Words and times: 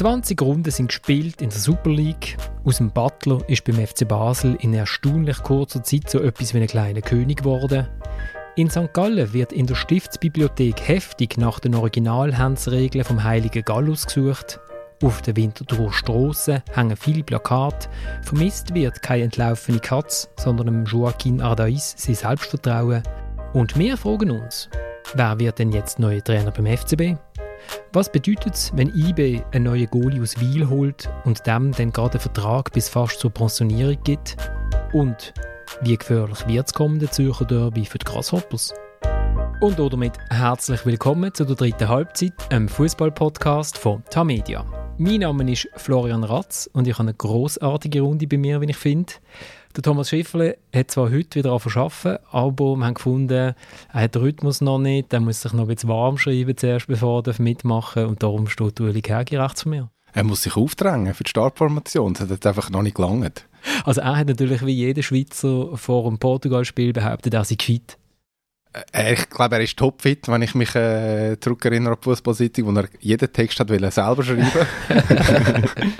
20 0.00 0.40
Runden 0.40 0.70
sind 0.70 0.86
gespielt 0.86 1.42
in 1.42 1.50
der 1.50 1.58
Super 1.58 1.90
League. 1.90 2.38
Aus 2.64 2.78
dem 2.78 2.90
Butler 2.90 3.46
ist 3.48 3.64
beim 3.64 3.86
FC 3.86 4.08
Basel 4.08 4.56
in 4.60 4.72
erstaunlich 4.72 5.42
kurzer 5.42 5.82
Zeit 5.82 6.08
so 6.08 6.22
etwas 6.22 6.54
wie 6.54 6.58
ein 6.58 6.66
kleiner 6.66 7.02
König 7.02 7.40
geworden. 7.40 7.86
In 8.56 8.70
St. 8.70 8.94
Gallen 8.94 9.34
wird 9.34 9.52
in 9.52 9.66
der 9.66 9.74
Stiftsbibliothek 9.74 10.88
heftig 10.88 11.36
nach 11.36 11.60
den 11.60 11.74
Originalhandsregeln 11.74 13.04
vom 13.04 13.22
Heiligen 13.22 13.62
Gallus 13.62 14.06
gesucht. 14.06 14.58
Auf 15.02 15.20
der 15.20 15.36
Winterthur 15.36 15.92
Strasse 15.92 16.62
hängen 16.72 16.96
viele 16.96 17.22
Plakate. 17.22 17.90
Vermisst 18.22 18.72
wird 18.72 19.02
keine 19.02 19.24
entlaufene 19.24 19.80
Katze, 19.80 20.28
sondern 20.38 20.86
Joaquin 20.86 21.42
Ardais 21.42 21.94
sein 21.98 22.14
Selbstvertrauen. 22.14 23.02
Und 23.52 23.78
wir 23.78 23.98
fragen 23.98 24.30
uns, 24.30 24.70
wer 25.12 25.38
wird 25.38 25.58
denn 25.58 25.72
jetzt 25.72 25.98
neuer 25.98 26.24
Trainer 26.24 26.52
beim 26.52 26.74
FCB? 26.74 27.18
Was 27.92 28.08
bedeutet 28.12 28.54
es, 28.54 28.70
wenn 28.76 28.94
IB 28.94 29.42
einen 29.50 29.64
neuen 29.64 29.90
Goalie 29.90 30.22
aus 30.22 30.38
Wiel 30.38 30.68
holt 30.68 31.10
und 31.24 31.44
dem 31.44 31.72
dann 31.72 31.90
gerade 31.90 32.12
einen 32.12 32.20
Vertrag 32.20 32.70
bis 32.70 32.88
fast 32.88 33.18
zur 33.18 33.32
Pensionierung 33.32 33.98
gibt? 34.04 34.36
Und 34.92 35.34
wie 35.82 35.96
gefährlich 35.96 36.46
wird 36.46 36.68
das 36.68 36.72
kommende 36.72 37.10
Zürcher 37.10 37.46
Derby 37.46 37.84
für 37.84 37.98
die 37.98 38.04
Grasshoppers? 38.04 38.72
Und 39.60 39.76
damit 39.80 40.12
herzlich 40.30 40.86
willkommen 40.86 41.34
zu 41.34 41.44
der 41.44 41.56
dritten 41.56 41.88
Halbzeit, 41.88 42.32
einem 42.50 42.68
Fußball-Podcast 42.68 43.76
von 43.76 44.04
Tamedia. 44.08 44.64
Mein 44.96 45.18
Name 45.18 45.50
ist 45.50 45.68
Florian 45.74 46.22
Ratz 46.22 46.70
und 46.72 46.86
ich 46.86 46.92
habe 46.92 47.08
eine 47.08 47.14
großartige 47.14 48.02
Runde 48.02 48.28
bei 48.28 48.38
mir, 48.38 48.60
wie 48.60 48.70
ich 48.70 48.76
finde. 48.76 49.14
Der 49.76 49.84
Thomas 49.84 50.08
Schifferle 50.08 50.58
hat 50.74 50.90
zwar 50.90 51.12
heute 51.12 51.38
wieder 51.38 51.52
arbeiten, 51.52 52.18
aber 52.32 52.76
wir 52.76 52.84
haben 52.84 52.94
gefunden, 52.94 53.30
er 53.32 53.54
hat 53.92 54.16
den 54.16 54.22
Rhythmus 54.22 54.60
noch 54.60 54.80
nicht, 54.80 55.12
er 55.12 55.20
muss 55.20 55.42
sich 55.42 55.52
noch 55.52 55.62
ein 55.62 55.74
bisschen 55.74 55.88
warm 55.88 56.18
schreiben 56.18 56.56
zuerst, 56.56 56.88
bevor 56.88 57.24
er 57.24 57.40
mitmachen 57.40 58.02
darf 58.02 58.10
und 58.10 58.22
darum 58.22 58.48
steht 58.48 58.80
Ueli 58.80 59.00
Kergi 59.00 59.36
rechts 59.36 59.62
von 59.62 59.70
mir. 59.70 59.90
Er 60.12 60.24
muss 60.24 60.42
sich 60.42 60.56
aufdrängen 60.56 61.14
für 61.14 61.22
die 61.22 61.30
Startformation, 61.30 62.14
das 62.14 62.28
hat 62.28 62.46
einfach 62.46 62.70
noch 62.70 62.82
nicht 62.82 62.96
gelangt. 62.96 63.46
Also 63.84 64.00
er 64.00 64.16
hat 64.16 64.26
natürlich 64.26 64.66
wie 64.66 64.72
jeder 64.72 65.04
Schweizer 65.04 65.76
vor 65.76 66.02
dem 66.08 66.18
Portugal-Spiel 66.18 66.92
behauptet, 66.92 67.34
er 67.34 67.44
sei 67.44 67.56
fit. 67.60 67.96
Äh, 68.92 69.14
ich 69.14 69.30
glaube, 69.30 69.56
er 69.56 69.62
ist 69.62 69.76
topfit, 69.76 70.26
wenn 70.26 70.42
ich 70.42 70.54
mich 70.56 70.74
äh, 70.74 71.36
zurückerinnere 71.40 71.92
an 71.92 71.98
die 72.00 72.04
Fußballsitzung, 72.04 72.66
wo 72.66 72.78
er 72.78 72.88
jeden 73.00 73.32
Text 73.32 73.60
hat 73.60 73.68
selber 73.68 74.22
schreiben 74.22 74.50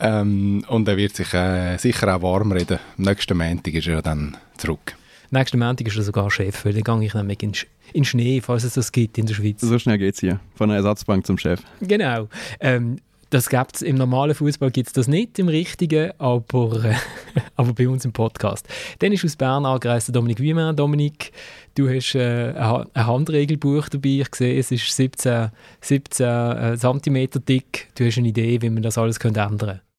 Ähm, 0.00 0.64
und 0.68 0.88
er 0.88 0.96
wird 0.96 1.14
sich 1.14 1.32
äh, 1.34 1.76
sicher 1.76 2.16
auch 2.16 2.22
warm 2.22 2.52
reden. 2.52 2.78
Am 2.98 3.04
nächsten 3.04 3.36
Montag 3.36 3.74
ist 3.74 3.86
er 3.86 4.02
dann 4.02 4.36
zurück. 4.56 4.96
Nächsten 5.30 5.58
Montag 5.58 5.86
ist 5.86 5.96
er 5.96 6.02
sogar 6.02 6.30
Chef, 6.30 6.64
weil 6.64 6.72
dann 6.72 6.98
gehe 6.98 7.06
ich 7.06 7.14
nämlich 7.14 7.42
in, 7.42 7.52
in 7.92 8.04
Schnee, 8.04 8.40
falls 8.40 8.64
es 8.64 8.74
das 8.74 8.90
gibt 8.90 9.18
in 9.18 9.26
der 9.26 9.34
Schweiz. 9.34 9.60
So 9.60 9.78
schnell 9.78 9.98
geht 9.98 10.14
es 10.14 10.20
hier, 10.20 10.40
von 10.54 10.70
der 10.70 10.78
Ersatzbank 10.78 11.26
zum 11.26 11.38
Chef. 11.38 11.60
Genau. 11.80 12.28
Ähm, 12.58 12.96
das 13.30 13.48
gibt's 13.48 13.80
im 13.80 13.94
normalen 13.94 14.34
Fußball 14.34 14.72
gibt 14.72 14.88
es 14.88 14.92
das 14.92 15.06
nicht 15.06 15.38
im 15.38 15.46
richtigen, 15.46 16.10
aber, 16.18 16.84
äh, 16.84 16.94
aber 17.56 17.72
bei 17.74 17.88
uns 17.88 18.04
im 18.04 18.12
Podcast. 18.12 18.66
Dann 18.98 19.12
ist 19.12 19.24
aus 19.24 19.36
Bern 19.36 19.64
angereist 19.64 20.14
Dominik 20.14 20.40
Wiemann. 20.40 20.74
Dominik, 20.74 21.30
du 21.76 21.88
hast 21.88 22.16
äh, 22.16 22.52
ein 22.52 23.06
Handregelbuch 23.06 23.88
dabei. 23.88 24.22
Ich 24.22 24.34
sehe, 24.34 24.58
es 24.58 24.72
ist 24.72 24.90
17, 24.96 25.50
17 25.80 26.26
äh, 26.26 26.76
cm 26.76 27.28
dick. 27.46 27.88
Du 27.94 28.04
hast 28.04 28.18
eine 28.18 28.28
Idee, 28.28 28.60
wie 28.62 28.70
man 28.70 28.82
das 28.82 28.98
alles 28.98 29.20
könnte 29.20 29.40
ändern 29.40 29.58
könnte. 29.58 29.89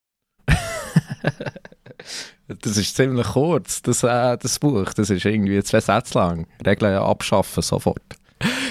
Das 2.48 2.76
ist 2.76 2.96
ziemlich 2.96 3.26
kurz, 3.28 3.82
das, 3.82 4.02
äh, 4.02 4.36
das 4.38 4.58
Buch. 4.58 4.92
Das 4.94 5.10
ist 5.10 5.24
irgendwie 5.24 5.62
zwei 5.62 5.80
Sätze 5.80 6.18
lang. 6.18 6.46
Regeln 6.64 6.96
abschaffen 6.96 7.62
sofort. 7.62 8.02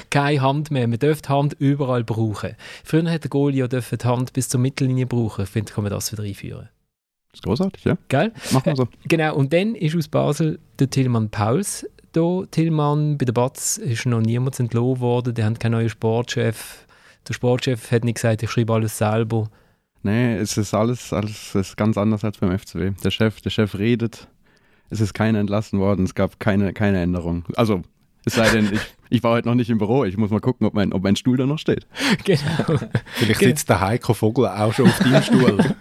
Keine 0.10 0.42
Hand 0.42 0.72
mehr. 0.72 0.88
Man 0.88 1.00
dürfte 1.00 1.28
die 1.28 1.34
Hand 1.34 1.54
überall 1.60 2.04
brauchen. 2.04 2.56
Früher 2.84 3.10
hat 3.10 3.24
der 3.24 3.30
Goalie 3.30 3.68
die 3.68 3.98
Hand 4.04 4.34
bis 4.34 4.50
zur 4.50 4.60
Mittellinie 4.60 5.06
brauchen. 5.06 5.44
Ich 5.44 5.50
finde, 5.50 5.72
kann 5.72 5.84
man 5.84 5.92
das 5.92 6.12
wieder 6.12 6.24
einführen. 6.24 6.70
Das 7.32 7.40
ist 7.40 7.44
großartig, 7.44 7.86
ja. 7.86 7.98
Gell? 8.10 8.34
Machen 8.52 8.66
wir 8.66 8.76
so. 8.76 8.88
Genau, 9.06 9.36
und 9.36 9.54
dann 9.54 9.76
ist 9.76 9.96
aus 9.96 10.10
Basel 10.10 10.60
der 10.80 10.90
Tillmann 10.90 11.30
Pauls 11.30 11.88
da. 12.12 12.44
Tillmann, 12.52 13.18
bei 13.18 13.26
der 13.26 13.34
Batz 13.34 13.78
ist 13.78 14.06
noch 14.06 14.20
niemand 14.20 14.60
entlohnt 14.60 15.00
worden. 15.00 15.34
Die 15.34 15.44
haben 15.44 15.58
keinen 15.58 15.74
neuen 15.74 15.90
Sportchef. 15.90 16.86
Der 17.28 17.34
Sportchef 17.34 17.92
hat 17.92 18.04
nicht 18.04 18.16
gesagt, 18.16 18.44
ich 18.44 18.52
schreibe 18.52 18.74
alles 18.74 18.98
selber. 18.98 19.50
Nee, 20.04 20.36
es 20.38 20.58
ist 20.58 20.74
alles, 20.74 21.14
alles 21.14 21.54
ist 21.54 21.78
ganz 21.78 21.98
anders 21.98 22.24
als 22.24 22.38
beim 22.38 22.58
FCW. 22.58 22.92
Der 23.04 23.12
Chef, 23.12 23.40
der 23.42 23.52
Chef 23.52 23.78
redet, 23.78 24.28
es 24.90 25.00
ist 25.00 25.14
keiner 25.14 25.40
entlassen 25.40 25.80
worden, 25.80 26.06
es 26.06 26.16
gab 26.16 26.40
keine, 26.40 26.74
keine 26.74 27.02
Änderung. 27.02 27.46
Also, 27.56 27.84
es 28.26 28.34
sei 28.34 28.50
denn, 28.50 28.74
ich, 28.74 28.82
ich 29.10 29.24
war 29.24 29.34
heute 29.34 29.48
noch 29.48 29.56
nicht 29.56 29.70
im 29.70 29.78
Büro, 29.78 30.04
ich 30.06 30.18
muss 30.18 30.32
mal 30.32 30.40
gucken, 30.40 30.66
ob 30.66 30.74
mein, 30.74 30.92
ob 30.92 31.04
mein 31.04 31.16
Stuhl 31.16 31.38
da 31.38 31.46
noch 31.46 31.60
steht. 31.60 31.86
Genau. 32.24 32.40
Vielleicht 33.14 33.40
genau. 33.40 33.50
sitzt 33.50 33.70
der 33.70 33.82
Heiko 33.82 34.14
Vogel 34.14 34.48
auch 34.48 34.74
schon 34.74 34.88
auf 34.88 35.00
deinem 35.00 35.22
Stuhl. 35.22 35.58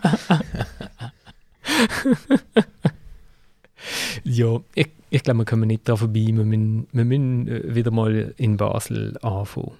ja, 4.25 4.60
ich, 4.75 4.88
ich 5.10 5.22
glaube, 5.22 5.38
wir 5.38 5.44
kommen 5.47 5.66
nicht 5.66 5.88
da 5.88 5.97
vorbei. 5.97 6.26
Wir 6.26 6.44
müssen, 6.44 6.86
wir 6.92 7.04
müssen 7.04 7.48
äh, 7.48 7.75
wieder 7.75 7.91
mal 7.91 8.34
in 8.36 8.56
Basel 8.56 9.16
anfangen. 9.22 9.72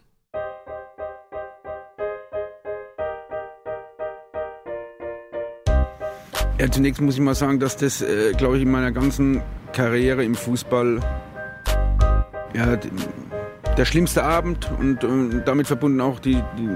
Ja, 6.61 6.71
zunächst 6.71 7.01
muss 7.01 7.15
ich 7.15 7.23
mal 7.23 7.35
sagen, 7.35 7.59
dass 7.59 7.79
das, 7.79 8.03
äh, 8.03 8.35
glaube 8.37 8.59
ich, 8.59 8.65
in 8.65 8.71
meiner 8.71 8.93
ganzen 8.93 9.41
Karriere 9.73 10.23
im 10.25 10.35
Fußball 10.35 11.01
ja, 12.53 12.77
der 13.79 13.85
schlimmste 13.87 14.23
Abend 14.23 14.71
und 14.79 15.03
äh, 15.03 15.43
damit 15.43 15.69
verbunden 15.69 16.03
auch 16.03 16.21
die, 16.21 16.35
die, 16.59 16.69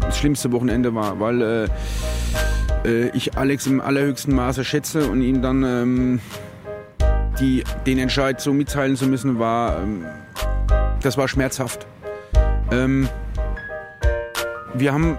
das 0.00 0.16
schlimmste 0.16 0.50
Wochenende 0.52 0.94
war, 0.94 1.20
weil 1.20 1.42
äh, 1.42 1.64
äh, 2.88 3.10
ich 3.12 3.36
Alex 3.36 3.66
im 3.66 3.82
allerhöchsten 3.82 4.34
Maße 4.34 4.64
schätze 4.64 5.10
und 5.10 5.20
ihm 5.20 5.42
dann 5.42 5.62
ähm, 5.62 6.20
die, 7.38 7.64
den 7.84 7.98
Entscheid 7.98 8.40
so 8.40 8.54
mitteilen 8.54 8.96
zu 8.96 9.08
müssen, 9.08 9.38
war, 9.38 9.82
ähm, 9.82 10.06
das 11.02 11.18
war 11.18 11.28
schmerzhaft. 11.28 11.86
Ähm, 12.72 13.10
wir 14.72 14.94
haben 14.94 15.18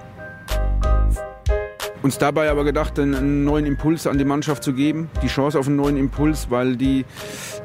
uns 2.01 2.17
dabei 2.17 2.49
aber 2.49 2.63
gedacht, 2.63 2.99
einen 2.99 3.43
neuen 3.43 3.65
Impuls 3.65 4.07
an 4.07 4.17
die 4.17 4.25
Mannschaft 4.25 4.63
zu 4.63 4.73
geben, 4.73 5.09
die 5.21 5.27
Chance 5.27 5.59
auf 5.59 5.67
einen 5.67 5.75
neuen 5.75 5.97
Impuls, 5.97 6.49
weil 6.49 6.75
die, 6.75 7.05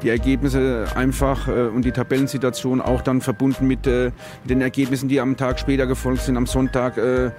die 0.01 0.09
Ergebnisse 0.09 0.85
einfach 0.95 1.47
äh, 1.47 1.67
und 1.67 1.85
die 1.85 1.91
Tabellensituation 1.91 2.81
auch 2.81 3.01
dann 3.01 3.21
verbunden 3.21 3.67
mit, 3.67 3.87
äh, 3.87 4.11
den 4.43 4.61
Ergebnissen, 4.61 5.09
die 5.09 5.19
am 5.19 5.37
Tag 5.37 5.59
später 5.59 5.87
gefolgt 5.87 6.21
sind, 6.21 6.37
am 6.37 6.47
Sonntag, 6.47 6.97
äh, 6.97 7.31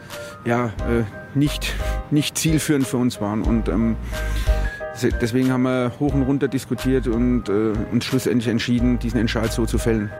ja, 0.44 0.66
äh, 0.66 1.04
nicht, 1.34 1.74
nicht 2.10 2.38
zielführend 2.38 2.86
für 2.86 2.96
uns 2.96 3.20
waren. 3.20 3.42
Und 3.42 3.68
ähm, 3.68 3.96
deswegen 5.20 5.52
haben 5.52 5.62
wir 5.62 5.92
hoch 6.00 6.14
und 6.14 6.22
runter 6.22 6.48
diskutiert 6.48 7.06
und 7.06 7.48
äh, 7.48 7.72
uns 7.92 8.04
schlussendlich 8.04 8.48
entschieden, 8.48 8.98
diesen 8.98 9.20
Entscheid 9.20 9.52
so 9.52 9.66
zu 9.66 9.78
fällen. 9.78 10.10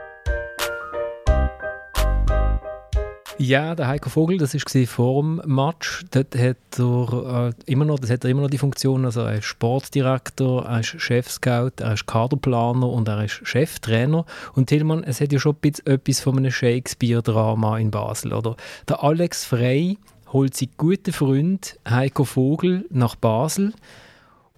Ja, 3.39 3.75
der 3.75 3.87
Heiko 3.87 4.09
Vogel, 4.09 4.39
das 4.39 4.55
war 4.55 4.87
vor 4.87 5.21
dem 5.21 5.41
Match. 5.45 6.03
Dort 6.09 6.35
hat 6.35 6.57
er, 6.79 7.53
äh, 7.67 7.71
immer 7.71 7.85
noch, 7.85 7.99
das 7.99 8.09
hat 8.09 8.23
er 8.23 8.31
immer 8.31 8.41
noch 8.41 8.49
die 8.49 8.57
Funktion, 8.57 9.05
also 9.05 9.21
er 9.21 9.35
ist 9.35 9.45
Sportdirektor, 9.45 10.65
er 10.65 10.79
ist 10.79 10.99
Chefscout, 10.99 11.73
er 11.79 11.93
ist 11.93 12.07
Kaderplaner 12.07 12.89
und 12.89 13.07
er 13.07 13.23
ist 13.25 13.41
Cheftrainer. 13.43 14.25
Und 14.55 14.69
Tillmann, 14.69 15.03
es 15.03 15.21
hat 15.21 15.31
ja 15.31 15.37
schon 15.37 15.55
ein 15.63 15.73
etwas 15.85 16.19
von 16.19 16.37
einem 16.37 16.49
Shakespeare-Drama 16.49 17.77
in 17.77 17.91
Basel, 17.91 18.33
oder? 18.33 18.55
Der 18.89 19.03
Alex 19.03 19.45
Frey 19.45 19.99
holt 20.33 20.57
seinen 20.57 20.71
guten 20.77 21.13
Freund 21.13 21.79
Heiko 21.87 22.23
Vogel 22.23 22.85
nach 22.89 23.15
Basel 23.15 23.71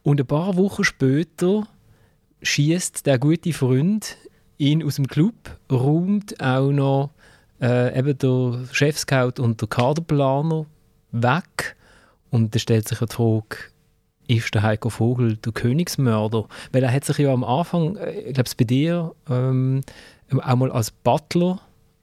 und 0.03 0.21
ein 0.21 0.25
paar 0.25 0.55
Wochen 0.55 0.85
später 0.85 1.67
schießt 2.41 3.05
der 3.05 3.19
gute 3.19 3.51
Freund 3.51 4.15
ihn 4.57 4.83
aus 4.83 4.95
dem 4.95 5.07
Club, 5.07 5.35
räumt 5.69 6.41
auch 6.41 6.71
noch 6.71 7.09
äh, 7.61 7.97
eben 7.97 8.17
der 8.17 8.65
Chefscout 8.71 9.41
und 9.41 9.61
der 9.61 9.67
Kaderplaner 9.67 10.65
weg. 11.11 11.75
Und 12.31 12.53
da 12.53 12.59
stellt 12.59 12.87
sich 12.87 12.99
die 12.99 13.07
Frage, 13.07 13.57
ist 14.27 14.53
der 14.53 14.61
Heiko 14.61 14.89
Vogel 14.89 15.37
der 15.37 15.51
Königsmörder? 15.51 16.47
Weil 16.71 16.83
er 16.83 16.93
hat 16.93 17.05
sich 17.05 17.17
ja 17.17 17.33
am 17.33 17.43
Anfang, 17.43 17.95
äh, 17.97 18.11
ich 18.11 18.33
glaube 18.33 18.47
es 18.47 18.55
bei 18.55 18.65
dir, 18.65 19.13
ähm, 19.29 19.81
auch 20.31 20.55
mal 20.55 20.71
als 20.71 20.91
Butler, 20.91 21.59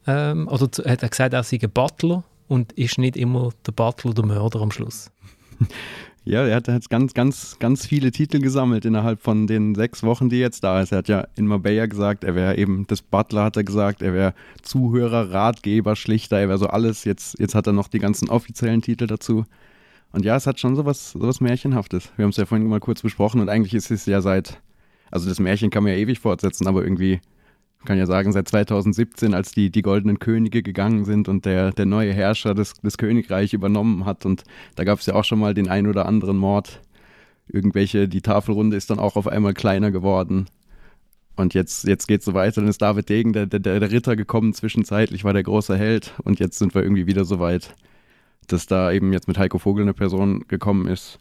ähm, 0.07 0.49
oder 0.49 0.67
hat 0.85 1.03
er 1.03 1.09
gesagt, 1.09 1.33
er 1.33 1.43
sei 1.43 1.59
ein 1.63 1.71
Butler 1.71 2.25
und 2.49 2.73
ist 2.73 2.99
nicht 2.99 3.17
immer 3.17 3.51
der 3.67 3.73
Butler 3.73 4.15
der 4.15 4.27
Mörder 4.27 4.61
am 4.61 4.71
Schluss. 4.71 5.11
Ja, 6.29 6.45
er 6.45 6.57
hat 6.57 6.67
jetzt 6.67 6.91
ganz, 6.91 7.15
ganz, 7.15 7.57
ganz 7.61 7.87
viele 7.87 8.11
Titel 8.11 8.41
gesammelt 8.41 8.85
innerhalb 8.85 9.23
von 9.23 9.47
den 9.47 9.77
sechs 9.77 10.03
Wochen, 10.03 10.29
die 10.29 10.41
jetzt 10.41 10.65
da 10.65 10.83
ist. 10.83 10.91
Er 10.91 10.99
hat 10.99 11.07
ja 11.07 11.29
in 11.37 11.47
Marbella 11.47 11.87
gesagt, 11.87 12.25
er 12.25 12.35
wäre 12.35 12.57
eben 12.57 12.85
das 12.89 13.01
Butler, 13.01 13.45
hat 13.45 13.57
er 13.57 13.63
gesagt, 13.63 14.03
er 14.03 14.13
wäre 14.13 14.35
Zuhörer, 14.61 15.31
Ratgeber, 15.31 15.95
Schlichter, 15.95 16.41
er 16.41 16.49
wäre 16.49 16.59
so 16.59 16.67
alles. 16.67 17.05
Jetzt, 17.05 17.39
jetzt 17.39 17.55
hat 17.55 17.69
er 17.69 17.73
noch 17.73 17.87
die 17.87 18.01
ganzen 18.01 18.29
offiziellen 18.29 18.83
Titel 18.83 19.07
dazu. 19.07 19.45
Und 20.11 20.25
ja, 20.25 20.35
es 20.35 20.49
hat 20.49 20.59
schon 20.59 20.75
sowas, 20.75 21.13
sowas 21.13 21.41
Märchenhaftes. 21.41 22.11
Wir 22.17 22.25
haben 22.25 22.31
es 22.31 22.39
ja 22.39 22.47
vorhin 22.47 22.67
mal 22.67 22.81
kurz 22.81 23.03
besprochen 23.03 23.41
und 23.41 23.49
eigentlich 23.49 23.75
ist 23.75 23.93
es 23.93 24.05
ja 24.07 24.21
seit, 24.21 24.61
also 25.13 25.29
das 25.29 25.39
Märchen 25.39 25.71
kann 25.71 25.85
man 25.85 25.93
ja 25.93 25.99
ewig 25.99 26.19
fortsetzen, 26.19 26.67
aber 26.67 26.83
irgendwie 26.83 27.21
kann 27.85 27.99
ja 27.99 28.07
sagen, 28.07 28.33
seit 28.33 28.49
2017, 28.49 29.35
als 29.35 29.53
die, 29.53 29.71
die 29.71 29.83
Goldenen 29.83 30.19
Könige 30.19 30.63
gegangen 30.63 31.05
sind 31.05 31.29
und 31.29 31.45
der, 31.45 31.73
der 31.73 31.87
neue 31.87 32.13
Herrscher 32.13 32.55
des, 32.55 32.75
des 32.75 32.99
Königreich 32.99 33.53
übernommen 33.53 34.05
hat. 34.05 34.27
Und 34.27 34.45
da 34.75 34.85
gab 34.85 34.99
es 34.99 35.07
ja 35.07 35.15
auch 35.15 35.25
schon 35.25 35.39
mal 35.39 35.55
den 35.55 35.69
ein 35.69 35.87
oder 35.87 36.07
anderen 36.07 36.37
Mord. 36.37 36.81
Irgendwelche, 37.49 38.09
die 38.09 38.23
Tafelrunde 38.23 38.77
ist 38.77 38.91
dann 38.91 38.99
auch 38.99 39.17
auf 39.17 39.29
einmal 39.29 39.55
kleiner 39.55 39.91
geworden. 39.91 40.47
Und 41.37 41.55
jetzt, 41.55 41.87
jetzt 41.87 42.09
geht 42.09 42.21
es 42.21 42.25
so 42.25 42.35
weiter. 42.35 42.61
Dann 42.61 42.69
ist 42.69 42.83
David 42.83 43.09
Degen, 43.09 43.33
der, 43.33 43.47
der, 43.47 43.61
der 43.61 43.91
Ritter, 43.91 44.17
gekommen. 44.17 44.55
Zwischenzeitlich 44.55 45.23
war 45.23 45.33
der 45.33 45.43
große 45.43 45.77
Held. 45.77 46.15
Und 46.25 46.41
jetzt 46.41 46.59
sind 46.59 46.75
wir 46.75 46.83
irgendwie 46.83 47.07
wieder 47.07 47.25
so 47.25 47.39
weit, 47.39 47.77
dass 48.49 48.67
da 48.67 48.91
eben 48.91 49.13
jetzt 49.13 49.29
mit 49.29 49.39
Heiko 49.39 49.59
Vogel 49.59 49.83
eine 49.83 49.95
Person 49.95 50.49
gekommen 50.49 50.89
ist, 50.89 51.19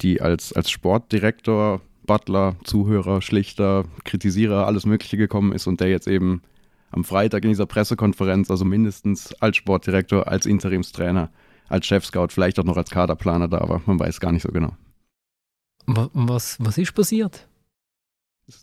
die 0.00 0.20
als, 0.20 0.52
als 0.52 0.70
Sportdirektor, 0.70 1.82
Butler, 2.06 2.56
Zuhörer, 2.64 3.22
Schlichter, 3.22 3.84
Kritisierer, 4.04 4.66
alles 4.66 4.86
Mögliche 4.86 5.16
gekommen 5.16 5.52
ist 5.52 5.66
und 5.66 5.80
der 5.80 5.88
jetzt 5.88 6.08
eben 6.08 6.42
am 6.90 7.04
Freitag 7.04 7.44
in 7.44 7.50
dieser 7.50 7.66
Pressekonferenz, 7.66 8.50
also 8.50 8.64
mindestens 8.64 9.32
als 9.34 9.56
Sportdirektor, 9.56 10.28
als 10.28 10.46
Interimstrainer, 10.46 11.30
als 11.68 11.86
Chefscout, 11.86 12.28
vielleicht 12.30 12.58
auch 12.58 12.64
noch 12.64 12.76
als 12.76 12.90
Kaderplaner 12.90 13.48
da 13.48 13.68
war. 13.68 13.82
Man 13.86 13.98
weiß 13.98 14.20
gar 14.20 14.32
nicht 14.32 14.42
so 14.42 14.52
genau. 14.52 14.76
Was, 15.86 16.58
was 16.60 16.78
ist 16.78 16.94
passiert? 16.94 17.48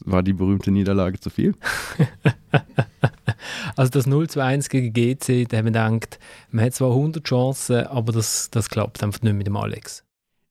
War 0.05 0.23
die 0.23 0.33
berühmte 0.33 0.71
Niederlage 0.71 1.19
zu 1.19 1.29
viel? 1.29 1.55
also 3.75 3.89
das 3.91 4.05
0 4.05 4.29
zu 4.29 4.43
1 4.43 4.69
gegen 4.69 4.93
GC, 4.93 5.47
da 5.47 5.57
haben 5.57 5.65
wir 5.65 5.71
gedacht, 5.71 6.19
man 6.51 6.65
hat 6.65 6.73
zwar 6.73 6.91
100 6.91 7.23
Chancen, 7.23 7.87
aber 7.87 8.11
das, 8.11 8.49
das 8.51 8.69
klappt 8.69 9.01
einfach 9.03 9.21
nicht 9.21 9.33
mit 9.33 9.47
dem 9.47 9.57
Alex. 9.57 10.03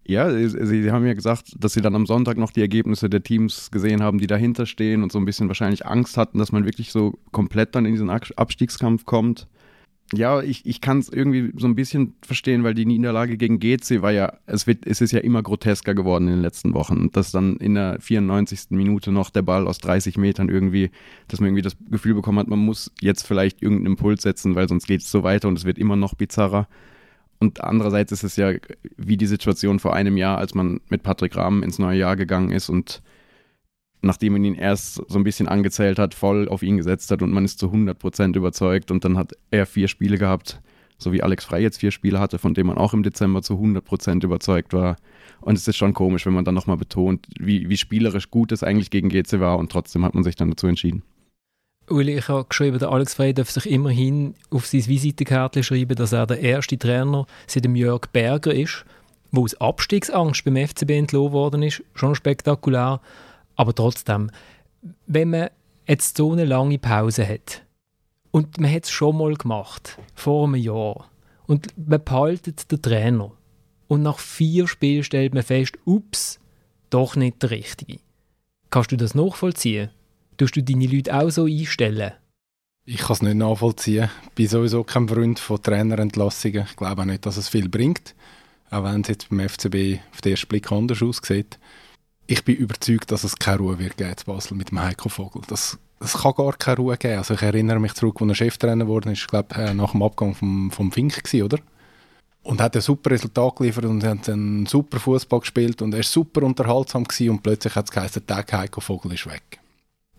Ja, 0.09 0.33
sie, 0.33 0.91
haben 0.91 1.05
ja 1.05 1.13
gesagt, 1.13 1.55
dass 1.59 1.75
sie 1.75 1.83
dann 1.83 1.95
am 1.95 2.07
Sonntag 2.07 2.39
noch 2.39 2.51
die 2.51 2.63
Ergebnisse 2.63 3.11
der 3.11 3.23
Teams 3.23 3.71
gesehen 3.71 4.03
haben, 4.03 4.17
die 4.17 4.27
dahinter 4.27 4.65
stehen 4.65 5.03
und 5.03 5.13
so 5.13 5.19
ein 5.19 5.27
bisschen 5.27 5.49
wahrscheinlich 5.49 5.85
Angst 5.85 6.17
hatten, 6.17 6.39
dass 6.39 6.51
man 6.51 6.65
wirklich 6.65 6.93
so 6.93 7.19
komplett 7.31 7.75
dann 7.75 7.85
in 7.85 7.93
diesen 7.93 8.09
Abstiegskampf 8.09 9.05
kommt. 9.05 9.49
Ja, 10.15 10.41
ich, 10.41 10.65
ich 10.65 10.81
kann 10.81 11.01
es 11.01 11.11
irgendwie 11.11 11.53
so 11.59 11.67
ein 11.67 11.75
bisschen 11.75 12.15
verstehen, 12.23 12.65
weil 12.65 12.73
die 12.73 12.87
Niederlage 12.87 13.37
gegen 13.37 13.61
GC 13.61 14.01
war 14.01 14.11
ja, 14.11 14.33
es, 14.47 14.67
wird, 14.67 14.87
es 14.87 15.03
ist 15.03 15.13
ja 15.13 15.21
immer 15.21 15.43
grotesker 15.43 15.95
geworden 15.95 16.29
in 16.29 16.37
den 16.37 16.43
letzten 16.43 16.73
Wochen. 16.73 17.11
Dass 17.13 17.31
dann 17.31 17.59
in 17.59 17.75
der 17.75 18.01
94. 18.01 18.71
Minute 18.71 19.13
noch 19.13 19.29
der 19.29 19.43
Ball 19.43 19.67
aus 19.67 19.77
30 19.77 20.17
Metern 20.17 20.49
irgendwie, 20.49 20.91
dass 21.29 21.41
man 21.41 21.49
irgendwie 21.49 21.63
das 21.63 21.77
Gefühl 21.91 22.15
bekommen 22.15 22.39
hat, 22.39 22.49
man 22.49 22.61
muss 22.61 22.91
jetzt 23.03 23.27
vielleicht 23.27 23.63
irgendeinen 23.63 23.93
Impuls 23.93 24.23
setzen, 24.23 24.55
weil 24.55 24.71
sonst 24.71 24.87
geht 24.87 25.03
es 25.03 25.11
so 25.11 25.23
weiter 25.23 25.49
und 25.49 25.59
es 25.59 25.67
wird 25.67 25.77
immer 25.77 25.97
noch 25.97 26.15
bizarrer. 26.15 26.67
Und 27.41 27.63
andererseits 27.63 28.13
ist 28.13 28.25
es 28.25 28.37
ja 28.37 28.53
wie 28.97 29.17
die 29.17 29.27
Situation 29.27 29.79
vor 29.79 29.95
einem 29.95 30.17
Jahr, 30.17 30.39
als 30.39 30.55
man 30.55 30.81
mit 30.89 31.03
Patrick 31.03 31.37
Rahm 31.37 31.63
ins 31.63 31.79
neue 31.79 31.99
Jahr 31.99 32.17
gegangen 32.17 32.51
ist 32.51 32.69
und 32.69 33.03
nachdem 34.03 34.35
man 34.35 34.45
ihn 34.45 34.55
erst 34.55 35.03
so 35.09 35.19
ein 35.19 35.25
bisschen 35.25 35.49
angezählt 35.49 35.99
hat, 35.99 36.15
voll 36.15 36.49
auf 36.49 36.63
ihn 36.63 36.77
gesetzt 36.77 37.11
hat 37.11 37.23
und 37.23 37.33
man 37.33 37.45
ist 37.45 37.59
zu 37.59 37.67
100% 37.67 38.37
überzeugt 38.37 38.91
und 38.91 39.05
dann 39.05 39.17
hat 39.17 39.33
er 39.51 39.67
vier 39.67 39.89
Spiele 39.89 40.19
gehabt, 40.19 40.61
so 40.99 41.13
wie 41.13 41.23
Alex 41.23 41.45
Frey 41.45 41.63
jetzt 41.63 41.79
vier 41.79 41.91
Spiele 41.91 42.19
hatte, 42.19 42.39
von 42.39 42.55
denen 42.55 42.69
man 42.69 42.79
auch 42.79 42.93
im 42.93 43.03
Dezember 43.03 43.43
zu 43.43 43.55
100% 43.55 44.25
überzeugt 44.25 44.73
war. 44.73 44.97
Und 45.41 45.57
es 45.57 45.69
ist 45.69 45.77
schon 45.77 45.95
komisch, 45.95 46.27
wenn 46.27 46.33
man 46.33 46.45
dann 46.45 46.55
nochmal 46.55 46.77
betont, 46.77 47.27
wie, 47.39 47.69
wie 47.69 47.77
spielerisch 47.77 48.31
gut 48.31 48.51
es 48.51 48.65
eigentlich 48.65 48.91
gegen 48.91 49.09
GC 49.09 49.39
war 49.39 49.59
und 49.59 49.71
trotzdem 49.71 50.05
hat 50.05 50.15
man 50.15 50.25
sich 50.25 50.35
dann 50.35 50.51
dazu 50.51 50.67
entschieden. 50.67 51.03
Uli, 51.91 52.19
ich 52.19 52.29
habe 52.29 52.45
geschrieben, 52.49 52.79
der 52.79 52.91
Alex 52.91 53.15
Frey 53.15 53.33
darf 53.35 53.51
sich 53.51 53.71
immerhin 53.71 54.35
auf 54.51 54.67
sein 54.67 54.87
Visitenkärtchen 54.87 55.63
schreiben, 55.63 55.97
dass 55.97 56.13
er 56.13 56.27
der 56.27 56.41
erste 56.41 56.79
Trainer 56.79 57.27
seit 57.47 57.65
dem 57.65 57.77
Jörg 57.77 58.03
Berger 58.13 58.55
ist, 58.55 58.85
wo 59.31 59.45
aus 59.45 59.55
Abstiegsangst 59.55 60.45
beim 60.45 60.57
FCB 60.57 60.91
entlohnt 60.91 61.33
worden 61.33 61.63
ist. 61.63 61.83
Schon 61.95 62.15
spektakulär. 62.15 63.01
Aber 63.57 63.75
trotzdem, 63.75 64.31
wenn 65.07 65.31
man 65.31 65.51
jetzt 65.87 66.17
so 66.17 66.33
eine 66.33 66.45
lange 66.45 66.79
Pause 66.79 67.27
hat 67.27 67.65
und 68.31 68.61
man 68.61 68.73
hat 68.73 68.85
es 68.85 68.91
schon 68.91 69.17
mal 69.17 69.35
gemacht, 69.35 69.99
vor 70.15 70.47
einem 70.47 70.57
Jahr, 70.57 71.11
und 71.47 71.69
man 71.77 72.05
behaltet 72.05 72.71
den 72.71 72.83
Trainer 72.83 73.33
und 73.89 74.03
nach 74.03 74.19
vier 74.19 74.69
Spielen 74.69 75.03
stellt 75.03 75.33
man 75.33 75.43
fest, 75.43 75.79
ups, 75.87 76.39
doch 76.91 77.17
nicht 77.17 77.43
der 77.43 77.51
Richtige. 77.51 78.01
Kannst 78.71 78.93
du 78.93 78.97
das 78.97 79.15
nachvollziehen? 79.15 79.91
Tust 80.39 80.55
du 80.55 80.63
deine 80.63 80.87
Leute 80.87 81.13
auch 81.13 81.31
so 81.31 81.47
einstellen? 81.47 82.13
Ich 82.85 82.99
kann 82.99 83.15
es 83.15 83.23
nicht 83.23 83.35
nachvollziehen. 83.35 84.09
Ich 84.23 84.31
bin 84.31 84.47
sowieso 84.47 84.85
kein 84.85 85.09
Freund 85.09 85.41
von 85.41 85.61
Trainerentlassungen. 85.61 86.65
Ich 86.71 86.77
glaube 86.77 87.03
auch 87.03 87.07
nicht, 87.07 87.27
dass 87.27 87.37
es 87.37 87.49
viel 87.49 87.69
bringt. 87.69 88.15
Auch 88.71 88.85
wenn 88.85 89.01
es 89.01 89.09
jetzt 89.09 89.31
beim 89.31 89.47
FCB 89.47 89.99
auf 90.13 90.21
den 90.21 90.33
ersten 90.33 90.47
Blick 90.47 90.71
anders 90.71 91.03
aussieht. 91.03 91.59
Ich 92.29 92.45
bin 92.45 92.55
überzeugt, 92.55 93.11
dass 93.11 93.25
es 93.25 93.37
keine 93.37 93.59
Ruhe 93.59 93.81
wird 93.81 93.97
geben 93.97 94.11
in 94.11 94.25
Basel 94.27 94.57
mit 94.57 94.71
dem 94.71 94.81
Heiko 94.81 95.09
Vogel. 95.09 95.43
Das, 95.49 95.77
das 95.99 96.19
kann 96.19 96.35
gar 96.37 96.53
keine 96.53 96.77
Ruhe 96.77 96.97
geben. 96.97 97.19
Also 97.19 97.35
ich 97.35 97.43
erinnere 97.43 97.81
mich 97.81 97.95
zurück, 97.95 98.21
als 98.21 98.29
er 98.29 98.35
Cheftrainer 98.37 98.87
wurde, 98.87 99.11
ist 99.11 99.27
glaube 99.27 99.57
äh, 99.57 99.75
nach 99.75 99.91
dem 99.91 100.03
Abgang 100.05 100.37
vom, 100.37 100.71
vom 100.71 100.93
Fink 100.93 101.25
gewesen, 101.25 101.43
oder? 101.43 101.59
Und 102.45 102.61
hat 102.61 102.77
ein 102.77 102.83
super 102.83 103.11
Resultat 103.11 103.57
geliefert 103.57 103.87
und 103.87 104.05
hat 104.05 104.29
einen 104.29 104.67
super 104.67 105.01
Fußball 105.01 105.41
gespielt 105.41 105.83
und 105.83 105.95
er 105.95 105.99
war 105.99 106.05
super 106.05 106.45
unterhaltsam 106.45 107.03
gewesen 107.03 107.31
und 107.31 107.43
plötzlich 107.43 107.75
hat 107.75 107.87
es 107.87 107.91
geheißen, 107.91 108.25
der 108.25 108.47
Heiko 108.53 108.81
Vogel 108.81 109.13
ist 109.13 109.27
weg 109.27 109.59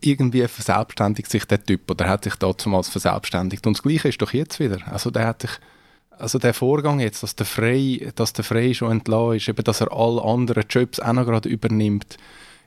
irgendwie 0.01 0.48
verselbstständigt 0.48 1.30
sich 1.30 1.46
der 1.46 1.63
Typ 1.63 1.90
oder 1.90 2.07
hat 2.07 2.24
sich 2.24 2.36
damals 2.36 2.90
verselbstständigt. 2.90 3.66
Und 3.66 3.78
das 3.78 3.84
Gleiche 3.84 4.10
ist 4.10 4.22
doch 4.22 4.34
jetzt 4.34 4.60
wieder. 4.60 4.80
Also 4.92 5.12
der 5.12 5.28
hat 5.28 5.42
sich, 5.42 5.51
also 6.12 6.40
der 6.40 6.54
Vorgang 6.54 7.00
jetzt, 7.00 7.24
dass 7.24 7.36
der 7.36 7.46
Frey, 7.46 8.12
dass 8.16 8.34
der 8.34 8.44
Frey 8.44 8.74
schon 8.74 8.92
entlassen 8.92 9.38
ist, 9.38 9.50
eben, 9.50 9.63
dass 9.63 9.81
er 9.81 9.92
alle 9.92 10.24
anderen 10.24 10.63
Jobs 10.69 11.00
auch 11.00 11.13
noch 11.13 11.25
gerade 11.25 11.50
übernimmt, 11.50 12.18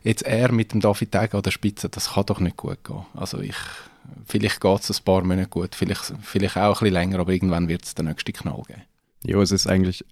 jetzt 0.03 0.23
er 0.23 0.51
mit 0.51 0.73
dem 0.73 0.81
David 0.81 1.11
Tag 1.11 1.33
an 1.33 1.41
der 1.41 1.51
Spitze, 1.51 1.89
das 1.89 2.13
kann 2.13 2.25
doch 2.25 2.39
nicht 2.39 2.57
gut 2.57 2.83
gehen. 2.83 3.05
Also 3.13 3.39
ich, 3.39 3.55
vielleicht 4.25 4.59
geht 4.59 4.81
es 4.81 4.99
ein 4.99 5.03
paar 5.03 5.23
Monate 5.23 5.49
gut, 5.49 5.75
vielleicht, 5.75 6.13
vielleicht 6.21 6.57
auch 6.57 6.67
ein 6.67 6.73
bisschen 6.73 6.93
länger, 6.93 7.19
aber 7.19 7.31
irgendwann 7.31 7.67
wird 7.67 7.85
es 7.85 7.95
den 7.95 8.05
nächsten 8.05 8.33
Knall 8.33 8.63
geben. 8.67 8.81
Jo, 9.25 9.41
es 9.41 9.51
ist 9.51 9.67
eigentlich, 9.67 10.03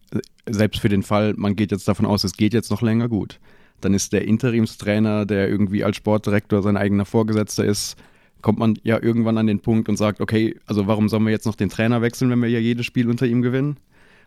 selbst 0.45 0.79
für 0.79 0.88
den 0.88 1.03
Fall, 1.03 1.33
man 1.35 1.56
geht 1.56 1.71
jetzt 1.71 1.88
davon 1.88 2.06
aus, 2.06 2.23
es 2.23 2.33
geht 2.33 2.53
jetzt 2.53 2.71
noch 2.71 2.81
länger 2.81 3.09
gut 3.09 3.39
dann 3.86 3.94
ist 3.94 4.13
der 4.13 4.25
Interimstrainer, 4.25 5.25
der 5.25 5.50
irgendwie 5.50 5.83
als 5.83 5.98
Sportdirektor 5.98 6.62
sein 6.62 6.78
eigener 6.78 7.06
Vorgesetzter 7.06 7.66
ist, 7.66 7.98
kommt 8.42 8.60
man 8.60 8.78
ja 8.83 9.01
irgendwann 9.01 9.38
an 9.38 9.48
den 9.48 9.60
Punkt 9.60 9.89
und 9.89 9.98
sagt, 9.98 10.22
okay, 10.22 10.60
also 10.66 10.88
warum 10.88 11.10
sollen 11.10 11.24
wir 11.25 11.31
jetzt 11.31 11.45
noch 11.45 11.56
den 11.56 11.69
Trainer 11.69 12.01
wechseln, 12.01 12.31
wenn 12.31 12.42
wir 12.42 12.50
ja 12.50 12.60
jedes 12.60 12.86
Spiel 12.86 13.10
unter 13.10 13.25
ihm 13.25 13.42
gewinnen? 13.42 13.78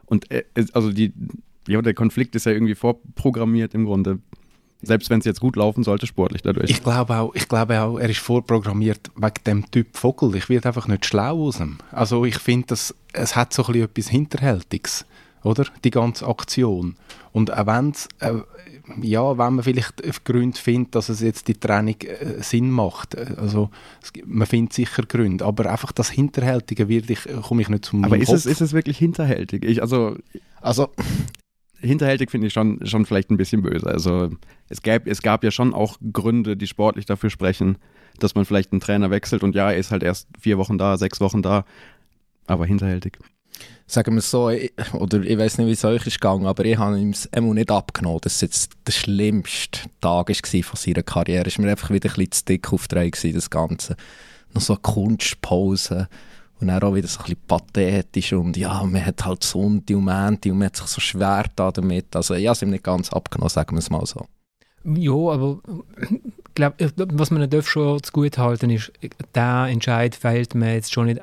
Und 0.06 0.30
äh, 0.30 0.44
also 0.72 0.92
die, 0.92 1.12
ja, 1.68 1.82
der 1.82 1.94
Konflikt 1.94 2.34
ist 2.34 2.46
ja 2.46 2.52
irgendwie 2.52 2.74
vorprogrammiert 2.74 3.74
im 3.74 3.84
Grunde. 3.84 4.18
Selbst 4.82 5.08
wenn 5.08 5.18
es 5.18 5.24
jetzt 5.24 5.40
gut 5.40 5.56
laufen 5.56 5.82
sollte, 5.82 6.06
sportlich 6.06 6.42
dadurch. 6.42 6.68
Ich 6.70 6.82
glaube 6.82 7.16
auch, 7.16 7.34
ich 7.34 7.48
glaube 7.48 7.80
auch, 7.80 7.98
er 7.98 8.10
ist 8.10 8.18
vorprogrammiert 8.18 9.10
wegen 9.16 9.44
dem 9.46 9.70
Typ 9.70 9.96
Vogel. 9.96 10.34
Ich 10.36 10.50
werde 10.50 10.68
einfach 10.68 10.88
nicht 10.88 11.06
schlau 11.06 11.46
aus 11.46 11.58
ihm. 11.58 11.78
Also 11.90 12.26
ich 12.26 12.36
finde, 12.36 12.74
es 12.74 13.36
hat 13.36 13.54
so 13.54 13.62
ein 13.62 13.72
bisschen 13.72 13.84
etwas 13.84 14.08
Hinterhältiges, 14.08 15.06
oder? 15.44 15.66
Die 15.84 15.90
ganze 15.90 16.26
Aktion. 16.26 16.96
Und 17.32 17.52
auch 17.52 17.66
wenn 17.66 17.90
es, 17.90 18.08
äh, 18.20 18.34
ja, 19.00 19.38
wenn 19.38 19.54
man 19.54 19.62
vielleicht 19.62 20.24
Gründe 20.24 20.58
findet, 20.58 20.94
dass 20.94 21.08
es 21.08 21.20
jetzt 21.20 21.48
die 21.48 21.54
Trennung 21.54 21.96
äh, 22.00 22.42
Sinn 22.42 22.70
macht. 22.70 23.14
Äh, 23.14 23.34
also 23.36 23.70
es, 24.02 24.12
man 24.24 24.46
findet 24.46 24.72
sicher 24.72 25.02
Gründe, 25.04 25.44
aber 25.44 25.70
einfach 25.70 25.92
das 25.92 26.10
Hinterhältige 26.10 26.88
wird 26.88 27.10
ich, 27.10 27.26
äh, 27.26 27.34
komme 27.42 27.62
ich 27.62 27.68
nicht 27.68 27.84
zum 27.84 28.04
Aber 28.04 28.16
ist 28.16 28.32
es, 28.32 28.46
ist 28.46 28.60
es 28.60 28.72
wirklich 28.72 28.98
hinterhältig? 28.98 29.64
Ich, 29.64 29.80
also, 29.80 30.16
also 30.60 30.88
hinterhältig 31.78 32.30
finde 32.30 32.46
ich 32.46 32.52
schon, 32.52 32.84
schon 32.86 33.06
vielleicht 33.06 33.30
ein 33.30 33.36
bisschen 33.36 33.62
böse. 33.62 33.86
Also 33.86 34.30
es 34.68 34.82
gab, 34.82 35.06
es 35.06 35.22
gab 35.22 35.44
ja 35.44 35.50
schon 35.50 35.74
auch 35.74 35.96
Gründe, 36.12 36.56
die 36.56 36.66
sportlich 36.66 37.06
dafür 37.06 37.30
sprechen, 37.30 37.78
dass 38.18 38.34
man 38.34 38.44
vielleicht 38.44 38.72
einen 38.72 38.80
Trainer 38.80 39.10
wechselt 39.10 39.42
und 39.42 39.54
ja, 39.54 39.70
er 39.70 39.78
ist 39.78 39.90
halt 39.90 40.02
erst 40.02 40.28
vier 40.38 40.58
Wochen 40.58 40.78
da, 40.78 40.96
sechs 40.96 41.20
Wochen 41.20 41.42
da, 41.42 41.64
aber 42.46 42.66
hinterhältig 42.66 43.18
sagen 43.86 44.14
wir 44.14 44.22
so, 44.22 44.50
oder 44.94 45.22
ich 45.22 45.38
weiß 45.38 45.58
nicht, 45.58 45.66
wie 45.66 45.72
es 45.72 45.84
euch 45.84 46.06
ist 46.06 46.20
gegangen, 46.20 46.46
aber 46.46 46.64
ich 46.64 46.78
habe 46.78 46.98
ihm 46.98 47.10
es 47.10 47.28
nicht 47.32 47.70
abgenommen, 47.70 48.20
dass 48.22 48.36
es 48.36 48.40
jetzt 48.40 48.72
der 48.86 48.92
schlimmste 48.92 49.80
Tag 50.00 50.28
war 50.28 50.62
von 50.62 50.76
seiner 50.76 51.02
Karriere. 51.02 51.48
Es 51.48 51.58
war 51.58 51.64
mir 51.64 51.72
einfach 51.72 51.90
wieder 51.90 52.08
ein 52.08 52.14
bisschen 52.14 52.32
zu 52.32 52.44
dick 52.46 52.72
aufgetragen, 52.72 53.34
das 53.34 53.50
Ganze. 53.50 53.96
Noch 54.52 54.62
so 54.62 54.74
eine 54.74 54.82
Kunstpause 54.82 56.08
und 56.60 56.68
dann 56.68 56.82
auch 56.82 56.94
wieder 56.94 57.08
so 57.08 57.18
ein 57.20 57.24
bisschen 57.24 57.42
pathetisch 57.46 58.32
und 58.32 58.56
ja, 58.56 58.82
man 58.84 59.04
hat 59.04 59.24
halt 59.24 59.42
Sonntag 59.42 59.96
und 59.96 60.04
Montag 60.04 60.52
und 60.52 60.58
man 60.58 60.66
hat 60.66 60.76
sich 60.76 60.86
so 60.86 61.00
schwer 61.00 61.44
da 61.56 61.70
damit. 61.72 62.14
Also 62.14 62.34
ich 62.34 62.46
habe 62.46 62.54
es 62.54 62.62
ihm 62.62 62.70
nicht 62.70 62.84
ganz 62.84 63.12
abgenommen, 63.12 63.50
sagen 63.50 63.74
wir 63.74 63.80
es 63.80 63.90
mal 63.90 64.06
so. 64.06 64.26
Ja, 64.84 65.12
aber 65.12 65.60
glaub, 66.54 66.74
was 66.78 67.30
man 67.30 67.50
schon 67.62 68.02
zu 68.02 68.12
gut 68.12 68.38
halten 68.38 68.70
ist, 68.70 68.92
der 69.34 69.66
Entscheid 69.68 70.14
fehlt 70.14 70.54
mir 70.54 70.74
jetzt 70.74 70.92
schon 70.92 71.06
nicht 71.06 71.20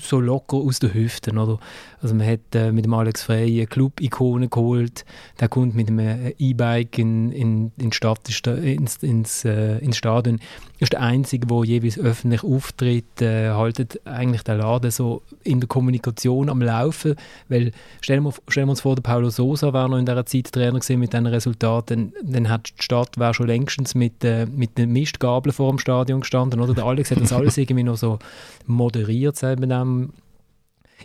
so 0.00 0.20
locker 0.20 0.56
aus 0.56 0.78
den 0.78 0.92
Hüften. 0.92 1.38
Oder? 1.38 1.58
Also 2.00 2.14
man 2.14 2.26
hat 2.26 2.54
äh, 2.54 2.72
mit 2.72 2.84
dem 2.84 2.94
Alex 2.94 3.22
Frey 3.22 3.56
eine 3.58 3.66
Club-Ikone 3.66 4.48
geholt, 4.48 5.04
der 5.40 5.48
kommt 5.48 5.74
mit 5.74 5.88
einem 5.88 6.32
E-Bike 6.38 6.98
in, 6.98 7.32
in, 7.32 7.72
in 7.78 7.90
ins, 7.90 8.96
ins, 8.96 9.44
äh, 9.44 9.78
ins 9.78 9.96
Stadion. 9.96 10.40
Ist 10.84 10.92
der 10.92 11.00
Einzige, 11.00 11.46
der 11.46 11.64
jeweils 11.64 11.98
öffentlich 11.98 12.42
auftritt, 12.42 13.20
äh, 13.20 13.50
haltet 13.50 14.00
eigentlich 14.06 14.42
der 14.42 14.56
Laden 14.56 14.90
so 14.90 15.22
in 15.42 15.60
der 15.60 15.68
Kommunikation 15.68 16.48
am 16.48 16.62
Laufen, 16.62 17.16
weil 17.48 17.72
stellen 18.00 18.22
wir, 18.22 18.32
stellen 18.48 18.68
wir 18.68 18.70
uns 18.70 18.80
vor, 18.80 18.94
der 18.94 19.02
Paulo 19.02 19.30
Sosa 19.30 19.72
wäre 19.72 19.88
noch 19.88 19.98
in 19.98 20.06
dieser 20.06 20.26
Zeit 20.26 20.52
Trainer 20.52 20.78
gewesen 20.78 21.00
mit 21.00 21.12
diesen 21.12 21.26
Resultaten, 21.26 22.12
dann, 22.22 22.32
dann 22.32 22.48
hat 22.48 22.72
die 22.78 22.82
Stadt 22.82 23.18
wäre 23.18 23.34
schon 23.34 23.46
längstens 23.46 23.94
mit, 23.94 24.24
äh, 24.24 24.46
mit 24.46 24.78
den 24.78 24.92
Mistgabeln 24.92 25.52
vor 25.52 25.70
dem 25.70 25.78
Stadion 25.78 26.20
gestanden, 26.20 26.60
oder? 26.60 26.74
Der 26.74 26.84
Alex 26.84 27.10
hat 27.10 27.20
das 27.20 27.32
alles 27.32 27.56
irgendwie 27.56 27.82
noch 27.82 27.96
so 27.96 28.18
moderiert, 28.66 29.36
sagt 29.36 29.60
man. 29.60 30.12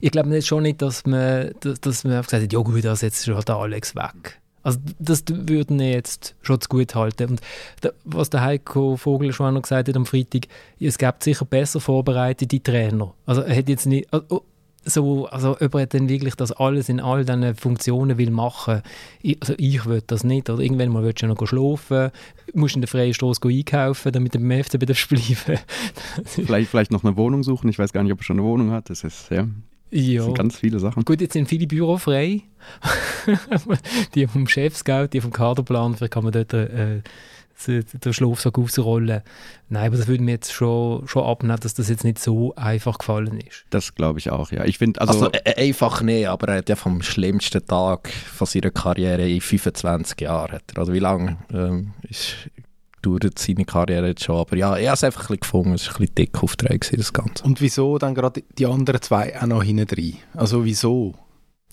Ich 0.02 0.12
glaube 0.12 0.42
schon 0.42 0.64
nicht, 0.64 0.82
dass 0.82 1.06
man, 1.06 1.52
dass, 1.60 1.82
dass 1.82 2.04
man 2.04 2.22
gesagt 2.22 2.44
hat, 2.44 2.54
ja 2.54 2.60
gut, 2.60 2.84
das 2.86 3.02
jetzt 3.02 3.28
halt 3.28 3.48
der 3.48 3.56
Alex 3.56 3.96
weg. 3.96 4.40
Also 4.64 4.80
das 5.00 5.24
würden 5.28 5.80
wir 5.80 5.92
jetzt 5.92 6.36
schon 6.42 6.60
zu 6.60 6.70
gut 6.70 6.96
halten. 6.96 7.32
Und 7.32 7.42
da, 7.82 7.90
was 8.04 8.30
der 8.30 8.42
Heiko 8.42 8.98
Vogel 8.98 9.34
schon 9.34 9.54
noch 9.54 9.62
gesagt 9.62 9.88
hat 9.88 9.96
am 9.96 10.06
Freitag, 10.06 10.48
es 10.80 10.98
gibt 10.98 11.24
sicher 11.24 11.46
besser 11.46 11.80
vorbereitete 11.80 12.62
Trainer. 12.62 13.14
Also 13.26 13.42
er 13.42 13.56
hat 13.56 13.70
jetzt 13.70 13.86
nicht... 13.86 14.12
Also, 14.14 14.44
so, 14.86 15.28
also 15.28 15.58
ob 15.60 15.76
er 15.76 15.86
dann 15.88 16.10
wirklich 16.10 16.36
das 16.36 16.52
alles 16.52 16.90
in 16.90 17.00
all 17.00 17.26
diesen 17.26 17.56
Funktionen 17.56 18.18
will 18.18 18.32
machen, 18.32 18.82
ich, 19.22 19.38
also 19.42 19.54
ich 19.58 19.86
will 19.86 20.02
das 20.06 20.24
nicht. 20.24 20.50
Oder 20.50 20.62
irgendwann 20.62 20.90
mal 20.90 21.04
willst 21.04 21.22
du 21.22 21.28
ja 21.28 21.34
noch 21.34 21.48
schlafen, 21.48 22.12
musst 22.54 22.76
in 22.76 22.82
der 22.82 22.88
freien 22.88 23.14
Straße 23.14 23.42
einkaufen, 23.46 24.12
damit 24.12 24.36
du 24.36 24.40
beim 24.40 24.64
FCB 24.64 24.86
bleiben 25.10 25.60
vielleicht, 26.24 26.70
vielleicht 26.70 26.92
noch 26.92 27.04
eine 27.04 27.18
Wohnung 27.18 27.44
suchen, 27.44 27.70
ich 27.70 27.78
weiß 27.78 27.94
gar 27.94 28.04
nicht, 28.04 28.14
ob 28.14 28.20
er 28.20 28.24
schon 28.24 28.40
eine 28.40 28.48
Wohnung 28.48 28.72
hat, 28.72 28.90
das 28.90 29.04
ist, 29.04 29.30
ja, 29.30 29.48
ja. 29.92 30.18
Das 30.18 30.26
sind 30.26 30.38
ganz 30.38 30.58
viele 30.58 30.80
Sachen. 30.80 31.06
Gut, 31.06 31.22
jetzt 31.22 31.34
sind 31.34 31.48
viele 31.48 31.68
Büro 31.68 31.98
frei. 31.98 32.42
die 34.16 34.28
vom 34.28 34.48
Chefscout, 34.48 35.08
die 35.14 35.22
vom 35.22 35.32
Kaderplan, 35.32 35.96
vielleicht 35.96 36.14
kann 36.14 36.24
man 36.24 36.34
dort 36.34 36.54
äh, 36.54 37.02
den 37.68 38.14
Schlafsack 38.14 38.58
rausrollen. 38.58 39.22
Nein, 39.70 39.88
aber 39.88 39.98
das 39.98 40.08
würde 40.08 40.24
mir 40.24 40.32
jetzt 40.32 40.54
schon, 40.54 41.08
schon 41.08 41.24
abnehmen, 41.24 41.60
dass 41.60 41.74
das 41.74 41.90
jetzt 41.90 42.04
nicht 42.04 42.20
so 42.20 42.56
einfach 42.56 42.98
gefallen 42.98 43.40
ist. 43.40 43.66
Das 43.70 43.96
glaube 43.96 44.20
ich 44.20 44.32
auch, 44.32 44.52
ja. 44.52 44.66
Ich 44.66 44.78
finde, 44.78 45.02
also, 45.02 45.26
also 45.26 45.32
äh, 45.32 45.56
einfach 45.68 46.02
nicht, 46.02 46.28
aber 46.28 46.50
er 46.50 46.58
hat 46.60 46.70
ja 46.70 46.76
vom 46.76 47.02
schlimmsten 47.02 47.66
Tag 47.66 48.10
von 48.10 48.48
seiner 48.48 48.72
Karriere 48.72 49.30
in 49.30 49.42
25 49.42 50.22
Jahren. 50.22 50.60
Also 50.76 50.94
wie 50.94 51.00
lange 51.00 51.38
ähm, 51.54 51.94
ist 52.08 52.50
dauert 53.02 53.38
seine 53.40 53.66
Karriere 53.66 54.08
jetzt 54.08 54.24
schon. 54.24 54.38
Aber 54.38 54.56
ja, 54.56 54.76
er 54.76 54.92
hat 54.92 54.98
es 54.98 55.04
einfach 55.04 55.22
ein 55.22 55.28
bisschen 55.28 55.40
gefunden. 55.42 55.74
Es 55.74 55.88
war 55.88 55.96
ein 55.96 56.00
bisschen 56.00 56.16
dick 56.16 56.44
aufgetragen, 56.44 56.98
das 56.98 57.14
Ganze. 57.14 57.44
Und 57.44 57.62
wieso 57.62 57.98
dann 57.98 58.16
gerade 58.16 58.44
die 58.58 58.66
anderen 58.66 59.02
zwei 59.02 59.40
auch 59.40 59.48
noch 59.48 59.64
hinten 59.64 59.88
drin? 59.88 60.18
Also 60.34 60.66
wieso? 60.66 61.16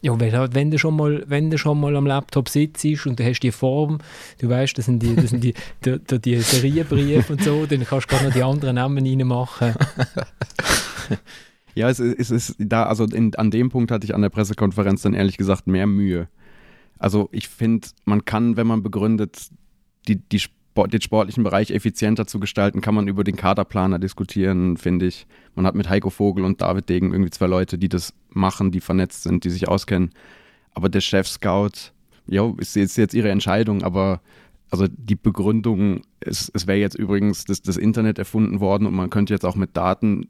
Ja, 0.03 0.19
weil 0.21 0.33
halt, 0.37 0.55
wenn 0.55 0.71
du 0.71 0.79
schon 0.79 0.95
mal, 0.95 1.25
wenn 1.27 1.51
du 1.51 1.59
schon 1.59 1.81
mal 1.81 1.97
am 1.97 2.07
Laptop 2.07 2.49
sitzt 2.49 2.85
und 3.07 3.19
du 3.19 3.25
hast 3.25 3.41
die 3.41 3.51
Form, 3.51 3.99
du 4.39 4.49
weißt, 4.49 4.77
das 4.77 4.85
sind 4.85 5.03
die, 5.03 5.17
das 5.17 5.31
sind 5.31 5.43
die, 5.43 5.55
die, 5.85 5.99
die, 5.99 6.19
die 6.21 6.41
Serienbriefe 6.41 7.33
und 7.33 7.43
so, 7.43 7.67
dann 7.67 7.85
kannst 7.85 8.07
du 8.07 8.15
gerade 8.15 8.27
noch 8.27 8.33
die 8.33 8.43
anderen 8.43 8.77
Namen 8.77 9.05
reinmachen. 9.05 9.75
ja, 11.75 11.89
es, 11.89 11.99
es 11.99 12.31
ist 12.31 12.57
da, 12.59 12.85
also 12.85 13.05
in, 13.05 13.35
an 13.37 13.51
dem 13.51 13.71
Punkt 13.71 13.91
hatte 13.91 14.05
ich 14.05 14.15
an 14.15 14.23
der 14.23 14.29
Pressekonferenz 14.29 15.03
dann 15.03 15.15
ehrlich 15.15 15.39
gesagt 15.39 15.67
mehr 15.67 15.87
Mühe. 15.87 16.29
Also 16.99 17.29
ich 17.33 17.49
finde, 17.49 17.89
man 18.05 18.25
kann, 18.25 18.57
wenn 18.57 18.67
man 18.67 18.83
begründet, 18.83 19.49
die, 20.09 20.17
die 20.17 20.41
den 20.87 21.01
sportlichen 21.01 21.45
Bereich 21.45 21.71
effizienter 21.71 22.27
zu 22.27 22.39
gestalten, 22.39 22.81
kann 22.81 22.95
man 22.95 23.09
über 23.09 23.25
den 23.25 23.37
Kaderplaner 23.37 23.99
diskutieren, 23.99 24.77
finde 24.77 25.07
ich. 25.07 25.27
Man 25.55 25.67
hat 25.67 25.75
mit 25.75 25.89
Heiko 25.89 26.11
Vogel 26.11 26.45
und 26.45 26.61
David 26.61 26.89
Degen 26.89 27.13
irgendwie 27.13 27.31
zwei 27.31 27.47
Leute, 27.47 27.79
die 27.79 27.89
das 27.89 28.13
machen, 28.29 28.71
die 28.71 28.81
vernetzt 28.81 29.23
sind, 29.23 29.45
die 29.45 29.51
sich 29.51 29.69
auskennen. 29.69 30.11
Aber 30.73 30.89
der 30.89 31.01
Chef-Scout, 31.01 31.93
ja, 32.27 32.53
ist 32.59 32.77
jetzt, 32.77 32.97
jetzt 32.97 33.15
ihre 33.15 33.31
Entscheidung, 33.31 33.83
aber 33.83 34.21
also 34.71 34.87
die 34.89 35.17
Begründung, 35.17 36.03
es, 36.21 36.51
es 36.53 36.67
wäre 36.67 36.79
jetzt 36.79 36.97
übrigens 36.97 37.45
das, 37.45 37.63
das 37.63 37.77
Internet 37.77 38.19
erfunden 38.19 38.61
worden 38.61 38.87
und 38.87 38.95
man 38.95 39.11
könnte 39.11 39.33
jetzt 39.33 39.47
auch 39.47 39.57
mit 39.57 39.77
Daten 39.77 40.29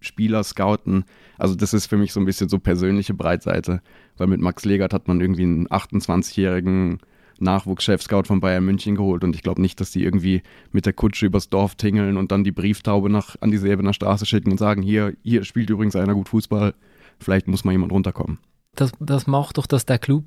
Spieler 0.00 0.42
scouten. 0.44 1.04
Also 1.38 1.54
das 1.54 1.74
ist 1.74 1.86
für 1.86 1.96
mich 1.96 2.12
so 2.12 2.20
ein 2.20 2.26
bisschen 2.26 2.48
so 2.48 2.58
persönliche 2.58 3.14
Breitseite, 3.14 3.80
weil 4.16 4.26
mit 4.26 4.40
Max 4.40 4.64
Legert 4.64 4.92
hat 4.92 5.08
man 5.08 5.20
irgendwie 5.20 5.42
einen 5.42 5.68
28-jährigen 5.68 6.98
Nachwuchschef-Scout 7.38 8.24
von 8.26 8.40
Bayern 8.40 8.64
München 8.64 8.96
geholt 8.96 9.24
und 9.24 9.34
ich 9.34 9.42
glaube 9.42 9.60
nicht, 9.60 9.80
dass 9.80 9.90
die 9.90 10.02
irgendwie 10.02 10.42
mit 10.72 10.86
der 10.86 10.92
Kutsche 10.92 11.26
übers 11.26 11.48
Dorf 11.48 11.74
tingeln 11.74 12.16
und 12.16 12.32
dann 12.32 12.44
die 12.44 12.52
Brieftaube 12.52 13.10
nach, 13.10 13.36
an 13.40 13.50
die 13.50 13.58
Säbener 13.58 13.92
Straße 13.92 14.26
schicken 14.26 14.50
und 14.50 14.58
sagen, 14.58 14.82
hier, 14.82 15.14
hier 15.22 15.44
spielt 15.44 15.70
übrigens 15.70 15.96
einer 15.96 16.14
gut 16.14 16.28
Fußball, 16.28 16.74
vielleicht 17.18 17.48
muss 17.48 17.64
mal 17.64 17.72
jemand 17.72 17.92
runterkommen. 17.92 18.38
Das, 18.74 18.92
das 18.98 19.26
macht 19.26 19.58
doch, 19.58 19.66
dass 19.66 19.86
der 19.86 19.98
Club 19.98 20.24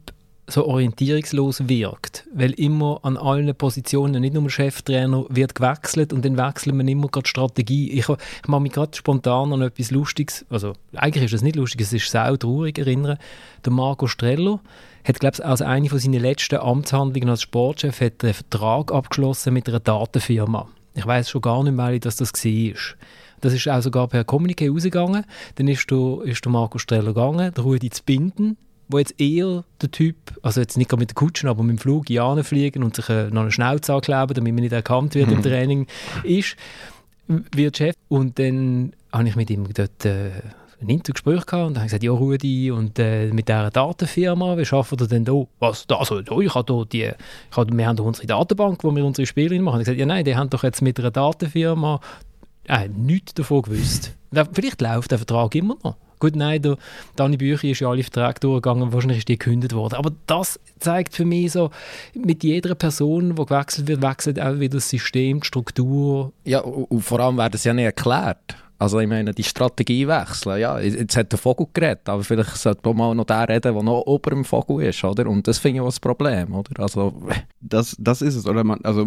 so 0.50 0.66
orientierungslos 0.66 1.68
wirkt, 1.68 2.26
weil 2.34 2.52
immer 2.52 3.00
an 3.04 3.18
allen 3.18 3.54
Positionen, 3.54 4.22
nicht 4.22 4.34
nur 4.34 4.50
Cheftrainer, 4.50 5.26
wird 5.30 5.56
gewechselt 5.56 6.14
und 6.14 6.24
dann 6.24 6.38
wechseln 6.38 6.78
wir 6.78 6.88
immer 6.88 7.10
gerade 7.10 7.28
Strategie. 7.28 7.92
Ich, 7.92 8.08
ich 8.08 8.48
mache 8.48 8.62
mich 8.62 8.72
gerade 8.72 8.96
spontan 8.96 9.52
an 9.52 9.62
etwas 9.62 9.92
Lustiges, 9.92 10.46
also 10.50 10.74
eigentlich 10.96 11.26
ist 11.26 11.34
das 11.34 11.42
nicht 11.42 11.58
lustig, 11.58 11.82
es 11.82 11.92
ist 11.92 12.10
sehr 12.10 12.40
traurig 12.40 12.78
erinnern. 12.80 13.18
Der 13.66 13.74
Marco 13.74 14.08
Streller 14.08 14.62
hat, 15.08 15.20
glaube 15.20 15.38
ich, 15.38 15.46
als 15.46 15.62
eine 15.62 15.90
von 15.90 16.00
seinen 16.00 16.22
letzten 16.22 16.58
Amtshandlungen 16.58 17.30
als 17.30 17.44
Sportchef 17.44 18.02
hat 18.02 18.24
einen 18.24 18.34
Vertrag 18.34 18.92
abgeschlossen 18.92 19.54
mit 19.54 19.68
einer 19.70 19.80
Datenfirma. 19.80 20.68
Ich 20.96 21.06
weiß 21.06 21.30
schon 21.30 21.42
gar 21.42 21.64
nicht 21.64 21.76
mehr, 21.76 22.00
dass 22.00 22.18
das 22.18 22.34
war. 22.34 22.74
Das 23.42 23.54
ist 23.54 23.70
auch 23.70 23.82
sogar 23.82 24.08
per 24.08 24.24
Kommuniqué 24.24 24.72
rausgegangen. 24.72 25.24
Dann 25.56 25.68
ist 25.68 25.90
der, 25.92 26.22
ist 26.24 26.44
der 26.44 26.52
Marco 26.52 26.80
Streller 26.80 27.14
gegangen, 27.14 27.54
der 27.54 27.64
Rudi 27.64 27.90
zu 27.90 28.04
binden, 28.04 28.58
wo 28.88 28.98
jetzt 28.98 29.20
eher 29.20 29.64
der 29.82 29.92
Typ, 29.92 30.16
also 30.42 30.60
jetzt 30.60 30.78
nicht 30.78 30.92
mit 30.98 31.12
der 31.12 31.16
Kutschen, 31.16 31.48
aber 31.48 31.64
mit 31.64 31.78
dem 31.78 31.80
Flug 31.80 32.10
in 32.10 32.44
fliegen 32.44 32.84
und 32.84 32.96
sich 32.96 33.10
äh, 33.10 33.30
noch 33.30 33.42
eine 33.42 33.52
Schnauze 33.52 33.94
ankleben, 33.94 34.34
damit 34.34 34.54
man 34.54 34.64
nicht 34.64 34.74
erkannt 34.74 35.14
wird 35.14 35.32
im 35.32 35.44
Training, 35.44 35.88
ist, 36.24 36.56
wird 37.28 37.78
Chef. 37.78 37.96
Und 38.08 38.40
dann 38.40 38.94
habe 39.12 39.28
ich 39.28 39.36
mit 39.36 39.52
ihm 39.52 39.72
dort 39.72 40.04
äh, 40.06 40.32
ein 40.82 40.90
Intergespräch 40.90 41.46
gehabt 41.46 41.68
und 41.68 41.74
dann 41.74 41.78
habe 41.78 41.86
ich 41.86 41.92
gesagt, 41.92 42.04
ja 42.04 42.12
Rudi, 42.12 42.72
und 42.72 43.00
äh, 43.00 43.28
mit 43.28 43.48
dieser 43.48 43.72
Datenfirma, 43.72 44.58
wie 44.58 44.66
schaffen 44.66 45.00
wir 45.00 45.08
denn 45.08 45.26
da? 45.26 45.44
Was, 45.60 45.86
also 45.90 46.22
da, 46.22 46.38
ich 46.40 46.54
habe 46.54 46.66
da 46.66 46.84
die, 46.86 47.12
ich 47.50 47.58
habe, 47.58 47.76
wir 47.76 47.88
haben 47.88 47.96
da 47.96 48.04
unsere 48.04 48.28
Datenbank, 48.28 48.84
wo 48.84 48.96
wir 48.96 49.06
unsere 49.06 49.26
Spiele 49.26 49.60
machen. 49.60 49.82
Ich 49.82 49.88
habe 49.88 49.96
gesagt, 49.96 50.00
ja 50.00 50.06
nein, 50.06 50.24
die 50.24 50.36
haben 50.36 50.50
doch 50.50 50.64
jetzt 50.64 50.82
mit 50.82 51.00
einer 51.00 51.12
Datenfirma 51.12 52.00
äh, 52.68 52.88
nichts 52.90 53.34
davon 53.34 53.64
gewusst. 53.64 54.14
Vielleicht 54.54 54.82
läuft 54.82 55.12
der 55.12 55.18
Vertrag 55.18 55.56
immer 55.56 55.78
noch. 55.84 55.96
Gut, 56.20 56.36
nein, 56.36 56.62
der 56.62 56.78
Dani 57.16 57.38
Büchi 57.38 57.72
ist 57.72 57.80
ja 57.80 57.90
alle 57.90 58.02
Verträge 58.02 58.40
durchgegangen, 58.40 58.92
wahrscheinlich 58.92 59.20
ist 59.20 59.28
die 59.28 59.38
gekündigt 59.38 59.74
worden. 59.74 59.94
Aber 59.94 60.12
das 60.26 60.60
zeigt 60.80 61.14
für 61.14 61.26
mich 61.26 61.52
so, 61.52 61.70
mit 62.16 62.44
jeder 62.44 62.74
Person, 62.74 63.36
die 63.36 63.46
gewechselt 63.46 63.88
wird, 63.88 64.02
wechselt 64.02 64.40
auch 64.40 64.60
wieder 64.60 64.78
das 64.78 64.90
System, 64.90 65.42
die 65.42 65.48
Struktur. 65.48 66.34
Ja, 66.44 66.62
und 66.62 67.02
vor 67.02 67.20
allem 67.20 67.38
wird 67.38 67.54
das 67.54 67.64
ja 67.66 67.74
nicht 67.74 67.86
erklärt. 67.86 68.56
Also 68.80 69.00
ich 69.00 69.08
meine, 69.08 69.32
die 69.32 69.44
Strategie 69.44 70.08
wechseln, 70.08 70.60
ja, 70.60 70.80
jetzt 70.80 71.18
hat 71.18 71.32
der 71.32 71.40
Vogel 71.40 71.68
geredet, 71.74 72.08
aber 72.08 72.24
vielleicht 72.24 72.58
sollte 72.58 72.82
man 72.86 72.98
mal 72.98 73.16
noch 73.16 73.26
der 73.26 73.50
reden, 73.50 73.74
der 73.74 73.84
noch 73.84 74.04
ober 74.06 74.30
dem 74.30 74.46
Vogel 74.46 74.86
ist, 74.86 75.04
oder? 75.04 75.28
Und 75.28 75.48
das 75.48 75.58
finde 75.58 75.78
ich 75.78 75.82
auch 75.82 75.88
das 75.88 76.00
Problem, 76.00 76.54
oder? 76.54 76.82
Also... 76.82 77.22
Das, 77.60 77.98
das 78.00 78.22
ist 78.22 78.36
es, 78.36 78.46
oder? 78.46 78.64
Man, 78.64 78.80
also 78.86 79.06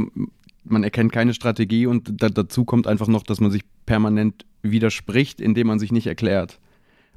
man 0.65 0.85
erkennt 0.85 1.13
keine 1.13 1.33
Strategie 1.33 1.87
und 1.87 2.23
da, 2.23 2.29
dazu 2.29 2.65
kommt 2.65 2.87
einfach 2.87 3.07
noch, 3.07 3.23
dass 3.23 3.41
man 3.41 3.51
sich 3.51 3.63
permanent 3.87 4.45
widerspricht, 4.63 5.41
indem 5.41 5.69
man 5.69 5.79
sich 5.79 5.93
nicht 5.93 6.07
erklärt. 6.07 6.59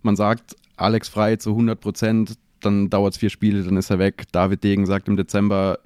Man 0.04 0.16
sagt, 0.16 0.56
Alex 0.78 1.10
Frei 1.10 1.36
zu 1.36 1.50
100 1.50 1.80
Prozent, 1.80 2.38
dann 2.62 2.90
dauert 2.90 3.14
es 3.14 3.20
vier 3.20 3.30
Spiele, 3.30 3.64
dann 3.64 3.78
ist 3.78 3.90
er 3.90 4.00
weg. 4.00 4.24
David 4.32 4.64
Degen 4.64 4.86
sagt 4.86 5.08
im 5.08 5.18
Dezember, 5.18 5.80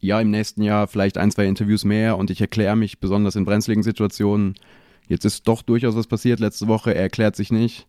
ja, 0.00 0.20
im 0.20 0.30
nächsten 0.30 0.62
Jahr 0.62 0.86
vielleicht 0.86 1.18
ein, 1.18 1.30
zwei 1.30 1.46
Interviews 1.46 1.84
mehr 1.84 2.16
und 2.16 2.30
ich 2.30 2.40
erkläre 2.40 2.76
mich, 2.76 3.00
besonders 3.00 3.36
in 3.36 3.44
brenzligen 3.44 3.82
Situationen. 3.82 4.54
Jetzt 5.10 5.24
ist 5.24 5.48
doch 5.48 5.62
durchaus 5.62 5.96
was 5.96 6.06
passiert 6.06 6.38
letzte 6.38 6.68
Woche, 6.68 6.94
er 6.94 7.02
erklärt 7.02 7.34
sich 7.34 7.50
nicht. 7.50 7.88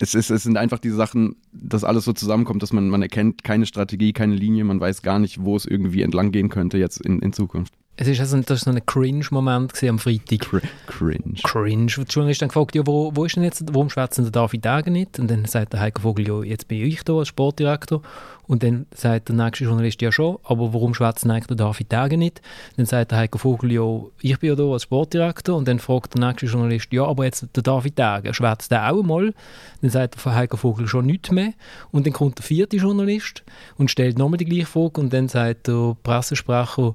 Es, 0.00 0.14
ist, 0.14 0.30
es 0.30 0.42
sind 0.42 0.56
einfach 0.56 0.78
diese 0.78 0.96
Sachen, 0.96 1.36
dass 1.52 1.84
alles 1.84 2.06
so 2.06 2.14
zusammenkommt, 2.14 2.62
dass 2.62 2.72
man, 2.72 2.88
man 2.88 3.02
erkennt 3.02 3.44
keine 3.44 3.66
Strategie, 3.66 4.14
keine 4.14 4.34
Linie, 4.34 4.64
man 4.64 4.80
weiß 4.80 5.02
gar 5.02 5.18
nicht, 5.18 5.42
wo 5.42 5.54
es 5.54 5.66
irgendwie 5.66 6.00
entlang 6.00 6.32
gehen 6.32 6.48
könnte 6.48 6.78
jetzt 6.78 7.02
in, 7.02 7.20
in 7.20 7.34
Zukunft. 7.34 7.74
Es 7.98 8.08
ist 8.08 8.20
also, 8.20 8.38
das 8.42 8.60
so 8.60 8.70
ein 8.70 8.84
Cringe-Moment 8.84 9.82
am 9.84 9.98
Freitag. 9.98 10.40
Cr 10.40 10.60
cringe. 10.86 11.40
Cringe. 11.42 11.86
Die 11.86 12.02
Journalist 12.02 12.42
dann 12.42 12.50
gefragt, 12.50 12.74
ja, 12.74 12.86
wo, 12.86 13.10
wo 13.14 13.24
ist 13.24 13.36
denn 13.36 13.42
jetzt, 13.42 13.64
warum 13.72 13.88
schwätzen 13.88 14.24
der 14.24 14.32
David 14.32 14.66
Degen 14.66 14.92
nicht? 14.92 15.18
Und 15.18 15.30
dann 15.30 15.46
sagt 15.46 15.72
der 15.72 15.80
Heiko 15.80 16.02
Vogel, 16.02 16.28
ja, 16.28 16.42
jetzt 16.42 16.68
bin 16.68 16.86
ich 16.86 17.02
da 17.04 17.14
als 17.14 17.28
Sportdirektor. 17.28 18.02
Und 18.46 18.62
dann 18.62 18.84
sagt 18.94 19.30
der 19.30 19.36
nächste 19.36 19.64
Journalist, 19.64 20.02
ja 20.02 20.12
schon, 20.12 20.38
aber 20.44 20.74
warum 20.74 20.92
schwätzen 20.92 21.30
eigentlich 21.30 21.46
der 21.46 21.56
David 21.56 21.90
Degen 21.90 22.18
nicht? 22.18 22.42
Dann 22.76 22.84
sagt 22.84 23.12
der 23.12 23.18
Heiko 23.18 23.38
Vogel, 23.38 23.72
ja, 23.72 24.02
ich 24.20 24.38
bin 24.38 24.50
ja 24.50 24.56
da 24.56 24.64
als 24.64 24.82
Sportdirektor. 24.82 25.56
Und 25.56 25.66
dann 25.66 25.78
fragt 25.78 26.14
der 26.18 26.26
nächste 26.26 26.46
Journalist, 26.46 26.92
ja, 26.92 27.06
aber 27.06 27.24
jetzt 27.24 27.46
der 27.56 27.62
David 27.62 27.98
Degen, 27.98 28.34
schwätzt 28.34 28.70
der 28.70 28.92
auch 28.92 29.00
einmal? 29.00 29.32
Dann 29.80 29.90
sagt 29.90 30.22
der 30.22 30.34
Heiko 30.34 30.58
Vogel 30.58 30.86
schon 30.86 31.06
nichts 31.06 31.30
mehr. 31.30 31.54
Und 31.92 32.04
dann 32.04 32.12
kommt 32.12 32.36
der 32.36 32.44
vierte 32.44 32.76
Journalist 32.76 33.42
und 33.78 33.90
stellt 33.90 34.18
nochmal 34.18 34.36
die 34.36 34.44
gleiche 34.44 34.66
Frage. 34.66 35.00
Und 35.00 35.14
dann 35.14 35.28
sagt 35.28 35.66
der 35.68 35.96
Pressesprecher, 36.02 36.94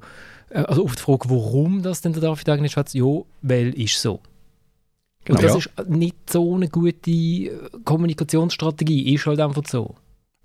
also 0.54 0.84
auf 0.84 0.96
die 0.96 1.02
Frage, 1.02 1.30
warum 1.30 1.82
das 1.82 2.02
denn 2.02 2.14
der 2.14 2.22
David 2.22 2.50
eigentlich 2.50 2.74
schwätzt, 2.74 2.94
ja, 2.94 3.06
weil 3.42 3.74
ist 3.80 4.02
so. 4.02 4.20
Genau. 5.26 5.38
Und 5.38 5.46
das 5.46 5.54
ja. 5.54 5.58
ist 5.60 5.90
nicht 5.90 6.30
so 6.30 6.56
eine 6.56 6.68
gute 6.68 7.12
äh, 7.12 7.70
Kommunikationsstrategie, 7.86 9.14
ist 9.14 9.26
halt 9.26 9.40
einfach 9.40 9.64
so. 9.68 9.96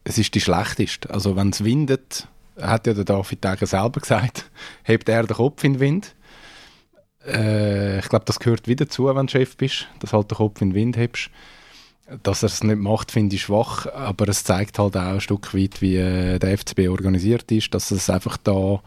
Es 0.04 0.18
ist 0.18 0.34
die 0.34 0.40
schlechteste. 0.40 1.10
Also 1.10 1.34
wenn 1.34 1.50
es 1.50 1.64
windet, 1.64 2.28
hat 2.60 2.86
ja 2.86 2.94
der 2.94 3.04
David 3.04 3.42
Degen 3.42 3.66
selber 3.66 4.00
gesagt, 4.00 4.50
hebt 4.84 5.08
er 5.08 5.24
den 5.24 5.36
Kopf 5.36 5.64
in 5.64 5.74
den 5.74 5.80
Wind. 5.80 6.14
äh, 7.26 7.98
ich 7.98 8.08
glaube, 8.08 8.26
das 8.26 8.38
gehört 8.38 8.68
wieder 8.68 8.88
zu, 8.88 9.06
wenn 9.06 9.26
du 9.26 9.30
Chef 9.32 9.56
bist, 9.56 9.88
dass 10.00 10.12
halt 10.12 10.30
den 10.30 10.36
Kopf 10.36 10.60
in 10.60 10.70
den 10.70 10.74
Wind 10.74 10.96
hebst. 10.96 11.30
Dass 12.22 12.44
er 12.44 12.46
es 12.46 12.62
nicht 12.62 12.78
macht, 12.78 13.10
finde 13.10 13.34
ich 13.34 13.42
schwach, 13.42 13.86
aber 13.92 14.28
es 14.28 14.44
zeigt 14.44 14.78
halt 14.78 14.96
auch 14.96 15.00
ein 15.00 15.20
Stück 15.20 15.52
weit, 15.54 15.82
wie 15.82 15.96
äh, 15.96 16.38
der 16.38 16.56
FCB 16.56 16.88
organisiert 16.88 17.50
ist, 17.50 17.74
dass 17.74 17.90
es 17.90 18.08
einfach 18.08 18.36
da 18.36 18.74
äh, 18.74 18.78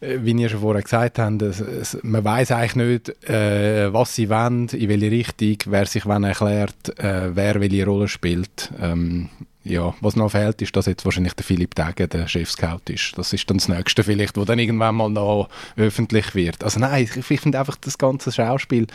wie 0.00 0.32
ihr 0.32 0.48
schon 0.48 0.60
vorher 0.60 0.82
gesagt 0.82 1.18
habt, 1.18 1.42
es, 1.42 1.60
es, 1.60 1.98
man 2.02 2.24
weiß 2.24 2.52
eigentlich 2.52 2.76
nicht, 2.76 3.28
äh, 3.28 3.92
was 3.92 4.14
sie 4.14 4.28
wollen, 4.28 4.68
in 4.68 4.88
welche 4.88 5.10
Richtung, 5.10 5.72
wer 5.72 5.86
sich 5.86 6.06
wann 6.06 6.24
erklärt, 6.24 6.98
äh, 6.98 7.34
wer 7.34 7.60
welche 7.60 7.84
Rolle 7.84 8.08
spielt. 8.08 8.72
Ähm, 8.80 9.28
ja, 9.64 9.94
was 10.00 10.16
noch 10.16 10.30
fehlt, 10.30 10.62
ist, 10.62 10.74
dass 10.76 10.86
jetzt 10.86 11.04
wahrscheinlich 11.04 11.34
der 11.34 11.44
Philipp 11.44 11.74
Degen 11.74 12.08
der 12.08 12.28
Chef-Scout 12.28 12.90
ist. 12.90 13.18
Das 13.18 13.32
ist 13.32 13.50
dann 13.50 13.58
das 13.58 13.68
Nächste 13.68 14.04
vielleicht, 14.04 14.36
wo 14.36 14.44
dann 14.44 14.58
irgendwann 14.58 14.94
mal 14.94 15.10
noch 15.10 15.48
öffentlich 15.76 16.34
wird. 16.34 16.62
Also 16.64 16.80
nein, 16.80 17.04
ich, 17.04 17.16
ich 17.16 17.40
finde 17.40 17.58
einfach 17.58 17.76
das 17.76 17.98
ganze 17.98 18.30
Schauspiel, 18.30 18.86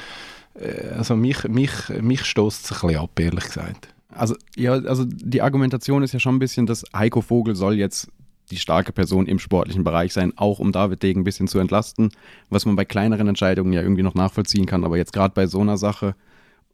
äh, 0.55 0.89
also 0.97 1.15
mich, 1.15 1.43
mich, 1.47 1.71
mich 2.01 2.23
stößt 2.25 2.65
es 2.65 2.71
ein 2.71 2.87
bisschen 2.87 3.03
ab, 3.03 3.19
ehrlich 3.19 3.45
gesagt. 3.45 3.89
Also, 4.09 4.35
ja, 4.55 4.73
also 4.73 5.05
die 5.05 5.41
Argumentation 5.41 6.03
ist 6.03 6.13
ja 6.13 6.19
schon 6.19 6.35
ein 6.35 6.39
bisschen, 6.39 6.65
dass 6.65 6.85
Heiko 6.95 7.21
Vogel 7.21 7.55
soll 7.55 7.75
jetzt 7.75 8.09
die 8.51 8.57
starke 8.57 8.91
Person 8.91 9.25
im 9.25 9.39
sportlichen 9.39 9.83
Bereich 9.83 10.13
sein, 10.13 10.33
auch 10.35 10.59
um 10.59 10.71
David 10.71 11.03
Degen 11.03 11.21
ein 11.21 11.23
bisschen 11.23 11.47
zu 11.47 11.59
entlasten, 11.59 12.11
was 12.49 12.65
man 12.65 12.75
bei 12.75 12.85
kleineren 12.85 13.27
Entscheidungen 13.27 13.73
ja 13.73 13.81
irgendwie 13.81 14.03
noch 14.03 14.15
nachvollziehen 14.15 14.65
kann, 14.65 14.83
aber 14.83 14.97
jetzt 14.97 15.13
gerade 15.13 15.33
bei 15.33 15.47
so 15.47 15.61
einer 15.61 15.77
Sache 15.77 16.15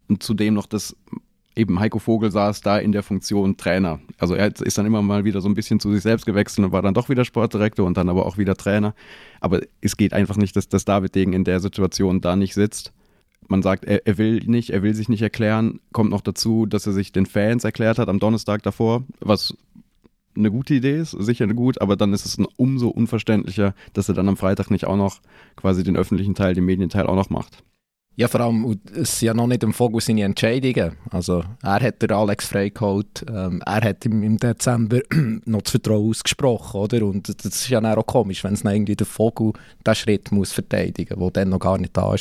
und 0.07 0.23
zudem 0.23 0.55
noch 0.55 0.65
das 0.65 0.95
eben 1.55 1.79
Heiko 1.79 1.99
Vogel 1.99 2.31
saß 2.31 2.61
da 2.61 2.77
in 2.77 2.91
der 2.91 3.03
Funktion 3.03 3.57
Trainer. 3.57 3.99
Also 4.17 4.33
er 4.33 4.55
ist 4.61 4.77
dann 4.77 4.85
immer 4.85 5.01
mal 5.01 5.25
wieder 5.25 5.41
so 5.41 5.49
ein 5.49 5.53
bisschen 5.55 5.79
zu 5.79 5.91
sich 5.93 6.01
selbst 6.01 6.25
gewechselt 6.25 6.65
und 6.65 6.71
war 6.71 6.81
dann 6.81 6.93
doch 6.93 7.09
wieder 7.09 7.25
Sportdirektor 7.25 7.85
und 7.85 7.97
dann 7.97 8.09
aber 8.09 8.25
auch 8.25 8.38
wieder 8.38 8.55
Trainer. 8.55 8.95
Aber 9.41 9.61
es 9.81 9.97
geht 9.97 10.13
einfach 10.13 10.38
nicht, 10.38 10.55
dass, 10.55 10.69
dass 10.69 10.85
David 10.85 11.15
Degen 11.15 11.33
in 11.33 11.43
der 11.43 11.59
Situation 11.59 12.21
da 12.21 12.35
nicht 12.35 12.53
sitzt. 12.53 12.93
Man 13.47 13.61
sagt, 13.61 13.85
er, 13.85 14.05
er 14.05 14.17
will 14.17 14.41
nicht, 14.45 14.69
er 14.69 14.83
will 14.83 14.93
sich 14.93 15.09
nicht 15.09 15.21
erklären. 15.21 15.79
Kommt 15.91 16.11
noch 16.11 16.21
dazu, 16.21 16.65
dass 16.65 16.85
er 16.88 16.93
sich 16.93 17.11
den 17.11 17.25
Fans 17.25 17.63
erklärt 17.63 17.99
hat 17.99 18.07
am 18.07 18.19
Donnerstag 18.19 18.63
davor, 18.63 19.03
was 19.19 19.55
eine 20.39 20.51
gute 20.51 20.74
Idee 20.74 20.98
ist, 20.98 21.12
sicher 21.12 21.48
gut, 21.48 21.81
aber 21.81 21.96
dann 21.96 22.13
ist 22.13 22.25
es 22.25 22.38
umso 22.58 22.89
unverständlicher, 22.89 23.74
dass 23.93 24.10
er 24.10 24.15
dann 24.15 24.29
am 24.29 24.38
Freitag 24.38 24.72
nicht 24.72 24.86
auch 24.86 24.98
noch 24.98 25.19
quasi 25.55 25.84
den 25.84 25.98
öffentlichen 25.98 26.36
Teil, 26.36 26.53
den 26.53 26.65
Medienteil 26.65 27.08
auch 27.08 27.15
noch 27.15 27.29
macht. 27.29 27.63
Ja, 28.19 28.27
vor 28.27 28.41
allem, 28.41 28.77
es 28.93 29.19
sind 29.19 29.27
ja 29.27 29.34
noch 29.34 29.48
nicht 29.48 29.63
im 29.63 29.72
Vogel 29.72 30.01
seine 30.01 30.24
Entscheidungen. 30.24 30.98
Also, 31.10 31.41
er 31.63 31.79
hat 31.79 32.01
der 32.01 32.12
Alex 32.12 32.48
freigeholt, 32.48 33.25
ähm, 33.29 33.62
er 33.65 33.81
hat 33.81 34.05
im, 34.05 34.24
im 34.24 34.38
Dezember 34.38 35.00
noch 35.46 35.62
das 35.62 35.72
Vertrauen 35.72 36.10
ausgesprochen, 36.10 36.81
oder? 36.81 37.05
Und 37.05 37.29
das 37.29 37.55
ist 37.55 37.69
ja 37.69 37.81
auch 37.81 38.05
komisch, 38.05 38.43
wenn 38.43 38.55
es 38.55 38.63
dann 38.63 38.74
irgendwie 38.74 38.98
der 38.98 39.08
Vogel 39.08 39.53
diesen 39.88 39.96
Schritt 39.96 40.34
muss 40.34 40.51
verteidigen 40.51 41.17
muss, 41.17 41.31
der 41.31 41.43
dann 41.43 41.51
noch 41.51 41.60
gar 41.60 41.77
nicht 41.77 41.96
da 41.96 42.10
war. 42.10 42.17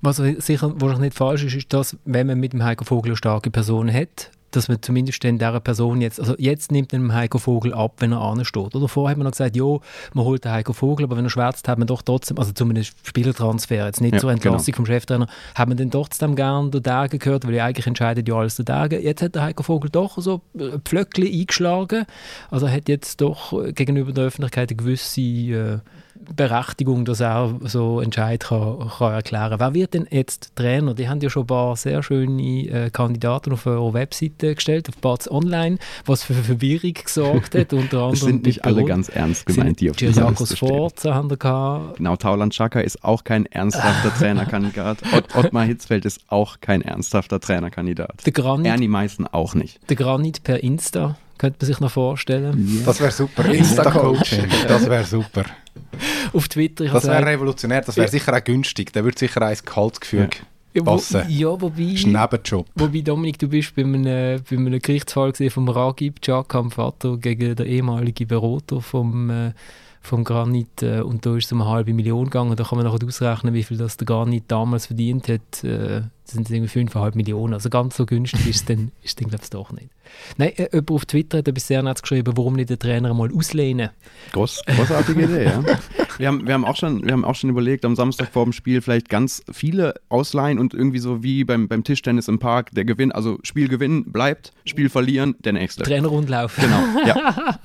Was 0.00 0.16
sicher 0.16 0.72
wahrscheinlich 0.74 0.98
nicht 0.98 1.16
falsch 1.16 1.44
ist, 1.44 1.54
ist, 1.54 1.72
dass, 1.72 1.96
wenn 2.04 2.26
man 2.26 2.40
mit 2.40 2.52
dem 2.52 2.64
Heiko 2.64 2.84
Vogel 2.84 3.10
eine 3.10 3.16
starke 3.16 3.52
Person 3.52 3.92
hat, 3.92 4.32
dass 4.50 4.68
man 4.68 4.80
zumindest 4.80 5.22
dann 5.24 5.38
dieser 5.38 5.60
Person 5.60 6.00
jetzt, 6.00 6.20
also 6.20 6.34
jetzt 6.38 6.72
nimmt 6.72 6.92
man 6.92 7.12
Heiko 7.14 7.38
Vogel 7.38 7.74
ab, 7.74 7.94
wenn 7.98 8.12
er 8.12 8.20
ansteht. 8.20 8.74
Oder 8.74 8.88
vorher 8.88 9.12
hat 9.12 9.18
man 9.18 9.24
noch 9.24 9.32
gesagt, 9.32 9.56
ja, 9.56 9.78
man 10.14 10.24
holt 10.24 10.44
den 10.44 10.52
Heiko 10.52 10.72
Vogel, 10.72 11.04
aber 11.04 11.16
wenn 11.16 11.24
er 11.24 11.30
schwärzt, 11.30 11.68
hat 11.68 11.78
man 11.78 11.86
doch 11.86 12.02
trotzdem, 12.02 12.38
also 12.38 12.52
zumindest 12.52 12.94
Spielertransfer, 13.02 13.86
jetzt 13.86 14.00
nicht 14.00 14.14
ja, 14.14 14.20
zur 14.20 14.30
Entlassung 14.30 14.64
genau. 14.66 14.76
vom 14.76 14.86
Cheftrainer, 14.86 15.26
hat 15.54 15.68
man 15.68 15.76
dann 15.76 15.90
trotzdem 15.90 16.36
gern 16.36 16.70
den 16.70 16.82
Dagen 16.82 17.18
gehört, 17.18 17.46
weil 17.46 17.54
er 17.54 17.64
eigentlich 17.64 17.86
entscheidet 17.86 18.28
ja 18.28 18.34
alles 18.34 18.56
der 18.56 18.64
Dagen. 18.64 19.02
Jetzt 19.02 19.22
hat 19.22 19.34
der 19.34 19.42
Heiko 19.42 19.62
Vogel 19.62 19.90
doch 19.90 20.18
so 20.18 20.40
ein 20.58 20.80
Pflöckchen 20.84 21.26
eingeschlagen, 21.26 22.06
also 22.50 22.66
er 22.66 22.72
hat 22.72 22.88
jetzt 22.88 23.20
doch 23.20 23.52
gegenüber 23.74 24.12
der 24.12 24.24
Öffentlichkeit 24.24 24.70
eine 24.70 24.76
gewisse 24.76 25.20
äh, 25.20 25.78
Berechtigung, 26.34 27.04
dass 27.04 27.20
er 27.20 27.54
so 27.62 28.00
Entscheid 28.00 28.44
kann, 28.44 28.90
kann 28.98 29.12
erklären. 29.12 29.58
Wer 29.58 29.74
wird 29.74 29.94
denn 29.94 30.06
jetzt 30.10 30.54
Trainer? 30.56 30.94
Die 30.94 31.08
haben 31.08 31.20
ja 31.20 31.30
schon 31.30 31.44
ein 31.44 31.46
paar 31.46 31.76
sehr 31.76 32.02
schöne 32.02 32.42
äh, 32.42 32.90
Kandidaten 32.90 33.52
auf 33.52 33.66
ihrer 33.66 33.92
Webseite 33.92 34.54
gestellt, 34.54 34.88
auf 34.88 34.96
Batz 34.98 35.28
Online, 35.28 35.78
was 36.04 36.22
für 36.24 36.34
Verwirrung 36.34 36.94
gesorgt 36.94 37.54
hat. 37.54 37.72
Unter 37.72 37.98
anderem 37.98 38.10
das 38.12 38.20
sind 38.20 38.46
nicht 38.46 38.64
alle 38.64 38.84
ganz 38.84 39.08
ernst 39.08 39.46
gemeint, 39.46 39.80
die 39.80 39.90
auf 39.90 39.96
dieser 39.96 40.30
Liste 40.30 40.56
Forza 40.56 41.14
haben 41.14 41.28
da 41.28 41.36
gehabt. 41.36 41.96
Genau, 41.96 42.16
Tauland 42.16 42.54
Schaka 42.54 42.80
ist 42.80 43.04
auch 43.04 43.24
kein 43.24 43.46
ernsthafter 43.46 44.14
Trainerkandidat. 44.18 44.98
Ott, 45.14 45.34
Ottmar 45.34 45.64
Hitzfeld 45.64 46.04
ist 46.04 46.20
auch 46.28 46.60
kein 46.60 46.82
ernsthafter 46.82 47.40
Trainerkandidat. 47.40 48.24
Der 48.24 48.32
Granit, 48.32 48.66
Ernie 48.66 48.88
Meißen 48.88 49.26
auch 49.26 49.54
nicht. 49.54 49.78
Der 49.88 49.96
Granit 49.96 50.42
per 50.42 50.62
Insta 50.62 51.16
könnte 51.38 51.58
man 51.60 51.66
sich 51.66 51.80
noch 51.80 51.90
vorstellen. 51.90 52.56
Yeah. 52.58 52.86
Das 52.86 53.00
wäre 53.00 53.10
super. 53.10 53.44
Insta-Coaching, 53.46 54.46
das 54.68 54.88
wäre 54.88 55.04
super. 55.04 55.44
Auf 56.32 56.48
Twitter. 56.48 56.84
Das 56.86 57.06
wäre 57.06 57.24
revolutionär, 57.24 57.82
das 57.82 57.96
wäre 57.96 58.08
sicher 58.08 58.34
auch 58.34 58.44
günstig. 58.44 58.92
Der 58.92 59.04
würde 59.04 59.18
sicher 59.18 59.42
ein 59.42 59.56
Gehaltsgefüge 59.64 60.36
ja. 60.74 60.82
passen. 60.82 61.22
Ja, 61.28 61.48
wobei... 61.60 61.84
Das 61.84 61.92
ist 61.94 62.06
ein 62.06 62.12
Nebenjob. 62.12 62.66
Wobei, 62.74 63.00
Dominik, 63.00 63.38
du 63.38 63.48
bist 63.48 63.74
bei 63.74 63.82
einem, 63.82 64.04
bei 64.04 64.56
einem 64.56 64.78
Gerichtsfall 64.80 65.32
vom 65.50 65.68
Ragib 65.68 66.20
Chakam 66.24 66.70
Vater 66.70 67.16
gegen 67.16 67.54
den 67.54 67.66
ehemaligen 67.66 68.26
Berater 68.26 68.80
vom... 68.80 69.30
Äh, 69.30 69.52
vom 70.06 70.24
Granit 70.24 70.82
äh, 70.82 71.00
und 71.00 71.26
da 71.26 71.36
ist 71.36 71.46
es 71.46 71.52
um 71.52 71.60
eine 71.60 71.70
halbe 71.70 71.92
Million 71.92 72.24
gegangen. 72.24 72.56
Da 72.56 72.64
kann 72.64 72.78
man 72.78 72.86
nachher 72.86 73.06
ausrechnen, 73.06 73.54
wie 73.54 73.62
viel 73.62 73.76
das 73.76 73.96
der 73.96 74.06
Granit 74.06 74.44
damals 74.48 74.86
verdient 74.86 75.28
hat. 75.28 75.64
Äh, 75.64 76.02
das 76.24 76.34
sind 76.34 76.50
irgendwie 76.50 76.80
5,5 76.80 77.16
Millionen. 77.16 77.54
Also 77.54 77.70
ganz 77.70 77.96
so 77.96 78.06
günstig 78.06 78.46
ist 78.46 78.56
es 78.56 78.64
dann, 78.64 78.90
ist 79.02 79.20
dann 79.20 79.28
glaube 79.28 79.44
ich, 79.44 79.50
doch 79.50 79.72
nicht. 79.72 79.88
Nein, 80.36 80.52
äh, 80.56 80.68
jemand 80.72 80.90
auf 80.90 81.06
Twitter 81.06 81.38
hat 81.38 81.48
etwas 81.48 81.66
sehr 81.66 81.82
nett 81.82 82.00
geschrieben, 82.00 82.36
warum 82.36 82.54
nicht 82.54 82.70
den 82.70 82.78
Trainer 82.78 83.12
mal 83.14 83.30
auslehnen. 83.32 83.90
Groß, 84.32 84.62
großartige 84.66 85.24
Idee, 85.24 85.44
ja. 85.44 85.62
Wir 86.18 86.28
haben, 86.28 86.46
wir, 86.46 86.54
haben 86.54 86.64
auch 86.64 86.76
schon, 86.76 87.04
wir 87.04 87.12
haben 87.12 87.26
auch 87.26 87.34
schon 87.34 87.50
überlegt, 87.50 87.84
am 87.84 87.94
Samstag 87.94 88.32
vor 88.32 88.44
dem 88.44 88.54
Spiel 88.54 88.80
vielleicht 88.80 89.10
ganz 89.10 89.42
viele 89.52 89.92
ausleihen 90.08 90.58
und 90.58 90.72
irgendwie 90.72 90.98
so 90.98 91.22
wie 91.22 91.44
beim, 91.44 91.68
beim 91.68 91.84
Tischtennis 91.84 92.26
im 92.28 92.38
Park, 92.38 92.70
der 92.70 92.86
Gewinn, 92.86 93.12
also 93.12 93.38
Spiel 93.42 93.68
gewinnen 93.68 94.10
bleibt, 94.12 94.52
Spiel 94.64 94.88
verlieren, 94.88 95.34
der 95.40 95.52
nächste. 95.52 95.82
Trainerrundlauf. 95.82 96.56
Genau, 96.56 97.06
ja. 97.06 97.58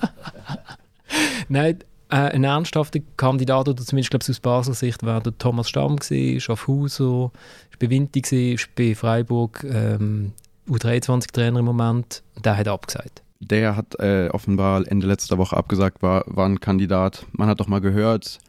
Nein, 1.47 1.80
äh, 2.12 2.34
ein 2.34 2.43
ernsthafter 2.43 3.00
Kandidat, 3.17 3.67
oder 3.67 3.84
zumindest 3.84 4.12
glaube 4.12 4.24
ich 4.24 4.30
aus 4.30 4.39
Basel 4.39 4.74
Sicht, 4.74 5.04
war 5.04 5.21
der 5.21 5.38
Thomas 5.38 5.69
Stamm, 5.69 5.97
Schaffhauser, 6.02 7.10
war 7.10 7.32
bei 7.80 7.89
Vinti, 7.89 8.54
ist 8.54 8.76
bei 8.76 8.93
Freiburg 8.95 9.63
ähm, 9.63 10.34
U23-Trainer 10.69 11.60
im 11.60 11.65
Moment. 11.65 12.24
Der 12.43 12.58
hat 12.58 12.67
abgesagt. 12.67 13.24
Der 13.39 13.76
hat 13.76 14.00
äh, 14.00 14.30
offenbar 14.30 14.86
Ende 14.88 15.08
letzter 15.08 15.38
Woche 15.38 15.58
abgesagt, 15.58 16.02
war, 16.04 16.24
war 16.28 16.47
ein 16.47 16.60
Kandidat. 16.60 17.26
Man 17.32 17.47
hat 17.47 17.60
doch 17.60 17.67
mal 17.67 17.82
gehört, 17.82 18.39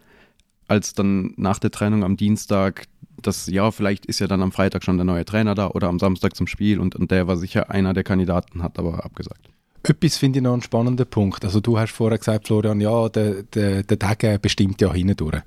als 0.67 0.93
dann 0.93 1.33
nach 1.35 1.59
der 1.59 1.71
Trennung 1.71 2.03
am 2.03 2.15
Dienstag, 2.15 2.85
dass 3.21 3.47
ja, 3.47 3.71
vielleicht 3.71 4.05
ist 4.05 4.19
ja 4.19 4.27
dann 4.27 4.41
am 4.41 4.51
Freitag 4.51 4.83
schon 4.83 4.97
der 4.97 5.05
neue 5.05 5.25
Trainer 5.25 5.55
da 5.55 5.67
oder 5.69 5.87
am 5.87 5.99
Samstag 5.99 6.35
zum 6.35 6.47
Spiel 6.47 6.79
und, 6.79 6.95
und 6.95 7.11
der 7.11 7.27
war 7.27 7.37
sicher 7.37 7.71
einer 7.71 7.93
der 7.93 8.03
Kandidaten, 8.03 8.61
hat 8.61 8.77
aber 8.77 9.03
abgesagt. 9.03 9.49
Etwas 9.85 10.17
finde 10.17 10.39
ich 10.39 10.43
noch 10.43 10.53
einen 10.53 10.61
spannenden 10.61 11.05
Punkt. 11.07 11.43
Also 11.43 11.59
du 11.59 11.77
hast 11.77 11.91
vorher 11.91 12.17
gesagt, 12.17 12.47
Florian, 12.47 12.79
ja, 12.79 13.09
der, 13.09 13.43
der, 13.43 13.83
der 13.83 13.97
Degen 13.97 14.39
bestimmt 14.39 14.79
ja 14.81 14.93
hindurch. 14.93 15.41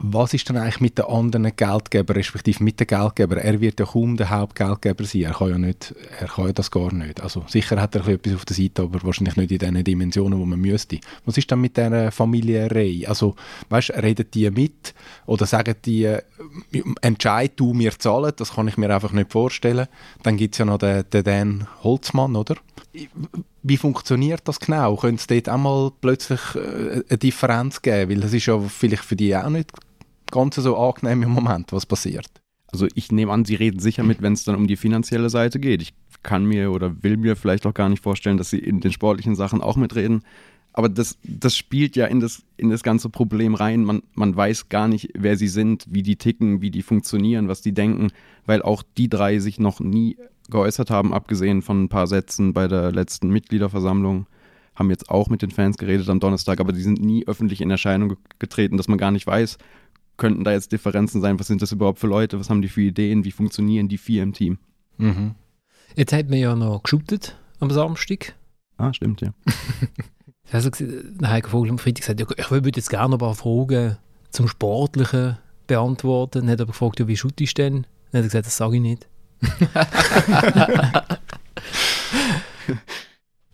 Was 0.00 0.32
ist 0.32 0.48
denn 0.48 0.56
eigentlich 0.56 0.80
mit 0.80 0.96
den 0.96 1.06
anderen 1.06 1.50
Geldgebern, 1.56 2.16
respektive 2.16 2.62
mit 2.62 2.78
den 2.78 2.86
Geldgebern? 2.86 3.38
Er 3.38 3.60
wird 3.60 3.80
ja 3.80 3.86
kaum 3.86 4.16
der 4.16 4.30
Hauptgeldgeber 4.30 5.04
sein. 5.04 5.22
Er 5.22 5.32
kann 5.32 5.48
ja, 5.50 5.58
nicht, 5.58 5.92
er 6.20 6.28
kann 6.28 6.46
ja 6.46 6.52
das 6.52 6.70
gar 6.70 6.92
nicht. 6.92 7.20
Also 7.20 7.44
sicher 7.48 7.80
hat 7.80 7.96
er 7.96 8.06
etwas 8.06 8.34
auf 8.34 8.44
der 8.44 8.54
Seite, 8.54 8.82
aber 8.82 9.02
wahrscheinlich 9.02 9.36
nicht 9.36 9.50
in 9.50 9.58
den 9.58 9.82
Dimensionen, 9.82 10.38
wo 10.38 10.44
man 10.44 10.60
müsste. 10.60 11.00
Was 11.24 11.36
ist 11.36 11.50
dann 11.50 11.60
mit 11.60 11.76
dieser 11.76 12.12
Familierei? 12.12 13.02
Also, 13.08 13.34
weißt, 13.70 13.90
reden 13.90 14.26
die 14.32 14.48
mit 14.52 14.94
oder 15.26 15.46
sagen 15.46 15.74
die, 15.84 16.16
entscheid 17.00 17.52
du, 17.56 17.74
mir 17.74 17.98
zahlen? 17.98 18.32
Das 18.36 18.52
kann 18.52 18.68
ich 18.68 18.76
mir 18.76 18.94
einfach 18.94 19.12
nicht 19.12 19.32
vorstellen. 19.32 19.88
Dann 20.22 20.36
gibt 20.36 20.54
es 20.54 20.58
ja 20.58 20.64
noch 20.64 20.78
den, 20.78 21.10
den 21.12 21.24
Dan 21.24 21.66
Holzmann, 21.82 22.36
oder? 22.36 22.54
Wie 23.62 23.76
funktioniert 23.76 24.42
das 24.44 24.60
genau? 24.60 24.96
Könnte 24.96 25.20
es 25.20 25.26
dort 25.26 25.48
auch 25.48 25.58
mal 25.58 25.92
plötzlich 26.00 26.40
äh, 26.54 27.02
eine 27.08 27.18
Differenz 27.18 27.82
geben? 27.82 28.10
Weil 28.10 28.20
das 28.20 28.32
ist 28.32 28.46
ja 28.46 28.58
vielleicht 28.60 29.04
für 29.04 29.16
die 29.16 29.36
auch 29.36 29.48
nicht 29.48 29.72
ganz 30.30 30.56
so 30.56 30.76
angenehm 30.76 31.22
im 31.22 31.30
Moment, 31.30 31.72
was 31.72 31.86
passiert. 31.86 32.28
Also 32.70 32.86
ich 32.94 33.10
nehme 33.10 33.32
an, 33.32 33.44
Sie 33.44 33.54
reden 33.54 33.80
sicher 33.80 34.02
mit, 34.02 34.20
wenn 34.20 34.34
es 34.34 34.44
dann 34.44 34.54
um 34.54 34.66
die 34.66 34.76
finanzielle 34.76 35.30
Seite 35.30 35.58
geht. 35.58 35.80
Ich 35.80 35.94
kann 36.22 36.44
mir 36.44 36.70
oder 36.70 37.02
will 37.02 37.16
mir 37.16 37.34
vielleicht 37.34 37.66
auch 37.66 37.74
gar 37.74 37.88
nicht 37.88 38.02
vorstellen, 38.02 38.36
dass 38.36 38.50
Sie 38.50 38.58
in 38.58 38.80
den 38.80 38.92
sportlichen 38.92 39.36
Sachen 39.36 39.62
auch 39.62 39.76
mitreden. 39.76 40.22
Aber 40.78 40.88
das, 40.88 41.18
das 41.24 41.56
spielt 41.56 41.96
ja 41.96 42.06
in 42.06 42.20
das, 42.20 42.44
in 42.56 42.70
das 42.70 42.84
ganze 42.84 43.08
Problem 43.08 43.56
rein. 43.56 43.82
Man, 43.82 44.04
man 44.14 44.36
weiß 44.36 44.68
gar 44.68 44.86
nicht, 44.86 45.10
wer 45.18 45.36
sie 45.36 45.48
sind, 45.48 45.84
wie 45.90 46.04
die 46.04 46.14
ticken, 46.14 46.60
wie 46.60 46.70
die 46.70 46.82
funktionieren, 46.82 47.48
was 47.48 47.62
die 47.62 47.74
denken, 47.74 48.12
weil 48.46 48.62
auch 48.62 48.84
die 48.96 49.08
drei 49.08 49.40
sich 49.40 49.58
noch 49.58 49.80
nie 49.80 50.18
geäußert 50.48 50.88
haben, 50.88 51.12
abgesehen 51.12 51.62
von 51.62 51.82
ein 51.82 51.88
paar 51.88 52.06
Sätzen 52.06 52.52
bei 52.52 52.68
der 52.68 52.92
letzten 52.92 53.30
Mitgliederversammlung, 53.30 54.28
haben 54.76 54.90
jetzt 54.90 55.10
auch 55.10 55.28
mit 55.28 55.42
den 55.42 55.50
Fans 55.50 55.78
geredet 55.78 56.08
am 56.08 56.20
Donnerstag, 56.20 56.60
aber 56.60 56.72
die 56.72 56.82
sind 56.82 57.00
nie 57.00 57.26
öffentlich 57.26 57.60
in 57.60 57.72
Erscheinung 57.72 58.16
getreten, 58.38 58.76
dass 58.76 58.86
man 58.86 58.98
gar 58.98 59.10
nicht 59.10 59.26
weiß, 59.26 59.58
könnten 60.16 60.44
da 60.44 60.52
jetzt 60.52 60.70
Differenzen 60.70 61.20
sein, 61.20 61.40
was 61.40 61.48
sind 61.48 61.60
das 61.60 61.72
überhaupt 61.72 61.98
für 61.98 62.06
Leute, 62.06 62.38
was 62.38 62.50
haben 62.50 62.62
die 62.62 62.68
für 62.68 62.82
Ideen, 62.82 63.24
wie 63.24 63.32
funktionieren 63.32 63.88
die 63.88 63.98
vier 63.98 64.22
im 64.22 64.32
Team. 64.32 64.58
Mhm. 64.96 65.34
Jetzt 65.96 66.12
hat 66.12 66.30
man 66.30 66.38
ja 66.38 66.54
noch 66.54 66.84
geshootet 66.84 67.36
am 67.58 67.68
Samstag. 67.68 68.36
Ah, 68.76 68.92
stimmt, 68.92 69.22
ja. 69.22 69.34
also, 70.52 70.70
Heiko 71.22 71.50
Vogel 71.50 71.70
am 71.70 71.78
Freitag 71.78 72.16
gesagt, 72.16 72.20
ich 72.38 72.50
würde 72.50 72.70
jetzt 72.74 72.90
gerne 72.90 73.10
noch 73.10 73.16
ein 73.16 73.20
paar 73.20 73.34
Fragen 73.34 73.98
zum 74.30 74.48
Sportlichen 74.48 75.38
beantworten. 75.66 76.40
Dann 76.40 76.50
hat 76.50 76.60
er 76.60 76.62
aber 76.62 76.72
gefragt, 76.72 77.00
ja, 77.00 77.08
wie 77.08 77.16
schuttest 77.16 77.58
du 77.58 77.62
denn? 77.62 77.86
Dann 78.12 78.20
hat 78.20 78.22
er 78.22 78.22
gesagt, 78.22 78.46
das 78.46 78.56
sage 78.56 78.76
ich 78.76 78.82
nicht. 78.82 79.06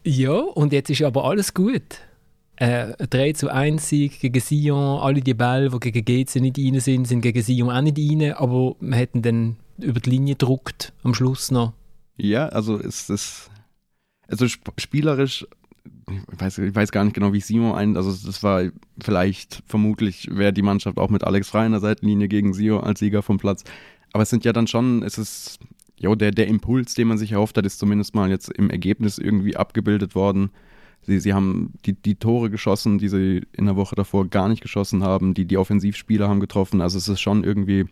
ja, 0.05 0.33
und 0.33 0.73
jetzt 0.73 0.91
ist 0.91 1.03
aber 1.03 1.25
alles 1.25 1.53
gut. 1.53 1.83
Äh, 2.57 2.93
3 3.07 3.33
zu 3.33 3.53
1 3.53 3.89
Sieg 3.89 4.21
gegen 4.21 4.41
Sion, 4.41 5.01
alle 5.01 5.21
die 5.21 5.35
Bälle, 5.35 5.71
die 5.71 5.81
gegen 5.91 6.05
GC 6.05 6.37
nicht 6.37 6.57
rein 6.59 6.79
sind, 6.79 7.09
sind 7.09 7.21
gegen 7.21 7.43
Sion 7.43 7.71
auch 7.71 7.81
nicht 7.81 7.99
rein, 7.99 8.33
aber 8.35 8.77
wir 8.79 8.97
hätten 8.97 9.23
dann 9.23 9.57
über 9.79 9.99
die 9.99 10.11
Linie 10.11 10.35
gedruckt 10.35 10.93
am 11.03 11.15
Schluss 11.15 11.51
noch. 11.51 11.73
Ja, 12.17 12.49
also 12.51 12.77
ist 12.77 13.11
es 13.11 13.51
also 14.29 14.47
sp 14.47 14.71
spielerisch 14.79 15.47
ich 16.09 16.41
weiß, 16.41 16.59
ich 16.59 16.75
weiß 16.75 16.93
gar 16.93 17.05
nicht 17.05 17.15
genau, 17.15 17.33
wie 17.33 17.41
Sio 17.41 17.73
ein, 17.73 17.97
also 17.97 18.11
das 18.11 18.43
war 18.43 18.65
vielleicht, 19.01 19.63
vermutlich 19.67 20.29
wäre 20.31 20.53
die 20.53 20.63
Mannschaft 20.63 20.99
auch 20.99 21.11
mit 21.11 21.25
Alex 21.25 21.49
Frey 21.49 21.67
in 21.67 21.73
der 21.73 21.81
Seitenlinie 21.81 22.29
gegen 22.29 22.53
Sio 22.53 22.81
als 22.81 23.01
Sieger 23.01 23.23
vom 23.23 23.39
Platz. 23.39 23.65
Aber 24.13 24.23
es 24.23 24.31
sind 24.31 24.45
ja 24.45 24.53
dann 24.53 24.67
schon, 24.67 25.03
es 25.03 25.19
ist, 25.19 25.59
jo, 25.99 26.15
der, 26.15 26.31
der 26.31 26.47
Impuls, 26.47 26.95
den 26.95 27.09
man 27.09 27.19
sich 27.19 27.33
erhofft 27.33 27.57
hat, 27.57 27.67
ist 27.67 27.79
zumindest 27.79 28.15
mal 28.15 28.31
jetzt 28.31 28.49
im 28.51 28.71
Ergebnis 28.71 29.19
irgendwie 29.19 29.57
abgebildet 29.57 30.15
worden. 30.15 30.51
Sie, 31.03 31.19
sie 31.21 31.35
haben 31.35 31.75
die, 31.85 31.95
die 31.95 32.15
Tore 32.15 32.51
geschossen, 32.51 32.99
die 32.99 33.09
sie 33.09 33.43
in 33.53 33.67
der 33.67 33.77
Woche 33.77 33.95
davor 33.95 34.27
gar 34.29 34.49
nicht 34.49 34.63
geschossen 34.63 35.03
haben. 35.03 35.35
Die, 35.35 35.45
die 35.45 35.59
Offensivspieler 35.59 36.29
haben 36.29 36.41
getroffen. 36.41 36.81
Also 36.81 36.97
es 36.97 37.09
ist 37.09 37.21
schon 37.21 37.45
irgendwie 37.45 37.87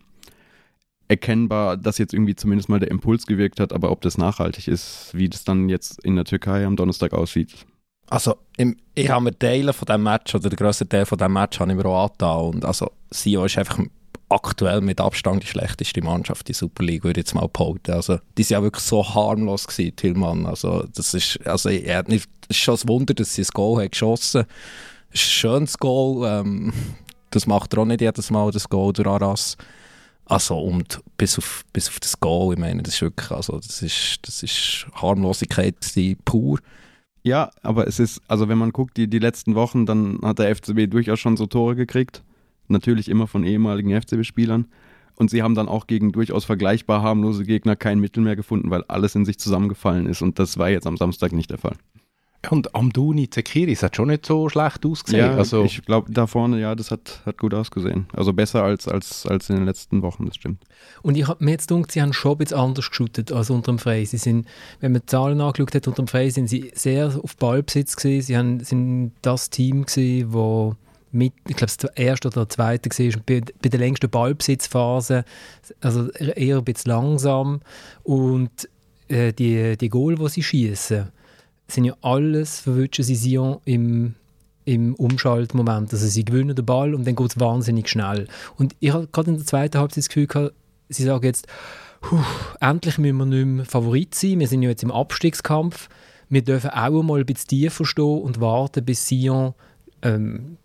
erkennbar, 1.07 1.77
dass 1.77 1.97
jetzt 1.97 2.13
irgendwie 2.13 2.35
zumindest 2.35 2.69
mal 2.69 2.79
der 2.79 2.89
Impuls 2.89 3.27
gewirkt 3.27 3.59
hat. 3.59 3.73
Aber 3.73 3.91
ob 3.91 4.01
das 4.01 4.17
nachhaltig 4.17 4.67
ist, 4.67 5.11
wie 5.13 5.29
das 5.29 5.43
dann 5.43 5.69
jetzt 5.69 6.03
in 6.03 6.15
der 6.15 6.25
Türkei 6.25 6.65
am 6.65 6.75
Donnerstag 6.75 7.13
aussieht. 7.13 7.65
Also 8.09 8.37
im, 8.57 8.77
ich 8.93 9.09
habe 9.09 9.23
mir 9.25 9.37
Teile 9.37 9.73
von 9.73 9.85
diesem 9.85 10.03
Match 10.03 10.35
oder 10.35 10.49
der 10.49 10.57
grösste 10.57 10.87
Teil 10.87 11.05
von 11.05 11.17
diesem 11.17 11.33
Match 11.33 11.59
habe 11.59 11.71
ich 11.71 11.77
mir 11.77 11.85
auch 11.85 12.03
angetan. 12.03 12.39
Und 12.39 12.65
also 12.65 12.91
Sio 13.09 13.45
ist 13.45 13.57
einfach 13.57 13.79
aktuell 14.33 14.81
mit 14.81 14.99
Abstand 14.99 15.43
die 15.43 15.47
schlechteste 15.47 16.01
Mannschaft 16.01 16.49
in 16.49 16.53
der 16.53 16.59
Super 16.59 16.83
League, 16.83 17.03
würde 17.03 17.19
ich 17.19 17.27
jetzt 17.27 17.35
mal 17.35 17.47
behaupten. 17.47 17.91
Also, 17.91 18.19
die 18.37 18.43
sind 18.43 18.55
ja 18.55 18.63
wirklich 18.63 18.83
so 18.83 19.03
harmlos 19.07 19.67
gewesen, 19.67 19.95
Tillmann. 19.95 20.45
Also, 20.45 20.85
das 20.95 21.13
ist, 21.13 21.39
also, 21.45 21.69
er 21.69 22.03
nicht, 22.07 22.29
es 22.49 22.57
ist 22.57 22.63
schon 22.63 22.75
ein 22.75 22.87
Wunder, 22.87 23.13
dass 23.13 23.35
sie 23.35 23.43
ein 23.43 23.47
Goal 23.53 23.83
hat 23.83 23.91
geschossen. 23.91 24.41
Ein 24.41 25.17
schönes 25.17 25.77
Goal. 25.77 26.27
Ähm, 26.27 26.73
das 27.29 27.47
macht 27.47 27.73
er 27.73 27.79
auch 27.79 27.85
nicht 27.85 28.01
jedes 28.01 28.29
Mal, 28.31 28.51
das 28.51 28.69
Goal 28.69 28.93
durch 28.93 29.07
Aras. 29.07 29.57
Also, 30.25 30.57
und 30.57 31.01
bis 31.17 31.37
auf, 31.37 31.63
bis 31.73 31.89
auf 31.89 31.99
das 31.99 32.19
Goal, 32.19 32.53
ich 32.53 32.59
meine, 32.59 32.81
das 32.81 32.95
ist 32.95 33.01
wirklich, 33.01 33.31
also, 33.31 33.57
das 33.59 33.81
ist, 33.81 34.19
das 34.23 34.41
ist 34.41 34.87
Harmlosigkeit 34.95 35.75
pur. 36.25 36.59
Ja, 37.23 37.51
aber 37.61 37.87
es 37.87 37.99
ist, 37.99 38.21
also 38.27 38.49
wenn 38.49 38.57
man 38.57 38.71
guckt, 38.71 38.97
die, 38.97 39.07
die 39.07 39.19
letzten 39.19 39.55
Wochen, 39.55 39.85
dann 39.85 40.19
hat 40.23 40.39
der 40.39 40.53
FCB 40.53 40.89
durchaus 40.89 41.19
schon 41.19 41.37
so 41.37 41.45
Tore 41.45 41.75
gekriegt 41.75 42.21
natürlich 42.67 43.09
immer 43.09 43.27
von 43.27 43.43
ehemaligen 43.43 43.89
FCB-Spielern. 43.89 44.65
Und 45.15 45.29
sie 45.29 45.43
haben 45.43 45.53
dann 45.53 45.69
auch 45.69 45.85
gegen 45.85 46.11
durchaus 46.11 46.43
vergleichbar 46.43 47.03
harmlose 47.03 47.43
Gegner 47.43 47.75
kein 47.75 47.99
Mittel 47.99 48.23
mehr 48.23 48.35
gefunden, 48.35 48.71
weil 48.71 48.83
alles 48.85 49.13
in 49.13 49.25
sich 49.25 49.37
zusammengefallen 49.37 50.07
ist. 50.07 50.23
Und 50.23 50.39
das 50.39 50.57
war 50.57 50.69
jetzt 50.69 50.87
am 50.87 50.97
Samstag 50.97 51.33
nicht 51.33 51.51
der 51.51 51.59
Fall. 51.59 51.75
Und 52.49 52.75
Amduni 52.75 53.29
Zekiris 53.29 53.83
hat 53.83 53.95
schon 53.95 54.09
nicht 54.09 54.25
so 54.25 54.49
schlecht 54.49 54.85
ausgesehen. 54.85 55.25
Ja, 55.25 55.35
also 55.37 55.63
ich 55.63 55.83
glaube, 55.85 56.11
da 56.11 56.27
vorne, 56.27 56.59
ja, 56.59 56.75
das 56.75 56.91
hat, 56.91 57.21
hat 57.25 57.37
gut 57.37 57.53
ausgesehen. 57.53 58.07
Also 58.13 58.33
besser 58.33 58.63
als, 58.63 58.87
als, 58.87 59.25
als 59.25 59.49
in 59.49 59.55
den 59.55 59.65
letzten 59.65 60.01
Wochen, 60.01 60.25
das 60.25 60.35
stimmt. 60.35 60.61
Und 61.01 61.17
ich 61.17 61.27
habe 61.27 61.43
mir 61.43 61.51
jetzt 61.51 61.69
gedacht, 61.69 61.91
sie 61.91 62.01
haben 62.01 62.11
schon 62.11 62.33
ein 62.33 62.37
bisschen 62.39 62.57
anders 62.57 62.89
geschootet 62.89 63.31
als 63.31 63.49
unter 63.49 63.71
dem 63.71 63.79
Frey. 63.79 64.05
Sie 64.05 64.17
sind, 64.17 64.45
wenn 64.81 64.91
man 64.91 65.01
die 65.01 65.05
Zahlen 65.05 65.39
angeschaut 65.39 65.73
hat, 65.73 65.87
unter 65.87 66.03
dem 66.03 66.07
Frey 66.07 66.29
sind 66.31 66.47
sie 66.47 66.71
sehr 66.73 67.17
auf 67.23 67.37
Ballbesitz 67.37 67.95
gewesen. 67.95 68.25
Sie 68.25 68.37
haben, 68.37 68.59
sind 68.59 69.13
das 69.21 69.49
Team 69.49 69.85
gewesen, 69.85 70.31
das 70.31 70.75
mit, 71.13 71.33
ich 71.47 71.55
glaube, 71.55 71.71
das 71.77 71.91
erste 71.95 72.27
oder 72.27 72.49
zweite 72.49 72.89
war, 72.89 73.21
bei, 73.25 73.41
bei 73.61 73.69
der 73.69 73.79
längsten 73.79 74.09
Ballbesitzphase, 74.09 75.23
also 75.79 76.09
eher 76.11 76.57
ein 76.57 76.63
bisschen 76.63 76.91
langsam. 76.91 77.61
Und 78.03 78.67
äh, 79.07 79.31
die, 79.31 79.77
die 79.77 79.89
Goal, 79.89 80.15
die 80.15 80.29
sie 80.29 80.43
schießen, 80.43 81.09
sind 81.67 81.85
ja 81.85 81.95
alles, 82.01 82.59
verwünschen 82.59 83.03
sie 83.03 83.15
Sion 83.15 83.59
im, 83.65 84.15
im 84.65 84.95
Umschaltmoment. 84.95 85.93
Also 85.93 86.07
sie 86.07 86.25
gewinnen 86.25 86.55
den 86.55 86.65
Ball 86.65 86.93
und 86.93 87.05
dann 87.07 87.15
geht 87.15 87.31
es 87.31 87.39
wahnsinnig 87.39 87.89
schnell. 87.89 88.27
Und 88.57 88.75
ich 88.79 88.91
habe 88.91 89.07
gerade 89.07 89.31
in 89.31 89.37
der 89.37 89.45
zweiten 89.45 89.79
Halbzeit 89.79 89.99
das 89.99 90.09
Gefühl 90.09 90.27
gehabt, 90.27 90.53
sie 90.89 91.03
sagen 91.03 91.25
jetzt, 91.25 91.47
endlich 92.59 92.97
müssen 92.97 93.17
wir 93.17 93.25
nicht 93.25 93.45
mehr 93.45 93.65
Favorit 93.65 94.13
sein, 94.13 94.39
wir 94.39 94.47
sind 94.47 94.61
ja 94.61 94.69
jetzt 94.69 94.83
im 94.83 94.91
Abstiegskampf, 94.91 95.87
wir 96.29 96.43
dürfen 96.43 96.71
auch 96.71 97.01
mal 97.01 97.21
ein 97.21 97.25
bisschen 97.25 97.47
tiefer 97.47 97.85
stehen 97.85 98.21
und 98.21 98.41
warten, 98.41 98.83
bis 98.83 99.07
Sion 99.07 99.53
ähm, 100.01 100.57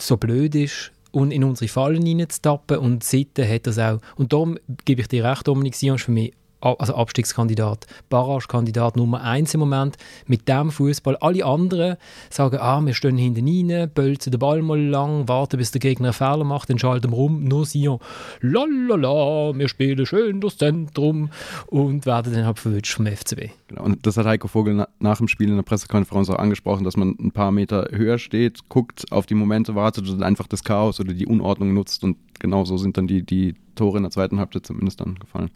so 0.00 0.16
blöd 0.16 0.54
ist, 0.54 0.92
und 1.12 1.30
in 1.30 1.44
unsere 1.44 1.68
Fallen 1.68 2.06
reinzutappen 2.06 2.78
und 2.78 3.04
seitdem 3.04 3.48
hat 3.48 3.66
es 3.66 3.78
auch. 3.78 3.98
Und 4.16 4.32
darum 4.32 4.58
gebe 4.84 5.00
ich 5.02 5.08
dir 5.08 5.24
recht, 5.24 5.46
Dominik 5.46 5.74
Sion 5.74 5.96
ist 5.96 6.04
für 6.04 6.12
mich 6.12 6.32
also 6.60 6.94
Abstiegskandidat, 6.94 7.86
Barragekandidat 8.08 8.96
Nummer 8.96 9.22
eins 9.22 9.54
im 9.54 9.60
Moment 9.60 9.96
mit 10.26 10.48
dem 10.48 10.70
Fußball. 10.70 11.16
Alle 11.16 11.44
anderen 11.44 11.96
sagen, 12.28 12.58
ah, 12.60 12.80
wir 12.84 12.94
stehen 12.94 13.16
hinten 13.16 13.46
rein, 13.46 13.90
bölzen 13.94 14.30
den 14.30 14.38
Ball 14.38 14.62
mal 14.62 14.80
lang, 14.80 15.28
warten, 15.28 15.56
bis 15.56 15.70
der 15.70 15.80
Gegner 15.80 16.08
einen 16.08 16.12
Fehler 16.12 16.44
macht, 16.44 16.70
dann 16.70 16.78
schalten 16.78 17.10
wir 17.10 17.16
rum. 17.16 17.44
Nur 17.44 17.64
Sion, 17.64 17.98
lalala, 18.40 19.56
wir 19.56 19.68
spielen 19.68 20.04
schön 20.06 20.40
das 20.40 20.58
Zentrum 20.58 21.30
und 21.66 22.06
werden 22.06 22.32
dann 22.32 22.46
halt 22.46 22.58
verwünscht 22.58 22.94
vom 22.94 23.06
FCB. 23.06 23.50
Genau, 23.68 23.84
und 23.84 24.06
das 24.06 24.16
hat 24.16 24.26
Heiko 24.26 24.48
Vogel 24.48 24.74
na 24.74 24.88
nach 24.98 25.18
dem 25.18 25.28
Spiel 25.28 25.48
in 25.48 25.56
der 25.56 25.62
Pressekonferenz 25.62 26.28
auch 26.30 26.38
angesprochen, 26.38 26.84
dass 26.84 26.96
man 26.96 27.16
ein 27.18 27.32
paar 27.32 27.50
Meter 27.50 27.88
höher 27.90 28.18
steht, 28.18 28.68
guckt, 28.68 29.10
auf 29.10 29.26
die 29.26 29.34
Momente 29.34 29.74
wartet 29.74 30.08
und 30.08 30.22
einfach 30.22 30.46
das 30.46 30.64
Chaos 30.64 31.00
oder 31.00 31.12
die 31.12 31.26
Unordnung 31.26 31.74
nutzt 31.74 32.04
und 32.04 32.16
genau 32.38 32.64
so 32.64 32.76
sind 32.76 32.96
dann 32.96 33.06
die, 33.06 33.22
die 33.22 33.54
Tore 33.74 33.96
in 33.96 34.02
der 34.02 34.10
zweiten 34.10 34.38
Halbzeit 34.38 34.66
zumindest 34.66 35.00
dann 35.00 35.14
gefallen. 35.14 35.50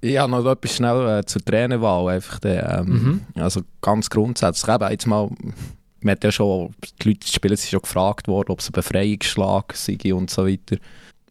Ich 0.00 0.16
habe 0.18 0.30
noch 0.30 0.46
etwas 0.46 0.76
schnell 0.76 1.18
äh, 1.18 1.24
zur 1.24 1.44
Trainerwahl. 1.44 2.14
Einfach 2.14 2.38
der, 2.38 2.80
ähm, 2.80 2.86
mhm. 3.34 3.42
Also 3.42 3.62
ganz 3.82 4.08
grundsätzlich. 4.08 4.74
Eben, 4.74 4.90
jetzt 4.90 5.06
mal, 5.06 5.30
man 6.00 6.12
hat 6.12 6.24
ja 6.24 6.32
schon, 6.32 6.74
die 7.02 7.08
Leute 7.08 7.20
die 7.20 7.32
Spieler 7.32 7.56
sind 7.56 7.70
schon 7.70 7.82
gefragt 7.82 8.28
worden, 8.28 8.50
ob 8.50 8.60
es 8.60 8.68
ein 8.68 8.72
Befreiungsschlag 8.72 9.74
sei 9.74 10.14
und 10.14 10.30
so 10.30 10.46
weiter. 10.46 10.76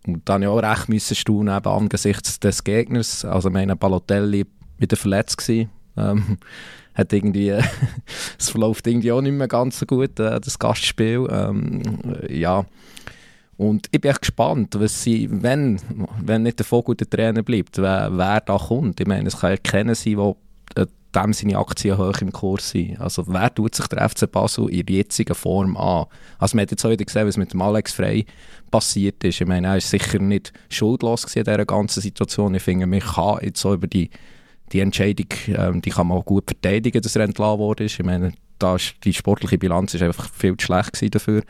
Und 0.06 0.28
dann 0.30 0.44
ja 0.44 0.50
auch 0.50 0.60
recht 0.60 0.90
müssen 0.90 1.16
staunen, 1.16 1.56
eben 1.56 1.70
angesichts 1.70 2.40
des 2.40 2.64
Gegners. 2.64 3.26
Also, 3.26 3.50
meine 3.50 3.76
Balotelli 3.76 4.46
wieder 4.78 4.98
verletzt 4.98 5.38
gewesen. 5.38 5.70
Ähm, 5.98 6.38
hat 6.94 7.14
irgendwie, 7.14 7.50
es 8.38 8.50
verläuft 8.50 8.86
irgendwie 8.88 9.12
auch 9.12 9.22
nicht 9.22 9.34
mehr 9.34 9.48
ganz 9.48 9.80
so 9.80 9.86
gut, 9.86 10.20
äh, 10.20 10.40
das 10.40 10.60
Gastspiel. 10.60 11.28
Ähm, 11.32 11.82
ja, 12.30 12.66
und 13.60 13.88
ich 13.92 14.00
bin 14.00 14.12
echt 14.12 14.22
gespannt, 14.22 14.80
was 14.80 15.04
sie, 15.04 15.28
wenn, 15.30 15.82
wenn 16.24 16.44
nicht 16.44 16.60
der 16.60 16.66
Vogel 16.66 16.96
der 16.96 17.10
Trainer 17.10 17.44
bleibt, 17.44 17.78
wer, 17.78 18.10
wer 18.14 18.40
da 18.40 18.58
kommt. 18.58 19.02
Ich 19.02 19.06
meine, 19.06 19.28
es 19.28 19.38
kann 19.38 19.52
ja 19.52 19.58
keiner 19.58 19.96
sein, 19.96 20.16
der 20.16 20.36
äh, 20.84 20.88
dem 21.14 21.34
seine 21.34 21.58
Aktien 21.58 21.98
hoch 21.98 22.22
im 22.22 22.32
Kurs 22.32 22.70
sind. 22.70 22.98
Also 23.02 23.26
wer 23.28 23.54
tut 23.54 23.76
sich 23.76 23.86
der 23.88 24.08
FC 24.08 24.32
Basel 24.32 24.70
in 24.70 24.86
der 24.86 24.96
jetzigen 24.96 25.36
Form 25.36 25.76
an? 25.76 26.06
Also 26.38 26.56
man 26.56 26.62
hat 26.62 26.72
jetzt 26.72 26.86
heute 26.86 27.04
gesehen, 27.04 27.28
was 27.28 27.36
mit 27.36 27.52
dem 27.52 27.62
Alex 27.62 27.92
Frey 27.92 28.26
passiert 28.72 29.22
ist. 29.26 29.42
Ich 29.42 29.48
meine, 29.48 29.68
er 29.68 29.76
ist 29.76 29.90
sicher 29.90 30.20
nicht 30.20 30.54
schuldlos 30.70 31.26
in 31.36 31.44
dieser 31.44 31.66
ganzen 31.66 32.00
Situation. 32.00 32.56
Ich 32.56 32.64
finde, 32.64 32.88
man 32.88 33.02
kann 33.02 33.40
jetzt 33.42 33.60
so 33.60 33.74
über 33.74 33.88
die, 33.88 34.10
die 34.72 34.80
Entscheidung, 34.80 35.28
ähm, 35.48 35.82
die 35.82 35.90
kann 35.90 36.08
man 36.08 36.20
auch 36.20 36.26
gut 36.26 36.46
verteidigen, 36.46 37.02
dass 37.02 37.18
er 37.18 37.24
entlassen 37.26 37.60
wurde. 37.60 37.84
Ich 37.84 38.02
meine, 38.04 38.32
da 38.58 38.76
ist, 38.76 38.96
die 39.04 39.14
sportliche 39.14 39.58
Bilanz 39.58 39.94
ist 39.94 40.02
einfach 40.02 40.30
viel 40.32 40.56
zu 40.56 40.66
schlecht 40.66 41.14
dafür. 41.14 41.44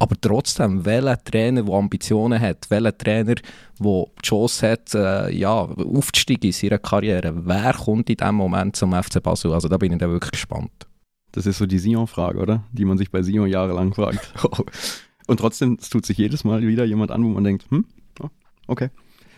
Aber 0.00 0.16
trotzdem, 0.18 0.86
welcher 0.86 1.22
Trainer, 1.22 1.62
der 1.62 1.74
Ambitionen 1.74 2.40
hat, 2.40 2.70
welcher 2.70 2.96
Trainer, 2.96 3.34
der 3.34 3.42
die 3.78 4.22
Chance 4.22 4.70
hat, 4.70 4.94
äh, 4.94 5.30
ja, 5.30 5.50
aufzusteigen 5.50 6.44
in 6.44 6.52
seiner 6.52 6.78
Karriere, 6.78 7.34
wer 7.44 7.74
kommt 7.74 8.08
in 8.08 8.16
diesem 8.16 8.34
Moment 8.34 8.76
zum 8.76 8.94
FC 8.94 9.22
Basel? 9.22 9.52
Also 9.52 9.68
da 9.68 9.76
bin 9.76 9.92
ich 9.92 9.98
dann 9.98 10.10
wirklich 10.10 10.30
gespannt. 10.30 10.88
Das 11.32 11.44
ist 11.44 11.58
so 11.58 11.66
die 11.66 11.78
Sion-Frage, 11.78 12.38
oder? 12.38 12.64
Die 12.72 12.86
man 12.86 12.96
sich 12.96 13.10
bei 13.10 13.22
Sion 13.22 13.46
jahrelang 13.46 13.92
fragt. 13.92 14.32
Und 15.26 15.36
trotzdem, 15.36 15.76
es 15.78 15.90
tut 15.90 16.06
sich 16.06 16.16
jedes 16.16 16.44
Mal 16.44 16.62
wieder 16.62 16.86
jemand 16.86 17.10
an, 17.10 17.22
wo 17.22 17.28
man 17.28 17.44
denkt, 17.44 17.70
hm, 17.70 17.84
oh, 18.22 18.30
okay. 18.68 18.88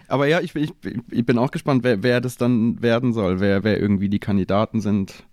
Aber 0.06 0.28
ja, 0.28 0.40
ich, 0.40 0.54
ich, 0.54 0.72
ich 1.10 1.26
bin 1.26 1.38
auch 1.38 1.50
gespannt, 1.50 1.82
wer, 1.82 2.04
wer 2.04 2.20
das 2.20 2.36
dann 2.36 2.80
werden 2.80 3.12
soll, 3.12 3.40
wer, 3.40 3.64
wer 3.64 3.80
irgendwie 3.80 4.08
die 4.08 4.20
Kandidaten 4.20 4.80
sind. 4.80 5.24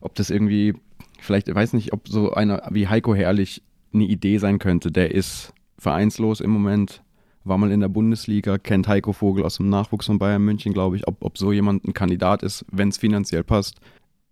Ob 0.00 0.14
das 0.14 0.30
irgendwie, 0.30 0.74
vielleicht, 1.20 1.48
ich 1.48 1.54
weiß 1.54 1.74
nicht, 1.74 1.92
ob 1.92 2.08
so 2.08 2.32
einer 2.32 2.66
wie 2.70 2.88
Heiko 2.88 3.14
Herrlich 3.14 3.62
eine 3.94 4.04
Idee 4.04 4.38
sein 4.38 4.58
könnte. 4.58 4.90
Der 4.90 5.14
ist 5.14 5.52
vereinslos 5.78 6.40
im 6.40 6.50
Moment, 6.50 7.02
war 7.44 7.58
mal 7.58 7.70
in 7.70 7.80
der 7.80 7.88
Bundesliga, 7.88 8.58
kennt 8.58 8.88
Heiko 8.88 9.12
Vogel 9.12 9.44
aus 9.44 9.58
dem 9.58 9.68
Nachwuchs 9.68 10.06
von 10.06 10.18
Bayern 10.18 10.42
München, 10.42 10.72
glaube 10.72 10.96
ich, 10.96 11.06
ob, 11.06 11.22
ob 11.22 11.38
so 11.38 11.52
jemand 11.52 11.84
ein 11.84 11.94
Kandidat 11.94 12.42
ist, 12.42 12.64
wenn 12.70 12.88
es 12.88 12.98
finanziell 12.98 13.44
passt. 13.44 13.78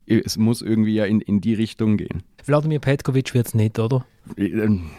Es 0.07 0.37
muss 0.37 0.63
irgendwie 0.63 0.95
ja 0.95 1.05
in, 1.05 1.21
in 1.21 1.41
die 1.41 1.55
Richtung 1.55 1.97
gehen. 1.97 2.23
Wladimir 2.45 2.81
Petkovic 2.81 3.35
wird 3.35 3.47
es 3.47 3.55
nicht, 3.55 3.79
oder? 3.79 4.05
Ähm, 4.37 4.91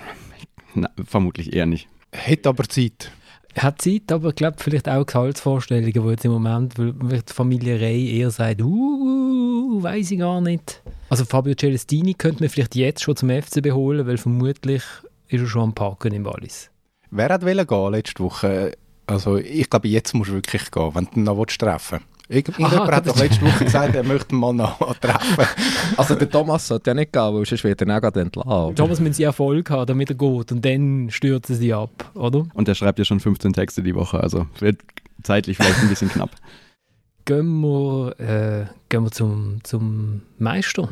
na, 0.76 0.89
vermutlich 1.04 1.54
eher 1.54 1.65
nicht. 1.65 1.88
Hätte 2.12 2.49
aber 2.49 2.63
Zeit. 2.63 3.12
Er 3.56 3.63
hat 3.63 3.82
Zeit, 3.82 4.12
aber 4.12 4.30
ich 4.30 4.36
glaube 4.36 4.58
vielleicht 4.60 4.89
auch 4.89 5.06
Gehaltsvorstellungen, 5.06 6.04
wo 6.04 6.10
jetzt 6.10 6.26
im 6.26 6.32
Moment, 6.32 6.78
weil 6.78 7.21
die 7.21 7.34
Familie 7.34 7.80
Rey 7.80 8.17
eher 8.17 8.32
sagt, 8.32 8.62
uh, 8.62 9.84
weiß 9.84 10.12
ich 10.12 10.19
gar 10.19 10.41
nicht. 10.41 10.82
Also 11.13 11.26
Fabio 11.26 11.54
Celestini 11.54 12.15
könnte 12.15 12.41
man 12.41 12.49
vielleicht 12.49 12.73
jetzt 12.73 13.04
schon 13.04 13.15
zum 13.15 13.30
FCB 13.30 13.73
holen, 13.73 14.08
weil 14.08 14.17
vermutlich 14.17 14.82
ist 15.28 15.41
er 15.41 15.45
schon 15.45 15.62
am 15.62 15.73
Parken 15.73 16.12
im 16.12 16.26
Wallis. 16.26 16.71
Wer 17.12 17.30
hat 17.30 17.45
gehen 17.67 17.91
letzte 17.91 18.23
Woche? 18.23 18.71
Also 19.06 19.38
ich 19.38 19.69
glaube, 19.69 19.89
jetzt 19.89 20.15
musst 20.15 20.32
du 20.32 20.34
wirklich 20.34 20.71
gehen, 20.71 20.89
wenn 20.95 21.06
du 21.06 21.19
ihn 21.19 21.23
noch 21.23 21.45
treffen 21.45 21.99
willst. 22.28 22.47
Irgendjemand 22.47 22.91
hat 22.91 23.08
doch 23.08 23.15
letzte 23.15 23.45
Woche 23.45 23.65
gesagt, 23.65 23.93
er 23.93 24.04
möchte 24.08 24.34
mal 24.34 24.54
noch 24.54 24.80
treffen. 25.02 25.45
Also 25.97 26.15
der 26.15 26.32
Thomas 26.32 26.67
sollte 26.67 26.89
ja 26.89 26.95
nicht 26.95 27.13
gehen, 27.13 27.21
weil 27.21 27.45
sonst 27.45 27.63
wird 27.63 27.82
er 27.82 27.93
nicht 27.93 28.15
entlassen. 28.15 28.76
Thomas 28.76 28.99
müssen 28.99 29.13
sie 29.13 29.23
Erfolg 29.23 29.69
haben, 29.69 29.86
damit 29.86 30.10
er 30.10 30.15
geht 30.15 30.52
und 30.52 30.65
dann 30.65 31.12
stürzen 31.12 31.56
sie 31.56 31.76
ab, 31.76 32.10
oder? 32.15 32.47
Und 32.56 32.67
er 32.67 32.73
schreibt 32.73 32.97
ja 32.97 33.06
schon 33.06 33.19
15 33.19 33.54
Texte 33.54 33.84
die 33.84 33.93
Woche, 33.93 34.19
also 34.19 34.47
wird 34.58 34.80
zeitlich 35.21 35.58
vielleicht 35.58 35.80
ein 35.80 35.89
bisschen 35.89 36.10
knapp. 36.10 36.32
Gehen 37.26 37.62
wir, 37.62 38.19
äh, 38.19 38.65
gehen 38.89 39.04
wir 39.04 39.12
zum, 39.12 39.60
zum 39.63 40.23
Meister. 40.39 40.89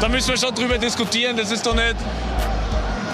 Da 0.00 0.08
müssen 0.08 0.28
wir 0.28 0.36
schon 0.36 0.54
drüber 0.54 0.78
diskutieren. 0.78 1.36
Das 1.36 1.50
ist 1.50 1.66
doch 1.66 1.74
nicht 1.74 1.96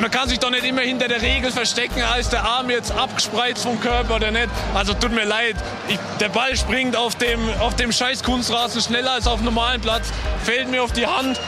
man 0.01 0.11
kann 0.11 0.29
sich 0.29 0.39
doch 0.39 0.51
nicht 0.51 0.65
immer 0.65 0.81
hinter 0.81 1.09
der 1.09 1.21
Regel 1.21 1.51
verstecken, 1.51 2.03
ist 2.19 2.33
der 2.33 2.43
Arm 2.43 2.71
jetzt 2.71 2.91
abgespreizt 2.91 3.65
vom 3.65 3.79
Körper 3.81 4.17
oder 4.17 4.31
nicht. 4.31 4.49
Also 4.75 4.95
tut 4.95 5.13
mir 5.13 5.25
leid, 5.25 5.57
ich, 5.89 5.99
der 6.19 6.31
Ball 6.31 6.57
springt 6.57 6.97
auf 6.97 7.17
dem, 7.17 7.39
auf 7.61 7.77
dem 7.77 7.93
scheiß 7.93 8.23
Kunstrasen 8.23 8.81
schneller 8.81 9.13
als 9.13 9.27
auf 9.27 9.37
dem 9.37 9.45
normalen 9.45 9.81
Platz, 9.81 10.11
fällt 10.43 10.71
mir 10.71 10.83
auf 10.83 10.93
die 10.93 11.07
Hand 11.07 11.39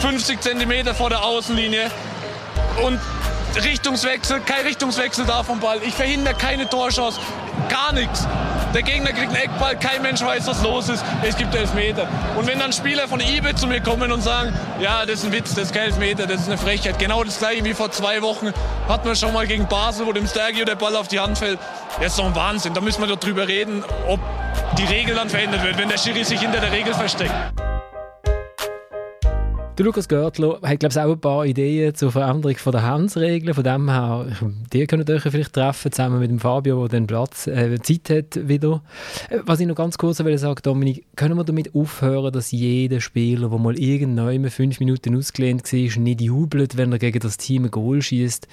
50 0.00 0.40
Zentimeter 0.40 0.94
vor 0.94 1.10
der 1.10 1.22
Außenlinie 1.22 1.90
und 2.82 2.98
Richtungswechsel, 3.56 4.40
kein 4.40 4.64
Richtungswechsel 4.64 5.24
da 5.26 5.42
vom 5.42 5.60
Ball. 5.60 5.80
Ich 5.82 5.94
verhindere 5.94 6.34
keine 6.34 6.68
Torchance, 6.68 7.20
gar 7.68 7.92
nichts. 7.92 8.26
Der 8.74 8.82
Gegner 8.82 9.10
kriegt 9.10 9.28
einen 9.28 9.36
Eckball, 9.36 9.76
kein 9.76 10.00
Mensch 10.02 10.20
weiß, 10.20 10.46
was 10.46 10.62
los 10.62 10.88
ist. 10.88 11.04
Es 11.22 11.36
gibt 11.36 11.54
Elfmeter. 11.54 12.06
Und 12.36 12.46
wenn 12.46 12.60
dann 12.60 12.72
Spieler 12.72 13.08
von 13.08 13.18
IBE 13.18 13.54
zu 13.56 13.66
mir 13.66 13.80
kommen 13.80 14.12
und 14.12 14.22
sagen, 14.22 14.54
ja, 14.78 15.04
das 15.04 15.20
ist 15.20 15.24
ein 15.24 15.32
Witz, 15.32 15.54
das 15.54 15.64
ist 15.64 15.74
kein 15.74 15.84
Elfmeter, 15.84 16.26
das 16.26 16.42
ist 16.42 16.46
eine 16.46 16.56
Frechheit. 16.56 16.98
Genau 16.98 17.24
das 17.24 17.38
gleiche 17.38 17.64
wie 17.64 17.74
vor 17.74 17.90
zwei 17.90 18.22
Wochen 18.22 18.52
hatten 18.88 19.08
wir 19.08 19.16
schon 19.16 19.32
mal 19.32 19.46
gegen 19.46 19.66
Basel, 19.66 20.06
wo 20.06 20.12
dem 20.12 20.28
Stergio 20.28 20.64
der 20.64 20.76
Ball 20.76 20.94
auf 20.94 21.08
die 21.08 21.18
Hand 21.18 21.38
fällt. 21.38 21.58
Das 21.98 22.12
ist 22.12 22.18
doch 22.18 22.26
ein 22.26 22.36
Wahnsinn. 22.36 22.72
Da 22.72 22.80
müssen 22.80 23.00
wir 23.00 23.08
doch 23.08 23.18
drüber 23.18 23.48
reden, 23.48 23.82
ob 24.06 24.20
die 24.78 24.84
Regel 24.84 25.16
dann 25.16 25.28
verändert 25.28 25.64
wird, 25.64 25.76
wenn 25.76 25.88
der 25.88 25.98
Schiri 25.98 26.22
sich 26.24 26.40
hinter 26.40 26.60
der 26.60 26.70
Regel 26.70 26.94
versteckt. 26.94 27.34
Der 29.80 29.86
Lukas 29.86 30.08
Görtler 30.08 30.60
hat, 30.60 30.78
glaube 30.78 30.92
ich, 30.92 30.98
auch 31.00 31.10
ein 31.10 31.20
paar 31.20 31.46
Ideen 31.46 31.94
zur 31.94 32.12
Veränderung 32.12 32.54
von 32.58 32.72
der 32.72 32.82
Handsregeln. 32.82 33.54
Von 33.54 33.64
dem 33.64 33.88
her, 33.88 34.26
die 34.74 34.86
können 34.86 35.10
euch 35.10 35.22
vielleicht 35.22 35.54
treffen, 35.54 35.90
zusammen 35.90 36.20
mit 36.20 36.30
dem 36.30 36.38
Fabio, 36.38 36.86
der 36.86 36.98
dann 36.98 37.06
Platz, 37.06 37.46
äh, 37.46 37.80
Zeit 37.80 38.10
hat 38.10 38.46
wieder. 38.46 38.82
Äh, 39.30 39.38
was 39.46 39.58
ich 39.58 39.66
noch 39.66 39.74
ganz 39.74 39.96
kurz 39.96 40.22
will 40.22 40.36
sagen, 40.36 40.60
Dominik, 40.62 41.06
können 41.16 41.38
wir 41.38 41.44
damit 41.44 41.74
aufhören, 41.74 42.30
dass 42.30 42.50
jeder 42.50 43.00
Spieler, 43.00 43.48
der 43.48 43.58
mal 43.58 43.78
irgendwann 43.78 44.50
fünf 44.50 44.80
Minuten 44.80 45.16
ausgelehnt 45.16 45.72
war, 45.72 46.02
nicht 46.02 46.20
jubelt, 46.20 46.76
wenn 46.76 46.92
er 46.92 46.98
gegen 46.98 47.20
das 47.20 47.38
Team 47.38 47.64
ein 47.64 47.70
Goal 47.70 48.02
schießt? 48.02 48.48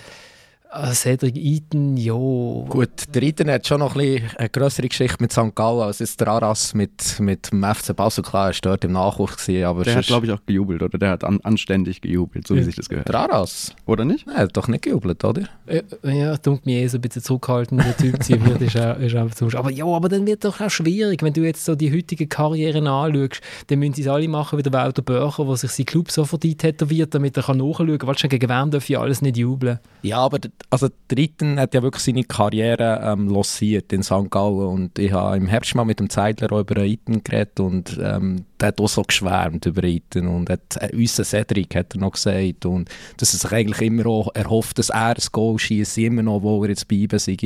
Ah, 0.69 0.93
Cedric 0.93 1.35
Eaton, 1.35 1.97
ja. 1.97 2.13
Gut, 2.13 2.89
der 3.13 3.23
Eaton 3.23 3.49
hat 3.49 3.65
schon 3.65 3.79
noch 3.79 3.95
ein 3.95 4.01
bisschen 4.01 4.37
eine 4.37 4.49
größere 4.49 4.87
Geschichte 4.87 5.17
mit 5.19 5.31
St. 5.31 5.55
Gallen 5.55 5.81
als 5.81 5.99
jetzt 5.99 6.19
der 6.19 6.27
Aras 6.27 6.73
mit, 6.73 7.19
mit 7.19 7.51
dem 7.51 7.63
FC 7.63 7.95
Basel. 7.95 8.23
Klar, 8.23 8.47
er 8.47 8.53
war 8.53 8.59
dort 8.61 8.83
im 8.83 8.91
Nachwuchs. 8.91 9.37
Gewesen, 9.37 9.65
aber 9.65 9.83
der 9.83 9.95
hat, 9.95 10.07
glaube 10.07 10.25
ich, 10.25 10.31
auch 10.31 10.41
gejubelt, 10.45 10.81
oder? 10.81 10.97
Der 10.97 11.11
hat 11.11 11.23
an, 11.23 11.39
anständig 11.43 12.01
gejubelt, 12.01 12.47
so 12.47 12.53
ja. 12.53 12.61
wie 12.61 12.65
sich 12.65 12.75
das 12.75 12.89
gehört. 12.89 13.07
Der 13.07 13.15
Aras? 13.15 13.75
Oder 13.85 14.03
nicht? 14.03 14.27
Nein, 14.27 14.35
er 14.35 14.43
hat 14.43 14.57
doch 14.57 14.67
nicht 14.67 14.83
gejubelt, 14.83 15.23
oder? 15.23 15.43
Ja, 15.67 16.11
ja 16.11 16.37
dunkelt 16.37 16.65
mich 16.65 16.75
eh 16.75 16.87
so 16.87 16.97
ein 16.97 17.01
bisschen 17.01 17.23
zurückhaltend, 17.23 17.83
der 17.83 17.95
Typ 17.97 18.23
sein 18.23 18.45
wird, 18.45 18.61
ist 18.61 18.77
auch, 18.77 18.97
ist 18.99 19.15
auch 19.15 19.31
zum 19.31 19.53
Aber 19.55 19.71
ja, 19.71 19.85
aber 19.85 20.09
dann 20.09 20.25
wird 20.25 20.43
es 20.43 20.51
doch 20.51 20.59
auch 20.59 20.69
schwierig, 20.69 21.23
wenn 21.23 21.33
du 21.33 21.41
jetzt 21.41 21.63
so 21.63 21.75
die 21.75 21.93
heutigen 21.93 22.27
Karrieren 22.27 22.87
anschaust, 22.87 23.41
dann 23.67 23.79
müssen 23.79 23.93
sie 23.93 24.01
es 24.01 24.07
alle 24.07 24.27
machen 24.27 24.59
wie 24.59 24.63
der 24.63 24.73
Walter 24.73 25.01
Börcher, 25.01 25.45
der 25.45 25.55
sich 25.55 25.71
sein 25.71 25.85
Club 25.85 26.11
so 26.11 26.25
verdient 26.25 26.59
tätowiert, 26.59 27.13
damit 27.13 27.37
er 27.37 27.43
kann 27.43 27.57
nachschauen 27.57 27.97
kann, 27.97 28.07
was 28.07 28.19
schon 28.19 28.29
gegen 28.29 28.49
wen 28.49 28.71
darf 28.71 28.89
ich 28.89 28.97
alles 28.97 29.21
nicht 29.21 29.37
jubeln. 29.37 29.79
Ja, 30.01 30.19
aber 30.19 30.39
also 30.69 30.89
der 31.09 31.17
Eaton 31.17 31.59
hat 31.59 31.73
ja 31.73 31.81
wirklich 31.81 32.03
seine 32.03 32.23
Karriere 32.23 33.01
ähm, 33.03 33.29
lossiert 33.29 33.93
in 33.93 34.03
St. 34.03 34.29
Gallen 34.29 34.67
und 34.67 34.99
ich 34.99 35.11
habe 35.11 35.37
im 35.37 35.47
Herbst 35.47 35.75
mal 35.75 35.85
mit 35.85 35.99
dem 35.99 36.09
Zeidler 36.09 36.51
über 36.51 36.77
Eaton 36.81 37.23
geredet 37.23 37.59
und 37.59 37.97
ähm, 38.01 38.45
der 38.59 38.69
hat 38.69 38.81
auch 38.81 38.89
so 38.89 39.03
geschwärmt 39.03 39.65
über 39.65 39.83
Eaton 39.83 40.27
und 40.27 40.49
hat, 40.49 40.77
äh, 40.77 40.89
unser 40.93 41.23
Cedric 41.23 41.75
hat 41.75 41.95
er 41.95 42.01
noch 42.01 42.11
gesagt 42.11 42.65
und 42.65 42.89
dass 43.17 43.33
er 43.33 43.39
sich 43.39 43.51
eigentlich 43.51 43.81
immer 43.81 44.07
auch 44.07 44.33
erhofft, 44.33 44.77
dass 44.79 44.89
er 44.89 45.15
ein 45.15 45.23
Goal 45.31 45.57
schießt, 45.57 45.97
immer 45.99 46.23
noch, 46.23 46.41
wo 46.41 46.63
er 46.63 46.69
jetzt 46.69 46.87
bei 46.87 46.95
ihm 46.97 47.09
sei. 47.13 47.37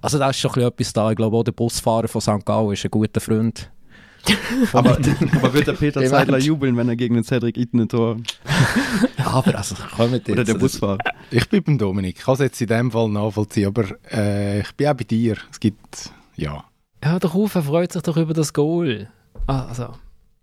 Also 0.00 0.18
da 0.18 0.30
ist 0.30 0.38
schon 0.38 0.60
etwas 0.60 0.92
da. 0.92 1.10
Ich 1.10 1.16
glaube 1.16 1.36
auch 1.36 1.44
der 1.44 1.52
Busfahrer 1.52 2.08
von 2.08 2.20
St. 2.20 2.44
Gallen 2.44 2.72
ist 2.72 2.84
ein 2.84 2.90
guter 2.90 3.20
Freund 3.20 3.70
aber, 4.72 4.98
aber, 5.36 5.54
wird 5.54 5.66
der 5.66 5.72
Peter 5.74 6.04
Zeidler 6.04 6.38
jubeln, 6.38 6.76
wenn 6.76 6.88
er 6.88 6.96
gegen 6.96 7.14
den 7.14 7.24
Cedric 7.24 7.56
Eaton 7.56 7.80
ein 7.80 7.88
Tor... 7.88 8.16
aber 9.24 9.56
also, 9.56 9.74
komm 9.96 10.12
mit 10.12 10.28
Oder 10.28 10.44
der 10.44 10.54
Busfahrer. 10.54 10.98
Ich 11.30 11.48
bin 11.48 11.62
beim 11.62 11.78
Dominik. 11.78 12.16
Ich 12.18 12.24
kann 12.24 12.34
es 12.34 12.40
jetzt 12.40 12.60
in 12.60 12.68
dem 12.68 12.90
Fall 12.90 13.08
nachvollziehen, 13.08 13.66
aber 13.66 13.84
äh, 14.12 14.60
ich 14.60 14.72
bin 14.74 14.88
auch 14.88 14.94
bei 14.94 15.04
dir. 15.04 15.36
Es 15.50 15.60
gibt, 15.60 16.10
ja... 16.36 16.64
Ja, 17.02 17.18
doch 17.18 17.34
auf, 17.34 17.54
er 17.54 17.62
freut 17.62 17.92
sich 17.92 18.02
doch 18.02 18.16
über 18.16 18.32
das 18.32 18.52
Goal. 18.54 19.08
Also, 19.46 19.94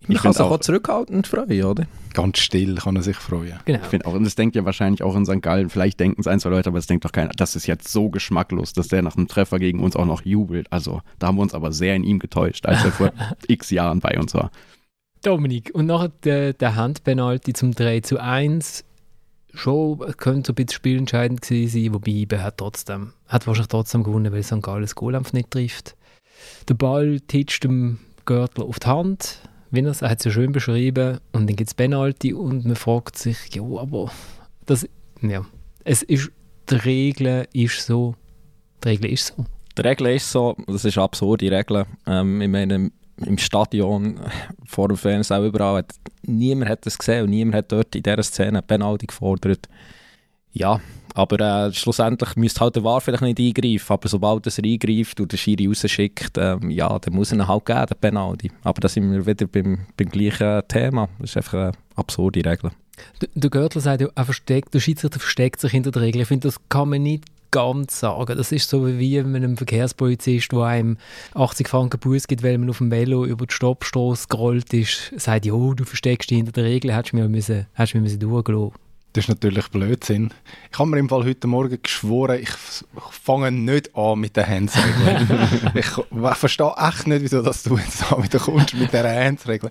man 0.08 0.18
kann 0.18 0.34
sich 0.34 0.42
auch, 0.42 0.52
auch 0.52 0.60
zurückhaltend 0.60 1.28
freuen, 1.28 1.64
oder? 1.64 1.88
Ganz 2.14 2.40
still 2.40 2.76
kann 2.76 2.96
er 2.96 3.04
sich 3.04 3.18
freuen. 3.18 3.60
Genau. 3.66 3.80
Ich 3.82 3.88
finde 3.88 4.08
auch, 4.08 4.14
und 4.14 4.24
das 4.24 4.36
denkt 4.36 4.56
ja 4.56 4.66
wahrscheinlich 4.66 5.04
auch 5.04 5.16
in 5.16 5.26
St. 5.26 5.42
Gallen, 5.42 5.70
vielleicht 5.70 6.00
denken 6.00 6.20
es 6.20 6.28
ein, 6.28 6.40
zwei 6.40 6.50
Leute, 6.50 6.70
aber 6.70 6.80
es 6.80 6.88
denkt 6.88 7.06
doch 7.06 7.12
keiner, 7.12 7.32
das 7.36 7.56
ist 7.56 7.68
jetzt 7.68 7.88
so 7.88 8.10
geschmacklos, 8.10 8.74
dass 8.74 8.88
der 8.88 9.02
nach 9.02 9.16
einem 9.16 9.28
Treffer 9.28 9.60
gegen 9.60 9.80
uns 9.80 9.96
auch 9.96 10.06
noch 10.06 10.24
jubelt. 10.24 10.68
Also 10.72 11.02
da 11.20 11.28
haben 11.28 11.38
wir 11.38 11.44
uns 11.44 11.54
aber 11.54 11.72
sehr 11.72 11.96
in 11.96 12.04
ihm 12.04 12.20
getäuscht, 12.20 12.66
als 12.66 12.84
er 12.84 12.92
vor 12.92 13.14
x 13.48 13.70
Jahren 13.70 14.00
bei 14.00 14.18
uns 14.20 14.34
war. 14.34 14.52
Dominik, 15.22 15.70
und 15.74 15.86
nachher 15.86 16.12
der, 16.24 16.54
der 16.54 16.76
Handpenalty 16.76 17.54
zum 17.54 17.74
3 17.74 18.00
zu 18.02 18.20
1 18.20 18.84
schon 19.54 20.00
könnte 20.18 20.48
so 20.48 20.54
ein 20.54 20.56
bisschen 20.56 20.76
spielentscheidend 20.76 21.42
gewesen 21.42 21.84
sein, 21.84 21.94
wobei 21.94 22.26
er 22.30 22.44
hat 22.44 22.58
trotzdem, 22.58 23.14
hat 23.28 23.46
wahrscheinlich 23.46 23.70
trotzdem 23.70 24.04
gewonnen, 24.04 24.32
weil 24.34 24.44
St. 24.44 24.62
Gallen 24.62 24.82
das 24.82 24.96
Goal 24.96 25.22
nicht 25.34 25.52
trifft. 25.52 25.96
Der 26.68 26.74
Ball 26.74 27.20
titscht 27.20 27.64
dem 27.64 28.00
Gürtel 28.26 28.64
auf 28.64 28.80
die 28.80 28.88
Hand, 28.88 29.42
wie 29.72 29.82
er 29.82 29.94
hat 30.10 30.20
es 30.20 30.26
ja 30.26 30.32
schön 30.32 30.52
beschrieben, 30.52 31.20
und 31.32 31.50
dann 31.50 31.56
gibt 31.56 31.70
es 31.70 31.74
Penalty 31.74 32.34
und 32.34 32.66
man 32.66 32.76
fragt 32.76 33.18
sich, 33.18 33.38
ja, 33.56 33.64
aber 33.64 34.12
das, 34.66 34.88
ja, 35.22 35.46
es 35.84 36.04
ist, 36.04 36.32
die 36.70 36.76
Regel 36.76 37.48
ist 37.54 37.86
so, 37.86 38.16
die 38.84 38.90
Regel 38.90 39.12
ist 39.12 39.28
so. 39.28 39.46
Die 39.78 39.82
Regel 39.82 40.08
ist 40.08 40.32
so, 40.32 40.56
das 40.68 40.86
ist 40.86 40.98
absurd, 40.98 41.42
die 41.42 41.48
Regel. 41.48 41.86
Ähm, 42.06 42.42
ich 42.42 42.50
meine, 42.50 42.92
im 43.26 43.38
Stadion, 43.38 44.20
vor 44.66 44.88
dem 44.90 44.98
Fernsehen, 44.98 45.38
auch 45.38 45.46
überall, 45.46 45.78
hat, 45.78 45.94
niemand 46.24 46.70
hat 46.70 46.86
das 46.86 46.98
gesehen 46.98 47.24
und 47.24 47.30
niemand 47.30 47.56
hat 47.56 47.72
dort 47.72 47.96
in 47.96 48.04
dieser 48.04 48.24
Szene 48.24 48.62
Penalty 48.62 49.08
gefordert. 49.08 49.68
Ja, 50.52 50.82
aber 51.14 51.68
äh, 51.68 51.74
schlussendlich 51.74 52.36
müsste 52.36 52.62
halt 52.62 52.76
der 52.76 52.84
War 52.84 53.02
vielleicht 53.02 53.24
nicht 53.24 53.40
eingreifen, 53.40 53.94
aber 53.94 54.08
sobald 54.08 54.46
er 54.48 54.64
eingreift 54.64 55.20
und 55.20 55.32
der 55.32 55.38
Schiri 55.38 55.68
rausschickt, 55.68 56.38
ähm, 56.38 56.70
ja, 56.70 56.98
dann 57.00 57.14
muss 57.14 57.32
er 57.32 57.40
ihn 57.40 57.48
halt 57.48 57.66
geben, 57.66 57.86
den 57.88 57.98
Penalty. 58.00 58.52
Aber 58.64 58.80
da 58.82 58.88
sind 58.88 59.12
wir 59.12 59.26
wieder 59.26 59.48
beim, 59.48 59.80
beim 59.98 60.10
gleichen 60.10 60.62
Thema. 60.68 61.10
Das 61.20 61.32
ist 61.32 61.38
einfach 61.38 61.54
eine 61.54 61.72
absurde 61.96 62.46
Regel. 62.46 62.72
Der, 63.22 63.30
der 63.34 63.50
Görtler 63.50 63.82
sagt 63.82 64.02
ja, 64.02 64.08
er 64.14 64.26
versteckt, 64.26 64.74
der 64.74 64.80
Schiedsrichter 64.80 65.20
versteckt 65.20 65.60
sich 65.60 65.72
hinter 65.72 65.92
der 65.92 66.04
Regel. 66.04 66.22
Ich 66.22 66.28
finde, 66.28 66.48
das 66.48 66.58
kann 66.70 66.90
man 66.90 67.04
nicht 67.04 67.26
ganz 67.52 68.00
sagen. 68.00 68.38
Das 68.38 68.52
ist 68.52 68.70
so 68.70 68.88
wie 68.88 69.22
mit 69.24 69.44
einem 69.44 69.58
Verkehrspolizist, 69.58 70.52
der 70.52 70.60
einem 70.62 70.98
80 71.34 71.68
Franken 71.68 72.00
Bus 72.00 72.28
gibt, 72.28 72.44
weil 72.44 72.58
man 72.58 72.70
auf 72.70 72.78
dem 72.78 72.92
Velo 72.92 73.26
über 73.26 73.46
die 73.46 73.54
Stoppstraße 73.54 74.28
gerollt 74.30 74.74
ist, 74.74 75.12
sagt, 75.18 75.46
jo, 75.46 75.74
du 75.74 75.84
versteckst 75.84 76.30
dich 76.30 76.38
hinter 76.38 76.54
der 76.54 76.64
Regel, 76.64 76.96
hättest 76.96 77.14
du 77.14 77.18
mir, 77.18 77.28
müssen, 77.28 77.68
hättest 77.74 77.96
mir 77.96 78.02
müssen 78.02 78.20
durchgelassen. 78.20 78.72
Das 79.14 79.26
ist 79.26 79.30
natürlich 79.30 79.68
Blödsinn. 79.68 80.34
Ich 80.72 80.80
habe 80.80 80.90
mir 80.90 81.00
im 81.00 81.10
Fall 81.10 81.26
heute 81.26 81.46
Morgen 81.48 81.78
geschworen, 81.82 82.40
ich 82.42 82.52
fange 83.12 83.52
nicht 83.52 83.94
an 83.94 84.20
mit 84.20 84.38
den 84.38 84.48
Handsregeln. 84.48 85.50
ich, 85.76 85.98
ich 85.98 86.38
verstehe 86.38 86.74
echt 86.78 87.08
nicht, 87.08 87.22
wieso 87.22 87.42
dass 87.42 87.64
du 87.64 87.78
jetzt 87.78 88.04
da 88.10 88.24
wieder 88.24 88.40
kommst 88.40 88.74
mit 88.74 88.94
dieser 88.94 89.14
Handsregel. 89.14 89.70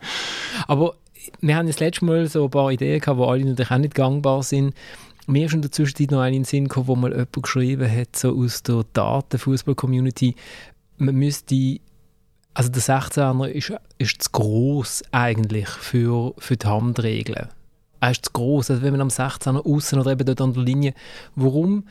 Aber 0.66 0.94
wir 1.40 1.56
haben 1.56 1.68
das 1.68 1.80
letzte 1.80 2.04
Mal 2.04 2.28
so 2.28 2.44
ein 2.44 2.50
paar 2.50 2.70
Ideen 2.70 3.00
gehabt, 3.00 3.18
die 3.18 3.24
alle 3.24 3.44
natürlich 3.46 3.70
auch 3.70 3.78
nicht 3.78 3.94
gangbar 3.94 4.42
sind. 4.42 4.74
Mir 5.26 5.46
ist 5.46 5.54
in 5.54 5.62
der 5.62 5.72
Zwischenzeit 5.72 6.10
noch 6.10 6.20
einen 6.20 6.36
in 6.36 6.42
den 6.42 6.46
Sinn 6.46 6.64
gekommen, 6.64 6.88
wo 6.88 6.96
mal 6.96 7.10
jemand 7.10 7.42
geschrieben 7.42 7.90
hat, 7.90 8.16
so 8.16 8.36
aus 8.36 8.62
der 8.62 8.84
Datenfußball-Community, 8.92 10.34
man 10.98 11.14
müsste 11.14 11.78
also 12.52 12.68
der 12.68 12.82
16er 12.82 13.46
ist, 13.46 13.72
ist 13.96 14.22
zu 14.22 14.30
gross 14.32 15.02
eigentlich 15.12 15.68
für, 15.68 16.34
für 16.36 16.56
die 16.56 16.66
Handregeln 16.66 17.48
er 18.00 18.10
ist 18.10 18.26
zu 18.26 18.32
groß. 18.32 18.70
Also 18.70 18.82
wenn 18.82 18.92
man 18.92 19.00
am 19.00 19.08
16er 19.08 19.64
außen 19.64 19.98
oder 20.00 20.12
eben 20.12 20.24
dort 20.24 20.40
an 20.40 20.52
der 20.52 20.62
Linie, 20.62 20.94
warum 21.34 21.84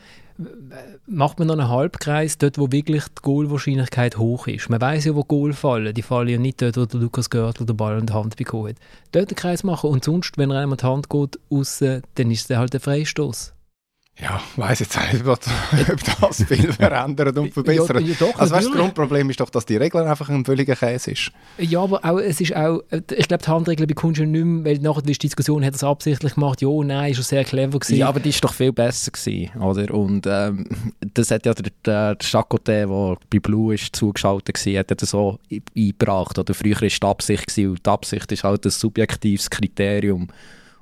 macht 1.06 1.38
man 1.38 1.48
noch 1.48 1.58
einen 1.58 1.68
Halbkreis 1.68 2.38
dort, 2.38 2.58
wo 2.58 2.72
wirklich 2.72 3.04
die 3.04 3.22
Goalwahrscheinlichkeit 3.22 4.16
hoch 4.16 4.46
ist? 4.46 4.70
Man 4.70 4.80
weiß 4.80 5.04
ja, 5.04 5.14
wo 5.14 5.22
Goal 5.22 5.52
fallen. 5.52 5.94
Die 5.94 6.02
fallen 6.02 6.28
ja 6.28 6.38
nicht 6.38 6.62
dort, 6.62 6.76
wo 6.76 6.86
der 6.86 7.00
Lukas 7.00 7.30
Görtl 7.30 7.66
den 7.66 7.76
Ball 7.76 7.98
in 7.98 8.06
die 8.06 8.12
Hand 8.12 8.36
bekommen 8.36 8.70
hat. 8.70 8.76
Dort 9.12 9.28
einen 9.28 9.36
Kreis 9.36 9.64
machen 9.64 9.90
und 9.90 10.04
sonst, 10.04 10.38
wenn 10.38 10.50
er 10.50 10.60
einmal 10.60 10.78
die 10.78 10.86
Hand 10.86 11.10
geht, 11.10 11.38
außen, 11.50 12.02
dann 12.14 12.30
ist 12.30 12.50
es 12.50 12.56
halt 12.56 12.74
ein 12.74 12.80
Freistoß. 12.80 13.52
Ja, 14.22 14.40
weiß 14.56 14.80
jetzt 14.80 14.98
nicht, 15.12 15.26
ob 15.26 15.40
das 16.20 16.44
viel 16.44 16.72
verändert 16.72 17.36
und 17.38 17.52
verbessert. 17.54 18.00
Ja, 18.00 18.06
ja, 18.06 18.14
doch, 18.18 18.38
also 18.38 18.54
weißt, 18.54 18.66
das. 18.68 18.74
Grundproblem 18.74 19.30
ist 19.30 19.40
doch, 19.40 19.48
dass 19.48 19.64
die 19.64 19.76
Regel 19.76 20.02
einfach 20.02 20.28
ein 20.28 20.44
völliger 20.44 20.76
Käse 20.76 21.12
ist. 21.12 21.32
Ja, 21.58 21.80
aber 21.80 22.04
auch, 22.04 22.18
es 22.18 22.40
ist 22.40 22.54
auch, 22.54 22.82
ich 22.90 23.28
glaube, 23.28 23.42
die 23.42 23.50
Handregel 23.50 23.86
bekommst 23.86 24.20
du 24.20 24.26
nicht 24.26 24.44
mehr, 24.44 24.64
weil 24.64 24.78
nachher 24.80 25.02
die 25.02 25.12
Diskussion 25.12 25.64
hat 25.64 25.72
er 25.72 25.76
es 25.76 25.84
absichtlich 25.84 26.34
gemacht, 26.34 26.60
ja, 26.60 26.68
nein, 26.68 27.12
ist 27.12 27.16
schon 27.16 27.24
sehr 27.24 27.44
clever 27.44 27.78
gewesen. 27.78 27.96
Ja, 27.96 28.08
aber 28.08 28.20
die 28.20 28.28
ist 28.28 28.44
doch 28.44 28.52
viel 28.52 28.72
besser 28.72 29.10
gewesen, 29.10 29.58
oder? 29.58 29.94
Und 29.94 30.26
ähm, 30.26 30.66
das 31.14 31.30
hat 31.30 31.46
ja 31.46 31.54
der, 31.54 31.72
der 31.84 32.16
Chacotet, 32.18 32.88
der 32.88 33.16
bei 33.30 33.38
Blue 33.38 33.74
ist 33.74 33.96
zugeschaltet 33.96 34.66
war, 34.66 34.78
hat 34.80 34.90
er 34.90 34.96
das 34.96 35.10
so 35.10 35.38
eingebracht. 35.74 36.38
Oder 36.38 36.52
früher 36.52 36.76
war 36.76 36.82
es 36.82 37.00
die 37.00 37.06
Absicht 37.06 37.46
gewesen, 37.46 37.70
und 37.70 37.86
die 37.86 37.90
Absicht 37.90 38.30
ist 38.32 38.44
halt 38.44 38.66
ein 38.66 38.70
subjektives 38.70 39.48
Kriterium. 39.48 40.28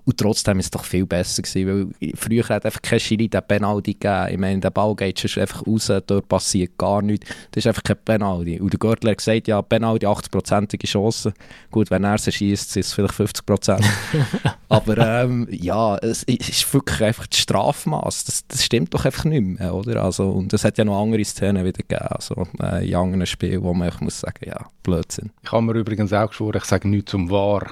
Und 0.08 0.16
trotzdem 0.16 0.58
ist 0.58 0.64
es 0.64 0.70
doch 0.70 0.86
viel 0.86 1.04
besser 1.04 1.42
gewesen, 1.42 1.92
weil 2.00 2.14
früher 2.16 2.48
hat 2.48 2.64
einfach 2.64 2.80
kein 2.80 2.98
Schiri 2.98 3.28
den 3.28 3.42
Penalty 3.46 3.92
gegeben. 3.92 4.28
Ich 4.30 4.38
meine, 4.38 4.58
der 4.58 4.70
Ball 4.70 4.96
geht 4.96 5.20
schon 5.20 5.42
einfach 5.42 5.66
raus, 5.66 5.92
dort 6.06 6.28
passiert 6.28 6.78
gar 6.78 7.02
nichts. 7.02 7.28
Das 7.50 7.62
ist 7.62 7.66
einfach 7.66 7.82
kein 7.82 7.98
Penalty. 8.02 8.58
Und 8.58 8.72
der 8.72 8.78
Görtler 8.78 9.10
hat 9.10 9.18
gesagt, 9.18 9.48
ja, 9.48 9.60
Penalty 9.60 10.06
80%ige 10.06 10.86
Chance. 10.86 11.34
Gut, 11.70 11.90
wenn 11.90 12.04
er 12.04 12.14
es 12.14 12.24
schießt, 12.24 12.70
sind 12.70 12.86
es 12.86 12.94
vielleicht 12.94 13.12
50%. 13.12 13.84
Aber 14.70 14.96
ähm, 14.96 15.46
ja, 15.50 15.98
es 15.98 16.22
ist 16.22 16.72
wirklich 16.72 17.02
einfach 17.02 17.26
das 17.26 17.40
Strafmaß. 17.40 18.24
Das, 18.24 18.46
das 18.48 18.64
stimmt 18.64 18.94
doch 18.94 19.04
einfach 19.04 19.26
nicht 19.26 19.42
mehr, 19.42 19.74
oder? 19.74 20.02
Also, 20.02 20.30
und 20.30 20.54
es 20.54 20.64
hat 20.64 20.78
ja 20.78 20.86
noch 20.86 21.02
andere 21.02 21.22
Szenen 21.22 21.66
wieder 21.66 21.82
gegeben, 21.86 22.06
also 22.08 22.46
äh, 22.62 22.88
in 22.88 22.94
anderen 22.94 23.26
Spielen, 23.26 23.62
wo 23.62 23.74
man 23.74 23.88
einfach 23.88 24.00
muss 24.00 24.20
sagen, 24.20 24.46
ja, 24.46 24.70
Blödsinn. 24.82 25.32
Ich 25.42 25.52
habe 25.52 25.60
mir 25.60 25.74
übrigens 25.74 26.14
auch 26.14 26.28
geschworen, 26.28 26.56
ich 26.56 26.64
sage 26.64 26.88
nichts 26.88 27.10
zum 27.10 27.30
Wahr. 27.30 27.66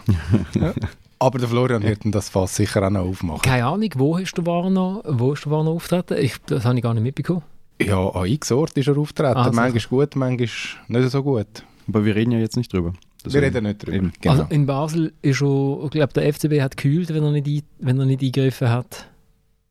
Aber 1.18 1.38
der 1.38 1.48
Florian 1.48 1.82
wird 1.82 2.00
das 2.04 2.28
Fass 2.28 2.56
sicher 2.56 2.86
auch 2.86 2.90
noch 2.90 3.00
aufmachen. 3.06 3.42
Keine 3.42 3.64
Ahnung, 3.66 3.88
wo 3.96 4.18
hast 4.18 4.34
du 4.34 4.44
Warner, 4.44 5.02
wo 5.06 5.32
hast 5.32 5.44
du 5.46 5.50
Warner 5.50 5.70
auftreten? 5.70 6.16
Ich, 6.20 6.36
das 6.46 6.64
habe 6.64 6.76
ich 6.76 6.82
gar 6.82 6.92
nicht 6.94 7.02
mitbekommen. 7.02 7.42
Ja, 7.80 8.08
an 8.08 8.26
x 8.26 8.52
Ort 8.52 8.76
ist 8.76 8.88
er 8.88 8.96
auftreten. 8.98 9.36
Ah, 9.36 9.50
manchmal 9.52 9.82
gut, 9.88 10.16
manchmal 10.16 10.48
nicht 10.88 11.10
so 11.10 11.22
gut. 11.22 11.46
Aber 11.88 12.04
wir 12.04 12.14
reden 12.14 12.32
ja 12.32 12.38
jetzt 12.38 12.56
nicht 12.56 12.72
drüber. 12.72 12.92
Wir 12.92 12.98
Deswegen- 13.24 13.44
reden 13.44 13.64
nicht 13.64 13.86
drüber. 13.86 14.10
Genau. 14.20 14.32
Also 14.34 14.46
in 14.50 14.66
Basel 14.66 15.12
ist 15.22 15.36
schon, 15.36 15.84
ich 15.84 15.90
glaube, 15.90 16.12
der 16.12 16.32
FCB 16.32 16.60
hat 16.60 16.76
gekühlt, 16.76 17.12
wenn 17.12 17.22
er 17.24 17.32
nicht, 17.32 17.64
wenn 17.78 17.98
er 17.98 18.06
nicht 18.06 18.22
eingegriffen 18.22 18.68
hat. 18.70 19.08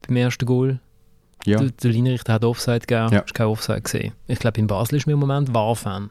Beim 0.08 0.18
ersten 0.18 0.46
Goal. 0.46 0.80
ja. 1.46 1.58
Der, 1.60 1.70
der 1.70 1.92
Linienrichter 1.92 2.34
hat 2.34 2.44
Offside 2.44 2.82
gegeben, 2.82 3.10
Ja. 3.14 3.22
hast 3.24 3.34
kein 3.34 3.48
Offside 3.48 3.82
gesehen. 3.82 4.14
Ich 4.28 4.40
glaube, 4.40 4.60
in 4.60 4.68
Basel 4.68 4.98
ist 4.98 5.06
mir 5.08 5.14
im 5.14 5.20
Moment 5.20 5.54
War-Fan. 5.54 6.10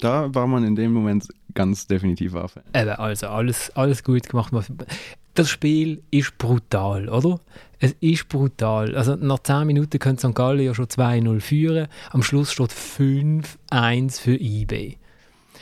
Da 0.00 0.34
war 0.34 0.46
man 0.46 0.64
in 0.64 0.74
dem 0.74 0.92
Moment 0.92 1.28
ganz 1.54 1.86
definitiv 1.86 2.32
Fan. 2.32 2.62
Eben, 2.74 2.90
also 2.90 3.28
alles, 3.28 3.70
alles 3.76 4.02
gut 4.02 4.28
gemacht. 4.28 4.52
Das 5.34 5.48
Spiel 5.48 6.02
ist 6.10 6.36
brutal, 6.38 7.08
oder? 7.08 7.40
Es 7.78 7.92
ist 8.00 8.28
brutal. 8.28 8.94
Also 8.96 9.16
nach 9.16 9.38
10 9.40 9.66
Minuten 9.66 9.98
könnte 9.98 10.28
St. 10.28 10.34
Gallen 10.34 10.60
ja 10.60 10.74
schon 10.74 10.86
2-0 10.86 11.40
führen. 11.40 11.88
Am 12.10 12.22
Schluss 12.22 12.52
steht 12.52 12.70
5-1 12.70 14.20
für 14.20 14.36
IB. 14.36 14.98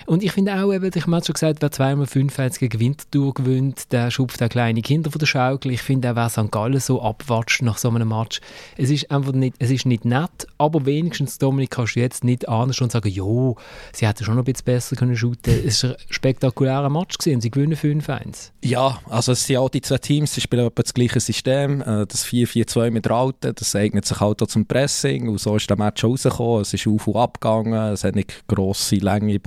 Und 0.07 0.23
ich 0.23 0.33
finde 0.33 0.55
auch, 0.55 0.73
eben, 0.73 0.91
ich 0.95 1.07
habe 1.07 1.25
schon 1.25 1.33
gesagt, 1.33 1.63
wer 1.63 1.71
zweimal 1.71 2.07
5-1 2.07 2.59
gegen 2.59 2.81
Winterthur 2.81 3.35
gewinnt, 3.35 3.93
der 3.93 4.11
schupft 4.11 4.43
auch 4.43 4.49
kleine 4.49 4.83
Kinder 4.83 5.11
von 5.11 5.19
der 5.19 5.27
Schaukel. 5.27 5.73
Ich 5.73 5.83
finde 5.83 6.11
auch, 6.11 6.17
wer 6.17 6.29
St. 6.29 6.51
Gallen 6.51 6.81
so 6.81 7.03
abwatscht 7.03 7.63
nach 7.63 7.79
so 7.79 7.89
einem 7.89 8.09
Match, 8.09 8.41
es 8.77 8.91
ist 8.91 9.11
einfach 9.11 9.33
nicht, 9.33 9.57
es 9.59 9.71
ist 9.71 9.87
nicht 9.87 10.05
nett, 10.05 10.47
aber 10.59 10.87
wenigstens, 10.87 11.39
Dominik, 11.39 11.71
kannst 11.71 11.97
du 11.97 12.01
jetzt 12.01 12.25
nicht 12.25 12.49
anders 12.49 12.81
und 12.81 12.93
sagen, 12.93 13.09
jo, 13.09 13.57
sie 13.93 14.07
hätten 14.07 14.25
schon 14.25 14.35
noch 14.35 14.43
ein 14.43 14.53
bisschen 14.53 14.65
besser 14.65 14.97
können 14.97 15.17
shooten. 15.17 15.55
Es 15.67 15.85
war 15.85 15.91
ein 15.91 15.97
spektakulärer 16.09 16.91
Match 16.91 17.19
gewesen 17.19 17.41
sie 17.41 17.51
gewinnen 17.51 17.77
5-1. 17.77 18.51
Ja, 18.63 18.99
also 19.09 19.33
es 19.33 19.47
sind 19.47 19.57
auch 19.57 19.69
die 19.69 19.81
zwei 19.81 19.99
Teams, 19.99 20.33
die 20.33 20.41
spielen 20.41 20.67
etwa 20.67 20.83
das 20.83 20.95
gleiche 20.95 21.21
System, 21.21 21.81
äh, 21.81 22.07
das 22.07 22.25
4-4-2 22.27 22.91
mit 22.91 23.05
der 23.05 23.13
Alten, 23.13 23.55
das 23.55 23.75
eignet 23.75 24.07
sich 24.07 24.21
halt 24.21 24.43
auch 24.43 24.47
zum 24.47 24.67
Pressing 24.67 25.29
und 25.29 25.41
so 25.41 25.57
ist 25.57 25.69
der 25.69 25.79
Match 25.79 26.05
rausgekommen, 26.05 26.63
es 26.63 26.75
ist 26.75 26.87
auf 26.87 27.07
und 27.07 27.17
ab 27.17 27.41
gegangen, 27.41 27.93
es 27.93 28.05
hat 28.05 28.15
nicht 28.15 28.47
grosse, 28.49 28.97
lange 28.97 29.39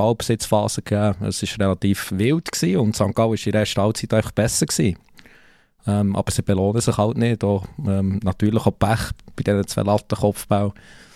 Ballbesitzphasen 0.47 0.83
gegeben, 0.83 1.27
es 1.27 1.41
war 1.41 1.67
relativ 1.67 2.11
wild 2.11 2.51
gewesen 2.51 2.77
und 2.77 2.95
St. 2.95 3.13
Gallen 3.13 3.31
war 3.31 3.45
in 3.45 3.51
der 3.51 3.61
ersten 3.61 3.81
einfach 3.81 4.31
besser 4.31 4.65
gewesen. 4.65 4.97
Ähm, 5.85 6.15
aber 6.15 6.31
sie 6.31 6.41
belohnen 6.41 6.81
sich 6.81 6.97
halt 6.97 7.17
nicht, 7.17 7.43
auch, 7.43 7.65
ähm, 7.85 8.19
natürlich 8.23 8.65
auch 8.65 8.77
Pech 8.77 9.11
bei 9.35 9.43
diesen 9.43 9.67
zwei 9.67 9.81
Lattenkopfbau, 9.81 10.73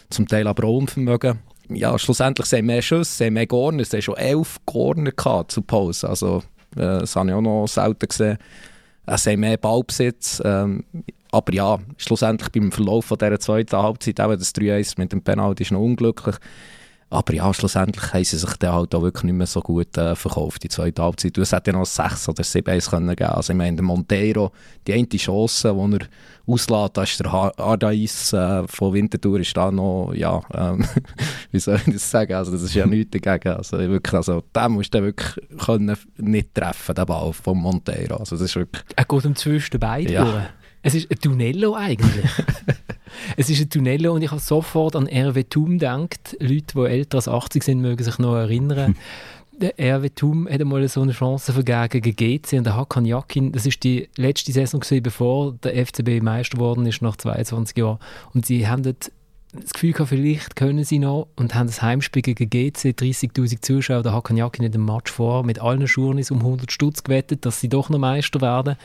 zum 0.10 0.28
Teil 0.28 0.48
aber 0.48 0.68
auch 0.68 0.78
Unvermögen. 0.78 1.40
Ja, 1.70 1.98
schlussendlich 1.98 2.48
sind 2.48 2.66
mehr 2.66 2.82
Schüsse, 2.82 3.12
sind 3.12 3.34
mehr 3.34 3.48
Corner, 3.48 3.82
es 3.82 3.94
haben 3.94 4.02
schon 4.02 4.18
elf 4.18 4.58
Corner 4.66 5.12
gehabt 5.12 5.52
zur 5.52 5.66
Pause, 5.66 6.10
also 6.10 6.44
äh, 6.76 7.00
das 7.00 7.16
habe 7.16 7.30
ich 7.30 7.36
auch 7.36 7.42
noch 7.42 7.68
selten 7.68 8.08
gesehen. 8.08 8.38
Es 9.06 9.26
haben 9.26 9.40
mehr 9.40 9.58
Ballbesitz. 9.58 10.42
Ähm, 10.44 10.84
aber 11.32 11.54
ja, 11.54 11.80
schlussendlich 11.98 12.52
beim 12.52 12.72
Verlauf 12.72 13.06
von 13.06 13.18
dieser 13.18 13.40
zweiten 13.40 13.78
Halbzeit, 13.78 14.20
auch 14.20 14.36
das 14.36 14.54
3-1 14.56 14.96
mit 14.98 15.12
dem 15.12 15.22
Penalty 15.22 15.64
ist 15.64 15.72
noch 15.72 15.82
unglücklich. 15.82 16.36
Aber 17.10 17.34
ja, 17.34 17.54
schlussendlich 17.54 18.14
haben 18.14 18.24
sie 18.26 18.38
sich 18.38 18.54
dann 18.58 18.74
halt 18.74 18.94
auch 18.94 19.02
wirklich 19.02 19.24
nicht 19.24 19.36
mehr 19.36 19.48
so 19.48 19.62
gut 19.62 19.98
äh, 19.98 20.14
verkauft, 20.14 20.64
die 20.64 20.68
zweite 20.68 21.02
Halbzeit. 21.02 21.38
Und 21.38 21.44
es 21.44 21.54
hätte 21.54 21.72
ja 21.72 21.78
noch 21.78 21.86
6 21.86 22.28
oder 22.28 22.44
7-1 22.44 22.90
können 22.90 23.16
geben 23.16 23.30
Also 23.30 23.54
ich 23.54 23.58
meine, 23.58 23.78
der 23.78 23.86
Monteiro, 23.86 24.52
die 24.86 24.94
eine 24.94 25.08
Chance, 25.08 25.74
die 25.74 25.96
er 25.96 26.08
auslässt, 26.46 26.98
da 26.98 27.04
ist 27.04 27.20
der 27.20 27.34
Ardais 27.34 28.34
äh, 28.34 28.68
von 28.68 28.94
Winterthur 28.94 29.40
ist 29.40 29.56
da 29.56 29.72
noch, 29.72 30.12
ja, 30.14 30.42
ähm, 30.54 30.86
wie 31.52 31.60
soll 31.60 31.80
ich 31.86 31.94
das 31.94 32.12
sagen, 32.12 32.34
also 32.34 32.52
das 32.52 32.64
ist 32.64 32.74
ja 32.74 32.86
nichts 32.86 33.18
dagegen. 33.18 33.56
Also 33.56 33.78
wirklich, 33.78 34.14
also 34.14 34.44
den 34.54 34.72
musst 34.74 34.94
du 34.94 35.02
wirklich 35.02 35.40
können 35.60 35.96
nicht 36.18 36.54
treffen, 36.54 36.94
den 36.94 37.06
Ball 37.06 37.32
von 37.32 37.58
Monteiro. 37.58 38.18
Also 38.18 38.36
das 38.36 38.44
ist 38.44 38.56
wirklich, 38.58 38.84
Er 38.98 39.06
geht 39.06 39.26
um 39.26 39.36
zwischen 39.36 39.80
beiden 39.80 40.12
Ja. 40.12 40.50
Es 40.82 40.94
ist 40.94 41.10
ein 41.10 41.20
Tunello 41.20 41.74
eigentlich. 41.74 42.30
es 43.36 43.50
ist 43.50 43.62
ein 43.62 43.70
Tunello 43.70 44.14
und 44.14 44.22
ich 44.22 44.32
habe 44.32 44.42
sofort 44.42 44.96
an 44.96 45.08
Hervé 45.08 45.48
Thum 45.50 45.80
gedacht. 45.80 46.38
Leute, 46.40 46.74
die 46.76 46.86
älter 46.86 47.18
als 47.18 47.28
80 47.28 47.64
sind, 47.64 47.82
mögen 47.82 48.04
sich 48.04 48.18
noch 48.20 48.36
erinnern. 48.36 48.96
Der 49.60 49.76
Hervé 49.76 50.14
Thum 50.14 50.48
hat 50.48 50.62
einmal 50.62 50.88
so 50.88 51.02
eine 51.02 51.14
Chance 51.14 51.52
vergeben 51.52 52.02
gegen 52.02 52.16
GC 52.16 52.58
und 52.60 52.64
der 52.64 52.76
Hakan 52.76 53.06
Yakin, 53.06 53.52
das 53.52 53.66
ist 53.66 53.84
die 53.84 54.08
letzte 54.16 54.52
Saison 54.52 54.80
gewesen, 54.80 55.02
bevor 55.02 55.54
der 55.54 55.86
FCB 55.86 56.22
Meister 56.22 56.58
geworden 56.58 56.86
ist, 56.86 57.02
nach 57.02 57.16
22 57.18 57.76
Jahren. 57.76 57.98
Und 58.34 58.46
sie 58.46 58.68
haben 58.68 58.84
dort 58.84 59.12
das 59.54 59.74
Gefühl 59.74 59.94
gehabt, 59.94 60.10
vielleicht 60.10 60.56
können 60.56 60.84
sie 60.84 61.00
noch 61.00 61.30
und 61.36 61.56
haben 61.56 61.68
das 61.68 61.82
Heimspiel 61.82 62.22
gegen 62.22 62.50
GC, 62.50 62.90
30'000 62.90 63.62
Zuschauer, 63.62 64.04
der 64.04 64.14
Hakan 64.14 64.36
Yakin 64.36 64.66
in 64.66 64.72
dem 64.72 64.86
Match 64.86 65.12
vor, 65.12 65.44
mit 65.44 65.60
allen 65.60 65.88
Schurnis 65.88 66.32
um 66.32 66.40
100 66.40 66.72
Stutz 66.72 67.04
gewettet, 67.04 67.46
dass 67.46 67.62
sie 67.62 67.70
doch 67.70 67.90
noch 67.90 67.98
Meister 67.98 68.42
werden. 68.42 68.76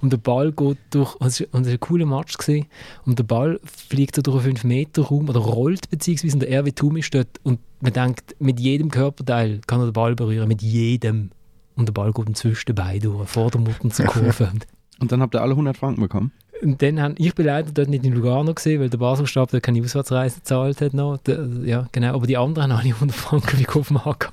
Und 0.00 0.12
der 0.12 0.18
Ball 0.18 0.52
geht 0.52 0.78
durch, 0.90 1.14
und 1.16 1.26
es 1.26 1.40
war 1.40 1.60
ein 1.60 1.80
cooler 1.80 2.06
Match, 2.06 2.38
gewesen, 2.38 2.66
und 3.04 3.18
der 3.18 3.24
Ball 3.24 3.60
fliegt 3.64 4.16
so 4.16 4.22
durch 4.22 4.44
einen 4.44 4.56
5-Meter-Raum 4.56 5.28
oder 5.28 5.40
rollt 5.40 5.90
beziehungsweise 5.90 6.34
und 6.34 6.40
der 6.40 6.60
RW 6.60 6.72
Thum 6.72 6.96
ist 6.96 7.14
dort 7.14 7.40
und 7.42 7.60
man 7.80 7.92
denkt, 7.92 8.34
mit 8.38 8.60
jedem 8.60 8.90
Körperteil 8.90 9.60
kann 9.66 9.80
er 9.80 9.86
den 9.86 9.92
Ball 9.92 10.14
berühren, 10.14 10.48
mit 10.48 10.62
jedem. 10.62 11.30
Und 11.76 11.86
der 11.86 11.92
Ball 11.92 12.12
geht 12.12 12.36
zwischen 12.36 12.66
den 12.66 12.74
Beinen 12.74 13.00
durch, 13.00 13.28
vor 13.28 13.50
der 13.50 13.60
Mutter 13.60 13.90
zur 13.90 14.06
Kurve. 14.06 14.50
Und 15.00 15.12
dann 15.12 15.22
habt 15.22 15.34
ihr 15.36 15.42
alle 15.42 15.52
100 15.52 15.76
Franken 15.76 16.00
bekommen. 16.00 16.32
Und 16.62 16.82
dann 16.82 17.00
haben, 17.00 17.14
ich 17.18 17.34
bin 17.34 17.46
leider 17.46 17.70
dort 17.72 17.88
nicht 17.88 18.04
in 18.04 18.14
Lugano 18.14 18.52
gesehen, 18.52 18.80
weil 18.80 18.90
der 18.90 18.98
Baselstab 18.98 19.50
dort 19.50 19.62
keine 19.62 19.80
Auswärtsreise 19.80 20.40
gezahlt 20.40 20.80
hat 20.80 20.94
noch. 20.94 21.18
Der, 21.18 21.46
ja, 21.64 21.86
genau. 21.92 22.14
Aber 22.14 22.26
die 22.26 22.36
anderen 22.36 22.72
haben 22.72 22.80
alle 22.80 22.94
100 22.94 23.16
Franken 23.16 23.58
wie 23.58 23.68
auf 23.68 23.88
dem 23.88 24.04
Hakan. 24.04 24.32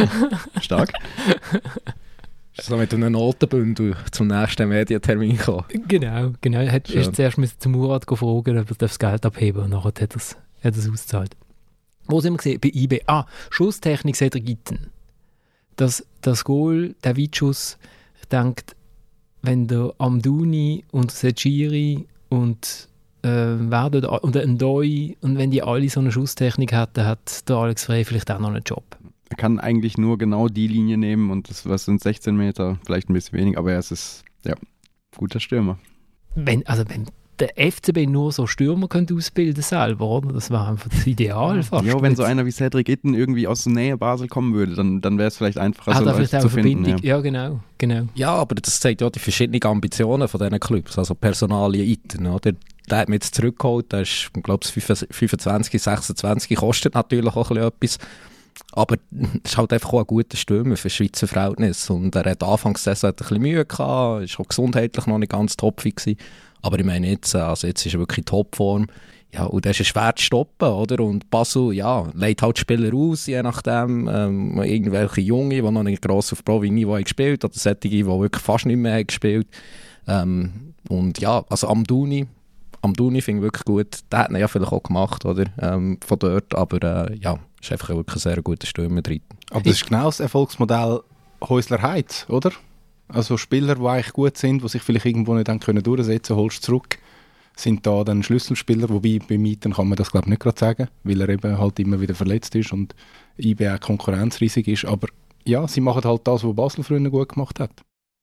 Stark. 0.60 0.92
so 2.60 2.76
mit 2.76 2.94
einem 2.94 3.12
Notenbündel 3.12 3.96
zum 4.12 4.28
nächsten 4.28 4.68
Medientermin 4.68 5.36
gekommen. 5.36 5.64
Genau, 5.88 6.32
genau. 6.40 6.60
Er 6.60 6.72
hat 6.72 6.90
erst 6.90 7.16
zuerst 7.16 7.38
müssen 7.38 7.58
zum 7.58 7.72
Murat 7.72 8.04
fragen, 8.04 8.58
ob 8.58 8.70
er 8.70 8.76
das 8.78 8.98
Geld 8.98 9.26
abheben 9.26 9.64
und 9.64 9.70
nachher 9.70 9.88
hat 9.88 10.00
er 10.00 10.16
es 10.16 10.36
hat 10.62 10.76
ausgezahlt. 10.76 11.36
Wo 12.06 12.20
sind 12.20 12.34
wir 12.34 12.38
gesehen? 12.38 12.60
Bei 12.60 12.70
IB. 12.72 13.02
Ah, 13.06 13.26
Schusstechnik 13.50 14.16
Cedric 14.16 14.48
Itten. 14.48 14.90
Das, 15.76 16.06
das 16.22 16.44
Goal, 16.44 16.94
der 17.04 17.16
Weitschuss, 17.16 17.78
ich 18.20 18.28
denke, 18.28 18.62
wenn 19.46 19.66
der 19.66 19.94
Amduni 19.98 20.84
und 20.90 21.10
Sejiri 21.10 22.06
und 22.28 22.88
äh, 23.22 23.28
wer 23.28 23.90
dort 23.90 24.04
a- 24.04 24.16
und 24.16 24.34
der 24.34 24.46
Ndoi 24.46 25.16
und 25.20 25.38
wenn 25.38 25.50
die 25.50 25.62
alle 25.62 25.88
so 25.88 26.00
eine 26.00 26.12
Schusstechnik 26.12 26.72
hätten, 26.72 27.06
hat 27.06 27.48
der 27.48 27.56
Alex 27.56 27.84
Frey 27.84 28.04
vielleicht 28.04 28.30
auch 28.30 28.38
noch 28.38 28.50
einen 28.50 28.62
Job. 28.62 28.84
Er 29.28 29.36
kann 29.36 29.58
eigentlich 29.58 29.98
nur 29.98 30.18
genau 30.18 30.48
die 30.48 30.68
Linie 30.68 30.98
nehmen 30.98 31.30
und 31.30 31.50
das 31.50 31.68
was 31.68 31.84
sind 31.84 32.00
16 32.02 32.36
Meter, 32.36 32.78
vielleicht 32.84 33.08
ein 33.08 33.14
bisschen 33.14 33.38
wenig, 33.38 33.58
aber 33.58 33.72
er 33.72 33.78
ist 33.78 34.24
ja, 34.44 34.54
guter 35.16 35.40
Stürmer. 35.40 35.78
Wenn, 36.34 36.66
also 36.66 36.84
wenn 36.88 37.06
der 37.38 37.50
FCB 37.70 38.08
nur 38.08 38.32
so 38.32 38.46
Stürmer 38.46 38.88
könnte 38.88 39.14
ausbilden 39.14 39.62
selber, 39.62 40.06
oder? 40.06 40.32
Das 40.32 40.50
war 40.50 40.68
einfach 40.68 40.88
das 40.88 41.06
Ideal 41.06 41.62
fast. 41.62 41.84
Ja, 41.84 42.00
wenn 42.00 42.16
so 42.16 42.22
einer 42.22 42.46
wie 42.46 42.50
Cedric 42.50 42.88
Itten 42.88 43.14
irgendwie 43.14 43.46
aus 43.46 43.64
der 43.64 43.72
Nähe 43.72 43.96
Basel 43.96 44.28
kommen 44.28 44.54
würde, 44.54 44.74
dann, 44.74 45.00
dann 45.00 45.18
wäre 45.18 45.28
es 45.28 45.36
vielleicht 45.36 45.58
einfacher, 45.58 45.94
hat 45.94 45.98
so 45.98 46.04
Leute 46.04 46.16
vielleicht 46.16 46.34
auch 46.36 46.40
zu 46.40 46.46
eine 46.48 46.62
finden. 46.62 46.84
Verbindung. 46.84 47.04
Ja. 47.04 47.16
Ja. 47.16 47.20
genau, 47.20 47.60
genau. 47.78 48.08
Ja, 48.14 48.34
aber 48.34 48.54
das 48.54 48.80
zeigt 48.80 49.00
ja 49.00 49.10
die 49.10 49.18
verschiedenen 49.18 49.62
Ambitionen 49.62 50.28
von 50.28 50.40
diesen 50.40 50.60
Clubs, 50.60 50.98
also 50.98 51.14
Personalien 51.14 51.86
Iten, 51.86 52.26
oder? 52.26 52.52
Der 52.88 52.98
hat 52.98 53.08
mich 53.08 53.16
jetzt 53.16 53.34
zurückgeholt, 53.34 53.92
der 53.92 54.02
ist, 54.02 54.30
glaube 54.42 54.64
ich, 54.64 54.72
25, 54.72 55.82
26, 55.82 56.56
kostet 56.56 56.94
natürlich 56.94 57.34
auch 57.34 57.50
ein 57.50 57.56
bisschen 57.56 57.98
etwas. 57.98 57.98
Aber 58.72 58.96
es 59.44 59.50
ist 59.50 59.58
halt 59.58 59.72
einfach 59.72 59.92
auch 59.92 60.00
ein 60.00 60.06
guter 60.06 60.36
Stürmer 60.36 60.76
für 60.76 60.88
Schweizer 60.88 61.26
Verhältnisse. 61.26 61.92
Und 61.92 62.14
er 62.14 62.30
hat 62.30 62.42
anfangs 62.42 62.84
der 62.84 62.94
Saison 62.94 63.10
ein 63.10 63.16
bisschen 63.16 63.42
Mühe 63.42 63.64
gehabt, 63.64 64.24
ist 64.24 64.38
auch 64.40 64.48
gesundheitlich 64.48 65.06
noch 65.06 65.18
nicht 65.18 65.32
ganz 65.32 65.56
topfig 65.56 65.96
gewesen. 65.96 66.18
Aber 66.62 66.78
ich 66.78 66.84
meine 66.84 67.08
jetzt, 67.08 67.34
äh, 67.34 67.38
also 67.38 67.66
jetzt 67.66 67.84
ist 67.84 67.94
er 67.94 68.00
wirklich 68.00 68.18
in 68.18 68.24
Topform. 68.24 68.86
Ja, 69.32 69.44
und 69.44 69.66
das 69.66 69.78
ist 69.80 69.88
schwer 69.88 70.14
zu 70.16 70.24
stoppen, 70.24 70.68
oder? 70.68 71.02
Und 71.04 71.28
Basel, 71.30 71.72
ja, 71.74 72.08
leitet 72.14 72.42
halt 72.42 72.58
Spieler 72.58 72.94
aus, 72.94 73.26
je 73.26 73.42
nachdem. 73.42 74.08
Ähm, 74.08 74.62
irgendwelche 74.62 75.20
Junge, 75.20 75.56
die 75.56 75.62
noch 75.62 75.82
nicht 75.82 76.02
gross 76.02 76.32
auf 76.32 76.44
Provi-Niveau 76.44 76.94
gespielt 76.94 77.44
oder 77.44 77.52
solche, 77.54 77.76
die 77.80 78.06
wirklich 78.06 78.42
fast 78.42 78.66
nicht 78.66 78.78
mehr 78.78 79.04
gespielt 79.04 79.48
ähm, 80.06 80.74
Und 80.88 81.18
ja, 81.18 81.44
also 81.50 81.68
Amduni, 81.68 82.26
Amduni 82.82 83.20
finde 83.20 83.40
ich 83.40 83.44
wirklich 83.44 83.64
gut. 83.64 83.98
Der 84.10 84.20
hat 84.20 84.30
ihn 84.30 84.36
ja 84.36 84.48
vielleicht 84.48 84.72
auch 84.72 84.82
gemacht, 84.82 85.24
oder? 85.24 85.44
Ähm, 85.60 85.98
von 86.04 86.18
dort, 86.18 86.54
aber 86.54 87.10
äh, 87.10 87.18
ja, 87.18 87.38
ist 87.60 87.72
einfach 87.72 87.90
wirklich 87.90 88.16
ein 88.16 88.20
sehr 88.20 88.42
guter 88.42 88.66
Stürmer 88.66 89.02
drin. 89.02 89.22
Aber 89.50 89.62
das 89.62 89.74
ist 89.74 89.86
genau 89.86 90.06
das 90.06 90.20
Erfolgsmodell 90.20 91.00
Häusler 91.48 91.82
Heiz, 91.82 92.26
oder? 92.28 92.52
Also 93.08 93.36
Spieler, 93.36 93.76
die 93.76 93.86
eigentlich 93.86 94.12
gut 94.12 94.36
sind, 94.36 94.62
die 94.62 94.68
sich 94.68 94.82
vielleicht 94.82 95.06
irgendwo 95.06 95.34
nicht 95.34 95.48
dann 95.48 95.60
können 95.60 95.82
durchsetzen 95.82 96.34
können, 96.34 96.40
holst 96.40 96.58
du 96.58 96.66
zurück 96.66 96.98
sind 97.56 97.86
da 97.86 98.04
dann 98.04 98.22
Schlüsselspieler, 98.22 98.88
wobei 98.90 99.18
bei 99.26 99.38
Mieten 99.38 99.72
kann 99.72 99.88
man 99.88 99.96
das 99.96 100.10
glaube 100.10 100.26
ich 100.26 100.30
nicht 100.30 100.42
gerade 100.42 100.58
sagen, 100.58 100.88
weil 101.04 101.20
er 101.20 101.28
eben 101.30 101.58
halt 101.58 101.78
immer 101.80 102.00
wieder 102.00 102.14
verletzt 102.14 102.54
ist 102.54 102.72
und 102.72 102.94
IB 103.38 103.68
auch 103.68 103.80
konkurrenzriesig 103.80 104.68
ist, 104.68 104.84
aber 104.84 105.08
ja, 105.44 105.66
sie 105.66 105.80
machen 105.80 106.04
halt 106.04 106.26
das, 106.26 106.44
was 106.44 106.54
Basel 106.54 106.84
früher 106.84 107.10
gut 107.10 107.30
gemacht 107.30 107.58
hat. 107.60 107.70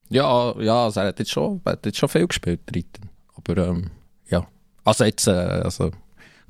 Ja, 0.09 0.53
ja, 0.61 0.85
also 0.85 0.99
er 0.99 1.07
hat 1.07 1.19
jetzt 1.19 1.31
schon, 1.31 1.61
hat 1.65 1.85
jetzt 1.85 1.97
schon 1.97 2.09
viel 2.09 2.27
gespielt, 2.27 2.61
dritten. 2.65 3.09
aber 3.35 3.69
ähm, 3.69 3.89
ja, 4.27 4.45
also 4.83 5.03
jetzt, 5.03 5.27
äh, 5.27 5.31
also 5.31 5.91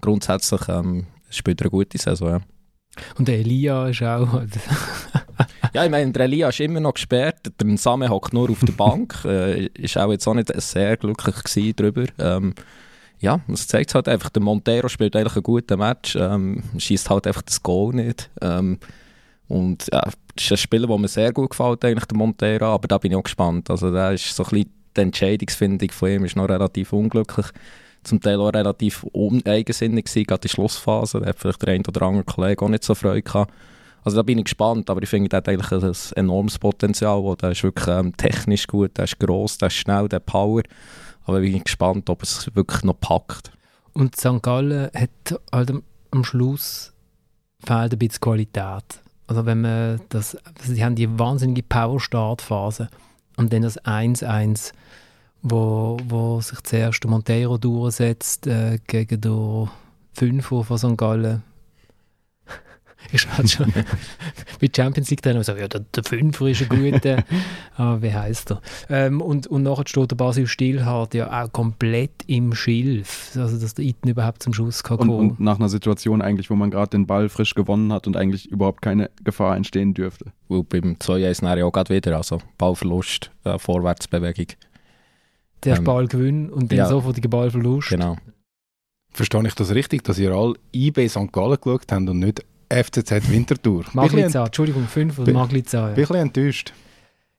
grundsätzlich 0.01 0.67
ähm, 0.67 1.07
spielt 1.29 1.61
er 1.61 1.65
eine 1.65 1.71
gute 1.71 1.97
Saison, 1.97 2.29
ja. 2.29 2.41
Und 3.17 3.27
der 3.27 3.39
Elia 3.39 3.87
ist 3.87 4.03
auch... 4.03 4.41
ja, 5.73 5.85
ich 5.85 5.91
meine, 5.91 6.11
der 6.11 6.25
Elia 6.25 6.49
ist 6.49 6.59
immer 6.59 6.79
noch 6.79 6.93
gesperrt. 6.93 7.51
Der 7.59 7.77
Same 7.77 8.09
hockt 8.09 8.33
nur 8.33 8.49
auf 8.49 8.59
der 8.59 8.73
Bank. 8.73 9.17
äh, 9.25 9.67
ist 9.67 9.97
auch 9.97 10.11
jetzt 10.11 10.27
auch 10.27 10.33
nicht 10.33 10.51
sehr 10.61 10.97
glücklich 10.97 11.75
darüber. 11.75 12.05
Ähm, 12.19 12.53
ja, 13.19 13.39
das 13.47 13.67
zeigt 13.67 13.95
halt 13.95 14.07
einfach. 14.07 14.29
Der 14.29 14.41
Montero 14.41 14.89
spielt 14.89 15.15
eigentlich 15.15 15.35
einen 15.35 15.43
guten 15.43 15.79
Match, 15.79 16.15
ähm, 16.15 16.63
schießt 16.77 17.09
halt 17.09 17.25
einfach 17.25 17.41
das 17.41 17.63
Goal 17.63 17.95
nicht. 17.95 18.29
Ähm, 18.41 18.79
und 19.47 19.87
ja, 19.91 20.01
das 20.01 20.45
ist 20.45 20.51
ein 20.51 20.57
Spieler, 20.57 20.87
der 20.87 20.97
mir 20.97 21.07
sehr 21.07 21.31
gut 21.31 21.51
gefällt, 21.51 21.85
eigentlich, 21.85 22.05
der 22.05 22.17
Montero, 22.17 22.65
aber 22.65 22.87
da 22.87 22.97
bin 22.97 23.11
ich 23.11 23.17
auch 23.17 23.23
gespannt. 23.23 23.69
Also 23.69 23.91
da 23.91 24.11
ist 24.11 24.35
so 24.35 24.43
ein 24.43 24.49
bisschen 24.49 24.71
die 24.95 25.01
Entscheidungsfindung 25.01 25.91
von 25.91 26.09
ihm 26.09 26.25
ist 26.25 26.35
noch 26.35 26.49
relativ 26.49 26.93
unglücklich. 26.93 27.47
Zum 28.03 28.19
Teil 28.19 28.39
auch 28.39 28.53
relativ 28.53 29.03
uneigensinnig 29.03 30.05
gewesen, 30.05 30.27
gerade 30.27 30.41
die 30.41 30.49
Schlussphase. 30.49 31.21
Da 31.21 31.27
hat 31.27 31.39
vielleicht 31.39 31.61
der 31.61 31.73
ein 31.73 31.85
oder 31.85 32.01
andere 32.03 32.25
Kollege 32.25 32.63
auch 32.63 32.69
nicht 32.69 32.83
so 32.83 32.95
Freude 32.95 33.21
gehabt. 33.21 33.53
Also 34.03 34.17
da 34.17 34.23
bin 34.23 34.37
ich 34.37 34.45
gespannt, 34.45 34.89
aber 34.89 35.01
ich 35.01 35.09
finde, 35.09 35.29
der 35.29 35.37
hat 35.37 35.49
eigentlich 35.49 35.71
ein 35.71 36.17
enormes 36.17 36.59
Potenzial. 36.59 37.35
Der 37.41 37.51
ist 37.51 37.63
wirklich 37.63 37.87
ähm, 37.87 38.15
technisch 38.17 38.67
gut, 38.67 38.97
der 38.97 39.05
ist 39.05 39.19
gross, 39.19 39.57
der 39.57 39.67
ist 39.67 39.75
schnell, 39.75 40.09
der 40.09 40.19
Power. 40.19 40.61
Aber 41.25 41.41
ich 41.41 41.53
bin 41.53 41.63
gespannt, 41.63 42.09
ob 42.09 42.23
es 42.23 42.53
wirklich 42.53 42.83
noch 42.83 42.99
packt. 42.99 43.51
Und 43.93 44.15
St. 44.15 44.41
Gallen 44.41 44.89
hat 44.93 45.39
halt 45.51 45.73
am 46.11 46.23
Schluss 46.23 46.93
fehlt 47.65 47.93
ein 47.93 47.99
bisschen 47.99 48.21
Qualität. 48.21 49.01
Also 49.27 49.45
wenn 49.45 49.61
man 49.61 50.01
das, 50.09 50.37
sie 50.61 50.83
haben 50.83 50.95
die 50.95 51.17
wahnsinnige 51.17 51.63
Power-Start-Phase 51.63 52.89
und 53.37 53.53
dann 53.53 53.61
das 53.61 53.79
1-1, 53.81 54.73
wo, 55.41 55.97
wo 56.07 56.41
sich 56.41 56.61
zuerst 56.63 57.05
Monteiro 57.05 57.57
durchsetzt 57.57 58.47
äh, 58.47 58.79
gegen 58.85 59.21
den 59.21 59.69
Fünfer 60.13 60.63
von 60.63 60.77
St. 60.77 60.97
Gallen 60.97 61.43
ist 63.11 63.37
halt 63.37 63.49
schon 63.49 63.73
mit 64.61 64.75
Champions 64.75 65.09
League 65.09 65.21
drin. 65.21 65.37
Also, 65.37 65.53
ja, 65.53 65.67
der, 65.67 65.81
der 65.81 66.03
Fünfer 66.03 66.47
ist 66.47 66.61
ein 66.61 66.69
guter. 66.69 67.23
aber 67.75 68.01
wie 68.01 68.13
heißt 68.13 68.51
er? 68.51 68.61
Ähm, 68.89 69.21
und, 69.21 69.47
und 69.47 69.63
nachher 69.63 69.87
steht 69.87 70.11
der 70.11 70.15
Basil 70.15 70.47
Stillhardt 70.47 71.13
ja 71.13 71.43
auch 71.43 71.51
komplett 71.51 72.11
im 72.27 72.53
Schilf. 72.53 73.31
Also, 73.35 73.59
dass 73.59 73.73
der 73.73 73.85
Iten 73.85 74.09
überhaupt 74.09 74.43
zum 74.43 74.53
Schuss 74.53 74.83
kann 74.83 74.97
und, 74.97 75.09
und 75.09 75.39
nach 75.39 75.59
einer 75.59 75.69
Situation 75.69 76.21
eigentlich, 76.21 76.49
wo 76.49 76.55
man 76.55 76.71
gerade 76.71 76.91
den 76.91 77.05
Ball 77.05 77.29
frisch 77.29 77.55
gewonnen 77.55 77.91
hat 77.91 78.07
und 78.07 78.17
eigentlich 78.17 78.49
überhaupt 78.49 78.81
keine 78.81 79.09
Gefahr 79.23 79.55
entstehen 79.55 79.93
dürfte. 79.93 80.31
Und 80.47 80.69
beim 80.69 80.95
2-1 80.95 81.63
auch 81.63 81.71
gerade 81.71 81.93
wieder. 81.93 82.17
Also, 82.17 82.39
Ballverlust, 82.57 83.31
äh, 83.43 83.57
Vorwärtsbewegung. 83.57 84.47
Der 85.63 85.77
ähm, 85.77 85.83
Ball 85.83 86.07
gewinnen 86.07 86.49
und 86.49 86.71
dann 86.71 86.77
ja, 86.77 86.85
sofortiger 86.87 87.29
Ballverlust. 87.29 87.89
Genau. 87.89 88.17
Verstehe 89.11 89.45
ich 89.45 89.53
das 89.53 89.73
richtig, 89.73 90.03
dass 90.03 90.17
ihr 90.17 90.31
alle 90.31 90.55
IB 90.73 91.07
St. 91.07 91.31
Gallen 91.31 91.57
geschaut 91.61 91.91
habt 91.91 92.09
und 92.09 92.19
nicht 92.19 92.43
FCZ 92.73 93.29
Winterthur. 93.29 93.85
Magliza, 93.93 94.45
Entschuldigung, 94.45 94.87
5 94.87 95.19
oder 95.19 95.33
Magliza. 95.33 95.77
Ja. 95.77 95.85
Bin 95.87 95.91
ein 95.91 95.95
bisschen 95.95 96.15
enttäuscht. 96.15 96.73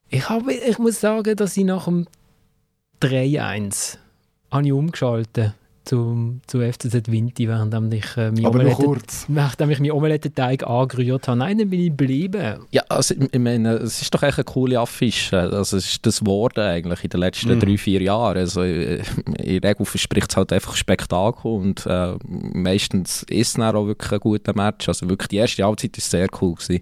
Ich, 0.09 0.29
habe, 0.29 0.53
ich 0.53 0.77
muss 0.77 0.99
sagen, 0.99 1.35
dass 1.35 1.57
ich 1.57 1.65
nach 1.65 1.85
dem 1.85 2.07
3-1 3.01 3.97
umgeschaltet 4.51 5.53
zum, 5.85 6.41
zu 6.47 6.59
FCZ 6.59 7.11
Winti, 7.11 7.47
während 7.47 7.93
ich 7.93 8.17
äh, 8.17 8.31
Aber 8.43 8.63
nur 8.63 8.73
kurz. 8.73 9.25
Nachdem 9.27 9.69
ich 9.69 9.79
meinen 9.79 9.91
Omelettenteig 9.91 10.65
angerührt 10.65 11.27
habe. 11.27 11.37
Nein, 11.37 11.57
dann 11.57 11.69
bin 11.69 11.79
ich 11.79 11.89
geblieben. 11.89 12.59
Ja, 12.71 12.83
also 12.89 13.15
ich 13.31 13.39
meine, 13.39 13.75
es 13.75 14.01
ist 14.01 14.13
doch 14.13 14.23
echt 14.23 14.37
eine 14.37 14.43
coole 14.43 14.79
Affische. 14.79 15.39
Also 15.39 15.77
es 15.77 15.85
ist 15.85 16.05
das 16.05 16.25
Wort 16.25 16.57
eigentlich 16.59 17.03
in 17.03 17.09
den 17.09 17.19
letzten 17.19 17.57
mm. 17.57 17.59
drei, 17.59 17.77
vier 17.77 18.01
Jahren. 18.01 18.37
Also 18.37 18.63
äh, 18.63 19.01
in 19.37 19.61
der 19.61 19.71
Regel 19.71 19.85
verspricht 19.85 20.31
es 20.31 20.37
halt 20.37 20.51
einfach 20.51 20.75
Spektakel 20.75 21.51
und 21.51 21.85
äh, 21.85 22.15
meistens 22.27 23.23
ist 23.23 23.47
es 23.47 23.53
dann 23.53 23.75
auch 23.75 23.87
wirklich 23.87 24.11
ein 24.11 24.19
guter 24.19 24.55
Match. 24.55 24.87
Also 24.87 25.07
wirklich 25.09 25.29
die 25.29 25.37
erste 25.37 25.63
Halbzeit 25.63 25.97
war 25.97 26.01
sehr 26.01 26.27
cool. 26.41 26.55
Gewesen. 26.55 26.81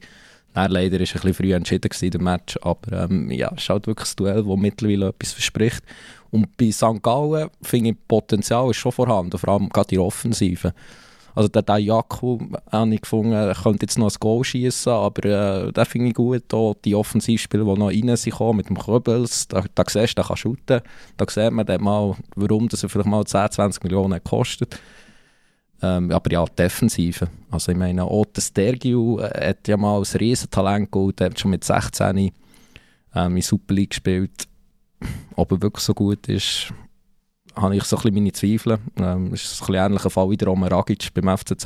Dann 0.54 0.72
leider 0.72 0.98
war 0.98 1.02
es 1.02 1.10
ein 1.10 1.14
bisschen 1.14 1.34
früh 1.34 1.54
entschieden 1.54 1.90
gewesen, 1.90 2.12
der 2.12 2.22
Match, 2.22 2.58
aber 2.62 3.04
ähm, 3.04 3.32
ja, 3.32 3.52
es 3.56 3.64
ist 3.64 3.70
halt 3.70 3.88
wirklich 3.88 4.10
ein 4.10 4.16
Duell, 4.18 4.44
das 4.44 4.58
mittlerweile 4.58 5.08
etwas 5.08 5.34
verspricht. 5.34 5.84
Und 6.34 6.58
bei 6.58 6.72
St. 6.72 7.04
Gallen 7.04 7.52
finde 7.62 7.92
ich, 7.92 8.08
Potenzial 8.08 8.72
ist 8.72 8.78
schon 8.78 8.92
vorhanden, 8.92 9.38
vor 9.38 9.50
allem 9.50 9.70
gerade 9.70 9.90
die 9.90 10.00
Offensive. 10.00 10.74
Also 11.36 11.48
der 11.48 11.62
Dayaku 11.62 12.40
habe 12.72 12.94
ich 12.96 13.02
gefunden, 13.02 13.34
er 13.34 13.54
könnte 13.54 13.84
jetzt 13.86 14.00
noch 14.00 14.10
ein 14.10 14.18
Goal 14.20 14.44
schießen, 14.44 14.92
aber 14.92 15.26
äh, 15.26 15.72
den 15.72 15.86
finde 15.86 16.08
ich 16.08 16.16
gut. 16.16 16.52
Auch 16.52 16.74
die 16.84 16.96
Offensivspieler, 16.96 17.64
die 17.64 17.80
noch 17.80 17.92
rein 17.92 18.18
sind, 18.18 18.56
mit 18.56 18.68
dem 18.68 18.80
Köbels, 18.80 19.48
da, 19.48 19.64
da 19.76 19.84
siehst 19.88 20.14
du, 20.14 20.16
der 20.16 20.24
kann 20.24 20.38
shooten. 20.38 20.82
Da 21.18 21.26
sieht 21.30 21.52
man 21.52 21.68
dann 21.68 21.84
mal, 21.84 22.16
warum 22.36 22.68
das 22.68 22.82
vielleicht 22.82 23.06
mal 23.06 23.24
10, 23.24 23.52
20 23.52 23.84
Millionen 23.84 24.24
kostet. 24.24 24.80
Ähm, 25.84 26.10
aber 26.12 26.32
ja, 26.32 26.46
die 26.46 26.56
Defensive. 26.56 27.28
Also 27.52 27.72
ich 27.74 27.78
meine, 27.78 28.06
auch 28.06 28.26
der 28.26 28.42
Stergiu 28.42 29.20
äh, 29.20 29.50
hat 29.50 29.68
ja 29.68 29.78
mal 29.78 30.00
ein 30.00 30.18
Riesentalent 30.18 30.92
geholt, 30.92 31.20
der 31.20 31.30
hat 31.30 31.40
schon 31.40 31.52
mit 31.52 31.64
16 31.64 32.32
ähm, 33.14 33.36
in 33.36 33.42
Super 33.44 33.76
League 33.76 33.92
gespielt 33.92 34.48
ob 35.36 35.52
er 35.52 35.62
wirklich 35.62 35.84
so 35.84 35.94
gut 35.94 36.28
ist, 36.28 36.74
habe 37.56 37.76
ich 37.76 37.84
so 37.84 37.98
ein 37.98 38.02
bisschen 38.02 38.16
meine 38.16 38.32
Zweifel. 38.32 38.80
Ähm, 38.98 39.34
ist 39.34 39.62
ein 39.62 39.68
bisschen 39.68 39.76
ähnlicher 39.76 40.10
Fall 40.10 40.30
wie 40.30 40.38
der 40.38 40.50
Omer 40.50 40.72
Ragic 40.72 41.14
beim 41.14 41.38
FCZ. 41.38 41.66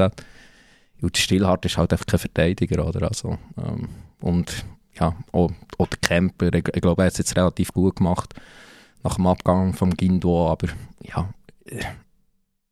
Und 1.01 1.17
Stillhardt 1.17 1.65
ist 1.65 1.77
halt 1.77 1.91
einfach 1.91 2.05
kein 2.05 2.19
Verteidiger, 2.19 2.85
oder? 2.85 3.07
Also, 3.07 3.37
ähm, 3.57 3.87
und 4.19 4.65
ja, 4.99 5.15
auch, 5.31 5.51
auch 5.77 5.87
der 5.87 5.99
Camper, 5.99 6.53
ich, 6.53 6.67
ich 6.73 6.81
glaube, 6.81 7.03
er 7.03 7.05
hat 7.05 7.13
es 7.13 7.19
jetzt 7.19 7.35
relativ 7.35 7.71
gut 7.71 7.97
gemacht 7.97 8.33
nach 9.03 9.15
dem 9.15 9.27
Abgang 9.27 9.73
vom 9.73 9.91
Guindo, 9.95 10.49
aber 10.49 10.69
ja, 11.03 11.29
äh, 11.65 11.83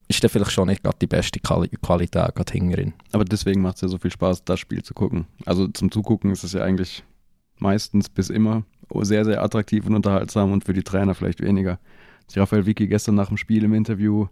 ist 0.08 0.24
dann 0.24 0.30
vielleicht 0.30 0.52
schon 0.52 0.68
nicht 0.68 0.84
gerade 0.84 0.98
die 1.00 1.08
beste 1.08 1.40
Qualität 1.40 2.36
gerade 2.36 2.52
hinterin. 2.52 2.94
Aber 3.12 3.26
deswegen 3.26 3.62
macht 3.62 3.76
es 3.76 3.82
ja 3.82 3.88
so 3.88 3.98
viel 3.98 4.12
Spaß, 4.12 4.44
das 4.44 4.60
Spiel 4.60 4.84
zu 4.84 4.94
gucken. 4.94 5.26
Also 5.46 5.68
zum 5.68 5.92
Zugucken 5.92 6.32
ist 6.32 6.44
es 6.44 6.54
ja 6.54 6.62
eigentlich 6.62 7.04
meistens 7.58 8.10
bis 8.10 8.30
immer 8.30 8.64
sehr, 9.02 9.26
sehr 9.26 9.44
attraktiv 9.44 9.86
und 9.86 9.96
unterhaltsam 9.96 10.52
und 10.52 10.64
für 10.64 10.74
die 10.74 10.84
Trainer 10.84 11.16
vielleicht 11.16 11.42
weniger. 11.42 11.80
Als 12.26 12.36
ich 12.36 12.40
Raphael 12.40 12.66
Vicky 12.66 12.88
gestern 12.88 13.16
nach 13.16 13.28
dem 13.28 13.38
Spiel 13.38 13.64
im 13.64 13.74
Interview 13.74 14.28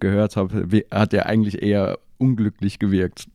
gehört 0.00 0.36
habe, 0.36 0.84
hat 0.90 1.14
er 1.14 1.26
eigentlich 1.26 1.62
eher 1.62 1.98
unglücklich 2.18 2.78
gewirkt. 2.78 3.26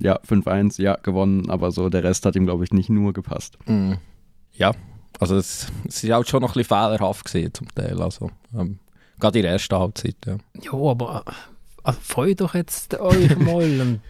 Ja, 0.00 0.18
5-1, 0.20 0.82
ja, 0.82 0.96
gewonnen, 0.96 1.50
aber 1.50 1.70
so 1.70 1.88
der 1.88 2.02
Rest 2.02 2.26
hat 2.26 2.34
ihm, 2.34 2.46
glaube 2.46 2.64
ich, 2.64 2.72
nicht 2.72 2.90
nur 2.90 3.12
gepasst. 3.12 3.58
Mm. 3.66 3.92
Ja, 4.52 4.72
also 5.20 5.36
es, 5.36 5.68
es 5.86 6.02
ist 6.02 6.10
auch 6.10 6.26
schon 6.26 6.40
noch 6.40 6.50
ein 6.50 6.54
bisschen 6.54 6.76
fehlerhaft 6.76 7.24
gesehen 7.24 7.54
zum 7.54 7.72
Teil. 7.74 8.00
Also, 8.02 8.30
ähm, 8.54 8.78
gerade 9.20 9.38
in 9.38 9.44
der 9.44 9.52
ersten 9.52 9.76
Halbzeit. 9.76 10.16
Ja, 10.26 10.36
ja 10.60 10.72
aber 10.72 11.24
also, 11.84 12.00
freut 12.02 12.40
doch 12.40 12.54
jetzt 12.54 12.98
euch 12.98 13.36
mal. 13.38 13.80
und, 13.80 14.00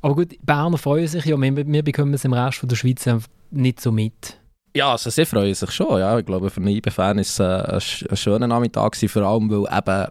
aber 0.00 0.14
gut, 0.14 0.34
Berner 0.42 0.78
freuen 0.78 1.06
sich 1.06 1.26
ja, 1.26 1.36
wir, 1.36 1.66
wir 1.66 1.82
bekommen 1.82 2.14
es 2.14 2.24
im 2.24 2.32
Rest 2.32 2.58
von 2.58 2.68
der 2.68 2.76
Schweiz 2.76 3.06
nicht 3.50 3.80
so 3.80 3.92
mit. 3.92 4.38
Ja, 4.74 4.92
also 4.92 5.10
sie 5.10 5.24
freuen 5.24 5.54
sich 5.54 5.70
schon. 5.72 5.98
Ja. 5.98 6.18
Ich 6.18 6.26
glaube, 6.26 6.50
für 6.50 6.60
einen 6.60 6.76
IB-Fan 6.76 7.16
war 7.16 7.20
es 7.20 7.40
äh, 7.40 8.08
ein, 8.10 8.16
schöner 8.16 8.46
Nachmittag, 8.46 8.96
vor 8.96 9.22
allem 9.22 9.50
weil 9.50 9.78
eben 9.78 10.06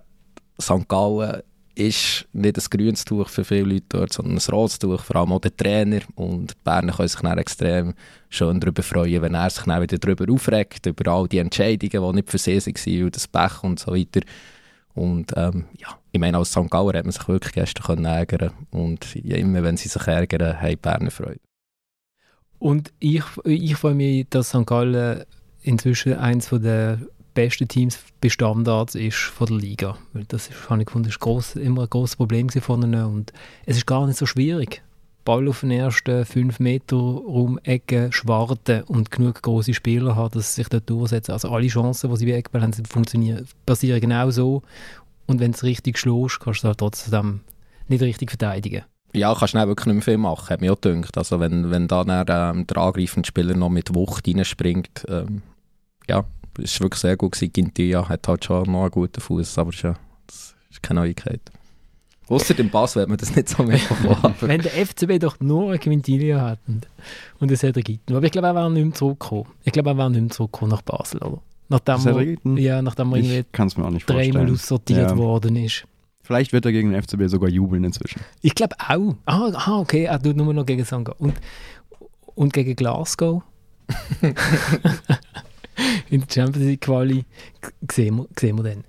St. 0.61 0.87
Gallen 0.89 1.41
ist 1.75 2.27
nicht 2.33 2.57
ein 2.57 2.77
grünes 2.77 3.05
Tuch 3.05 3.29
für 3.29 3.45
viele 3.45 3.73
Leute 3.73 3.85
dort, 3.87 4.11
sondern 4.11 4.37
ein 4.37 4.51
rotes 4.51 4.79
Tuch, 4.79 5.01
vor 5.01 5.15
allem 5.15 5.31
auch 5.31 5.39
der 5.39 5.55
Trainer. 5.55 6.01
Und 6.15 6.61
Berner 6.65 6.91
können 6.91 7.07
sich 7.07 7.21
dann 7.21 7.37
extrem 7.37 7.93
schön 8.29 8.59
darüber 8.59 8.83
freuen, 8.83 9.21
wenn 9.21 9.33
er 9.33 9.49
sich 9.49 9.63
dann 9.63 9.81
wieder 9.81 9.97
darüber 9.97 10.31
aufregt, 10.31 10.85
über 10.85 11.09
all 11.11 11.27
die 11.29 11.37
Entscheidungen, 11.37 12.11
die 12.11 12.15
nicht 12.15 12.29
für 12.29 12.37
sie 12.37 12.59
waren 12.59 13.03
und 13.05 13.15
das 13.15 13.27
Pech 13.27 13.63
und 13.63 13.79
so 13.79 13.93
weiter. 13.93 14.21
Und 14.93 15.31
ähm, 15.37 15.65
ja, 15.77 15.97
ich 16.11 16.19
meine, 16.19 16.37
als 16.37 16.51
St. 16.51 16.69
Gallen 16.69 16.97
hat 16.97 17.05
man 17.05 17.13
sich 17.13 17.27
wirklich 17.29 17.53
gestern 17.53 18.03
ärgern 18.03 18.51
Und 18.71 19.15
ja, 19.15 19.37
immer 19.37 19.63
wenn 19.63 19.77
sie 19.77 19.87
sich 19.87 20.05
ärgern, 20.05 20.59
haben 20.61 20.77
Berner 20.77 21.11
Freude. 21.11 21.39
Und 22.59 22.91
ich, 22.99 23.23
ich 23.45 23.75
freue 23.75 23.95
mich, 23.95 24.27
dass 24.29 24.49
St. 24.49 24.65
Gallen 24.65 25.23
inzwischen 25.61 26.13
eines 26.13 26.49
der 26.49 26.99
besten 27.33 27.67
Teams 27.67 27.97
bei 28.21 28.29
Standards 28.29 28.95
ist 28.95 29.15
von 29.15 29.47
der 29.47 29.57
Liga. 29.57 29.97
Weil 30.13 30.25
das 30.25 30.49
ist, 30.49 30.69
habe 30.69 30.81
ich 30.81 30.87
gefunden, 30.87 31.09
ist 31.09 31.19
gross, 31.19 31.55
immer 31.55 31.83
ein 31.83 31.89
großes 31.89 32.17
Problem 32.17 32.49
von 32.49 32.83
ihnen 32.83 33.05
und 33.05 33.33
es 33.65 33.77
ist 33.77 33.85
gar 33.85 34.05
nicht 34.05 34.17
so 34.17 34.25
schwierig. 34.25 34.81
Ball 35.23 35.47
auf 35.47 35.61
den 35.61 35.71
ersten 35.71 36.25
5 36.25 36.59
Meter 36.59 36.97
Raum, 36.97 37.59
Ecke, 37.63 38.09
Schwarte 38.11 38.83
und 38.85 39.11
genug 39.11 39.41
große 39.41 39.73
Spieler 39.73 40.15
haben, 40.15 40.31
dass 40.33 40.55
sie 40.55 40.61
sich 40.61 40.69
dort 40.69 40.89
durchsetzen. 40.89 41.33
Also 41.33 41.49
alle 41.49 41.67
Chancen, 41.67 42.09
die 42.09 42.17
sie 42.17 42.25
bei 42.25 42.33
Eckball 42.33 42.61
haben, 42.61 42.73
funktionieren, 42.85 43.47
passieren 43.65 44.01
genau 44.01 44.31
so. 44.31 44.63
Und 45.27 45.39
wenn 45.39 45.51
es 45.51 45.63
richtig 45.63 45.97
schlägst, 45.97 46.39
kannst 46.39 46.63
du 46.63 46.69
halt 46.69 46.79
trotzdem 46.79 47.41
nicht 47.87 48.01
richtig 48.01 48.31
verteidigen. 48.31 48.83
Ja, 49.13 49.33
kannst 49.33 49.55
du 49.55 49.67
wirklich 49.67 49.87
nicht 49.87 49.95
mehr 49.95 50.03
viel 50.03 50.17
machen, 50.17 50.49
hat 50.49 50.61
mir 50.61 50.71
auch 50.71 50.81
gedacht. 50.81 51.17
Also 51.17 51.39
wenn, 51.39 51.71
wenn 51.71 51.87
da 51.87 52.01
ähm, 52.01 52.67
der 52.67 52.77
angreifende 52.77 53.27
Spieler 53.27 53.55
noch 53.55 53.69
mit 53.69 53.93
Wucht 53.95 54.27
reinspringt, 54.27 55.05
ähm, 55.07 55.41
ja, 56.07 56.25
ist 56.57 56.79
wirklich 56.81 57.01
sehr 57.01 57.17
gut 57.17 57.33
gewesen. 57.33 57.51
Gintia 57.51 58.07
hat 58.07 58.27
halt 58.27 58.45
schon 58.45 58.71
noch 58.71 58.81
einen 58.81 58.91
guten 58.91 59.19
Fuß, 59.19 59.57
aber 59.57 59.71
schon, 59.71 59.95
das 60.27 60.55
ist 60.69 60.83
keine 60.83 61.01
Neuigkeit. 61.01 61.41
Außer 62.27 62.53
dem 62.53 62.69
Pass 62.69 62.95
wird 62.95 63.09
man 63.09 63.17
das 63.17 63.35
nicht 63.35 63.49
so 63.49 63.63
mehr 63.63 63.79
Wenn 64.41 64.61
der 64.61 64.71
FCB 64.85 65.19
doch 65.19 65.39
nur 65.39 65.69
eine 65.69 65.79
Quintilia 65.79 66.41
hat 66.41 66.59
und, 66.67 66.87
und 67.39 67.51
es 67.51 67.63
hätte 67.63 67.81
Gitten. 67.81 68.15
Aber 68.15 68.23
ich 68.23 68.31
glaube, 68.31 68.49
er 68.49 68.55
wäre 68.55 68.69
nicht 68.71 68.85
mehr 68.85 68.93
zurückgekommen. 68.93 69.47
Ich 69.63 69.73
glaube, 69.73 69.89
er 69.89 69.97
wäre 69.97 70.11
nicht 70.11 70.21
mehr 70.21 70.29
zurückgekommen 70.29 70.71
nach 70.71 70.83
Basel, 70.83 71.23
oder? 71.23 71.41
Nachdem 71.69 72.37
er, 72.45 72.59
ja, 72.59 72.81
nachdem 72.81 73.13
irgendwie 73.13 73.45
dreimal 73.51 74.51
aussortiert 74.51 75.11
ja. 75.11 75.17
worden 75.17 75.55
ist. 75.55 75.85
Vielleicht 76.29 76.53
wird 76.53 76.63
er 76.63 76.71
gegen 76.71 76.91
den 76.91 77.01
FCB 77.01 77.23
sogar 77.25 77.49
jubeln 77.49 77.83
inzwischen. 77.83 78.21
Ich 78.43 78.53
glaube 78.53 78.75
auch. 78.87 79.15
Ah, 79.25 79.51
ah, 79.51 79.79
okay, 79.79 80.03
er 80.03 80.21
tut 80.21 80.37
nur 80.37 80.53
noch 80.53 80.63
gegen 80.63 80.85
Sanga. 80.85 81.13
Und, 81.17 81.33
und 82.35 82.53
gegen 82.53 82.75
Glasgow. 82.75 83.41
In 86.11 86.19
der 86.21 86.27
Champions 86.31 86.67
League 86.67 86.81
Quali 86.81 87.25
sehen 87.91 88.17
wir, 88.17 88.27
sehen 88.39 88.57
wir 88.57 88.63
dann. 88.63 88.83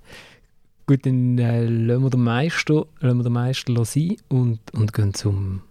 Gut, 0.85 1.03
dann 1.03 1.39
äh, 1.39 1.65
lassen 1.65 2.03
wir 2.03 2.09
den 2.11 2.23
Meister, 2.23 2.85
lassen 2.99 3.17
wir 3.17 3.23
den 3.23 3.33
Meister 3.33 3.85
sein 3.85 4.17
und, 4.29 4.59
und 4.75 4.93
gehen, 4.93 5.15
zum, 5.15 5.63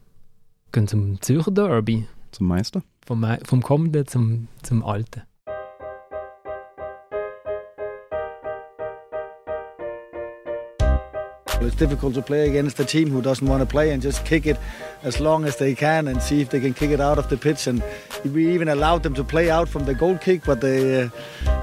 gehen 0.72 0.88
zum 0.88 1.22
Zürcher 1.22 1.52
Derby. 1.52 2.08
Zum 2.32 2.48
Meister? 2.48 2.82
Vom, 3.06 3.24
vom 3.44 3.62
kommenden 3.62 4.08
zum, 4.08 4.48
zum 4.64 4.84
alten. 4.84 5.22
It's 11.62 11.76
difficult 11.76 12.14
to 12.14 12.22
play 12.22 12.48
against 12.48 12.80
a 12.80 12.84
team 12.84 13.10
who 13.10 13.20
doesn't 13.20 13.46
want 13.46 13.60
to 13.60 13.66
play 13.66 13.90
and 13.90 14.00
just 14.02 14.24
kick 14.24 14.46
it 14.46 14.58
as 15.02 15.20
long 15.20 15.44
as 15.44 15.56
they 15.56 15.74
can 15.74 16.08
and 16.08 16.22
see 16.22 16.40
if 16.40 16.48
they 16.48 16.58
can 16.58 16.72
kick 16.72 16.90
it 16.90 17.00
out 17.00 17.18
of 17.18 17.28
the 17.28 17.36
pitch. 17.36 17.66
And 17.66 17.82
we 18.24 18.52
even 18.54 18.68
allowed 18.68 19.02
them 19.02 19.14
to 19.14 19.24
play 19.24 19.50
out 19.50 19.68
from 19.68 19.84
the 19.84 19.94
goal 19.94 20.16
kick, 20.16 20.42
but 20.44 20.62
they 20.62 21.02
uh, 21.02 21.10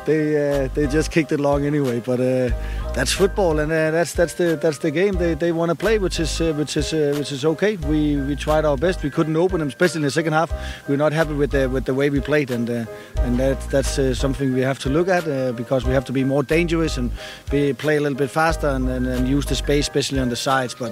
they 0.05 0.65
uh, 0.65 0.67
they 0.75 0.85
just 0.85 1.11
kicked 1.11 1.31
it 1.31 1.39
long 1.39 1.65
anyway. 1.65 1.99
But 1.99 2.19
uh, 2.19 2.86
that's 2.97 3.13
football, 3.13 3.59
and 3.59 3.71
uh, 3.71 3.91
that's 3.91 4.13
that's 4.13 4.33
the 4.33 4.55
that's 4.55 4.79
the 4.79 4.89
game 4.89 5.13
they, 5.13 5.35
they 5.35 5.51
want 5.51 5.69
to 5.69 5.75
play, 5.75 5.99
which 5.99 6.19
is 6.19 6.41
uh, 6.41 6.51
which 6.53 6.75
is 6.75 6.93
uh, 6.93 7.13
which 7.19 7.31
is 7.31 7.45
okay. 7.45 7.77
We 7.77 8.15
we 8.15 8.35
tried 8.35 8.65
our 8.65 8.75
best. 8.75 9.03
We 9.03 9.11
couldn't 9.11 9.35
open 9.35 9.59
them, 9.59 9.67
especially 9.67 9.99
in 9.99 10.05
the 10.05 10.11
second 10.19 10.33
half. 10.33 10.51
We 10.87 10.95
are 10.95 11.03
not 11.05 11.13
happy 11.13 11.35
with 11.35 11.51
the 11.51 11.69
with 11.69 11.85
the 11.85 11.93
way 11.93 12.09
we 12.09 12.21
played, 12.21 12.49
and 12.49 12.67
and 12.69 13.37
that 13.37 13.61
that's 13.69 13.99
something 14.17 14.51
we 14.51 14.61
have 14.61 14.79
to 14.79 14.89
look 14.89 15.09
at 15.09 15.25
because 15.55 15.85
we 15.85 15.93
have 15.93 16.05
to 16.05 16.11
be 16.11 16.23
more 16.23 16.41
dangerous 16.41 16.97
and 16.97 17.11
be, 17.51 17.71
play 17.73 17.97
a 17.97 18.01
little 18.01 18.17
bit 18.17 18.31
faster 18.31 18.67
and, 18.67 18.89
and, 18.89 19.05
and 19.05 19.27
use 19.27 19.45
the 19.45 19.55
space, 19.55 19.85
especially 19.85 20.19
on 20.19 20.29
the 20.29 20.35
sides. 20.35 20.73
But 20.73 20.91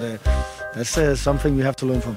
that's 0.74 1.20
something 1.20 1.56
we 1.56 1.64
have 1.64 1.76
to 1.76 1.86
learn 1.86 2.00
from. 2.00 2.16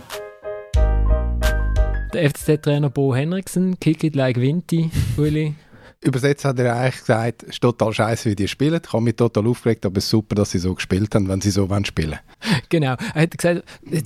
Der 2.13 2.23
FCZ-Trainer 2.29 2.89
Bo 2.89 3.13
Henriksen, 3.13 3.75
kick 3.79 4.03
it 4.03 4.15
like 4.15 4.39
Vinti, 4.39 4.91
Uli. 5.17 5.55
Übersetzt 6.01 6.45
hat 6.45 6.57
er 6.59 6.77
eigentlich 6.77 6.99
gesagt, 7.01 7.43
es 7.43 7.49
ist 7.49 7.61
total 7.61 7.91
scheiße, 7.91 8.29
wie 8.29 8.35
die 8.35 8.47
spielen. 8.47 8.79
Ich 8.81 8.93
habe 8.93 9.03
mich 9.03 9.17
total 9.17 9.45
aufgeregt, 9.47 9.85
aber 9.85 9.97
es 9.97 10.05
ist 10.05 10.11
super, 10.11 10.33
dass 10.33 10.51
sie 10.51 10.59
so 10.59 10.73
gespielt 10.73 11.13
haben, 11.13 11.27
wenn 11.27 11.41
sie 11.41 11.51
so 11.51 11.69
wollen 11.69 11.83
spielen 11.83 12.19
Genau. 12.69 12.95
Er 13.13 13.23
hat 13.23 13.37
gesagt, 13.37 13.63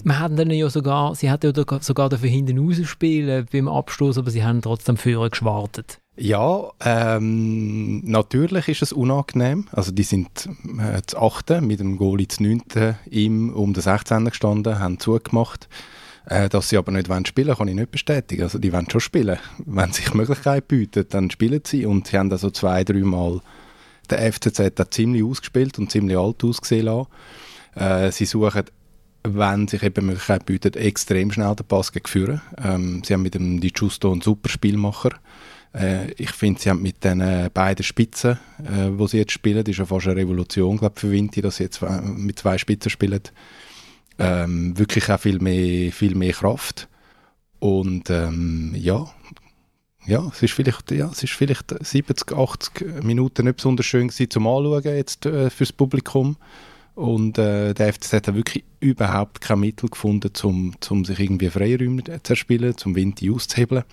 hatten 0.10 0.36
dann 0.36 0.50
ja 0.50 0.70
sogar, 0.70 1.14
sie 1.14 1.30
hätten 1.30 1.54
ja 1.56 1.80
sogar 1.82 2.10
dafür 2.10 2.30
hinten 2.30 2.58
rausspielen 2.58 3.48
beim 3.52 3.68
Abstoß, 3.68 4.18
aber 4.18 4.32
sie 4.32 4.44
haben 4.44 4.62
trotzdem 4.62 4.98
Führer 4.98 5.30
geschwartet. 5.30 6.00
Ja, 6.16 6.72
ähm, 6.80 8.02
natürlich 8.06 8.68
ist 8.70 8.82
es 8.82 8.94
unangenehm. 8.94 9.68
Also 9.72 9.92
die 9.92 10.04
sind 10.04 10.50
äh, 10.80 11.02
zu 11.06 11.20
8. 11.20 11.62
mit 11.62 11.80
dem 11.80 11.98
Goalie 11.98 12.28
zu 12.28 12.44
9. 12.44 12.62
ihm 13.10 13.52
um 13.52 13.74
den 13.74 13.82
16. 13.82 14.26
gestanden, 14.26 14.80
haben 14.80 15.00
zugemacht. 15.00 15.68
Äh, 16.26 16.50
dass 16.50 16.70
sie 16.70 16.78
aber 16.78 16.92
nicht 16.92 17.08
spielen 17.28 17.48
wollen, 17.48 17.58
kann 17.58 17.68
ich 17.68 17.76
nicht 17.76 17.92
bestätigen. 17.92 18.44
Also 18.44 18.58
die 18.58 18.72
wollen 18.72 18.90
schon 18.90 19.02
spielen. 19.02 19.38
Wenn 19.66 19.92
sich 19.92 20.10
die 20.10 20.18
Möglichkeit 20.18 20.68
bietet, 20.68 21.14
dann 21.14 21.30
spielen 21.30 21.62
sie. 21.66 21.86
Und 21.86 22.08
sie 22.08 22.18
haben 22.18 22.32
also 22.32 22.50
zwei, 22.50 22.84
dreimal 22.84 23.42
der 24.10 24.32
FCZ 24.32 24.80
hat 24.80 24.94
ziemlich 24.94 25.24
ausgespielt 25.24 25.80
und 25.80 25.92
ziemlich 25.92 26.18
alt 26.18 26.44
ausgesehen 26.44 26.86
lassen. 26.86 27.08
Äh, 27.76 28.12
sie 28.12 28.26
suchen, 28.26 28.66
wenn 29.24 29.68
sich 29.68 29.84
eben 29.84 30.06
Möglichkeit 30.06 30.46
bietet, 30.46 30.76
extrem 30.76 31.32
schnell 31.32 31.56
den 31.56 31.66
Pass 31.66 31.92
gegen 31.92 32.08
Führen. 32.08 32.42
Ähm, 32.62 33.02
sie 33.06 33.14
haben 33.14 33.22
mit 33.22 33.36
dem 33.36 33.62
Di 33.62 33.72
Giusto 33.72 34.12
einen 34.12 34.22
super 34.22 34.50
Spielmacher. 34.50 35.12
Äh, 35.74 36.12
ich 36.14 36.32
finde, 36.32 36.62
sie 36.62 36.70
haben 36.70 36.82
mit 36.82 37.04
den 37.04 37.50
beiden 37.54 37.84
Spitzen, 37.84 38.38
äh, 38.60 38.90
wo 38.92 39.08
sie 39.08 39.18
jetzt 39.18 39.32
spielen, 39.32 39.64
das 39.64 39.72
ist 39.72 39.80
ja 39.80 39.86
fast 39.86 40.08
eine 40.08 40.18
Revolution 40.18 40.78
glaub, 40.78 41.00
für 41.00 41.10
Vinti, 41.10 41.42
dass 41.42 41.58
sie 41.58 41.64
jetzt 41.64 41.82
mit 41.82 42.40
zwei 42.40 42.58
Spitzen 42.58 42.90
spielen 42.90 43.22
ähm, 44.20 44.78
wirklich 44.78 45.10
auch 45.12 45.20
viel 45.20 45.40
mehr, 45.40 45.92
viel 45.92 46.16
mehr 46.16 46.34
Kraft. 46.34 46.88
Und 47.60 48.10
ähm, 48.10 48.74
ja, 48.76 49.08
ja, 50.06 50.30
es 50.34 50.44
ist 50.44 50.54
vielleicht, 50.54 50.92
ja, 50.92 51.10
es 51.10 51.24
ist 51.24 51.34
vielleicht 51.34 51.74
70, 51.80 52.34
80 52.34 53.04
Minuten 53.04 53.46
nicht 53.46 53.58
besonders 53.58 53.86
schön 53.86 54.10
gewesen 54.10 54.30
zum 54.30 54.48
Anschauen 54.48 54.84
jetzt 54.84 55.26
äh, 55.26 55.50
fürs 55.50 55.72
Publikum. 55.72 56.36
Und 56.96 57.38
äh, 57.38 57.74
der 57.74 57.94
FCZ 57.94 58.14
hat 58.14 58.36
wirklich 58.36 58.64
überhaupt 58.80 59.42
kein 59.42 59.62
Mittel 59.62 59.90
gefunden, 59.90 60.32
um 60.44 60.76
zum 60.80 61.06
sich 61.06 61.20
irgendwie 61.20 61.50
Freiräume 61.50 62.04
zu 62.04 62.34
erspielen, 62.34 62.78
zum 62.78 62.96
Wind 62.96 63.22
auszuhebeln. 63.28 63.84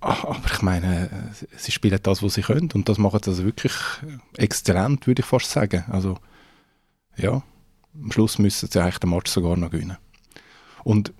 Ah, 0.00 0.24
aber 0.24 0.46
ich 0.52 0.62
meine, 0.62 1.30
sie 1.56 1.70
spielen 1.70 2.00
das, 2.02 2.22
was 2.24 2.34
sie 2.34 2.42
können 2.42 2.70
und 2.74 2.88
das 2.88 2.98
machen 2.98 3.20
sie 3.22 3.30
also 3.30 3.44
wirklich 3.44 3.74
exzellent, 4.36 5.06
würde 5.06 5.20
ich 5.20 5.26
fast 5.26 5.50
sagen. 5.50 5.84
Also, 5.90 6.18
ja, 7.16 7.44
am 7.94 8.12
Schluss 8.12 8.38
müssen 8.38 8.68
sie 8.70 8.80
eigentlich 8.80 8.98
den 8.98 9.10
Match 9.10 9.30
sogar 9.30 9.56
noch 9.56 9.70
gewinnen. 9.70 9.98
Und 10.84 11.12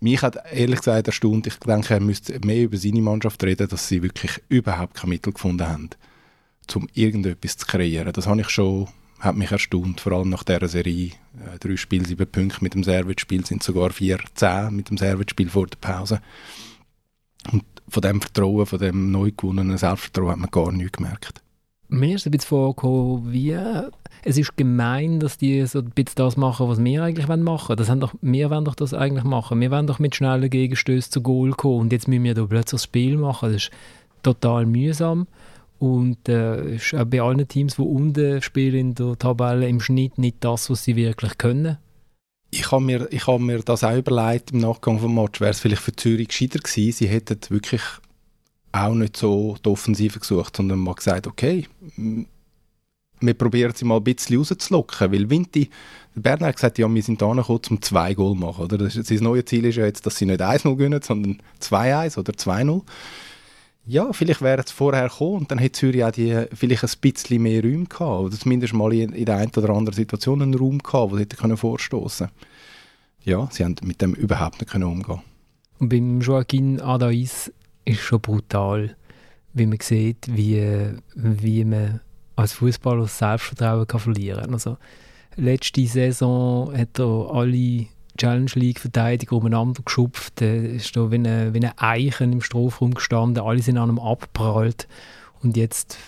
mich 0.00 0.22
hat 0.22 0.38
ehrlich 0.52 0.78
gesagt 0.78 1.08
erstaunt, 1.08 1.46
ich 1.46 1.56
denke, 1.56 1.94
er 1.94 2.00
müsste 2.00 2.38
mehr 2.46 2.64
über 2.64 2.76
seine 2.76 3.02
Mannschaft 3.02 3.42
reden, 3.42 3.68
dass 3.68 3.88
sie 3.88 4.02
wirklich 4.02 4.40
überhaupt 4.48 4.94
kein 4.94 5.10
Mittel 5.10 5.32
gefunden 5.32 5.66
haben, 5.66 5.90
um 6.74 6.88
irgendetwas 6.94 7.56
zu 7.56 7.66
kreieren. 7.66 8.12
Das 8.12 8.26
habe 8.26 8.40
ich 8.40 8.48
schon, 8.48 8.88
hat 9.18 9.36
mich 9.36 9.50
erstaunt, 9.50 10.00
vor 10.00 10.12
allem 10.12 10.28
nach 10.28 10.44
dieser 10.44 10.68
Serie. 10.68 11.12
Äh, 11.44 11.58
drei 11.58 11.76
Spiele, 11.76 12.06
sieben 12.06 12.30
Punkte 12.30 12.62
mit 12.62 12.74
dem 12.74 12.84
Servet-Spiel 12.84 13.44
sind 13.44 13.62
sogar 13.62 13.90
vier, 13.90 14.18
zehn 14.34 14.74
mit 14.74 14.90
dem 14.90 14.98
Servet-Spiel 14.98 15.50
vor 15.50 15.66
der 15.66 15.78
Pause. 15.78 16.20
Und 17.50 17.64
von 17.88 18.02
dem 18.02 18.20
Vertrauen, 18.20 18.66
von 18.66 18.78
dem 18.78 19.10
neu 19.10 19.32
gewonnenen 19.36 19.78
Selbstvertrauen 19.78 20.32
hat 20.32 20.38
man 20.38 20.50
gar 20.50 20.70
nichts 20.70 20.98
gemerkt. 20.98 21.42
Mir 21.88 22.16
ist 22.16 22.26
ein 22.26 22.32
bisschen 22.32 22.48
vorgekommen, 22.48 23.32
wie 23.32 23.56
es 24.24 24.36
ist 24.36 24.56
gemein, 24.56 25.20
dass 25.20 25.38
die 25.38 25.64
so 25.66 25.78
ein 25.78 25.90
bisschen 25.90 26.16
das 26.16 26.36
machen, 26.36 26.68
was 26.68 26.82
wir 26.82 27.02
eigentlich 27.02 27.26
machen 27.28 27.46
wollen. 27.46 27.76
Das 27.76 27.88
haben 27.88 28.00
doch, 28.00 28.14
wir 28.20 28.50
wollen 28.50 28.64
doch 28.64 28.74
das 28.74 28.92
eigentlich 28.92 29.24
machen. 29.24 29.60
Wir 29.60 29.70
wollen 29.70 29.86
doch 29.86 29.98
mit 29.98 30.14
schnellen 30.14 30.50
Gegenstößen 30.50 31.12
zu 31.12 31.22
Goal 31.22 31.52
kommen 31.52 31.80
und 31.80 31.92
jetzt 31.92 32.08
müssen 32.08 32.24
wir 32.24 32.34
da 32.34 32.44
plötzlich 32.44 32.80
das 32.80 32.84
Spiel 32.84 33.16
machen. 33.16 33.52
Das 33.52 33.62
ist 33.62 33.70
total 34.22 34.66
mühsam 34.66 35.26
und 35.78 36.28
äh, 36.28 36.74
ist 36.74 36.94
auch 36.94 37.04
bei 37.04 37.22
allen 37.22 37.46
Teams, 37.48 37.76
die 37.76 37.82
unten 37.82 38.42
spielen 38.42 38.78
in 38.78 38.94
der 38.94 39.16
Tabelle, 39.18 39.68
im 39.68 39.80
Schnitt 39.80 40.18
nicht 40.18 40.36
das, 40.40 40.68
was 40.68 40.84
sie 40.84 40.96
wirklich 40.96 41.38
können. 41.38 41.78
Ich 42.50 42.70
habe 42.72 42.82
mir, 42.82 43.08
hab 43.26 43.40
mir 43.40 43.60
das 43.60 43.84
auch 43.84 43.96
überlegt 43.96 44.52
im 44.52 44.60
Nachgang 44.60 44.98
vom 44.98 45.14
Match. 45.14 45.40
Wäre 45.40 45.50
es 45.50 45.60
vielleicht 45.60 45.82
für 45.82 45.94
Zürich 45.94 46.28
gescheiter 46.28 46.58
gewesen, 46.58 46.92
sie 46.92 47.08
hätten 47.08 47.38
wirklich 47.48 47.82
auch 48.72 48.94
nicht 48.94 49.16
so 49.16 49.56
die 49.64 49.68
Offensive 49.68 50.18
gesucht, 50.18 50.56
sondern 50.56 50.78
mal 50.78 50.94
gesagt, 50.94 51.26
okay, 51.26 51.66
wir 53.20 53.34
probieren 53.34 53.72
sie 53.74 53.84
mal 53.84 53.96
ein 53.96 54.04
bisschen 54.04 54.38
rauszulocken, 54.38 55.12
weil 55.12 55.28
Vinti, 55.30 55.70
Bernhard 56.14 56.48
hat 56.48 56.56
gesagt, 56.56 56.78
ja, 56.78 56.92
wir 56.92 57.02
sind 57.02 57.22
da 57.22 57.32
gekommen, 57.32 57.60
um 57.70 57.82
zwei 57.82 58.14
Goal 58.14 58.34
zu 58.34 58.40
machen. 58.40 58.64
Oder? 58.64 58.78
Das, 58.78 58.94
das 58.94 59.20
neue 59.20 59.44
Ziel 59.44 59.64
ist 59.64 59.76
ja 59.76 59.86
jetzt, 59.86 60.04
dass 60.06 60.16
sie 60.16 60.26
nicht 60.26 60.40
1-0 60.40 60.76
gewinnen, 60.76 61.00
sondern 61.02 61.38
2-1 61.60 62.18
oder 62.18 62.32
2-0. 62.32 62.82
Ja, 63.86 64.12
vielleicht 64.12 64.42
wäre 64.42 64.62
es 64.62 64.70
vorher 64.70 65.08
gekommen 65.08 65.38
und 65.38 65.50
dann 65.50 65.58
hätte 65.58 65.78
Zürich 65.78 66.04
auch 66.04 66.10
die, 66.10 66.44
vielleicht 66.52 66.84
ein 66.84 66.90
bisschen 67.00 67.42
mehr 67.42 67.62
Räume 67.62 67.86
gehabt. 67.86 68.20
Oder 68.20 68.36
zumindest 68.36 68.74
mal 68.74 68.92
in, 68.92 69.12
in 69.12 69.24
der 69.24 69.36
einen 69.36 69.52
oder 69.56 69.70
anderen 69.70 69.96
Situation 69.96 70.42
einen 70.42 70.54
Raum 70.54 70.78
gehabt, 70.78 71.12
wo 71.12 71.16
sie 71.16 71.22
hätten 71.22 71.56
vorstoßen 71.56 72.28
Ja, 73.24 73.48
sie 73.50 73.64
haben 73.64 73.76
mit 73.82 74.02
dem 74.02 74.14
überhaupt 74.14 74.60
nicht 74.60 74.74
umgehen 74.74 75.20
Und 75.78 75.88
beim 75.88 76.20
Joaquin 76.20 76.80
Adais 76.80 77.50
ist 77.88 78.00
schon 78.00 78.20
brutal, 78.20 78.96
wie 79.54 79.66
man 79.66 79.78
sieht, 79.80 80.28
wie, 80.28 80.92
wie 81.14 81.64
man 81.64 82.00
als 82.36 82.52
Fußballer 82.52 83.02
das 83.02 83.18
Selbstvertrauen 83.18 83.86
kann 83.86 84.00
verlieren 84.00 84.42
kann. 84.42 84.52
Also, 84.52 84.76
letzte 85.36 85.86
Saison 85.86 86.76
hat 86.76 86.98
er 86.98 87.30
alle 87.32 87.86
Challenge 88.16 88.50
League 88.54 88.80
Verteidiger 88.80 89.36
umeinander 89.36 89.82
geschupft. 89.82 90.42
Er 90.42 90.70
ist 90.70 90.96
da 90.96 91.10
wie 91.10 91.16
eine 91.16 91.72
Eichen 91.76 92.32
im 92.32 92.40
Strafraum 92.40 92.94
gestanden. 92.94 93.42
Alle 93.42 93.62
sind 93.62 93.78
an 93.78 93.90
ihm 93.90 93.98
abgeprallt. 93.98 94.88
Und 95.40 95.56
jetzt 95.56 95.98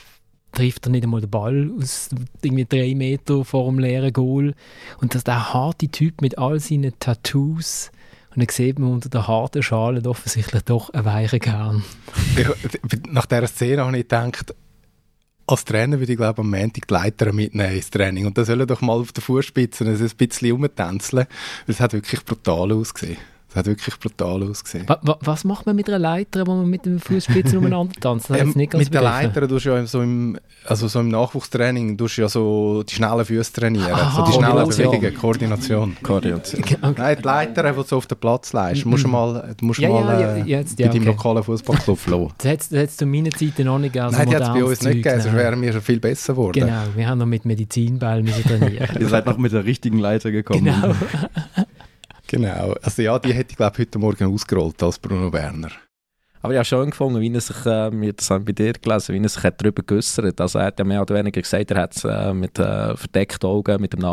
trifft 0.53 0.87
er 0.87 0.91
nicht 0.91 1.05
einmal 1.05 1.21
den 1.21 1.31
Ball 1.31 1.71
aus 1.81 2.11
irgendwie 2.43 2.65
drei 2.65 2.95
Meter 2.97 3.45
vor 3.45 3.67
dem 3.71 3.79
leeren 3.79 4.13
Goal. 4.13 4.55
Und 5.01 5.15
dass 5.15 5.25
der 5.25 5.55
harte 5.55 5.89
Typ 5.89 6.21
mit 6.21 6.37
all 6.39 6.59
seinen 6.59 6.93
Tattoos 6.99 7.93
und 8.31 8.39
dann 8.39 8.49
sieht 8.49 8.79
man 8.79 8.93
unter 8.93 9.09
der 9.09 9.27
harten 9.27 9.63
Schale 9.63 10.09
offensichtlich 10.09 10.63
doch 10.63 10.91
einen 10.91 11.05
weichen 11.05 11.41
Kern. 11.41 11.85
Nach 13.09 13.27
dieser 13.27 13.47
Szene 13.49 13.85
habe 13.85 13.97
ich 13.97 14.05
gedacht, 14.05 14.55
als 15.47 15.65
Trainer 15.65 15.99
würde 15.99 16.13
ich 16.13 16.19
glaube 16.19 16.43
am 16.43 16.51
Montag 16.51 16.87
die 16.87 16.95
Leiter 16.95 17.33
mitnehmen 17.33 17.75
ins 17.75 17.91
Training 17.91 18.27
und 18.27 18.39
dann 18.39 18.45
sollen 18.45 18.67
doch 18.67 18.81
mal 18.83 18.93
auf 18.93 19.13
der 19.13 19.23
Fußspitze 19.23 19.85
ein 19.85 20.11
bisschen 20.17 20.53
rumtänzeln, 20.53 21.27
weil 21.67 21.75
es 21.75 21.81
hat 21.81 21.93
wirklich 21.93 22.25
brutal 22.25 22.73
ausgesehen. 22.73 23.19
Das 23.51 23.57
hat 23.57 23.67
wirklich 23.67 23.99
brutal 23.99 24.45
ausgesehen. 24.45 24.89
Wa 24.89 25.01
wa 25.03 25.19
was 25.23 25.43
macht 25.43 25.67
man 25.67 25.75
mit 25.75 25.89
einer 25.89 25.99
Leiter, 25.99 26.47
wo 26.47 26.55
man 26.55 26.71
mit 26.71 26.87
dem 26.87 27.01
Fußspitzen 27.01 27.59
umeinander 27.59 27.93
tanzt? 28.01 28.31
Ähm, 28.31 28.53
mit 28.55 28.95
der 28.95 29.03
Leiter 29.03 29.49
tust 29.49 29.67
du 29.67 29.71
ja 29.71 29.85
so 29.87 30.03
im, 30.03 30.39
also 30.65 30.87
so 30.87 31.01
im 31.01 31.09
Nachwuchstraining 31.09 31.99
tust 31.99 32.17
du 32.17 32.23
ja 32.23 32.29
so 32.29 32.85
die 32.85 32.95
schnellen 32.95 33.25
Füße 33.25 33.53
trainieren. 33.53 33.93
Aha, 33.93 34.25
so 34.25 34.31
die 34.31 34.39
schnellen 34.39 34.69
Bewegungen, 34.69 35.15
Koordination. 35.15 35.97
Koordination. 36.01 36.63
Okay. 36.63 36.77
Nein, 36.81 37.17
die 37.19 37.23
Leiter, 37.25 37.73
die 37.73 37.89
du 37.89 37.97
auf 37.97 38.07
den 38.07 38.19
Platz 38.19 38.53
leist, 38.53 38.87
musst 38.87 39.03
du 39.03 39.09
mhm. 39.09 39.13
mal, 39.13 39.55
du 39.57 39.65
musst 39.65 39.81
ja, 39.81 39.89
mal 39.89 40.21
ja, 40.21 40.37
äh, 40.37 40.43
jetzt, 40.43 40.79
ja, 40.79 40.87
bei 40.87 40.93
deinem 40.93 41.09
okay. 41.09 41.17
lokalen 41.17 41.43
Fußballclub 41.43 41.99
flohen. 41.99 42.33
Das 42.39 42.53
hat 42.53 42.73
es 42.73 42.97
zu 42.99 43.07
meiner 43.07 43.31
Zeit 43.31 43.59
noch 43.59 43.81
nicht 43.81 43.95
gegeben. 43.95 44.13
Nein, 44.13 44.29
die 44.31 44.37
hat 44.37 44.43
es 44.43 44.49
bei 44.49 44.65
uns 44.65 44.83
nicht 44.83 45.03
gegeben, 45.03 45.21
sonst 45.23 45.35
wären 45.35 45.61
wir 45.61 45.73
schon 45.73 45.83
viel 45.83 45.99
besser 45.99 46.35
geworden. 46.35 46.61
Genau, 46.61 46.83
wir 46.95 47.09
haben 47.09 47.19
noch 47.19 47.27
mit 47.27 47.45
Medizinball 47.45 48.25
trainieren. 48.25 48.89
Ihr 49.01 49.09
seid 49.09 49.27
noch 49.27 49.39
mit 49.39 49.53
der 49.53 49.65
richtigen 49.65 49.99
Leiter 49.99 50.31
gekommen. 50.31 50.67
Genau. 50.67 50.95
Genau. 52.31 52.75
Also 52.81 53.03
ja, 53.03 53.19
die 53.19 53.35
hätte 53.35 53.51
ich 53.51 53.57
glaube 53.57 53.77
heute 53.79 53.99
Morgen 53.99 54.33
ausgerollt 54.33 54.81
als 54.85 55.01
Bruno 55.01 55.33
Werner. 55.33 55.71
Aber 56.43 56.53
ich 56.53 56.59
habe 56.59 56.65
schon 56.65 56.91
gefunden, 56.91 57.21
wie 57.21 57.35
er 57.35 57.41
sich, 57.41 57.67
äh, 57.67 57.91
wir 57.93 58.13
das 58.13 58.31
haben 58.31 58.45
bei 58.45 58.53
dir 58.53 58.73
gelesen, 58.73 59.15
wie 59.17 59.21
er 59.21 59.29
sich 59.29 59.43
darüber 59.43 59.83
geäußert 59.83 60.27
hat. 60.27 60.41
Also 60.41 60.61
er 60.61 60.67
hat 60.67 60.79
ja 60.79 60.85
mehr 60.85 61.03
oder 61.03 61.17
weniger 61.17 61.43
gesagt, 61.43 61.73
er 61.73 61.83
hat 61.83 61.97
es 61.97 62.05
äh, 62.05 62.33
mit 62.33 62.57
äh, 62.59 62.97
verdeckten 62.97 63.51
Augen, 63.51 63.81
mit 63.81 63.93
dem, 63.95 64.07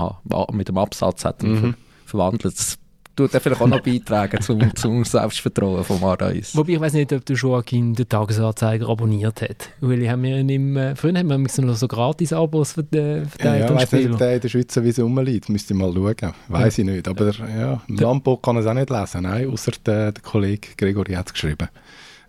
mit 0.51 0.67
dem 0.67 0.77
Absatz 0.79 1.25
hat 1.25 1.43
mhm. 1.43 1.75
verwandelt. 2.05 2.57
Das 2.57 2.79
tut 3.17 3.33
er 3.33 3.41
vielleicht 3.41 3.61
auch 3.61 3.67
noch 3.67 3.81
beitragen 3.81 4.39
zum, 4.41 4.75
zum 4.75 5.03
Selbstvertrauen 5.03 5.83
von 5.83 5.99
Marais. 5.99 6.55
Wobei 6.55 6.73
ich 6.73 6.79
weiß 6.79 6.93
nicht, 6.93 7.11
ob 7.11 7.25
der 7.25 7.35
Joaquin 7.35 7.93
den 7.93 8.07
Tagesanzeiger 8.07 8.87
abonniert 8.87 9.41
hat. 9.41 9.69
Weil 9.81 10.03
ich 10.03 10.09
habe 10.09 10.21
mir 10.21 10.39
im, 10.39 10.77
äh, 10.77 10.95
früher 10.95 11.17
haben 11.17 11.27
wir 11.27 11.65
noch 11.65 11.75
so 11.75 11.87
gratis-Abos 11.87 12.73
verteilt 12.73 13.29
ja, 13.41 13.55
ja, 13.55 13.65
Ich 13.65 13.71
weiß 13.71 13.91
nicht, 13.91 14.11
ob 14.11 14.17
der 14.19 14.35
in 14.35 14.41
der 14.41 14.49
Schweiz 14.49 14.73
sowieso 14.73 15.03
rumliegt. 15.03 15.49
Müsste 15.49 15.73
ich 15.73 15.79
mal 15.79 15.91
schauen. 15.91 16.33
Weiß 16.47 16.77
ja. 16.77 16.83
ich 16.83 16.89
nicht. 16.89 17.07
Aber 17.07 17.31
ja, 17.31 17.81
Landbuch 17.87 18.41
kann 18.41 18.57
es 18.57 18.67
auch 18.67 18.73
nicht 18.73 18.89
lesen. 18.89 19.23
Nein, 19.23 19.49
außer 19.49 19.71
der, 19.85 20.11
der 20.11 20.23
Kollege 20.23 20.69
Gregory 20.77 21.13
hat 21.13 21.27
es 21.27 21.33
geschrieben. 21.33 21.67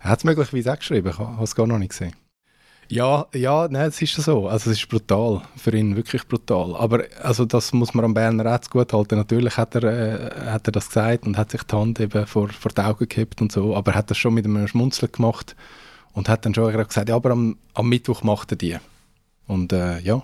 Er 0.01 0.09
hat 0.09 0.19
es 0.19 0.25
möglicherweise 0.25 0.73
auch 0.73 0.79
geschrieben. 0.79 1.09
Ich 1.09 1.19
habe 1.19 1.43
es 1.43 1.55
gar 1.55 1.67
noch 1.67 1.77
nicht 1.77 1.89
gesehen. 1.89 2.13
Ja, 2.91 3.27
ja, 3.35 3.67
nein, 3.69 3.89
es 3.89 4.01
ist 4.01 4.15
so. 4.15 4.47
Also 4.47 4.71
es 4.71 4.77
ist 4.79 4.89
brutal, 4.89 5.43
für 5.55 5.75
ihn 5.77 5.95
wirklich 5.95 6.27
brutal. 6.27 6.75
Aber 6.75 7.03
also 7.21 7.45
das 7.45 7.71
muss 7.71 7.93
man 7.93 8.03
am 8.03 8.15
Berner 8.15 8.51
Rätz 8.51 8.67
gut 8.67 8.93
halten. 8.93 9.15
Natürlich 9.15 9.57
hat 9.57 9.75
er, 9.75 9.83
äh, 9.83 10.49
hat 10.49 10.67
er 10.67 10.71
das 10.71 10.87
gesagt 10.87 11.27
und 11.27 11.37
hat 11.37 11.51
sich 11.51 11.61
die 11.61 11.75
Hand 11.75 11.99
eben 11.99 12.25
vor, 12.25 12.49
vor 12.49 12.71
die 12.71 12.81
Augen 12.81 13.07
gehabt 13.07 13.41
und 13.41 13.51
so, 13.51 13.75
aber 13.75 13.91
er 13.91 13.97
hat 13.99 14.09
das 14.09 14.17
schon 14.17 14.33
mit 14.33 14.45
einem 14.45 14.67
Schmunzeln 14.67 15.11
gemacht 15.11 15.55
und 16.13 16.29
hat 16.29 16.45
dann 16.45 16.55
schon 16.55 16.73
gesagt, 16.73 17.09
ja, 17.09 17.15
aber 17.15 17.29
am, 17.31 17.57
am 17.75 17.89
Mittwoch 17.89 18.23
macht 18.23 18.53
er 18.53 18.57
die. 18.57 18.77
Und 19.45 19.71
äh, 19.71 19.99
ja, 19.99 20.23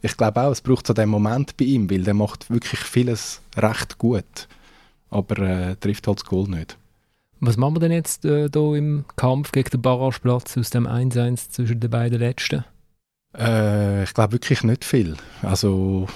ich 0.00 0.16
glaube 0.16 0.40
auch, 0.40 0.52
es 0.52 0.62
braucht 0.62 0.86
so 0.86 0.94
den 0.94 1.10
Moment 1.10 1.58
bei 1.58 1.66
ihm, 1.66 1.90
weil 1.90 2.02
der 2.04 2.14
macht 2.14 2.48
wirklich 2.48 2.80
vieles 2.80 3.42
recht 3.58 3.98
gut, 3.98 4.48
aber 5.10 5.38
äh, 5.38 5.76
trifft 5.76 6.06
halt 6.06 6.20
das 6.20 6.24
Goal 6.24 6.48
nicht. 6.48 6.78
Was 7.40 7.56
machen 7.56 7.76
wir 7.76 7.80
denn 7.80 7.92
jetzt 7.92 8.26
äh, 8.26 8.48
hier 8.52 8.74
im 8.74 9.06
Kampf 9.16 9.52
gegen 9.52 9.70
den 9.70 9.80
Barrageplatz 9.80 10.58
aus 10.58 10.70
dem 10.70 10.86
1-1 10.86 11.50
zwischen 11.50 11.80
den 11.80 11.90
beiden 11.90 12.18
Letzten? 12.18 12.64
Äh, 13.36 14.04
ich 14.04 14.12
glaube 14.12 14.32
wirklich 14.32 14.62
nicht 14.62 14.84
viel. 14.84 15.16
Also 15.40 16.06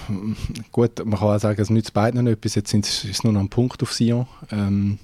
gut, 0.71 1.05
man 1.05 1.19
kann 1.19 1.29
auch 1.29 1.39
sagen, 1.39 1.61
es 1.61 1.71
nützt 1.71 1.95
beiden 1.95 2.25
nicht 2.25 2.33
etwas. 2.35 2.57
Jetzt 2.57 2.71
sind 2.71 2.87
es 2.87 3.25
nur 3.25 3.33
noch 3.33 3.41
ein 3.41 3.49
Punkt 3.49 3.83
auf 3.83 3.93
Sion. 3.93 4.27
Ähm, 4.51 4.99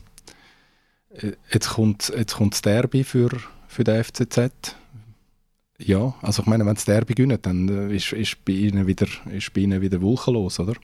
äh, 1.10 1.32
jetzt 1.52 1.70
kommt, 1.70 2.12
jetzt 2.14 2.36
kommt 2.36 2.52
das 2.52 2.62
Derby 2.62 3.02
für, 3.02 3.30
für 3.66 3.84
den 3.84 4.04
FCZ. 4.04 4.76
Ja, 5.78 6.14
also 6.20 6.42
ich 6.42 6.48
meine, 6.48 6.66
wenn 6.66 6.74
das 6.74 6.84
Derby 6.84 7.14
gewinnt, 7.14 7.46
dann 7.46 7.68
äh, 7.68 7.96
ist, 7.96 8.12
ist, 8.12 8.44
bei 8.44 8.52
ihnen 8.52 8.86
wieder, 8.86 9.06
ist 9.32 9.54
bei 9.54 9.62
ihnen 9.62 9.80
wieder 9.80 10.02
wolkenlos, 10.02 10.60
oder? 10.60 10.74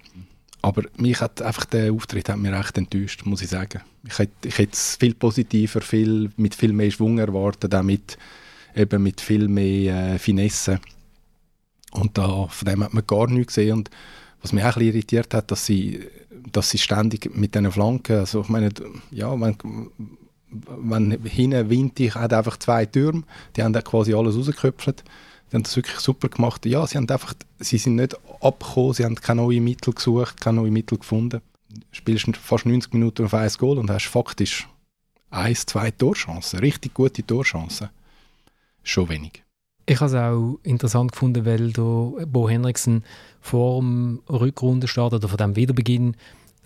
Aber 0.66 0.82
mich 0.96 1.20
hat 1.20 1.40
einfach 1.42 1.64
der 1.66 1.92
Auftritt 1.92 2.28
hat 2.28 2.38
mich 2.38 2.50
recht 2.50 2.76
enttäuscht, 2.76 3.24
muss 3.24 3.40
ich 3.40 3.50
sagen. 3.50 3.82
Ich 4.04 4.18
hätte, 4.18 4.48
ich 4.48 4.58
hätte 4.58 4.72
es 4.72 4.96
viel 4.96 5.14
positiver, 5.14 5.80
viel, 5.80 6.32
mit 6.36 6.56
viel 6.56 6.72
mehr 6.72 6.90
Schwung 6.90 7.18
erwartet, 7.20 7.72
auch 7.72 7.84
mit, 7.84 8.18
eben 8.74 9.00
mit 9.00 9.20
viel 9.20 9.46
mehr 9.46 10.14
äh, 10.14 10.18
Finesse. 10.18 10.80
Und 11.92 12.18
da, 12.18 12.48
von 12.48 12.66
dem 12.66 12.82
hat 12.82 12.92
man 12.92 13.06
gar 13.06 13.28
nichts 13.28 13.54
gesehen. 13.54 13.74
Und 13.74 13.90
was 14.42 14.52
mich 14.52 14.64
auch 14.64 14.70
ein 14.70 14.72
bisschen 14.80 14.88
irritiert 14.88 15.34
hat, 15.34 15.52
dass 15.52 15.66
sie, 15.66 16.00
dass 16.50 16.70
sie 16.70 16.78
ständig 16.78 17.32
mit 17.32 17.54
diesen 17.54 17.70
Flanken, 17.70 18.16
also 18.16 18.40
ich 18.40 18.48
meine, 18.48 18.70
ja, 19.12 19.40
wenn, 19.40 19.56
wenn 20.48 21.12
hinten 21.22 21.70
Windig 21.70 22.16
hat 22.16 22.32
einfach 22.32 22.56
zwei 22.56 22.86
Türme, 22.86 23.22
die 23.54 23.62
haben 23.62 23.72
da 23.72 23.82
quasi 23.82 24.14
alles 24.14 24.34
rausgeköpft. 24.34 25.04
Haben 25.56 25.62
das 25.62 25.76
wirklich 25.76 25.98
super 26.00 26.28
gemacht. 26.28 26.66
Ja, 26.66 26.86
sie, 26.86 26.98
haben 26.98 27.08
einfach, 27.08 27.32
sie 27.60 27.78
sind 27.78 27.96
nicht 27.96 28.14
abgekommen, 28.42 28.92
sie 28.92 29.06
haben 29.06 29.14
keine 29.14 29.40
neuen 29.40 29.64
Mittel 29.64 29.94
gesucht, 29.94 30.38
keine 30.38 30.60
neuen 30.60 30.72
Mittel 30.74 30.98
gefunden. 30.98 31.40
Du 31.70 31.80
spielst 31.92 32.28
fast 32.36 32.66
90 32.66 32.92
Minuten 32.92 33.24
auf 33.24 33.32
ein 33.32 33.50
Goal 33.56 33.78
und 33.78 33.90
hast 33.90 34.04
faktisch 34.04 34.68
eins, 35.30 35.64
zwei 35.64 35.90
Torchancen, 35.90 36.58
richtig 36.58 36.92
gute 36.92 37.26
Torchancen. 37.26 37.88
Schon 38.82 39.08
wenig. 39.08 39.44
Ich 39.86 39.98
habe 39.98 40.10
es 40.10 40.14
auch 40.14 40.58
interessant 40.62 41.12
gefunden, 41.12 41.46
weil 41.46 41.72
der 41.72 42.26
Bo 42.26 42.50
Henriksen 42.50 43.02
vor 43.40 43.80
dem 43.80 44.20
Rückrundenstart 44.28 45.14
oder 45.14 45.26
vor 45.26 45.38
dem 45.38 45.56
Wiederbeginn 45.56 46.16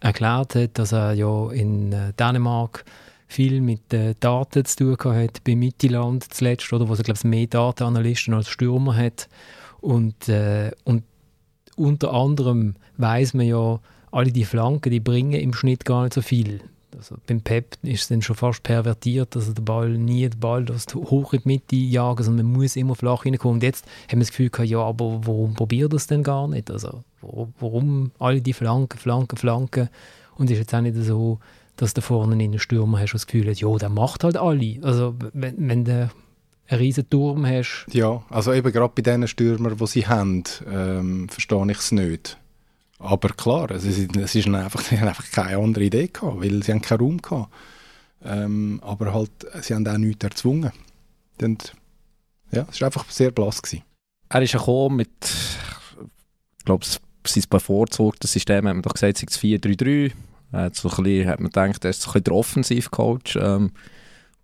erklärt 0.00 0.56
hat, 0.56 0.78
dass 0.80 0.90
er 0.90 1.12
ja 1.12 1.52
in 1.52 1.92
äh, 1.92 2.12
Dänemark 2.14 2.84
viel 3.30 3.60
mit 3.60 3.94
äh, 3.94 4.14
Daten 4.18 4.64
zu 4.64 4.96
tun 4.96 5.14
hat, 5.14 5.44
bei 5.44 5.54
Mittelland 5.54 6.32
zuletzt, 6.34 6.72
oder, 6.72 6.88
wo 6.88 6.94
er, 6.94 7.02
glaube 7.02 7.28
mehr 7.28 7.46
Datenanalysten 7.46 8.34
als 8.34 8.48
Stürmer 8.48 8.96
hat. 8.96 9.28
Und, 9.80 10.28
äh, 10.28 10.72
und 10.84 11.04
unter 11.76 12.12
anderem 12.12 12.74
weiß 12.98 13.34
man 13.34 13.46
ja, 13.46 13.80
alle 14.10 14.32
die 14.32 14.44
Flanken, 14.44 14.90
die 14.90 15.00
bringen 15.00 15.40
im 15.40 15.54
Schnitt 15.54 15.84
gar 15.84 16.02
nicht 16.02 16.14
so 16.14 16.22
viel. 16.22 16.60
Also 16.96 17.16
beim 17.28 17.40
Pep 17.40 17.78
ist 17.82 18.02
es 18.02 18.08
dann 18.08 18.20
schon 18.20 18.34
fast 18.34 18.64
pervertiert, 18.64 19.36
dass 19.36 19.44
also 19.44 19.54
der 19.54 19.62
Ball 19.62 19.90
nie 19.90 20.28
den 20.28 20.40
Ball 20.40 20.66
hoch 20.94 21.32
in 21.32 21.40
die 21.42 21.48
Mitte 21.48 21.76
jagen, 21.76 22.24
sondern 22.24 22.50
man 22.50 22.60
muss 22.60 22.74
immer 22.74 22.96
flach 22.96 23.22
hineinkommen. 23.22 23.58
Und 23.58 23.62
jetzt 23.62 23.86
haben 24.08 24.18
wir 24.18 24.24
das 24.24 24.30
Gefühl 24.30 24.50
gehabt, 24.50 24.68
ja, 24.68 24.80
aber 24.80 25.20
warum 25.24 25.54
probiert 25.54 25.92
das 25.92 26.08
denn 26.08 26.24
gar 26.24 26.48
nicht? 26.48 26.68
Also 26.68 27.04
warum 27.60 28.10
alle 28.18 28.42
die 28.42 28.52
Flanken, 28.52 28.98
Flanken, 28.98 29.36
Flanken? 29.36 29.88
Und 30.36 30.46
es 30.46 30.52
ist 30.52 30.58
jetzt 30.58 30.74
auch 30.74 30.80
nicht 30.80 30.96
so, 30.96 31.38
dass 31.80 31.94
du 31.94 32.02
vorne 32.02 32.34
einen 32.34 32.58
Stürmer 32.58 33.00
hast, 33.00 33.14
das 33.14 33.26
Gefühl 33.26 33.48
hat, 33.48 33.58
ja, 33.58 33.74
der 33.76 33.88
macht 33.88 34.22
halt 34.22 34.36
alle. 34.36 34.78
Also 34.82 35.14
wenn, 35.32 35.56
wenn 35.66 35.84
du 35.84 36.10
einen 36.68 36.78
riesen 36.78 37.08
Turm 37.08 37.46
hast. 37.46 37.86
Ja, 37.90 38.22
also 38.28 38.52
eben 38.52 38.70
gerade 38.70 38.92
bei 38.94 39.00
diesen 39.00 39.26
Stürmern, 39.26 39.78
die 39.78 39.86
sie 39.86 40.06
haben, 40.06 40.44
ähm, 40.70 41.28
verstehe 41.30 41.70
ich 41.70 41.78
es 41.78 41.92
nicht. 41.92 42.38
Aber 42.98 43.30
klar, 43.30 43.70
es 43.70 43.84
ist, 43.84 44.14
es 44.14 44.34
ist 44.34 44.46
einfach, 44.46 44.80
sie 44.84 45.00
haben 45.00 45.08
einfach 45.08 45.30
keine 45.30 45.56
andere 45.56 45.84
Idee 45.84 46.08
gehabt, 46.08 46.42
weil 46.42 46.62
sie 46.62 46.72
haben 46.72 46.82
keinen 46.82 47.00
Raum 47.00 47.22
gehabt. 47.22 47.50
Ähm, 48.22 48.80
aber 48.82 49.14
halt, 49.14 49.30
sie 49.62 49.74
haben 49.74 49.88
auch 49.88 49.96
nichts 49.96 50.22
erzwungen. 50.22 50.72
Und, 51.40 51.74
ja, 52.52 52.66
es 52.70 52.78
war 52.82 52.86
einfach 52.88 53.08
sehr 53.08 53.30
blass. 53.30 53.62
Gewesen. 53.62 53.84
Er 54.28 54.42
ist 54.42 54.52
gekommen 54.52 54.96
mit, 54.96 55.08
ich 56.58 56.64
glaube, 56.66 56.84
sein 56.84 57.44
bevorzugtes 57.48 58.32
System, 58.32 58.68
hat 58.68 58.74
man 58.74 58.82
doch 58.82 58.92
gesagt, 58.92 59.22
es 59.22 59.40
4-3-3 59.40 60.12
hat, 60.52 60.74
so 60.74 60.88
ein 60.88 61.02
bisschen, 61.02 61.28
hat 61.28 61.40
man 61.40 61.50
gedacht, 61.50 61.84
er 61.84 61.90
ist 61.90 62.02
ein 62.02 62.12
bisschen 62.12 62.24
der 62.24 62.34
Offensivcoach. 62.34 63.36
Ähm, 63.36 63.70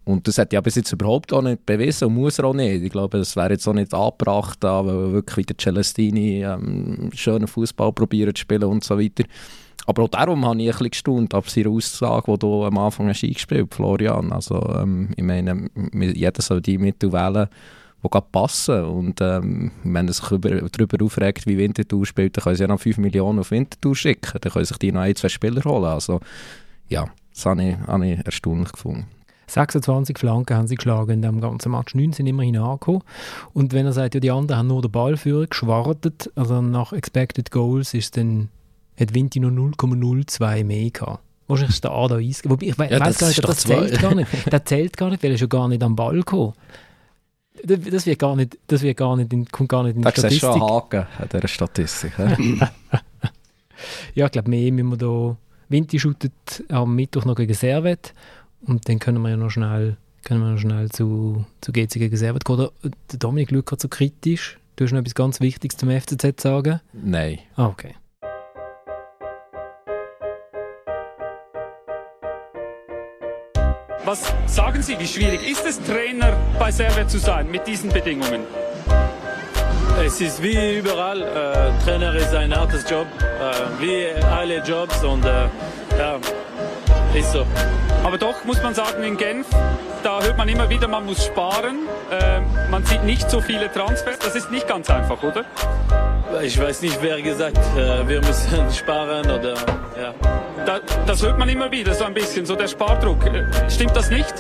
und 0.05 0.29
das 0.29 0.39
hat 0.39 0.53
ja 0.53 0.61
bis 0.61 0.77
jetzt 0.77 0.93
überhaupt 0.93 1.33
auch 1.33 1.43
nicht 1.43 1.67
bewiesen 1.67 2.07
und 2.07 2.15
muss 2.15 2.39
er 2.39 2.45
auch 2.45 2.55
nicht. 2.55 2.83
Ich 2.83 2.93
glaube, 2.93 3.19
es 3.19 3.35
wäre 3.35 3.51
jetzt 3.51 3.67
auch 3.67 3.73
nicht 3.73 3.93
angebracht, 3.93 4.59
weil 4.63 5.13
wirklich 5.13 5.49
wieder 5.49 5.59
Celestini 5.59 6.45
ähm, 6.45 7.11
schönen 7.13 7.49
Fußball 7.49 7.93
probieren 7.93 8.33
zu 8.33 8.43
spielen 8.43 8.65
und 8.65 8.85
so 8.85 8.99
weiter. 9.01 9.25
Aber 9.87 10.05
auch 10.05 10.09
darum 10.09 10.45
habe 10.45 10.61
ich 10.61 10.69
ein 10.69 10.73
bisschen 10.73 10.91
gestaunt 10.91 11.35
ab 11.35 11.51
seiner 11.51 11.71
Aussage, 11.71 12.33
die 12.33 12.39
du 12.39 12.65
am 12.65 12.79
Anfang 12.79 13.09
hast 13.09 13.25
eingespielt 13.25 13.75
Florian. 13.75 14.33
Also, 14.33 14.61
ähm, 14.81 15.11
ich 15.17 15.25
meine, 15.25 15.69
jeder 15.93 16.41
soll 16.41 16.61
die 16.61 16.79
Mittel 16.79 17.13
wählen, 17.13 17.49
die 18.07 18.11
gerade 18.11 18.27
passen. 18.31 18.85
Und 18.85 19.21
ähm, 19.21 19.73
wenn 19.85 20.09
er 20.09 20.15
sich 20.15 20.31
über, 20.31 20.51
darüber 20.51 21.05
aufregt, 21.05 21.47
wie 21.47 21.59
Winterthur 21.59 22.07
spielt, 22.07 22.37
dann 22.37 22.45
können 22.45 22.57
sie 22.57 22.63
ja 22.63 22.69
noch 22.69 22.81
5 22.81 22.99
Millionen 22.99 23.39
auf 23.39 23.51
Winterthur 23.51 23.95
schicken. 23.95 24.39
Dann 24.41 24.53
können 24.53 24.65
sich 24.65 24.79
die 24.79 24.93
noch 24.93 25.01
ein, 25.01 25.17
zwei 25.17 25.29
Spieler 25.29 25.63
holen. 25.65 25.85
Also 25.85 26.21
ja, 26.89 27.07
das 27.33 27.47
habe 27.47 27.63
ich, 27.63 27.77
habe 27.87 28.07
ich 28.07 28.25
erstaunlich 28.25 28.73
gefunden. 28.73 29.07
26 29.49 30.19
Flanken 30.19 30.57
haben 30.57 30.67
sie 30.67 30.75
geschlagen 30.75 31.13
in 31.13 31.23
dem 31.23 31.41
ganzen 31.41 31.73
Match. 31.73 31.95
9 31.95 32.13
sind 32.13 32.27
immerhin 32.27 32.57
angekommen. 32.57 33.03
Und 33.53 33.73
wenn 33.73 33.87
er 33.87 33.93
sagt, 33.93 34.15
ja, 34.15 34.21
die 34.21 34.31
anderen 34.31 34.59
haben 34.59 34.67
nur 34.67 34.83
den 34.83 34.91
Ball 34.91 35.17
für 35.17 35.47
geschwartet, 35.47 36.31
also 36.35 36.61
nach 36.61 36.93
Expected 36.93 37.51
Goals 37.51 37.95
ist 37.95 38.17
dann, 38.17 38.49
hat 38.99 39.15
Vinti 39.15 39.39
nur 39.39 39.53
0,02 39.53 40.65
mehr 40.65 40.91
gehabt. 40.91 41.21
Wahrscheinlich 41.47 41.77
ist 41.77 41.85
der 41.85 41.93
Ada 41.93 42.17
eingegeben. 42.17 42.51
Wobei, 42.51 42.67
ich 42.67 42.79
we 42.79 42.91
ja, 42.91 42.99
weiß 42.99 43.19
gar 43.19 43.29
nicht, 43.29 43.45
das 43.45 43.59
zählt 43.59 44.01
gar 44.01 44.15
nicht. 44.17 44.29
Der 44.53 44.65
zählt 44.65 44.97
gar 44.97 45.11
nicht, 45.11 45.23
weil 45.23 45.31
er 45.31 45.39
schon 45.39 45.49
gar 45.49 45.69
nicht 45.69 45.83
am 45.85 45.95
Ball 45.95 46.17
gekommen 46.17 46.55
Das 47.65 48.07
wird 48.07 48.19
gar 48.19 48.37
nicht, 48.37 48.59
das 48.67 48.83
wird 48.83 48.97
gar 48.97 49.17
nicht 49.17 49.33
in, 49.33 49.47
kommt 49.47 49.69
gar 49.69 49.83
nicht 49.83 49.97
in 49.97 50.03
die 50.03 50.05
Da 50.05 50.11
siehst 50.11 50.25
du 50.25 50.29
Statistik. 50.37 50.53
schon 50.61 50.71
Haken 50.71 51.07
an 51.19 51.29
dieser 51.33 51.49
Statistik. 51.49 52.13
Ja, 54.15 54.27
ich 54.27 54.33
glaube, 54.33 54.49
mehr 54.49 54.73
müssen 54.73 54.89
wir 54.89 54.97
da. 54.97 55.37
Vinti 55.69 55.99
shootet 56.01 56.65
am 56.71 56.95
Mittwoch 56.95 57.25
noch 57.27 57.35
gegen 57.35 57.53
Servet 57.53 58.15
und 58.67 58.89
dann 58.89 58.99
können 58.99 59.21
wir 59.23 59.31
ja 59.31 59.37
noch 59.37 59.51
schnell, 59.51 59.97
können 60.25 60.41
wir 60.41 60.53
noch 60.53 60.59
schnell 60.59 60.89
zu, 60.91 61.45
zu 61.61 61.73
GC 61.73 61.95
gegen 61.99 62.17
Servet 62.17 62.45
gehen. 62.45 62.69
Der 63.13 63.19
Dominik 63.19 63.51
schaut 63.51 63.67
gerade 63.67 63.83
so 63.83 63.89
kritisch. 63.89 64.59
Du 64.77 64.85
hast 64.85 64.93
noch 64.93 65.01
etwas 65.01 65.15
ganz 65.15 65.41
Wichtiges 65.41 65.77
zum 65.77 65.91
FCZ 65.91 66.23
zu 66.23 66.49
sagen. 66.49 66.81
Nein. 66.93 67.41
Ah, 67.57 67.67
okay. 67.67 67.95
Was 74.07 74.23
sagen 74.47 74.83
Sie, 74.83 74.97
wie 75.01 75.07
schwierig 75.09 75.51
ist 75.51 75.67
es, 75.67 75.83
Trainer 75.83 76.37
bei 76.61 76.71
Servet 76.71 77.11
zu 77.11 77.19
sein 77.19 77.51
mit 77.51 77.67
diesen 77.67 77.91
Bedingungen? 77.91 78.45
Es 80.01 80.21
ist 80.21 80.41
wie 80.41 80.79
überall, 80.79 81.23
äh, 81.23 81.85
Trainer 81.85 82.15
ist 82.15 82.33
ein 82.33 82.55
hartes 82.55 82.89
Job, 82.89 83.09
äh, 83.19 83.83
wie 83.83 84.07
alle 84.25 84.59
Jobs 84.59 85.03
und 85.03 85.25
äh, 85.25 85.49
ja, 85.99 86.21
ist 87.15 87.33
so. 87.33 87.45
Aber 88.05 88.17
doch 88.17 88.45
muss 88.45 88.63
man 88.63 88.75
sagen, 88.75 89.03
in 89.03 89.17
Genf, 89.17 89.49
da 90.05 90.23
hört 90.23 90.39
man 90.39 90.49
immer 90.49 90.71
wieder, 90.71 90.87
man 90.87 91.05
muss 91.05 91.27
sparen. 91.27 91.89
Äh, 92.09 92.71
man 92.71 92.85
sieht 92.85 93.03
nicht 93.03 93.29
so 93.29 93.41
viele 93.41 93.73
Transfers. 93.73 94.21
Das 94.21 94.37
ist 94.37 94.53
nicht 94.53 94.69
ganz 94.69 94.89
einfach, 94.89 95.21
oder? 95.25 95.45
Ich 96.45 96.61
weiß 96.61 96.83
nicht, 96.83 97.03
wer 97.03 97.21
gesagt, 97.21 97.59
äh, 97.77 98.07
wir 98.07 98.21
müssen 98.21 98.71
sparen 98.73 99.29
oder 99.29 99.55
ja. 100.01 100.15
Da, 100.65 100.81
das 101.07 101.23
hört 101.23 101.39
man 101.39 101.49
immer 101.49 101.71
wieder, 101.71 101.95
so 101.95 102.05
ein 102.05 102.15
bisschen, 102.15 102.47
so 102.47 102.57
der 102.57 102.67
Spardruck. 102.69 103.25
Äh, 103.27 103.45
Stimmt 103.71 103.95
das 103.95 104.11
nicht? 104.11 104.33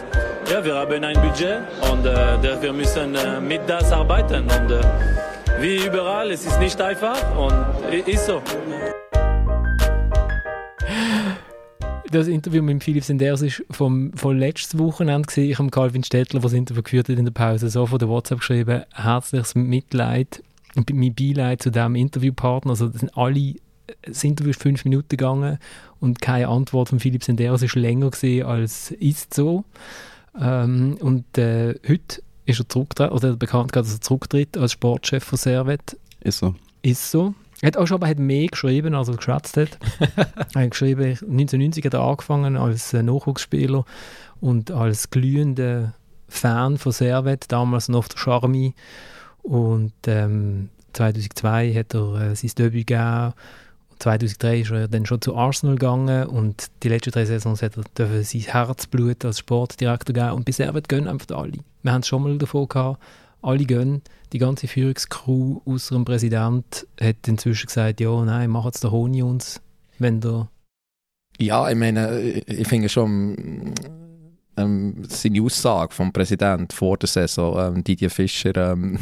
Ja, 0.50 0.64
wir 0.64 0.74
haben 0.76 1.04
ein 1.04 1.20
Budget 1.20 1.58
und 1.92 2.06
äh, 2.06 2.38
der- 2.42 2.62
wir 2.62 2.72
müssen 2.72 3.14
äh, 3.14 3.40
mit 3.40 3.60
das 3.66 3.92
arbeiten 3.92 4.44
und 4.44 4.70
äh, 4.70 4.80
wie 5.60 5.84
überall, 5.86 6.30
es 6.30 6.46
ist 6.46 6.58
nicht 6.60 6.80
einfach 6.80 7.18
und 7.36 7.54
ist 8.06 8.26
so. 8.26 8.42
Das 12.10 12.28
Interview 12.28 12.62
mit 12.62 12.82
Philipp 12.84 13.04
Senders 13.04 13.42
ist 13.42 13.64
vom, 13.70 14.12
von 14.14 14.38
letztes 14.38 14.78
Wochenende 14.78 15.26
gesehen. 15.26 15.50
Ich 15.50 15.58
habe 15.58 15.70
Calvin 15.70 16.04
Stettler, 16.04 16.40
der 16.40 16.48
das 16.48 16.52
Interview 16.52 16.82
geführt 16.82 17.08
hat 17.08 17.18
in 17.18 17.24
der 17.24 17.32
Pause, 17.32 17.68
so 17.68 17.84
von 17.86 17.98
der 17.98 18.08
WhatsApp 18.08 18.38
geschrieben, 18.38 18.84
herzliches 18.94 19.54
Mitleid 19.54 20.42
und 20.76 20.88
mein 20.94 21.14
Beileid 21.14 21.62
zu 21.62 21.70
diesem 21.70 21.94
Interviewpartner. 21.96 22.70
Also 22.70 22.88
das 22.88 23.00
sind 23.00 23.16
alle, 23.16 23.54
das 24.02 24.24
Interview 24.24 24.50
ist 24.50 24.62
fünf 24.62 24.84
Minuten 24.84 25.08
gegangen 25.08 25.58
und 26.00 26.20
keine 26.20 26.48
Antwort 26.48 26.88
von 26.88 27.00
Philipp 27.00 27.24
Senders 27.24 27.62
ist 27.62 27.74
länger 27.74 28.10
gesehen 28.10 28.46
als 28.46 28.90
ist 28.90 29.34
so. 29.34 29.64
Ähm, 30.38 30.96
und 31.00 31.38
äh, 31.38 31.74
heute 31.88 32.22
ist 32.44 32.60
er 32.60 32.68
zurückgetreten, 32.68 33.12
oder 33.12 33.36
bekannt 33.36 33.72
gegeben, 33.72 33.86
dass 33.86 33.96
er 33.96 34.00
zurücktritt 34.00 34.56
als 34.56 34.72
Sportchef 34.72 35.24
von 35.24 35.38
Servet. 35.38 35.98
Ist 36.20 36.38
so. 36.38 36.54
Ist 36.82 37.10
so. 37.10 37.34
Er 37.62 37.68
hat 37.68 37.76
auch 37.76 37.86
schon 37.86 37.96
aber 37.96 38.08
hat 38.08 38.18
mehr 38.18 38.48
geschrieben, 38.48 38.94
als 38.94 39.08
er 39.08 39.16
geschwätzt 39.16 39.56
hat. 39.56 39.78
er 40.54 40.62
hat 40.62 40.70
geschrieben, 40.70 41.10
1990 41.10 41.84
hat 41.84 41.94
er 41.94 42.02
angefangen 42.02 42.56
als 42.56 42.92
äh, 42.92 43.02
Nachwuchsspieler 43.02 43.84
und 44.40 44.70
als 44.70 45.10
glühender 45.10 45.94
Fan 46.28 46.76
von 46.76 46.92
Servet, 46.92 47.50
damals 47.50 47.88
noch 47.88 48.08
der 48.08 48.18
Charmy. 48.18 48.74
Und 49.42 49.94
ähm, 50.06 50.68
2002 50.92 51.74
hat 51.74 51.94
er 51.94 52.20
äh, 52.20 52.36
sein 52.36 52.50
Debüt 52.58 52.86
gegeben. 52.86 53.32
2003 53.98 54.60
ist 54.60 54.70
er 54.70 54.88
dann 54.88 55.06
schon 55.06 55.20
zu 55.20 55.36
Arsenal 55.36 55.76
gegangen 55.76 56.26
und 56.26 56.70
die 56.82 56.88
letzten 56.88 57.10
drei 57.10 57.24
Saisons 57.24 57.62
hat 57.62 57.76
er 57.76 57.84
dürfen 57.96 58.22
sein 58.22 58.40
Herzblut 58.42 59.24
als 59.24 59.38
Sportdirektor 59.38 60.12
geben. 60.12 60.32
Und 60.32 60.44
bei 60.44 60.52
Servet 60.52 60.88
gönnen 60.88 61.08
einfach 61.08 61.36
alle. 61.36 61.58
Wir 61.82 61.92
haben 61.92 62.02
es 62.02 62.08
schon 62.08 62.22
mal 62.22 62.36
davon 62.38 62.68
gehabt, 62.68 63.02
alle 63.42 63.64
gönnen. 63.64 64.02
Die 64.32 64.38
ganze 64.38 64.68
Führungscrew 64.68 65.60
außer 65.64 65.94
dem 65.94 66.04
Präsident 66.04 66.86
hat 67.00 67.26
inzwischen 67.26 67.66
gesagt, 67.66 68.00
ja, 68.00 68.24
nein, 68.24 68.50
macht 68.50 68.74
es 68.74 68.80
der 68.80 68.90
Honig 68.90 69.22
uns, 69.22 69.60
wenn 69.98 70.20
der... 70.20 70.48
Ja, 71.38 71.68
ich 71.68 71.76
meine, 71.76 72.20
ich 72.20 72.66
finde 72.66 72.88
schon 72.88 73.74
ähm, 74.56 75.04
seine 75.08 75.42
Aussage 75.42 75.94
vom 75.94 76.12
Präsident 76.12 76.72
vor 76.72 76.96
der 76.96 77.08
Saison, 77.08 77.76
ähm, 77.76 77.84
Didier 77.84 78.10
Fischer, 78.10 78.72
ähm, 78.72 78.98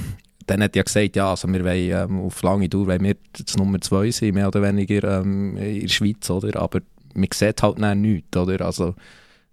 dann 0.46 0.62
hat 0.62 0.76
ja 0.76 0.82
gesagt, 0.82 1.16
ja, 1.16 1.30
also 1.30 1.48
wir 1.48 1.64
wollen 1.64 2.10
ähm, 2.10 2.20
auf 2.20 2.42
lange 2.42 2.68
Dauer 2.68 2.86
wollen 2.86 3.02
wir 3.04 3.16
das 3.32 3.56
Nummer 3.56 3.80
zwei 3.80 4.10
sein, 4.10 4.34
mehr 4.34 4.48
oder 4.48 4.62
weniger 4.62 5.20
ähm, 5.20 5.56
in 5.56 5.80
der 5.80 5.88
Schweiz, 5.88 6.28
oder? 6.30 6.60
Aber 6.60 6.80
man 7.14 7.28
sieht 7.32 7.62
halt 7.62 7.80
dann 7.80 8.00
nichts, 8.00 8.36
oder? 8.36 8.64
Also 8.64 8.94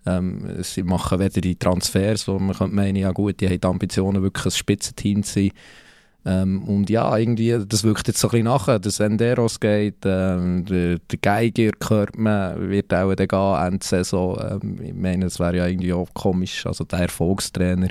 ähm, 0.05 0.63
sie 0.63 0.83
machen 0.83 1.19
weder 1.19 1.41
die 1.41 1.55
Transfers, 1.55 2.27
wo 2.27 2.39
man 2.39 2.55
könnte 2.55 2.75
meinen, 2.75 2.95
ja 2.95 3.11
gut, 3.11 3.39
die 3.39 3.47
haben 3.47 3.61
die 3.61 3.67
Ambitionen, 3.67 4.23
wirklich 4.23 4.45
ein 4.45 4.51
Spitzenteam 4.51 5.23
zu 5.23 5.33
sein. 5.33 5.51
Ähm, 6.23 6.63
und 6.63 6.89
ja, 6.89 7.17
irgendwie, 7.17 7.57
das 7.67 7.83
wirkt 7.83 8.07
jetzt 8.07 8.19
so 8.19 8.27
ein 8.27 8.31
bisschen 8.31 8.45
nachher, 8.45 8.79
dass 8.79 8.99
Enderos 8.99 9.59
geht, 9.59 9.97
ähm, 10.05 10.65
der, 10.65 10.99
der 10.99 11.19
Geiger 11.19 11.71
hört 11.87 12.17
man, 12.17 12.69
wird 12.69 12.93
auch 12.93 13.13
dann 13.15 13.27
gehen, 13.27 13.73
Ende 13.73 13.85
Saison. 13.85 14.37
Ähm, 14.39 14.79
ich 14.83 14.93
meine, 14.93 15.25
es 15.25 15.39
wäre 15.39 15.57
ja 15.57 15.67
irgendwie 15.67 15.93
auch 15.93 16.13
komisch, 16.13 16.65
also 16.67 16.83
der 16.83 16.99
Erfolgstrainer, 16.99 17.87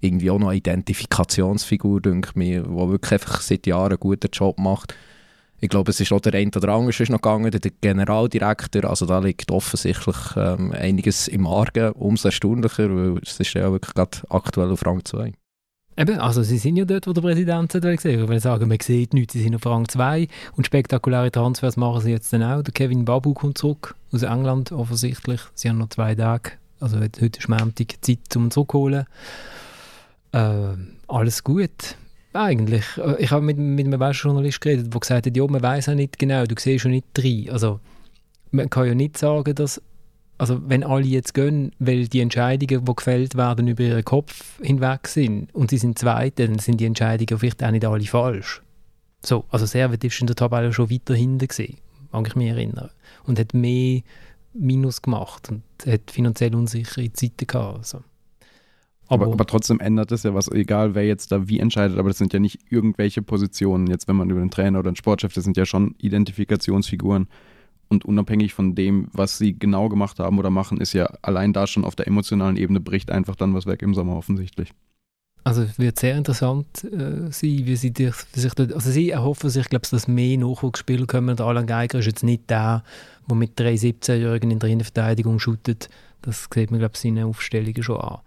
irgendwie 0.00 0.30
auch 0.30 0.38
noch 0.38 0.48
eine 0.48 0.58
Identifikationsfigur, 0.58 2.00
denke 2.00 2.30
mir, 2.34 2.62
die 2.62 2.68
wirklich 2.68 3.12
einfach 3.12 3.40
seit 3.40 3.66
Jahren 3.66 3.92
einen 3.92 4.00
guten 4.00 4.30
Job 4.32 4.58
macht. 4.58 4.94
Ich 5.60 5.68
glaube, 5.68 5.90
es 5.90 5.98
ist 5.98 6.12
auch 6.12 6.20
der 6.20 6.34
eine 6.34 6.52
oder 6.54 6.68
andere 6.68 6.90
ist 6.90 7.10
noch 7.10 7.20
gegangen, 7.20 7.50
der 7.50 7.72
Generaldirektor, 7.80 8.84
also 8.84 9.06
da 9.06 9.18
liegt 9.18 9.50
offensichtlich 9.50 10.16
ähm, 10.36 10.72
einiges 10.72 11.26
im 11.26 11.48
Argen, 11.48 11.90
umso 11.92 12.28
erstaunlicher, 12.28 12.88
weil 12.88 13.18
es 13.22 13.40
ist 13.40 13.54
ja 13.54 13.70
wirklich 13.72 13.94
gerade 13.94 14.18
aktuell 14.30 14.70
auf 14.70 14.86
Rang 14.86 15.04
2. 15.04 15.32
Eben, 15.98 16.20
also 16.20 16.44
sie 16.44 16.58
sind 16.58 16.76
ja 16.76 16.84
dort, 16.84 17.08
wo 17.08 17.12
der 17.12 17.22
Präsident 17.22 17.74
hat 17.74 17.82
gesehen. 17.82 18.28
Will 18.28 18.38
sagen, 18.38 18.68
man 18.68 18.78
sieht 18.80 19.14
nichts, 19.14 19.32
sie 19.32 19.42
sind 19.42 19.56
auf 19.56 19.66
Rang 19.66 19.88
2 19.88 20.28
und 20.54 20.64
spektakuläre 20.64 21.32
Transfers 21.32 21.76
machen 21.76 22.02
sie 22.02 22.12
jetzt 22.12 22.32
dann 22.32 22.44
auch. 22.44 22.62
Der 22.62 22.72
Kevin 22.72 23.04
Babu 23.04 23.34
kommt 23.34 23.58
zurück 23.58 23.96
aus 24.12 24.22
England, 24.22 24.70
offensichtlich. 24.70 25.40
Sie 25.56 25.68
haben 25.68 25.78
noch 25.78 25.88
zwei 25.88 26.14
Tage, 26.14 26.52
also 26.78 27.00
heute 27.00 27.26
ist 27.26 27.48
Montag, 27.48 27.96
Zeit 28.00 28.20
zum 28.28 28.52
Zurückholen. 28.52 29.06
Ähm, 30.32 30.96
alles 31.06 31.42
gut. 31.44 31.96
Eigentlich. 32.32 32.84
Äh, 32.96 33.16
Ich 33.22 33.30
habe 33.30 33.44
mit, 33.44 33.58
mit 33.58 33.86
einem 33.86 33.98
weißen 33.98 34.28
Journalist 34.28 34.60
geredet, 34.60 34.92
der 34.92 35.00
gesagt 35.00 35.26
hat, 35.26 35.36
ja, 35.36 35.46
man 35.46 35.62
weiß 35.62 35.86
ja 35.86 35.94
nicht 35.94 36.18
genau, 36.18 36.44
du 36.44 36.54
siehst 36.58 36.82
schon 36.82 36.92
nicht 36.92 37.06
drei. 37.14 37.46
Also 37.50 37.80
man 38.50 38.70
kann 38.70 38.86
ja 38.86 38.94
nicht 38.94 39.18
sagen, 39.18 39.54
dass 39.54 39.80
also 40.38 40.60
wenn 40.68 40.84
alle 40.84 41.04
jetzt 41.04 41.34
gehen, 41.34 41.72
weil 41.80 42.06
die 42.06 42.20
Entscheidungen, 42.20 42.84
die 42.84 42.94
gefällt 42.96 43.34
werden, 43.34 43.66
über 43.66 43.82
ihren 43.82 44.04
Kopf 44.04 44.60
hinweg 44.62 45.08
sind 45.08 45.52
und 45.52 45.70
sie 45.70 45.78
sind 45.78 45.98
Zweite, 45.98 46.46
dann 46.46 46.60
sind 46.60 46.80
die 46.80 46.84
Entscheidungen 46.86 47.38
vielleicht 47.38 47.62
auch 47.64 47.72
nicht 47.72 47.84
alle 47.84 48.04
falsch. 48.04 48.62
So, 49.24 49.44
also 49.50 49.66
Servet 49.66 50.04
ist 50.04 50.20
in 50.20 50.28
der 50.28 50.36
Tabelle 50.36 50.72
schon 50.72 50.90
weiter 50.90 51.14
hinten 51.16 51.48
gewesen, 51.48 51.78
mag 52.12 52.28
ich 52.28 52.36
mich 52.36 52.50
erinnern. 52.50 52.90
Und 53.24 53.40
hat 53.40 53.52
mehr 53.52 54.02
Minus 54.54 55.02
gemacht 55.02 55.50
und 55.50 55.62
hat 55.86 56.10
finanziell 56.10 56.54
unsichere 56.54 57.12
Zeiten 57.12 57.46
gehabt. 57.46 57.78
Also. 57.78 58.04
Aber, 59.08 59.26
Aber, 59.26 59.46
trotzdem 59.46 59.80
ändert 59.80 60.12
es 60.12 60.22
ja 60.22 60.34
was, 60.34 60.48
egal 60.48 60.94
wer 60.94 61.06
jetzt 61.06 61.32
da 61.32 61.48
wie 61.48 61.58
entscheidet, 61.60 61.98
aber 61.98 62.10
das 62.10 62.18
sind 62.18 62.34
ja 62.34 62.38
nicht 62.38 62.60
irgendwelche 62.70 63.22
Positionen, 63.22 63.86
jetzt 63.86 64.06
wenn 64.06 64.16
man 64.16 64.28
über 64.28 64.40
den 64.40 64.50
Trainer 64.50 64.80
oder 64.80 64.90
den 64.90 64.96
Sportchef, 64.96 65.32
das 65.32 65.44
sind 65.44 65.56
ja 65.56 65.64
schon 65.64 65.94
Identifikationsfiguren. 65.98 67.26
Und 67.90 68.04
unabhängig 68.04 68.52
von 68.52 68.74
dem, 68.74 69.08
was 69.12 69.38
sie 69.38 69.58
genau 69.58 69.88
gemacht 69.88 70.18
haben 70.18 70.38
oder 70.38 70.50
machen, 70.50 70.78
ist 70.78 70.92
ja 70.92 71.06
allein 71.22 71.54
da 71.54 71.66
schon 71.66 71.86
auf 71.86 71.96
der 71.96 72.06
emotionalen 72.06 72.58
Ebene 72.58 72.80
bricht 72.80 73.10
einfach 73.10 73.34
dann 73.34 73.54
was 73.54 73.64
weg 73.64 73.80
im 73.80 73.94
Sommer 73.94 74.14
offensichtlich. 74.16 74.74
also 75.42 75.62
es 75.62 75.78
wird 75.78 75.98
sehr 75.98 76.14
interessant 76.14 76.84
äh, 76.84 77.32
sein, 77.32 77.60
wie 77.64 77.76
sie 77.76 77.92
dich, 77.92 78.14
wie 78.34 78.40
sich 78.40 78.52
dort, 78.52 78.74
also 78.74 78.90
sie 78.90 79.08
erhoffen 79.08 79.48
sich, 79.48 79.70
glaube 79.70 79.84
ich, 79.86 79.90
dass 79.90 80.06
mehr 80.06 80.36
Nachwuchsspieler 80.36 81.06
kommen. 81.06 81.34
Der 81.34 81.46
Alan 81.46 81.66
Geiger 81.66 82.00
ist 82.00 82.06
jetzt 82.06 82.24
nicht 82.24 82.50
der, 82.50 82.84
der 83.26 83.36
mit 83.36 83.58
drei 83.58 83.72
17-Jährigen 83.72 84.50
in 84.50 84.58
der 84.58 84.68
Innenverteidigung 84.68 85.38
shootet. 85.38 85.88
Das 86.20 86.48
sieht 86.52 86.70
man, 86.70 86.80
glaube 86.80 86.92
ich, 86.94 87.00
seine 87.00 87.24
Aufstellungen 87.24 87.82
schon 87.82 87.96
an. 87.96 88.18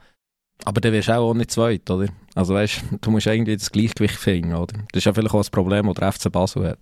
Aber 0.65 0.81
dann 0.81 0.93
wirst 0.93 1.07
du 1.07 1.13
auch 1.13 1.33
nicht 1.33 1.51
zweit, 1.51 1.89
oder? 1.89 2.07
Also 2.35 2.53
weißt 2.53 2.83
du, 3.01 3.11
musst 3.11 3.27
irgendwie 3.27 3.55
das 3.55 3.71
Gleichgewicht 3.71 4.15
finden, 4.15 4.53
oder? 4.53 4.73
Das 4.91 4.99
ist 4.99 5.05
ja 5.05 5.13
vielleicht 5.13 5.33
auch 5.33 5.39
das 5.39 5.49
Problem, 5.49 5.87
das 5.87 5.95
der 5.95 6.11
FC 6.11 6.31
Basel 6.31 6.69
hat. 6.69 6.79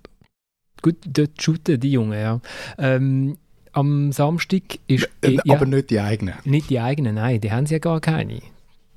Gut, 0.82 0.97
dort 1.05 1.41
shooten 1.41 1.80
die 1.80 1.91
Jungen, 1.91 2.19
ja. 2.19 2.39
Ähm, 2.77 3.38
am 3.73 4.11
Samstag 4.11 4.80
ist... 4.88 5.09
Äh, 5.21 5.38
ja, 5.43 5.55
Aber 5.55 5.65
nicht 5.65 5.89
die 5.89 5.99
eigenen. 5.99 6.36
nicht 6.45 6.69
die 6.69 6.80
eigenen, 6.80 7.15
nein, 7.15 7.41
die 7.41 7.51
haben 7.51 7.65
sie 7.65 7.75
ja 7.75 7.80
gar 7.80 7.99
keine. 7.99 8.41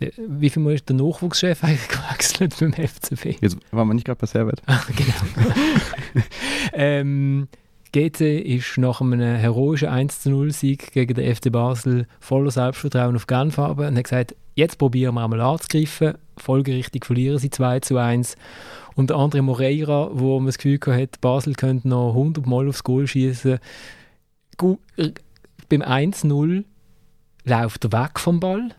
Äh, 0.01 0.11
Wie 0.29 0.51
viel 0.51 0.63
Mal 0.63 0.75
ist 0.75 0.89
der 0.89 0.97
Nachwuchschef 0.97 1.63
eigentlich 1.65 1.89
gewechselt 1.89 2.57
beim 2.59 2.73
FCB? 2.73 3.41
Jetzt 3.41 3.57
waren 3.71 3.89
wir 3.89 3.95
nicht 3.95 4.07
gerade 4.07 4.19
bei 4.19 4.27
Servet. 4.27 4.63
Ah, 4.67 4.83
genau. 4.95 6.25
ähm, 6.73 7.49
GC 7.93 8.41
ist 8.41 8.79
nach 8.79 9.01
einem 9.01 9.21
heroischen 9.21 9.89
1-0-Sieg 9.89 10.93
gegen 10.93 11.15
den 11.15 11.35
FC 11.35 11.53
Basel 11.53 12.07
voller 12.21 12.51
Selbstvertrauen 12.51 13.17
auf 13.17 13.27
Genf 13.27 13.59
und 13.59 13.97
hat 13.97 14.05
gesagt, 14.05 14.35
jetzt 14.55 14.79
probieren 14.79 15.15
wir 15.15 15.25
einmal 15.25 15.41
anzugreifen. 15.41 16.15
Folgerichtig 16.37 17.05
verlieren 17.05 17.39
sie 17.39 17.51
2 17.51 17.81
zu 17.81 17.99
1. 17.99 18.37
Und 18.95 19.11
der 19.11 19.17
andere 19.17 19.43
Moreira, 19.43 20.11
wo 20.13 20.39
man 20.39 20.47
das 20.47 20.59
Gefühl 20.59 20.81
hat, 20.87 21.21
Basel 21.21 21.55
könnte 21.55 21.89
noch 21.89 22.11
100 22.11 22.47
Mal 22.47 22.69
aufs 22.69 22.85
Goal 22.85 23.07
schießen. 23.07 23.59
Beim 24.57 25.83
1-0 25.83 26.65
läuft 27.45 27.85
er 27.85 27.93
weg 27.93 28.21
vom 28.21 28.41
Ball, 28.41 28.75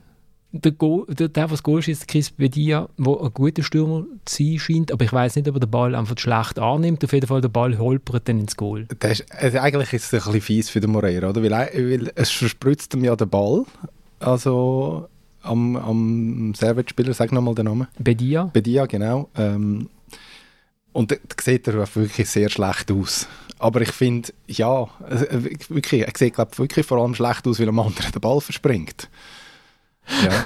der, 0.53 0.71
Goal, 0.71 1.05
der, 1.07 1.29
der, 1.29 1.49
was 1.49 1.63
Goal 1.63 1.81
schießt, 1.81 2.07
Chris 2.07 2.29
Bedia, 2.29 2.87
der 2.97 3.21
ein 3.21 3.33
guter 3.33 3.63
Stürmer 3.63 4.05
zu 4.25 4.43
sein 4.43 4.59
scheint, 4.59 4.91
aber 4.91 5.03
ich 5.03 5.11
weiß 5.11 5.35
nicht, 5.35 5.47
ob 5.47 5.55
er 5.55 5.59
den 5.59 5.71
Ball 5.71 5.95
einfach 5.95 6.17
schlecht 6.17 6.59
annimmt. 6.59 7.03
Auf 7.03 7.11
jeden 7.11 7.25
Fall, 7.25 7.41
der 7.41 7.49
Ball 7.49 7.77
holpert 7.77 8.29
dann 8.29 8.39
ins 8.39 8.55
Goal. 8.55 8.87
Ist, 9.01 9.25
also 9.31 9.57
eigentlich 9.57 9.93
ist 9.93 10.05
es 10.05 10.13
ein 10.13 10.17
bisschen 10.19 10.41
fies 10.41 10.69
für 10.69 10.79
den 10.79 10.91
Moreira, 10.91 11.29
oder? 11.29 11.41
Weil, 11.41 11.51
weil 11.51 12.11
es 12.15 12.29
verspritzt 12.29 12.93
ihm 12.93 13.03
ja 13.03 13.15
den 13.15 13.29
Ball, 13.29 13.65
also 14.19 15.07
am, 15.43 15.75
am 15.75 16.53
Servet-Spieler, 16.55 17.13
sag 17.13 17.31
nochmal 17.31 17.55
den 17.55 17.65
Namen. 17.65 17.87
Bedia. 17.99 18.45
Bedia, 18.45 18.85
genau. 18.85 19.29
Ähm, 19.35 19.89
und 20.91 21.11
da 21.11 21.15
sieht 21.41 21.67
er 21.67 21.95
wirklich 21.95 22.29
sehr 22.29 22.49
schlecht 22.49 22.91
aus. 22.91 23.27
Aber 23.59 23.81
ich 23.81 23.91
finde, 23.91 24.29
ja, 24.47 24.87
wirklich, 25.69 26.01
er 26.01 26.11
sieht 26.15 26.35
glaub, 26.35 26.57
wirklich 26.57 26.85
vor 26.85 26.99
allem 26.99 27.15
schlecht 27.15 27.47
aus, 27.47 27.59
weil 27.59 27.69
am 27.69 27.79
anderen 27.79 28.11
den 28.11 28.21
Ball 28.21 28.41
verspringt. 28.41 29.09
Ja. 30.23 30.45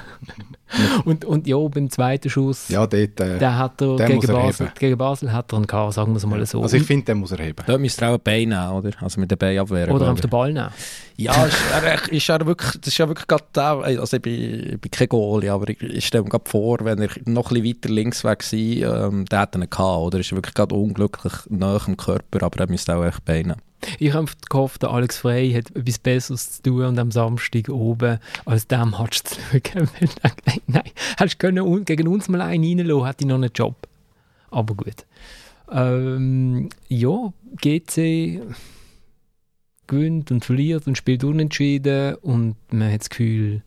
und, 1.04 1.24
und 1.24 1.46
ja, 1.46 1.56
beim 1.56 1.90
zweiten 1.90 2.28
Schuss, 2.28 2.68
ja, 2.68 2.86
dort, 2.86 3.20
äh, 3.20 3.38
der 3.38 3.58
hat 3.58 3.80
er 3.80 3.96
gegen 3.96 4.26
Basel, 4.26 4.72
gegen 4.78 4.98
Basel 4.98 5.32
hat 5.32 5.52
er 5.52 5.56
einen 5.56 5.66
gehabt, 5.66 5.94
sagen 5.94 6.12
wir 6.12 6.16
es 6.16 6.26
mal 6.26 6.44
so. 6.46 6.62
Also 6.62 6.76
ich 6.76 6.82
finde, 6.82 7.06
den 7.06 7.18
muss 7.18 7.32
er 7.32 7.38
heben. 7.38 7.64
Dort 7.66 7.80
müsste 7.80 8.04
er 8.04 8.10
auch 8.10 8.14
ein 8.14 8.20
Bein 8.22 8.48
nehmen, 8.48 8.70
oder? 8.70 8.90
Also 9.00 9.20
mit 9.20 9.30
dem 9.30 9.38
Bein 9.38 9.58
abwehren. 9.58 9.94
Oder 9.94 10.12
auf 10.12 10.20
den 10.20 10.30
Ball 10.30 10.52
nehmen. 10.52 10.70
Ja, 11.16 11.46
ist 11.46 11.56
er, 11.72 12.12
ist 12.12 12.28
er 12.28 12.46
wirklich, 12.46 12.72
das 12.80 12.88
ist 12.88 12.98
ja 12.98 13.08
wirklich 13.08 13.26
gerade 13.26 13.44
der, 13.54 14.00
also 14.00 14.16
ich 14.16 14.22
bin, 14.22 14.72
ich 14.74 14.80
bin 14.80 14.90
kein 14.90 15.08
Goalie, 15.08 15.52
aber 15.52 15.68
ich, 15.68 15.82
ich 15.82 16.06
stelle 16.06 16.24
mir 16.24 16.30
gerade 16.30 16.48
vor, 16.48 16.78
wenn 16.82 17.00
er 17.00 17.08
noch 17.24 17.50
ein 17.50 17.62
bisschen 17.62 17.64
weiter 17.64 17.88
links 17.88 18.24
weg 18.24 18.44
war, 18.52 19.06
ähm, 19.06 19.24
der 19.24 19.40
hätte 19.40 19.58
ihn 19.58 19.68
gehabt, 19.68 19.78
oder? 19.78 20.20
Ist 20.20 20.32
wirklich 20.32 20.54
gerade 20.54 20.74
unglücklich 20.74 21.32
nah 21.48 21.78
am 21.84 21.96
Körper, 21.96 22.44
aber 22.44 22.60
er 22.60 22.68
müsste 22.68 22.94
auch 22.94 23.04
echt 23.04 23.24
Bein 23.24 23.46
nehmen. 23.46 23.62
Ich 23.98 24.12
habe 24.12 24.26
gehofft, 24.48 24.82
der 24.82 24.90
Alex 24.90 25.18
Frey 25.18 25.52
hat 25.52 25.74
etwas 25.76 25.98
Besseres 25.98 26.52
zu 26.52 26.62
tun 26.62 26.84
und 26.84 26.98
am 26.98 27.10
Samstag 27.10 27.68
oben 27.68 28.18
als 28.44 28.66
dem 28.66 28.90
Match 28.90 29.22
zu 29.22 29.36
schauen. 29.50 29.88
nein, 30.66 30.90
hättest 31.16 31.42
du 31.42 31.84
gegen 31.84 32.08
uns 32.08 32.28
mal 32.28 32.40
einen 32.40 32.64
reinlassen, 32.64 33.06
hätte 33.06 33.24
ich 33.24 33.28
noch 33.28 33.36
einen 33.36 33.50
Job. 33.54 33.76
Aber 34.50 34.74
gut. 34.74 35.06
Ähm, 35.70 36.70
ja, 36.88 37.32
GC 37.60 38.40
gewinnt 39.86 40.30
und 40.30 40.44
verliert 40.44 40.86
und 40.86 40.96
spielt 40.96 41.24
unentschieden 41.24 42.14
und 42.16 42.56
man 42.70 42.92
hat 42.92 43.00
das 43.00 43.10
Gefühl, 43.10 43.62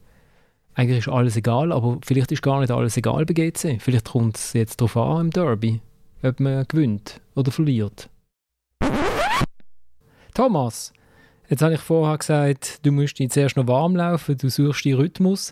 eigentlich 0.74 1.00
ist 1.00 1.10
alles 1.10 1.36
egal, 1.36 1.72
aber 1.72 2.00
vielleicht 2.04 2.32
ist 2.32 2.42
gar 2.42 2.60
nicht 2.60 2.72
alles 2.72 2.96
egal 2.96 3.26
bei 3.26 3.34
GC. 3.34 3.80
Vielleicht 3.80 4.10
kommt 4.10 4.38
es 4.38 4.54
jetzt 4.54 4.80
darauf 4.80 4.96
an 4.98 5.26
im 5.26 5.30
Derby, 5.32 5.82
ob 6.24 6.40
man 6.40 6.66
gewinnt 6.68 7.20
oder 7.36 7.52
verliert. 7.52 8.10
Thomas, 10.34 10.94
jetzt 11.50 11.62
habe 11.62 11.74
ich 11.74 11.82
vorher 11.82 12.18
gesagt, 12.18 12.80
du 12.86 12.92
musst 12.92 13.20
dich 13.20 13.32
zuerst 13.32 13.58
noch 13.58 13.68
warm 13.68 13.96
laufen, 13.96 14.38
du 14.38 14.50
suchst 14.50 14.86
den 14.86 14.96
Rhythmus. 14.96 15.52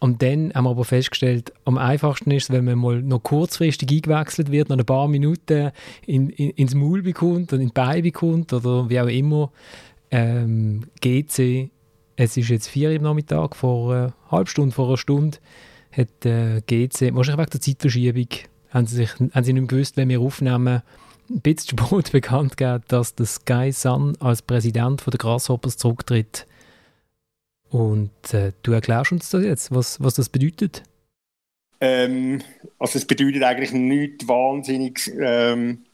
Und 0.00 0.22
dann 0.22 0.52
haben 0.54 0.64
wir 0.64 0.70
aber 0.70 0.86
festgestellt, 0.86 1.52
am 1.66 1.76
einfachsten 1.76 2.30
ist 2.30 2.44
es, 2.44 2.50
wenn 2.50 2.64
man 2.64 2.78
mal 2.78 3.02
noch 3.02 3.22
kurzfristig 3.22 3.90
eingewechselt 3.90 4.50
wird, 4.50 4.70
noch 4.70 4.78
ein 4.78 4.86
paar 4.86 5.08
Minuten 5.08 5.72
in, 6.06 6.30
in, 6.30 6.50
ins 6.50 6.74
Maul 6.74 7.02
bekommt 7.02 7.52
oder 7.52 7.60
in 7.60 7.68
die 7.68 7.74
Beine 7.74 8.02
bekommt 8.02 8.52
oder 8.54 8.88
wie 8.88 8.98
auch 8.98 9.06
immer. 9.06 9.52
Ähm, 10.10 10.86
GC, 11.02 11.70
es 12.16 12.36
ist 12.36 12.48
jetzt 12.48 12.68
vier 12.68 12.92
im 12.92 13.02
Nachmittag, 13.02 13.54
vor 13.54 13.92
einer 13.92 14.14
halben 14.30 14.46
Stunde, 14.46 14.74
vor 14.74 14.88
einer 14.88 14.96
Stunde, 14.96 15.36
hat 15.92 16.24
äh, 16.24 16.62
GC, 16.62 17.14
wahrscheinlich 17.14 17.38
wegen 17.38 17.50
der 17.50 17.60
Zeitverschiebung, 17.60 18.28
haben 18.70 18.86
sie, 18.86 18.96
sich, 18.96 19.10
haben 19.10 19.44
sie 19.44 19.52
nicht 19.52 19.62
mehr 19.62 19.68
gewusst, 19.68 19.98
wenn 19.98 20.08
wir 20.08 20.20
aufnehmen, 20.20 20.82
ein 21.28 21.40
bisschen 21.42 21.78
spät 21.78 22.12
bekannt 22.12 22.56
gegeben, 22.56 22.84
dass 22.88 23.14
der 23.14 23.26
Sky 23.26 23.70
Sun 23.70 24.16
als 24.18 24.40
Präsident 24.40 25.02
von 25.02 25.10
der 25.10 25.18
Grasshoppers 25.18 25.76
zurücktritt. 25.76 26.46
Und 27.70 28.34
äh, 28.34 28.52
du 28.62 28.72
erklärst 28.72 29.12
uns 29.12 29.30
das 29.30 29.44
jetzt, 29.44 29.74
was, 29.74 30.02
was 30.02 30.14
das 30.14 30.28
bedeutet? 30.28 30.82
Ähm, 31.80 32.42
also 32.78 32.98
es 32.98 33.04
bedeutet 33.04 33.42
eigentlich 33.42 33.72
nichts 33.72 34.26
wahnsinnig 34.26 35.10
ähm, 35.18 35.84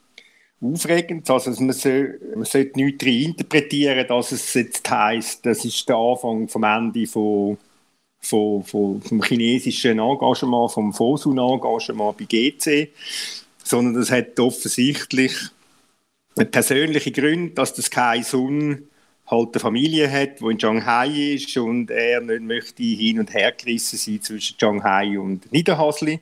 aufregend. 0.61 1.29
Also 1.31 1.51
man, 1.63 1.73
soll, 1.73 2.19
man 2.35 2.45
sollte 2.45 2.81
nichts 2.81 3.05
interpretieren, 3.05 4.07
dass 4.09 4.33
es 4.33 4.55
jetzt 4.55 4.89
heisst, 4.91 5.45
das 5.45 5.65
ist 5.65 5.89
der 5.89 5.97
Anfang 5.97 6.49
vom 6.49 6.65
Ende 6.65 7.07
von, 7.07 7.59
von, 8.21 8.65
von, 8.65 9.03
vom 9.03 9.23
chinesischen 9.23 9.99
Engagement, 9.99 10.73
vom 10.73 10.93
Fosun-Engagement 10.93 12.17
bei 12.17 12.25
GC 12.25 12.91
sondern 13.67 13.95
das 13.95 14.11
hat 14.11 14.39
offensichtlich 14.39 15.33
persönliche 16.53 17.11
Gründe, 17.11 17.55
dass 17.55 17.75
das 17.75 17.91
Kai 17.91 18.23
Sun 18.23 18.85
halt 19.27 19.55
eine 19.55 19.61
Familie 19.61 20.11
hat, 20.11 20.41
die 20.41 20.45
in 20.45 20.61
Shanghai 20.61 21.35
ist 21.35 21.57
und 21.57 21.91
er 21.91 22.21
nicht 22.21 22.43
möchte 22.43 22.83
hin 22.83 23.19
und 23.19 23.33
her 23.35 23.53
gerissen 23.53 23.97
sein 23.97 24.23
zwischen 24.23 24.57
Shanghai 24.59 25.19
und 25.19 25.51
Niederhasli, 25.53 26.21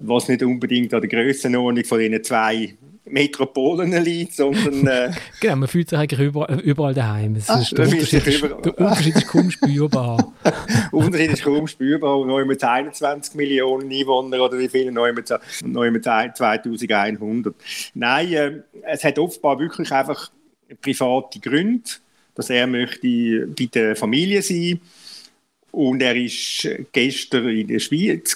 was 0.00 0.28
nicht 0.28 0.42
unbedingt 0.42 0.92
an 0.94 1.00
der 1.00 1.10
Grössenordnung 1.10 1.84
von 1.84 1.98
diesen 1.98 2.24
zwei 2.24 2.74
Metropolen 3.06 4.02
liegt, 4.02 4.34
sondern... 4.34 4.86
Äh, 4.86 5.12
genau, 5.40 5.56
man 5.56 5.68
fühlt 5.68 5.90
sich 5.90 5.98
eigentlich 5.98 6.20
überall, 6.20 6.58
überall 6.60 6.94
daheim. 6.94 7.36
Es 7.36 7.50
ist, 7.50 7.76
der, 7.76 7.86
Unterschied 7.86 8.26
ist, 8.26 8.42
der 8.64 8.78
Unterschied 8.78 9.16
ist 9.16 9.26
kaum 9.28 9.50
spürbar. 9.50 10.32
der 10.42 10.94
Unterschied 10.94 11.32
ist 11.32 11.42
kaum 11.44 11.66
spürbar. 11.66 12.18
Und 12.18 12.28
neu 12.28 12.46
mit 12.46 12.64
21 12.64 13.34
Millionen 13.34 13.92
Einwohner 13.92 14.40
oder 14.40 14.58
wie 14.58 14.70
viele 14.70 14.90
neu 14.90 15.12
mit, 15.12 15.32
neu 15.62 15.90
mit 15.90 16.04
2100. 16.04 17.54
Nein, 17.92 18.32
äh, 18.32 18.52
es 18.84 19.04
hat 19.04 19.18
offenbar 19.18 19.58
wirklich 19.58 19.92
einfach 19.92 20.30
private 20.80 21.40
Gründe, 21.40 21.90
dass 22.34 22.50
er 22.50 22.66
möchte 22.66 23.46
bei 23.46 23.66
der 23.66 23.96
Familie 23.96 24.42
sein 24.42 24.80
und 25.70 26.02
er 26.02 26.14
war 26.14 26.84
gestern 26.92 27.48
in 27.48 27.68
der 27.68 27.80
Schweiz 27.80 28.34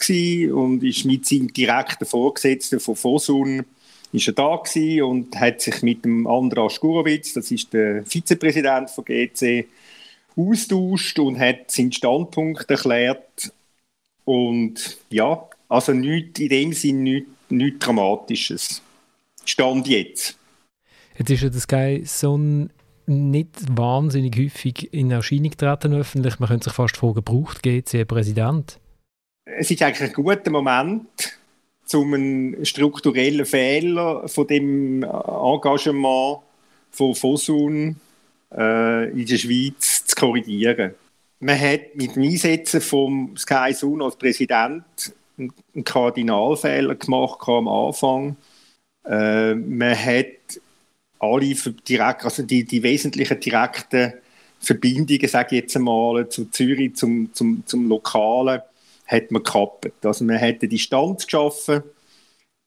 und 0.53 0.82
ist 0.82 1.05
mit 1.05 1.26
seinem 1.26 1.53
direkten 1.53 2.05
Vorgesetzten 2.05 2.80
von 2.80 2.96
Fosun 2.96 3.64
ist 4.12 4.26
er 4.26 4.32
da 4.32 4.61
und 5.05 5.38
hat 5.38 5.61
sich 5.61 5.82
mit 5.82 6.05
dem 6.05 6.26
Andras 6.26 6.80
Gurowitz, 6.80 7.34
das 7.34 7.51
ist 7.51 7.72
der 7.72 8.05
Vizepräsident 8.05 8.90
von 8.90 9.05
GC, 9.05 9.66
austauscht 10.34 11.18
und 11.18 11.38
hat 11.38 11.70
seinen 11.70 11.92
Standpunkt 11.92 12.70
erklärt. 12.70 13.53
Und 14.24 14.99
ja, 15.11 15.46
also 15.68 15.92
nichts, 15.92 16.40
in 16.40 16.49
dem 16.49 16.72
Sinne 16.72 17.01
nichts, 17.01 17.30
nichts 17.51 17.78
Dramatisches. 17.80 18.82
Stand 19.44 19.88
jetzt. 19.88 20.38
Jetzt 21.18 21.30
ist 21.30 21.42
ja 21.42 21.49
das 21.51 21.62
Sky 21.62 22.03
so 22.05 22.38
nicht 23.09 23.77
wahnsinnig 23.77 24.37
häufig 24.39 24.93
in 24.93 25.11
Erscheinung 25.11 25.57
treten 25.57 25.95
öffentlich. 25.95 26.39
Man 26.39 26.49
könnte 26.49 26.65
sich 26.65 26.75
fast 26.75 26.97
fragen, 26.97 27.23
braucht 27.23 27.63
GC 27.63 28.07
Präsident? 28.07 28.79
Es 29.45 29.71
ist 29.71 29.83
eigentlich 29.83 30.11
ein 30.11 30.13
guter 30.13 30.51
Moment, 30.51 31.39
um 31.93 32.15
einen 32.15 32.65
strukturellen 32.65 33.47
Fehler 33.47 34.29
von 34.29 34.47
dem 34.47 35.03
Engagement 35.03 36.41
von 36.91 37.15
Fosun 37.15 37.97
äh, 38.55 39.11
in 39.11 39.27
der 39.27 39.37
Schweiz 39.37 40.05
zu 40.07 40.17
korrigieren. 40.17 40.95
Man 41.41 41.59
hat 41.59 41.95
mit 41.95 42.17
dem 42.17 42.25
Einsetzen 42.25 42.81
von 42.81 43.37
Sky 43.37 43.73
Sun 43.73 44.03
als 44.03 44.17
Präsident 44.17 44.85
einen 45.39 45.85
Kardinalfehler 45.85 46.97
gemacht 46.97 47.49
am 47.49 47.69
Anfang. 47.69 48.37
Äh, 49.05 49.55
man 49.55 49.97
hat 49.97 50.61
alle 51.19 51.55
direkt, 51.89 52.25
also 52.25 52.43
die, 52.43 52.64
die 52.64 52.83
wesentlichen 52.83 53.41
direkten 53.41 54.14
Verbindungen, 54.61 55.29
sage 55.29 55.57
ich 55.57 55.62
jetzt 55.62 55.77
einmal, 55.77 56.29
zu 56.29 56.51
Zürich, 56.51 56.97
zum, 56.97 57.33
zum, 57.33 57.62
zum 57.66 57.89
Lokalen, 57.89 58.61
hat 59.07 59.31
man 59.31 59.43
gekappt. 59.43 60.05
Also 60.05 60.25
man 60.25 60.41
hat 60.41 60.61
eine 60.61 60.69
Distanz 60.69 61.27
geschaffen, 61.27 61.83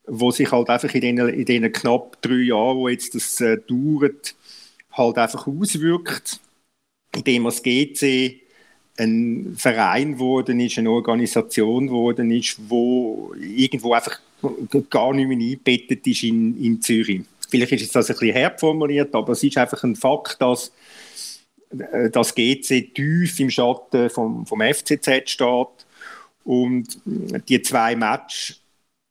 wo 0.07 0.31
sich 0.31 0.51
halt 0.51 0.69
einfach 0.69 0.93
in 0.93 1.01
den, 1.01 1.17
in 1.17 1.45
den 1.45 1.71
knapp 1.71 2.21
drei 2.21 2.43
Jahren, 2.43 2.77
wo 2.77 2.89
jetzt 2.89 3.13
das 3.15 3.39
äh, 3.41 3.57
dauert, 3.57 4.35
halt 4.91 5.17
einfach 5.17 5.47
auswirkt, 5.47 6.39
indem 7.15 7.45
das 7.45 7.61
GC 7.61 8.41
ein 8.97 9.55
Verein 9.57 10.13
geworden 10.13 10.59
ist, 10.59 10.77
eine 10.77 10.91
Organisation 10.91 11.87
geworden 11.87 12.31
ist, 12.31 12.57
wo 12.67 13.33
irgendwo 13.39 13.93
einfach 13.93 14.19
gar 14.89 15.13
nicht 15.13 15.27
mehr 15.27 15.37
eingebettet 15.37 16.05
ist 16.07 16.23
in, 16.23 16.61
in 16.63 16.81
Zürich. 16.81 17.21
Vielleicht 17.51 17.73
ist 17.73 17.95
das 17.95 18.09
ein 18.09 18.15
bisschen 18.15 18.33
herb 18.33 18.59
formuliert, 18.59 19.13
aber 19.13 19.33
es 19.33 19.43
ist 19.43 19.57
einfach 19.57 19.83
ein 19.83 19.95
Fakt, 19.95 20.41
dass 20.41 20.71
äh, 21.77 22.09
das 22.09 22.33
GC 22.33 22.93
tief 22.93 23.39
im 23.39 23.49
Schatten 23.49 24.09
vom, 24.09 24.45
vom 24.45 24.61
FCZ 24.61 25.29
steht 25.29 25.67
und 26.43 26.97
die 27.05 27.61
zwei 27.61 27.95
Matches 27.95 28.61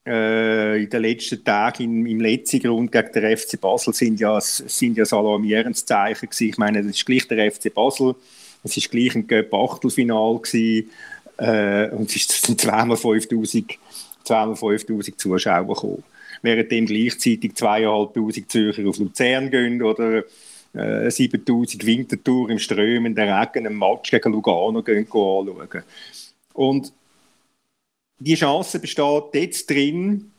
äh, 0.07 0.82
in 0.82 0.91
den 0.91 1.03
letzten 1.03 1.45
Tagen 1.45 1.84
im, 1.84 2.07
im 2.07 2.20
letzten 2.20 2.61
Grund 2.61 2.91
gegen 2.91 3.12
den 3.12 3.36
FC 3.36 3.61
Basel 3.61 3.95
sind 3.95 4.18
ja, 4.18 4.41
sind 4.41 4.97
ja 4.97 5.05
ein 5.05 5.18
alarmierendes 5.18 5.84
Zeichen 5.84 6.28
gewesen. 6.28 6.49
Ich 6.49 6.59
meine, 6.59 6.82
das 6.82 6.97
ist 6.97 7.07
gleich 7.07 7.28
der 7.28 7.53
FC 7.53 7.72
Basel, 7.72 8.14
es 8.64 8.76
ist 8.76 8.91
gleich 8.91 9.14
ein 9.14 9.26
Göpp-Achtelfinal 9.26 10.38
gewesen 10.38 10.91
äh, 11.36 11.88
und 11.91 12.14
es 12.14 12.26
sind 12.26 12.61
zweimal 12.61 12.97
5000 12.97 13.78
zweimal 14.24 14.57
5000 14.57 15.18
Zuschauer 15.18 15.66
gekommen. 15.66 16.03
Währenddem 16.43 16.86
gleichzeitig 16.86 17.55
zweieinhalbtausend 17.55 18.51
Zürcher 18.51 18.88
auf 18.88 18.99
Luzern 18.99 19.51
gehen 19.51 19.82
oder 19.82 20.24
äh, 20.74 21.11
7000 21.11 21.84
Wintertour 21.84 22.51
im 22.51 22.59
strömenden 22.59 23.28
Regen 23.28 23.66
einen 23.66 23.78
Match 23.78 24.11
gegen 24.11 24.32
Lugano 24.32 24.82
gehen 24.82 25.05
anschauen. 25.05 25.82
Und 26.55 26.93
die 28.18 28.34
Chance 28.34 28.78
besteht 28.78 29.34
jetzt 29.34 29.68
drin, 29.70 30.30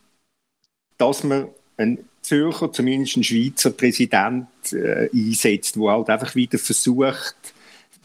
dass 0.97 1.23
man 1.23 1.47
einen 1.77 2.05
Zürcher, 2.21 2.71
zumindest 2.71 3.15
einen 3.15 3.23
Schweizer 3.23 3.71
Präsident 3.71 4.47
äh, 4.71 5.09
einsetzt, 5.13 5.75
der 5.75 5.91
halt 5.91 6.09
einfach 6.09 6.35
wieder 6.35 6.59
versucht, 6.59 7.35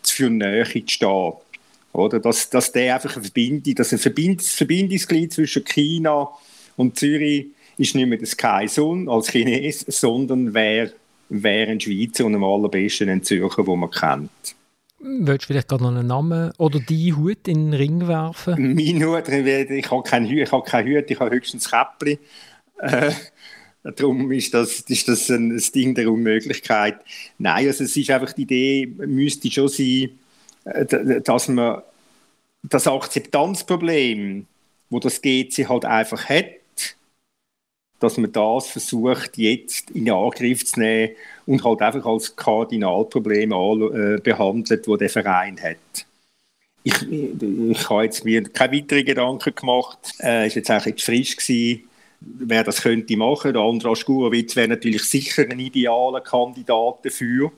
für 0.02 0.30
Nähe 0.30 0.64
zu 0.64 0.88
stehen. 0.88 1.32
Oder? 1.92 2.20
Dass, 2.20 2.48
dass 2.50 2.72
der 2.72 2.94
einfach 2.94 3.16
eine 3.16 3.24
Verbindung, 3.24 3.74
dass 3.74 3.92
ein 3.92 3.98
Verbind 3.98 4.42
Verbindungsglied 4.42 5.32
zwischen 5.32 5.64
China 5.64 6.28
und 6.76 6.98
Zürich 6.98 7.48
ist 7.78 7.94
nicht 7.94 8.08
mehr 8.08 8.18
der 8.18 8.26
Sky 8.26 8.66
Sun 8.68 9.08
als 9.08 9.30
Chines, 9.30 9.84
sondern 9.88 10.54
wäre 10.54 10.92
wär 11.28 11.68
ein 11.68 11.80
Schweizer 11.80 12.24
und 12.24 12.34
am 12.34 12.44
allerbesten 12.44 13.08
ein 13.08 13.22
Zürcher, 13.22 13.64
den 13.64 13.78
man 13.78 13.90
kennt. 13.90 14.30
Willst 14.98 15.44
du 15.44 15.46
vielleicht 15.48 15.68
gerade 15.68 15.82
noch 15.82 15.90
einen 15.90 16.06
Namen 16.06 16.52
oder 16.58 16.80
die 16.80 17.12
Hut 17.12 17.46
in 17.48 17.70
den 17.70 17.74
Ring 17.74 18.08
werfen? 18.08 18.74
Mein 18.74 19.04
Hut, 19.04 19.28
ich 19.28 19.90
habe 19.90 20.02
keinen 20.02 20.26
Hut, 20.26 20.40
ich 20.40 20.52
habe 20.52 20.68
keinen 20.68 20.96
Hut, 20.96 21.10
ich 21.10 21.20
habe 21.20 21.30
höchstens 21.30 21.70
Käppli. 21.70 22.18
Äh, 22.78 23.12
darum 23.82 24.32
ist 24.32 24.54
das, 24.54 24.80
ist 24.80 25.08
das 25.08 25.28
ein, 25.28 25.52
ein 25.52 25.62
Ding 25.74 25.94
der 25.94 26.10
Unmöglichkeit. 26.10 26.96
Nein, 27.38 27.66
also 27.66 27.84
es 27.84 27.96
ist 27.96 28.10
einfach 28.10 28.32
die 28.32 28.42
Idee, 28.42 28.86
müsste 28.86 29.50
schon 29.50 29.68
sein, 29.68 30.10
äh, 30.64 31.20
dass 31.20 31.48
man 31.48 31.82
das 32.62 32.86
Akzeptanzproblem, 32.86 34.46
wo 34.90 34.98
das 34.98 35.20
GC 35.20 35.68
halt 35.68 35.84
einfach 35.84 36.28
hat, 36.28 36.46
dass 37.98 38.18
man 38.18 38.32
das 38.32 38.68
versucht 38.68 39.38
jetzt 39.38 39.90
in 39.90 40.10
Angriff 40.10 40.64
zu 40.64 40.80
nehmen 40.80 41.14
und 41.46 41.64
halt 41.64 41.80
einfach 41.80 42.04
als 42.04 42.36
Kardinalproblem 42.36 43.52
äh, 43.52 44.20
behandelt, 44.20 44.86
wo 44.86 44.96
der 44.96 45.08
Verein 45.08 45.58
hat. 45.60 46.06
Ich, 46.82 47.02
ich 47.10 47.90
habe 47.90 48.04
jetzt 48.04 48.24
mir 48.24 48.42
keine 48.44 48.76
weiteren 48.76 49.04
Gedanken 49.04 49.54
gemacht. 49.54 49.98
Äh, 50.20 50.46
ist 50.46 50.54
jetzt 50.54 50.70
eigentlich 50.70 51.04
frisch 51.04 51.36
gewesen, 51.36 51.88
wer 52.20 52.64
das 52.64 52.82
könnte 52.82 53.16
machen. 53.16 53.54
Der 53.54 53.62
Andras 53.62 54.04
Gurowitz 54.04 54.54
wäre 54.54 54.68
natürlich 54.68 55.04
sicher 55.04 55.44
ein 55.48 55.58
idealer 55.58 56.20
Kandidat 56.20 56.98
dafür, 57.04 57.50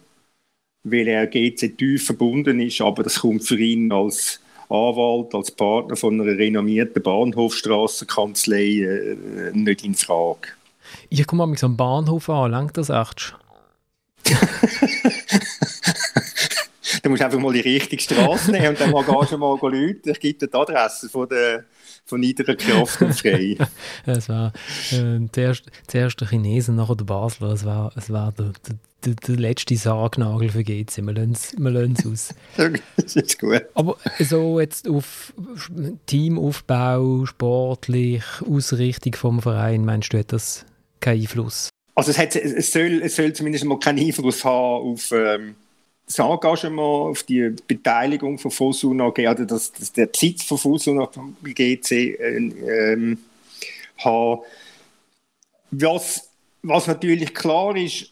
weil 0.85 1.09
er 1.09 1.27
GC 1.27 1.77
tief 1.77 2.07
verbunden 2.07 2.61
ist, 2.61 2.81
aber 2.81 3.03
das 3.03 3.21
kommt 3.21 3.45
für 3.45 3.59
ihn 3.59 3.93
als 3.93 4.41
Anwalt, 4.69 5.35
als 5.35 5.51
Partner 5.51 5.97
von 5.97 6.21
einer 6.21 6.39
renommierten 6.39 7.03
Bahnhofstrassenkanzlei 7.03 8.83
äh, 8.83 9.17
nicht 9.53 9.85
in 9.85 9.95
Frage. 9.95 10.49
Ich 11.09 11.27
komme 11.27 11.47
mal 11.47 11.57
am 11.61 11.77
Bahnhof 11.77 12.29
an, 12.29 12.51
lenkt 12.51 12.77
das 12.77 12.91
echt? 12.91 13.37
du 17.03 17.11
musst 17.11 17.23
einfach 17.23 17.39
mal 17.39 17.53
die 17.53 17.61
richtige 17.61 18.03
Straße 18.03 18.51
nehmen 18.51 18.69
und 18.69 18.81
dann 18.81 18.91
mal 18.91 19.05
gehst 19.05 19.33
du 19.33 19.39
mal 19.39 19.59
Leute. 19.61 20.11
Ich 20.11 20.21
gebe 20.21 20.39
dir 20.39 20.49
die 20.49 20.55
Adresse 20.55 21.09
von 21.09 21.29
der 21.29 21.65
von 22.09 22.21
niederer 22.21 22.57
Kraft 22.57 23.03
und 23.03 23.15
frei. 23.15 23.57
es 24.07 24.29
war 24.29 24.53
äh, 24.93 25.21
zuerst, 25.31 25.65
zuerst 25.87 26.21
der 26.21 26.29
Chinesen, 26.29 26.77
nachher 26.77 26.97
der 26.97 27.05
Basler. 27.05 27.53
Es 27.53 27.65
war, 27.65 27.93
es 27.97 28.11
war 28.11 28.33
der, 28.33 28.53
der, 28.67 28.77
der, 29.05 29.37
letzte 29.37 29.77
Sargnagel 29.77 30.51
für 30.51 30.65
GC. 30.65 30.99
Wir 30.99 31.13
lassen 31.13 31.97
es 31.99 32.07
aus. 32.07 32.35
das 32.97 33.17
ist 33.17 33.39
gut. 33.39 33.65
Aber 33.75 33.97
so 34.19 34.61
jetzt 34.61 34.89
auf 34.89 35.33
Teamaufbau, 36.07 37.27
sportlich, 37.27 38.23
Ausrichtung 38.49 39.15
vom 39.15 39.43
Verein, 39.43 39.85
meinst 39.85 40.13
du, 40.13 40.19
hat 40.19 40.33
das 40.33 40.65
keinen 41.01 41.21
Einfluss? 41.21 41.71
Also 41.95 42.11
es, 42.11 42.19
hat, 42.19 42.37
es, 42.37 42.73
soll, 42.73 43.03
es 43.03 43.17
soll 43.17 43.33
zumindest 43.33 43.65
mal 43.65 43.79
keinen 43.79 44.05
Einfluss 44.05 44.45
haben 44.45 44.93
auf... 44.93 45.13
Ähm, 45.13 45.55
das 46.07 46.19
Engagement 46.21 47.11
auf 47.11 47.23
die 47.23 47.55
Beteiligung 47.67 48.39
von 48.39 48.51
Fosun 48.51 49.01
AG, 49.01 49.27
also 49.27 49.45
das, 49.45 49.73
das, 49.73 49.93
der 49.93 50.07
Besitz 50.07 50.43
von 50.43 50.57
Fosun 50.57 51.07
GC 51.43 51.91
äh, 51.93 52.37
ähm, 52.37 53.19
haben. 53.99 54.41
Was, 55.71 56.31
was 56.63 56.87
natürlich 56.87 57.35
klar 57.35 57.77
ist, 57.77 58.11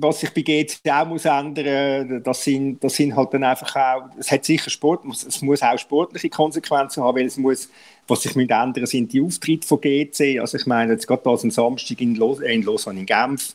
was 0.00 0.20
sich 0.20 0.30
bei 0.30 0.42
GC 0.42 0.80
auch 0.90 1.06
muss 1.06 1.24
ändern, 1.24 2.22
das 2.22 2.44
sind, 2.44 2.82
das 2.82 2.96
sind 2.96 3.14
halt 3.16 3.32
dann 3.34 3.44
einfach 3.44 3.74
auch, 3.76 4.08
es 4.18 4.30
hat 4.30 4.44
sicher 4.44 4.70
Sport, 4.70 5.04
es 5.06 5.42
muss 5.42 5.62
auch 5.62 5.78
sportliche 5.78 6.28
Konsequenzen 6.30 7.02
haben, 7.02 7.16
weil 7.16 7.26
es 7.26 7.36
muss, 7.36 7.68
was 8.06 8.22
sich 8.22 8.34
mit 8.34 8.50
ändern, 8.50 8.86
sind 8.86 9.12
die 9.12 9.20
Auftritte 9.20 9.66
von 9.66 9.80
GC. 9.80 10.40
Also 10.40 10.58
ich 10.58 10.66
meine, 10.66 10.92
jetzt 10.92 11.06
gerade 11.06 11.28
als 11.28 11.44
am 11.44 11.50
Samstag 11.50 12.00
in, 12.00 12.14
Los, 12.14 12.40
in 12.40 12.62
Lausanne 12.62 13.00
in 13.00 13.06
Genf, 13.06 13.54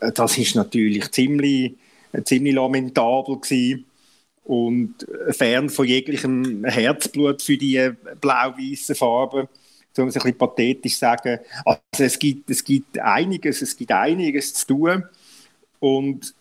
äh, 0.00 0.12
das 0.12 0.36
ist 0.38 0.54
natürlich 0.54 1.10
ziemlich 1.10 1.74
ziemlich 2.24 2.54
lamentabel 2.54 3.38
gewesen 3.38 3.84
und 4.44 4.94
fern 5.30 5.68
von 5.68 5.86
jeglichem 5.86 6.64
Herzblut 6.64 7.42
für 7.42 7.56
die 7.56 7.90
blau-weißen 8.20 8.94
Farben 8.94 9.48
soll 9.92 10.04
man 10.04 10.10
es 10.10 10.16
ein 10.16 10.22
bisschen 10.22 10.38
pathetisch 10.38 10.96
sagen. 10.96 11.40
Also 11.64 11.80
es 11.98 12.18
gibt, 12.18 12.48
es 12.50 12.64
gibt 12.64 12.98
einiges, 12.98 13.62
es 13.62 13.76
gibt 13.76 13.90
einiges 13.90 14.54
zu 14.54 14.66
tun 14.66 15.04
und 15.80 16.34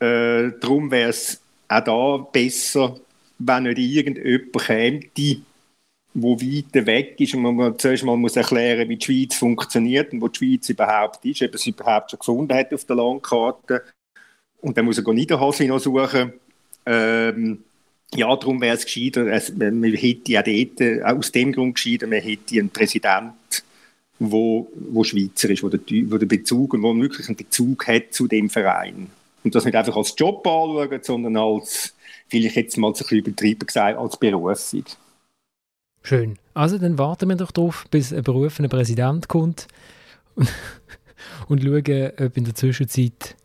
äh, 0.00 0.50
darum 0.60 0.90
wäre 0.90 1.10
es 1.10 1.40
auch 1.68 1.84
da 1.84 2.16
besser, 2.32 2.96
wenn 3.38 3.64
nicht 3.64 3.78
irgendjemand 3.78 4.52
käme, 4.58 5.00
die 5.16 5.42
wo 6.14 6.38
weiter 6.38 6.84
weg 6.86 7.18
ist 7.18 7.34
und 7.34 7.42
man 7.42 7.78
zuerst 7.78 8.04
mal 8.04 8.16
muss 8.16 8.36
erklären, 8.36 8.88
wie 8.88 8.96
die 8.96 9.04
Schweiz 9.04 9.34
funktioniert 9.34 10.12
und 10.12 10.20
wo 10.20 10.28
die 10.28 10.38
Schweiz 10.38 10.68
überhaupt 10.68 11.24
ist, 11.24 11.42
ob 11.42 11.54
es 11.54 11.66
überhaupt 11.66 12.10
schon 12.10 12.18
gefunden 12.18 12.54
hat 12.54 12.74
auf 12.74 12.84
der 12.84 12.96
Landkarte 12.96 13.82
und 14.60 14.76
dann 14.76 14.84
muss 14.84 14.98
er 14.98 15.12
Niederhase 15.12 15.64
noch 15.64 15.78
suchen. 15.78 16.34
Ähm, 16.84 17.64
ja, 18.14 18.36
darum 18.36 18.60
wäre 18.60 18.76
es 18.76 18.84
gescheiter, 18.84 19.26
es, 19.28 19.54
man 19.56 19.82
hätte 19.84 20.32
ja 20.32 20.42
dort, 20.42 20.80
äh, 20.80 21.02
aus 21.02 21.32
dem 21.32 21.52
Grund 21.52 21.76
gescheiter, 21.76 22.06
man 22.06 22.20
hätte 22.20 22.58
einen 22.58 22.68
Präsidenten, 22.68 23.32
wo, 24.18 24.70
wo 24.74 25.04
Schweizer 25.04 25.50
ist, 25.50 25.62
wo 25.62 25.68
der, 25.68 25.80
wo 25.80 26.18
der 26.18 26.26
Bezug 26.26 26.74
und 26.74 26.82
wo 26.82 26.94
wirklich 26.96 27.28
einen 27.28 27.36
Bezug 27.36 27.86
hat 27.86 28.12
zu 28.12 28.28
dem 28.28 28.48
Verein. 28.48 29.08
Und 29.44 29.54
das 29.54 29.64
nicht 29.64 29.74
einfach 29.74 29.96
als 29.96 30.14
Job 30.16 30.46
anschauen, 30.46 31.00
sondern 31.02 31.36
als, 31.36 31.94
vielleicht 32.28 32.56
jetzt 32.56 32.76
mal 32.78 32.94
so 32.94 33.04
ein 33.04 33.08
bisschen 33.08 33.18
übertrieben 33.18 33.66
gesagt, 33.66 33.98
als 33.98 34.16
Berufung. 34.16 34.84
Schön. 36.02 36.38
Also 36.54 36.78
dann 36.78 36.98
warten 36.98 37.28
wir 37.28 37.36
doch 37.36 37.50
darauf, 37.50 37.86
bis 37.90 38.12
ein 38.12 38.22
berufener 38.22 38.68
Präsident 38.68 39.28
kommt 39.28 39.68
und, 40.34 40.48
und 41.48 41.62
schauen, 41.62 42.10
ob 42.18 42.36
in 42.36 42.44
der 42.44 42.54
Zwischenzeit 42.54 43.36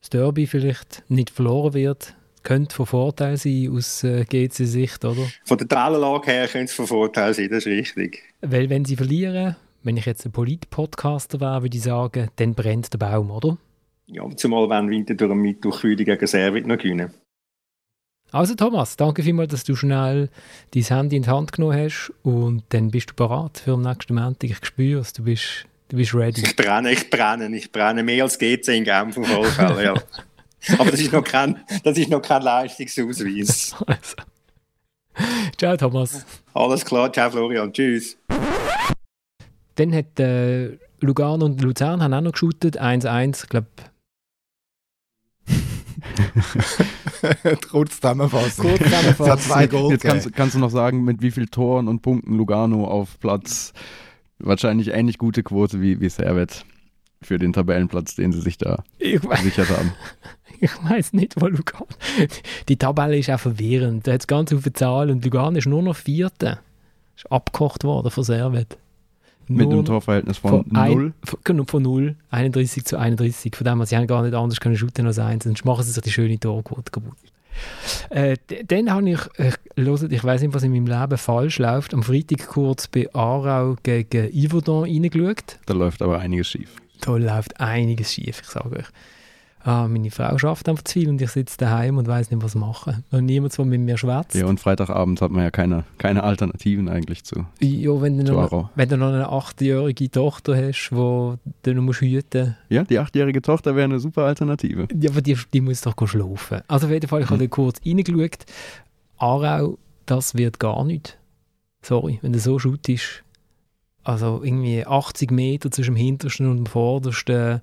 das 0.00 0.10
Derby 0.10 0.46
vielleicht 0.46 1.04
nicht 1.08 1.30
verloren 1.30 1.74
wird, 1.74 2.14
könnte 2.42 2.74
von 2.74 2.86
Vorteil 2.86 3.36
sein 3.36 3.70
aus 3.70 4.02
äh, 4.02 4.24
GC-Sicht, 4.24 5.04
oder? 5.04 5.28
Von 5.44 5.58
der 5.58 5.68
Tabellenlage 5.68 6.30
her 6.30 6.48
könnte 6.48 6.66
es 6.66 6.72
von 6.72 6.86
Vorteil 6.86 7.34
sein, 7.34 7.50
das 7.50 7.66
ist 7.66 7.66
richtig. 7.66 8.22
Weil 8.40 8.70
wenn 8.70 8.86
sie 8.86 8.96
verlieren, 8.96 9.56
wenn 9.82 9.96
ich 9.96 10.06
jetzt 10.06 10.24
ein 10.26 10.32
Polit-Podcaster 10.32 11.40
wäre, 11.40 11.62
würde 11.62 11.76
ich 11.76 11.82
sagen, 11.82 12.28
dann 12.36 12.54
brennt 12.54 12.92
der 12.92 12.98
Baum, 12.98 13.30
oder? 13.30 13.56
Ja, 14.06 14.28
zumal 14.36 14.68
wenn 14.68 14.90
weiter 14.90 15.14
durch 15.14 15.30
eine 15.30 15.40
Mittwochfühlung 15.40 16.04
gegen 16.04 16.26
Servit 16.26 16.66
noch 16.66 16.78
gewinnen. 16.78 17.14
Also 18.32 18.54
Thomas, 18.54 18.96
danke 18.96 19.22
vielmals, 19.22 19.50
dass 19.50 19.64
du 19.64 19.74
schnell 19.74 20.28
dein 20.72 20.82
Handy 20.84 21.16
in 21.16 21.22
die 21.24 21.28
Hand 21.28 21.52
genommen 21.52 21.78
hast 21.78 22.12
und 22.22 22.62
dann 22.68 22.90
bist 22.90 23.10
du 23.10 23.14
bereit 23.14 23.58
für 23.58 23.72
den 23.72 23.82
nächsten 23.82 24.14
Montag. 24.14 24.50
Ich 24.50 24.64
spüre 24.64 25.00
es, 25.00 25.12
du 25.12 25.24
bist 25.24 25.66
Du 25.90 25.96
bist 25.96 26.14
ready. 26.14 26.42
Ich 26.42 26.54
brenne, 26.54 26.92
ich 26.92 27.10
brenne, 27.10 27.56
ich 27.56 27.72
brenne 27.72 28.04
mehr 28.04 28.22
als 28.22 28.38
GC 28.38 28.68
in 28.68 28.84
Genf 28.84 29.18
auf 29.18 29.54
Fall, 29.54 29.84
ja. 29.84 29.94
Aber 30.78 30.90
das 30.90 31.00
ist 31.00 31.12
noch 31.12 31.24
kein, 31.24 31.58
das 31.82 31.98
ist 31.98 32.08
noch 32.08 32.22
kein 32.22 32.42
Leistungsausweis. 32.42 33.74
Also. 33.86 34.16
Ciao, 35.58 35.76
Thomas. 35.76 36.24
Alles 36.54 36.84
klar, 36.84 37.12
ciao, 37.12 37.28
Florian. 37.28 37.72
Tschüss. 37.72 38.16
Dann 39.80 39.94
hat 39.94 40.20
äh, 40.20 40.76
Lugano 41.00 41.46
und 41.46 41.62
Luzern 41.62 42.02
haben 42.02 42.12
auch 42.12 42.20
noch 42.20 42.32
geshootet. 42.32 42.78
1-1, 42.78 43.44
ich 43.44 43.48
glaube. 43.48 43.68
Kurz 47.70 47.96
zusammenfassen. 47.96 48.62
Kurz 48.62 48.82
zusammenfassen. 48.82 49.38
zwei 49.38 49.66
Goal 49.68 49.92
Jetzt 49.92 50.02
kannst, 50.04 50.30
kannst, 50.34 50.54
du 50.54 50.58
noch 50.58 50.68
sagen, 50.68 51.02
mit 51.04 51.22
wie 51.22 51.30
vielen 51.30 51.50
Toren 51.50 51.88
und 51.88 52.02
Punkten 52.02 52.36
Lugano 52.36 52.84
auf 52.84 53.18
Platz 53.20 53.72
wahrscheinlich 54.38 54.88
ähnlich 54.88 55.16
gute 55.16 55.42
Quote 55.42 55.80
wie, 55.80 55.98
wie 55.98 56.10
Servet 56.10 56.66
für 57.22 57.38
den 57.38 57.54
Tabellenplatz, 57.54 58.16
den 58.16 58.32
sie 58.32 58.40
sich 58.42 58.58
da 58.58 58.84
ich 58.98 59.22
gesichert 59.22 59.70
haben. 59.70 59.92
Ich 60.62 60.72
weiß 60.84 61.14
nicht, 61.14 61.40
wo 61.40 61.46
Lugano. 61.46 61.86
Die 62.68 62.76
Tabelle 62.76 63.16
ist 63.16 63.30
auch 63.30 63.40
verwirrend. 63.40 64.06
Da 64.06 64.12
hat 64.12 64.20
es 64.20 64.26
ganz 64.26 64.50
viele 64.50 64.74
Zahlen 64.74 65.08
und 65.08 65.24
Lugano 65.24 65.56
ist 65.56 65.66
nur 65.66 65.82
noch 65.82 65.96
Vierte. 65.96 66.58
Ist 67.16 67.32
abgekocht 67.32 67.82
worden 67.82 68.10
von 68.10 68.24
Servet. 68.24 68.76
Mit 69.50 69.70
einem 69.70 69.84
Torverhältnis 69.84 70.38
von, 70.38 70.64
von 70.64 70.72
0? 70.72 71.12
Von, 71.24 71.38
genau, 71.44 71.64
von 71.66 71.82
0, 71.82 72.16
31 72.30 72.84
zu 72.84 72.98
31. 72.98 73.54
Von 73.56 73.64
dem, 73.64 73.78
was 73.78 73.90
sie 73.90 73.96
haben 73.96 74.06
gar 74.06 74.22
nicht 74.22 74.34
anders 74.34 74.60
können 74.60 74.76
shooten 74.76 75.06
als 75.06 75.18
eins. 75.18 75.44
Sonst 75.44 75.64
machen 75.64 75.82
sie 75.82 75.92
sich 75.92 76.02
die 76.02 76.10
schöne 76.10 76.38
Torquote 76.38 76.90
kaputt. 76.90 77.16
Äh, 78.10 78.36
dann 78.66 78.90
habe 78.90 79.10
ich, 79.10 79.20
hört, 79.36 80.12
ich 80.12 80.24
weiß 80.24 80.42
nicht, 80.42 80.54
was 80.54 80.62
in 80.62 80.72
meinem 80.72 80.86
Leben 80.86 81.18
falsch 81.18 81.58
läuft, 81.58 81.94
am 81.94 82.02
Freitag 82.02 82.46
kurz 82.46 82.86
bei 82.86 83.12
Aarau 83.12 83.76
gegen 83.82 84.30
Yverdon 84.32 84.84
reingeschaut. 84.84 85.58
Da 85.66 85.74
läuft 85.74 86.02
aber 86.02 86.18
einiges 86.20 86.48
schief. 86.48 86.76
Da 87.00 87.16
läuft 87.16 87.60
einiges 87.60 88.12
schief, 88.12 88.40
ich 88.42 88.48
sage 88.48 88.76
euch. 88.76 88.86
Ah, 89.62 89.86
meine 89.88 90.10
Frau 90.10 90.36
schafft 90.38 90.68
einfach 90.68 90.84
zu 90.84 90.94
viel 90.94 91.08
und 91.08 91.20
ich 91.20 91.30
sitze 91.30 91.56
daheim 91.58 91.98
und 91.98 92.06
weiß 92.06 92.30
nicht, 92.30 92.42
was 92.42 92.54
machen. 92.54 93.04
Und 93.10 93.26
niemand, 93.26 93.56
der 93.56 93.64
mit 93.64 93.80
mir 93.80 93.96
schwätzt. 93.96 94.34
Ja, 94.34 94.46
und 94.46 94.60
Freitagabend 94.60 95.20
hat 95.20 95.30
man 95.30 95.42
ja 95.44 95.50
keine, 95.50 95.84
keine 95.98 96.24
Alternativen 96.24 96.88
eigentlich 96.88 97.24
zu. 97.24 97.46
Ja, 97.60 98.00
wenn 98.00 98.18
du, 98.18 98.24
Zu 98.24 98.32
noch, 98.32 98.52
Aro. 98.52 98.70
wenn 98.74 98.88
du 98.88 98.96
noch 98.96 99.08
eine 99.08 99.28
achtjährige 99.28 100.10
Tochter 100.10 100.56
hast, 100.56 100.90
die 100.90 100.94
du 101.62 101.74
noch 101.74 101.82
musst 101.82 102.00
hüten 102.00 102.56
Ja, 102.68 102.84
die 102.84 102.98
achtjährige 102.98 103.42
Tochter 103.42 103.76
wäre 103.76 103.84
eine 103.84 104.00
super 104.00 104.24
Alternative. 104.24 104.88
Ja, 104.98 105.10
aber 105.10 105.20
die, 105.20 105.36
die 105.52 105.60
muss 105.60 105.82
doch 105.82 105.94
schlafen. 106.06 106.62
Also 106.68 106.86
auf 106.86 106.92
jeden 106.92 107.08
Fall, 107.08 107.22
ich 107.22 107.30
habe 107.30 107.38
da 107.38 107.46
kurz 107.46 107.80
reingeschaut. 107.84 108.46
Aarau, 109.18 109.78
das 110.06 110.34
wird 110.34 110.58
gar 110.58 110.84
nicht. 110.84 111.18
Sorry, 111.82 112.18
wenn 112.22 112.32
du 112.32 112.38
so 112.38 112.58
shootest. 112.58 113.22
Also 114.02 114.42
irgendwie 114.42 114.86
80 114.86 115.30
Meter 115.30 115.70
zwischen 115.70 115.94
dem 115.94 115.96
hintersten 115.96 116.50
und 116.50 116.56
dem 116.56 116.66
vordersten 116.66 117.60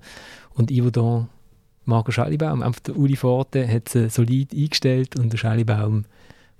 und 0.54 0.70
Iverdon 0.70 1.28
Marco 1.88 2.12
Schellibaum. 2.12 2.62
Einfach 2.62 2.80
der 2.80 2.96
Uli 2.96 3.16
Forte 3.16 3.66
hat 3.66 3.88
sie 3.88 4.08
solid 4.10 4.52
eingestellt 4.52 5.18
und 5.18 5.32
der 5.32 5.38
Schellibaum 5.38 6.04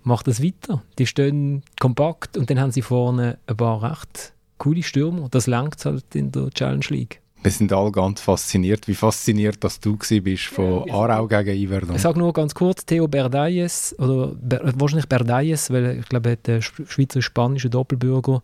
macht 0.03 0.27
das 0.27 0.43
weiter. 0.43 0.83
Die 0.99 1.07
stehen 1.07 1.63
kompakt 1.79 2.37
und 2.37 2.49
dann 2.51 2.59
haben 2.61 2.73
sie 2.73 2.83
vorne 2.83 3.39
ein 3.47 3.57
paar 3.57 3.83
recht 3.83 4.33
coole 4.57 4.83
Stürmer. 4.83 5.29
Das 5.31 5.47
langt 5.47 5.85
halt 5.85 6.15
in 6.15 6.33
der 6.33 6.51
Challenge 6.51 6.85
League. 6.89 7.21
Wir 7.41 7.53
sind 7.53 7.73
alle 7.73 7.93
ganz 7.93 8.21
fasziniert. 8.21 8.89
Wie 8.89 8.95
fasziniert, 8.95 9.63
dass 9.63 9.79
du 9.79 9.97
bist 9.97 10.47
von 10.47 10.91
Aarau 10.91 11.29
gegen 11.29 11.57
Iverdon. 11.57 11.95
Ich 11.95 12.03
sage 12.03 12.19
nur 12.19 12.33
ganz 12.33 12.53
kurz, 12.53 12.85
Theo 12.85 13.07
Berdayes, 13.07 13.95
oder 14.01 14.35
Ber, 14.35 14.73
wahrscheinlich 14.75 15.09
Berdayes, 15.09 15.71
weil 15.71 15.99
ich 16.01 16.09
glaube, 16.09 16.31
er 16.31 16.33
hat 16.33 16.49
einen 16.49 16.63
Sch- 16.63 16.91
schweizerisch-spanischen 16.91 17.71
Doppelbürger, 17.71 18.43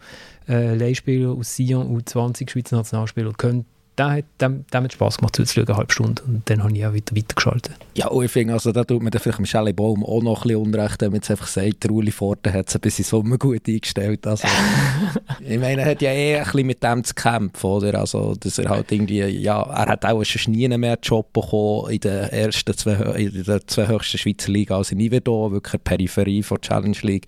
äh, 0.48 0.76
Leihspieler 0.76 1.30
aus 1.32 1.56
Sion, 1.56 1.88
U20, 2.00 2.48
Schweizer 2.48 2.76
Nationalspieler, 2.76 3.32
können, 3.32 3.64
der 3.96 4.10
hat, 4.10 4.24
hat 4.72 4.92
Spass 4.92 5.18
gemacht 5.18 5.36
zuzuschauen, 5.36 5.68
eine 5.68 5.76
halbe 5.76 5.92
Stunde. 5.92 6.22
Und 6.24 6.42
dann 6.50 6.62
habe 6.62 6.76
ich 6.76 6.84
auch 6.84 6.92
wieder 6.92 7.14
weitergeschaltet. 7.14 7.76
Ja, 7.94 8.08
und 8.08 8.24
ich 8.24 8.30
finde, 8.30 8.54
also, 8.54 8.72
da 8.72 8.82
tut 8.84 9.02
man 9.02 9.10
dann 9.10 9.20
vielleicht 9.20 9.38
dem 9.38 9.46
Shelley 9.46 9.72
Baum 9.72 10.04
auch 10.04 10.22
noch 10.22 10.42
ein 10.42 10.48
bisschen 10.48 10.62
Unrecht, 10.62 11.00
wenn 11.00 11.10
man 11.10 11.16
jetzt 11.16 11.30
einfach 11.30 11.46
sagt, 11.46 11.84
der 11.84 11.90
Uli 11.90 12.10
Forte 12.10 12.52
hat 12.52 12.68
es 12.68 12.78
bis 12.78 12.98
in 12.98 13.04
Sommer 13.04 13.38
gut 13.38 13.68
eingestellt. 13.68 14.26
Also, 14.26 14.48
ich 15.40 15.58
meine, 15.58 15.82
er 15.82 15.90
hat 15.92 16.02
ja 16.02 16.10
eh 16.10 16.38
ein 16.38 16.44
bisschen 16.44 16.66
mit 16.66 16.82
dem 16.82 17.04
zu 17.04 17.14
kämpfen, 17.14 17.66
oder? 17.66 18.00
Also, 18.00 18.34
dass 18.34 18.58
er 18.58 18.68
halt 18.68 18.90
irgendwie, 18.90 19.20
ja, 19.20 19.62
er 19.62 19.86
hat 19.86 20.04
auch 20.04 20.24
schon 20.24 20.52
nie 20.52 20.66
mehr 20.68 20.92
einen 20.92 21.00
Job 21.02 21.32
bekommen 21.32 21.90
in 21.90 22.00
den 22.00 22.30
ersten 22.30 22.76
zwei, 22.76 22.94
in 23.16 23.44
den 23.44 23.60
zwei 23.66 23.86
höchsten 23.86 24.18
Schweizer 24.18 24.50
Liga 24.50 24.76
als 24.76 24.90
in 24.90 25.00
Iverdon, 25.00 25.52
wirklich 25.52 25.82
Peripherie 25.84 26.42
von 26.42 26.58
der 26.60 26.68
Challenge 26.68 26.98
League. 27.02 27.26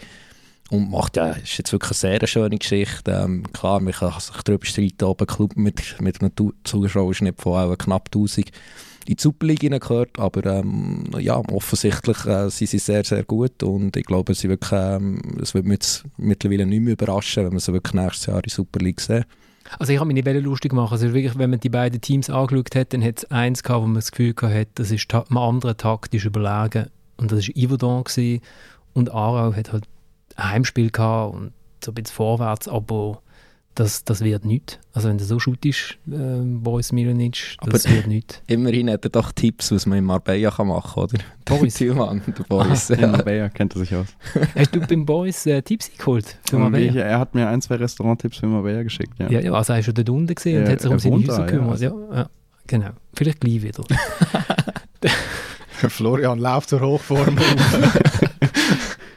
Und 0.71 0.91
macht 0.91 1.17
ja, 1.17 1.31
ist 1.31 1.59
jetzt 1.59 1.73
wirklich 1.73 1.93
eine 1.93 2.19
sehr 2.19 2.27
schöne 2.27 2.59
Geschichte. 2.59 3.13
Ähm, 3.13 3.45
klar, 3.53 3.81
man 3.81 3.93
kann 3.93 4.19
sich 4.19 4.43
darüber 4.43 4.67
streiten, 4.67 5.05
ob 5.05 5.21
ein 5.21 5.27
Club 5.27 5.57
mit, 5.57 6.01
mit 6.01 6.21
einem 6.21 6.33
Zuschauerschnitt 6.65 7.41
von 7.41 7.79
knapp 7.79 8.09
1000 8.09 8.51
in 9.09 9.15
die 9.15 9.23
Super 9.23 9.47
League 9.47 9.61
gehört, 9.61 10.19
aber 10.19 10.45
ähm, 10.47 11.05
ja, 11.19 11.37
offensichtlich 11.37 12.27
äh, 12.27 12.51
sind 12.51 12.69
sie 12.69 12.79
sehr, 12.79 13.05
sehr 13.05 13.23
gut 13.23 13.63
und 13.63 13.97
ich 13.97 14.05
glaube, 14.05 14.35
sie 14.35 14.49
wirklich, 14.49 14.73
ähm, 14.73 15.21
es 15.41 15.55
wird 15.55 15.65
mich 15.65 15.75
jetzt 15.75 16.05
mittlerweile 16.17 16.67
nicht 16.67 16.83
mehr 16.83 16.95
überraschen, 16.95 17.45
wenn 17.45 17.53
wir 17.53 17.61
sie 17.61 17.73
wirklich 17.73 17.95
nächstes 17.95 18.27
Jahr 18.27 18.39
in 18.39 18.43
der 18.43 18.51
Super 18.51 18.81
League 18.81 19.01
sehen. 19.01 19.25
Also 19.79 19.93
ich 19.93 19.99
habe 19.99 20.13
mich 20.13 20.25
nicht 20.25 20.45
lustig 20.45 20.73
machen. 20.73 20.93
Also 20.93 21.13
wirklich, 21.13 21.39
wenn 21.39 21.51
man 21.51 21.61
die 21.61 21.69
beiden 21.69 22.01
Teams 22.01 22.31
angeschaut 22.31 22.75
hat, 22.75 22.93
dann 22.93 23.03
hat 23.03 23.19
es 23.19 23.31
eins 23.31 23.63
gehabt, 23.63 23.83
wo 23.83 23.87
man 23.87 23.97
das 23.97 24.11
Gefühl 24.11 24.35
gehabt 24.35 24.55
hat, 24.55 24.69
das 24.75 24.91
ist 24.91 25.13
dem 25.13 25.37
anderen 25.37 25.77
taktisch 25.77 26.25
überlegen. 26.25 26.87
Und 27.17 27.33
das 27.33 27.49
war 27.49 27.57
Iverdon 27.57 28.05
gewesen. 28.05 28.43
und 28.95 29.13
Aarau 29.13 29.55
hat 29.55 29.73
halt 29.73 29.85
ein 30.37 30.51
Heimspiel 30.51 30.91
gehabt 30.91 31.35
und 31.35 31.53
so 31.85 31.91
ein 31.91 31.95
bisschen 31.95 32.15
vorwärts, 32.15 32.69
aber 32.69 33.21
das, 33.75 34.05
das 34.05 34.23
wird 34.25 34.47
nichts. 34.47 34.79
Also 34.95 35.11
wenn 35.11 35.19
du 35.19 35.25
so 35.25 35.39
shootest, 35.39 35.99
äh, 36.11 36.41
Boris 36.43 36.93
Milanic, 36.93 37.57
das 37.63 37.85
Aber- 37.85 37.95
wird 37.95 38.07
nichts. 38.07 38.41
Immerhin 38.47 38.89
hat 38.91 39.05
er 39.05 39.11
doch 39.11 39.33
Tipps, 39.33 39.71
was 39.71 39.85
man 39.85 39.99
in 39.99 40.05
Marbella 40.05 40.51
kann 40.51 40.69
machen 40.69 40.93
kann, 40.95 41.03
oder? 41.05 41.19
Boris. 41.45 41.75
Thielmann, 41.75 42.23
der 42.27 42.45
Boris. 42.45 42.89
In 42.89 43.01
ja. 43.01 43.09
Marbella 43.09 43.49
kennt 43.51 43.75
er 43.75 43.81
sich 43.81 43.95
aus. 43.95 44.07
Hast 44.57 44.75
du 44.75 44.81
beim 44.81 45.05
Boris 45.05 45.45
äh, 45.45 45.61
Tipps 45.61 45.91
geholt 45.97 46.39
für 46.49 46.57
Und 46.57 46.63
Marbella? 46.63 46.91
ich, 46.91 46.97
er 46.97 47.19
hat 47.19 47.35
mir 47.35 47.47
ein, 47.49 47.61
zwei 47.61 47.75
Restauranttipps 47.77 48.39
für 48.39 48.47
Marbella 48.47 48.83
geschickt. 48.83 49.13
Ja. 49.19 49.29
Ja, 49.31 49.41
ja, 49.41 49.53
also 49.53 49.75
er 49.75 49.81
ist 49.81 49.85
schon 49.85 49.95
dort 49.95 50.09
unten 50.09 50.35
gesehen 50.35 50.61
und 50.61 50.67
Ja, 50.67 50.73
hat 50.73 50.81
sich 50.81 50.91
um 50.91 50.99
seine 50.99 51.17
Häuser 51.17 51.27
da, 51.27 51.39
ja, 51.41 51.45
gekümmert. 51.47 51.71
also. 51.73 51.85
Ja, 52.11 52.17
ja, 52.17 52.31
genau. 52.67 52.91
Vielleicht 53.15 53.41
gleich 53.43 53.63
wieder. 53.63 53.85
Florian 55.91 56.39
läuft 56.39 56.71
zur 56.71 56.81
Hochform. 56.81 57.37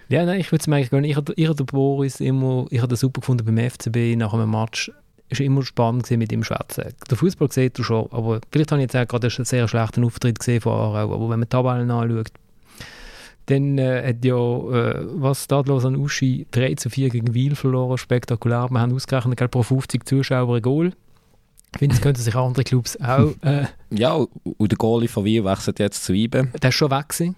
Ja, 0.09 0.25
nein, 0.25 0.39
ich 0.39 0.51
würde 0.51 0.61
es 0.61 0.67
mir 0.67 0.77
eigentlich 0.77 0.89
gar 0.89 1.01
nicht. 1.01 1.11
Ich 1.11 1.17
habe 1.17 1.33
ich 1.35 1.45
habe 1.45 1.55
den 1.55 1.65
Boris 1.67 2.19
immer, 2.19 2.65
ich 2.71 2.79
habe 2.79 2.87
den 2.87 2.97
super 2.97 3.21
gefunden 3.21 3.45
beim 3.45 3.69
FCB 3.69 4.17
nach 4.17 4.33
einem 4.33 4.49
Match. 4.49 4.91
Es 5.29 5.39
war 5.39 5.45
immer 5.45 5.61
spannend 5.61 6.03
gewesen, 6.03 6.17
mit 6.17 6.31
ihm 6.31 6.43
schwätzen. 6.43 6.85
Der 7.07 7.17
Fußball 7.17 7.51
sieht 7.51 7.77
er 7.77 7.83
schon, 7.83 8.11
aber 8.11 8.41
vielleicht 8.51 8.71
habe 8.71 8.81
ich 8.81 8.91
jetzt 8.91 8.95
auch 8.95 9.07
gerade 9.07 9.27
einen 9.33 9.45
sehr 9.45 9.67
schlechten 9.67 10.03
Auftritt 10.03 10.39
gesehen 10.39 10.61
von 10.61 10.73
Aarau, 10.73 11.13
aber 11.13 11.29
wenn 11.29 11.39
man 11.39 11.41
die 11.41 11.49
Tabellen 11.49 11.91
anschaut, 11.91 12.31
dann 13.45 13.77
äh, 13.77 14.07
hat 14.07 14.25
ja, 14.25 14.35
äh, 14.35 15.05
was 15.13 15.43
Stadlos 15.43 15.85
an 15.85 15.95
Uschi 15.95 16.47
3 16.51 16.73
zu 16.75 16.89
4 16.89 17.09
gegen 17.09 17.35
Wiel 17.35 17.55
verloren, 17.55 17.99
spektakulär. 17.99 18.67
Wir 18.71 18.79
haben 18.79 18.93
ausgerechnet, 18.93 19.37
gell, 19.37 19.47
pro 19.47 19.61
50 19.61 20.07
Zuschauer 20.07 20.55
ein 20.55 20.61
Goal. 20.63 20.93
Ich 21.73 21.79
finde, 21.79 21.95
das 21.95 22.01
könnten 22.01 22.21
sich 22.21 22.35
andere 22.35 22.63
Clubs 22.63 22.99
auch, 22.99 23.35
äh, 23.41 23.65
ja, 23.91 24.13
und 24.13 24.71
der 24.71 24.77
Goalie 24.77 25.07
von 25.07 25.23
Wiel 25.23 25.45
wechselt 25.45 25.77
jetzt 25.77 26.03
zu 26.03 26.13
IBE. 26.13 26.47
der 26.59 26.69
ist 26.69 26.75
schon 26.75 26.89
weg 26.89 27.09
gewesen. 27.09 27.35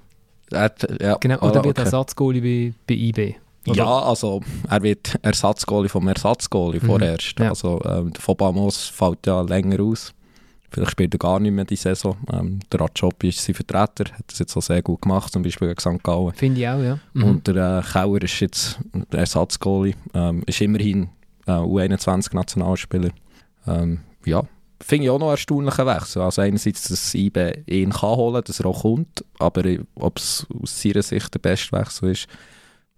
Er 0.52 0.62
hat, 0.64 0.88
ja, 1.02 1.16
Genau, 1.20 1.36
ah, 1.42 1.50
oder 1.50 1.64
wird 1.64 1.78
okay. 1.78 1.84
Ersatzgoalie 1.86 2.42
bei, 2.42 2.74
bei 2.88 2.94
IB. 2.96 3.36
Oder? 3.68 3.78
Ja, 3.78 4.00
also 4.00 4.42
er 4.70 4.82
wird 4.82 5.18
Ersatzgoalie 5.22 5.90
vom 5.90 6.08
Ersatzgoalie 6.08 6.82
Mhm, 6.82 6.86
vorerst. 6.86 7.40
ja. 7.40 7.50
Also 7.50 7.80
ähm, 7.86 8.12
der 8.12 8.22
Fobamos 8.22 8.88
fällt 8.88 9.28
ja 9.28 9.42
länger 9.42 9.80
aus. 9.84 10.14
Vielleicht 10.72 10.92
spielt 10.92 11.14
er 11.14 11.20
gar 11.20 11.40
nicht 11.40 11.52
mehr 11.52 11.66
die 11.66 11.76
Saison. 11.76 12.16
Ähm, 12.32 12.60
der 12.72 12.80
Rajopi 12.80 13.28
ist 13.30 13.44
sein 13.44 13.54
Vertreter, 13.56 14.06
hat 14.14 14.24
das 14.28 14.40
jetzt 14.40 14.56
auch 14.56 14.62
sehr 14.62 14.82
gut 14.82 15.02
gemacht, 15.02 15.32
zum 15.34 15.44
Beispiel 15.44 15.68
gegen 15.68 15.80
St. 15.80 16.02
Gallen. 16.02 16.34
Finde 16.34 16.62
ich 16.62 16.68
auch, 16.68 16.80
ja. 16.82 16.98
Mhm. 17.14 17.24
Und 17.24 17.48
der 17.48 17.80
äh, 17.86 17.92
Kauer 17.92 18.22
ist 18.22 18.40
jetzt 18.40 18.80
der 19.12 19.20
Ersatzgoalie, 19.20 19.96
ähm, 20.14 20.44
ist 20.48 20.62
immerhin 20.62 21.10
äh, 21.46 21.52
U21-Nationalspieler. 21.52 23.10
Ähm, 23.68 24.00
ja, 24.26 24.44
finde 24.82 25.06
ich 25.06 25.10
auch 25.10 25.20
noch 25.20 25.28
einen 25.28 25.38
erstaunlichen 25.38 25.86
Wechsel. 25.86 26.22
Also 26.22 26.42
einerseits, 26.42 26.88
dass 26.88 27.14
IBE 27.14 27.64
ihn 27.68 27.92
kann 27.92 28.16
holen, 28.16 28.44
dass 28.44 28.60
er 28.60 28.66
auch 28.66 28.82
kommt, 28.82 29.24
aber 29.40 29.64
ob 29.96 30.18
es 30.18 30.46
aus 30.62 30.82
seiner 30.82 31.02
Sicht 31.02 31.34
der 31.34 31.40
beste 31.40 31.72
Wechsel 31.78 32.12
ist, 32.12 32.28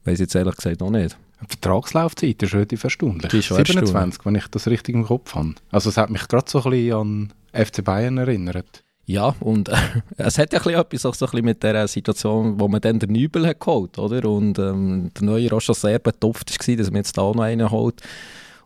weiß 0.05 0.15
ich 0.15 0.21
jetzt 0.21 0.36
ehrlich 0.36 0.55
gesagt 0.55 0.81
noch 0.81 0.89
nicht. 0.89 1.17
Die 1.41 1.47
Vertragslaufzeit 1.47 2.41
ist 2.41 2.53
relativ 2.53 2.84
erstaunlich. 2.84 3.29
Die 3.29 3.39
ist 3.39 3.45
schon 3.45 3.57
27, 3.57 4.25
wenn 4.25 4.36
ich 4.36 4.47
das 4.47 4.67
richtig 4.67 4.95
im 4.95 5.05
Kopf 5.05 5.36
habe. 5.36 5.55
Also 5.71 5.89
es 5.89 5.97
hat 5.97 6.09
mich 6.09 6.27
gerade 6.27 6.49
so 6.49 6.63
ein 6.63 6.71
bisschen 6.71 6.93
an 6.93 7.34
FC 7.51 7.84
Bayern 7.84 8.17
erinnert. 8.17 8.84
Ja, 9.05 9.36
und 9.41 9.67
äh, 9.67 9.75
es 10.17 10.38
hat 10.38 10.53
ja 10.53 10.59
ein 10.59 10.63
bisschen 10.63 10.79
etwas 10.79 11.05
auch 11.05 11.13
so 11.13 11.25
ein 11.25 11.31
bisschen 11.31 11.45
mit 11.45 11.63
der 11.63 11.88
Situation, 11.88 12.59
wo 12.59 12.67
man 12.69 12.79
dann 12.79 12.99
den 12.99 13.11
Nübel 13.11 13.45
hat 13.45 13.59
geholt, 13.59 13.99
oder? 13.99 14.29
Und 14.29 14.57
ähm, 14.59 15.11
der 15.13 15.23
Neue 15.23 15.59
schon 15.59 15.75
sehr 15.75 15.99
betupft 15.99 16.67
war, 16.67 16.75
dass 16.75 16.88
man 16.89 16.97
jetzt 16.97 17.17
da 17.17 17.23
auch 17.23 17.36
noch 17.36 17.43
einen 17.43 17.69
holt. 17.69 18.01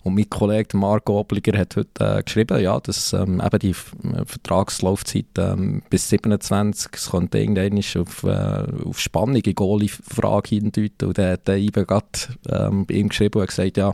Und 0.03 0.15
mein 0.15 0.29
Kollege 0.29 0.69
der 0.69 0.79
Marco 0.79 1.19
Obliger 1.19 1.57
hat 1.57 1.75
heute 1.75 2.17
äh, 2.17 2.23
geschrieben, 2.23 2.61
ja, 2.61 2.79
dass 2.79 3.13
ähm, 3.13 3.41
eben 3.43 3.59
die 3.59 3.71
äh, 3.71 4.25
Vertragslaufzeit 4.25 5.25
ähm, 5.37 5.81
bis 5.89 6.09
27, 6.09 6.91
es 6.93 7.11
könnte 7.11 7.39
irgendwann 7.39 8.01
auf, 8.01 8.23
äh, 8.23 8.87
auf 8.87 8.99
spannende 8.99 9.53
Goalie-Frage 9.53 10.49
hindeuten. 10.49 11.09
Und 11.09 11.17
dann 11.17 11.33
hat 11.33 11.47
der 11.47 11.57
IBE 11.57 11.85
gerade 11.85 12.07
ähm, 12.49 12.85
ihm 12.89 13.09
geschrieben 13.09 13.41
und 13.41 13.47
gesagt, 13.47 13.77
ja, 13.77 13.93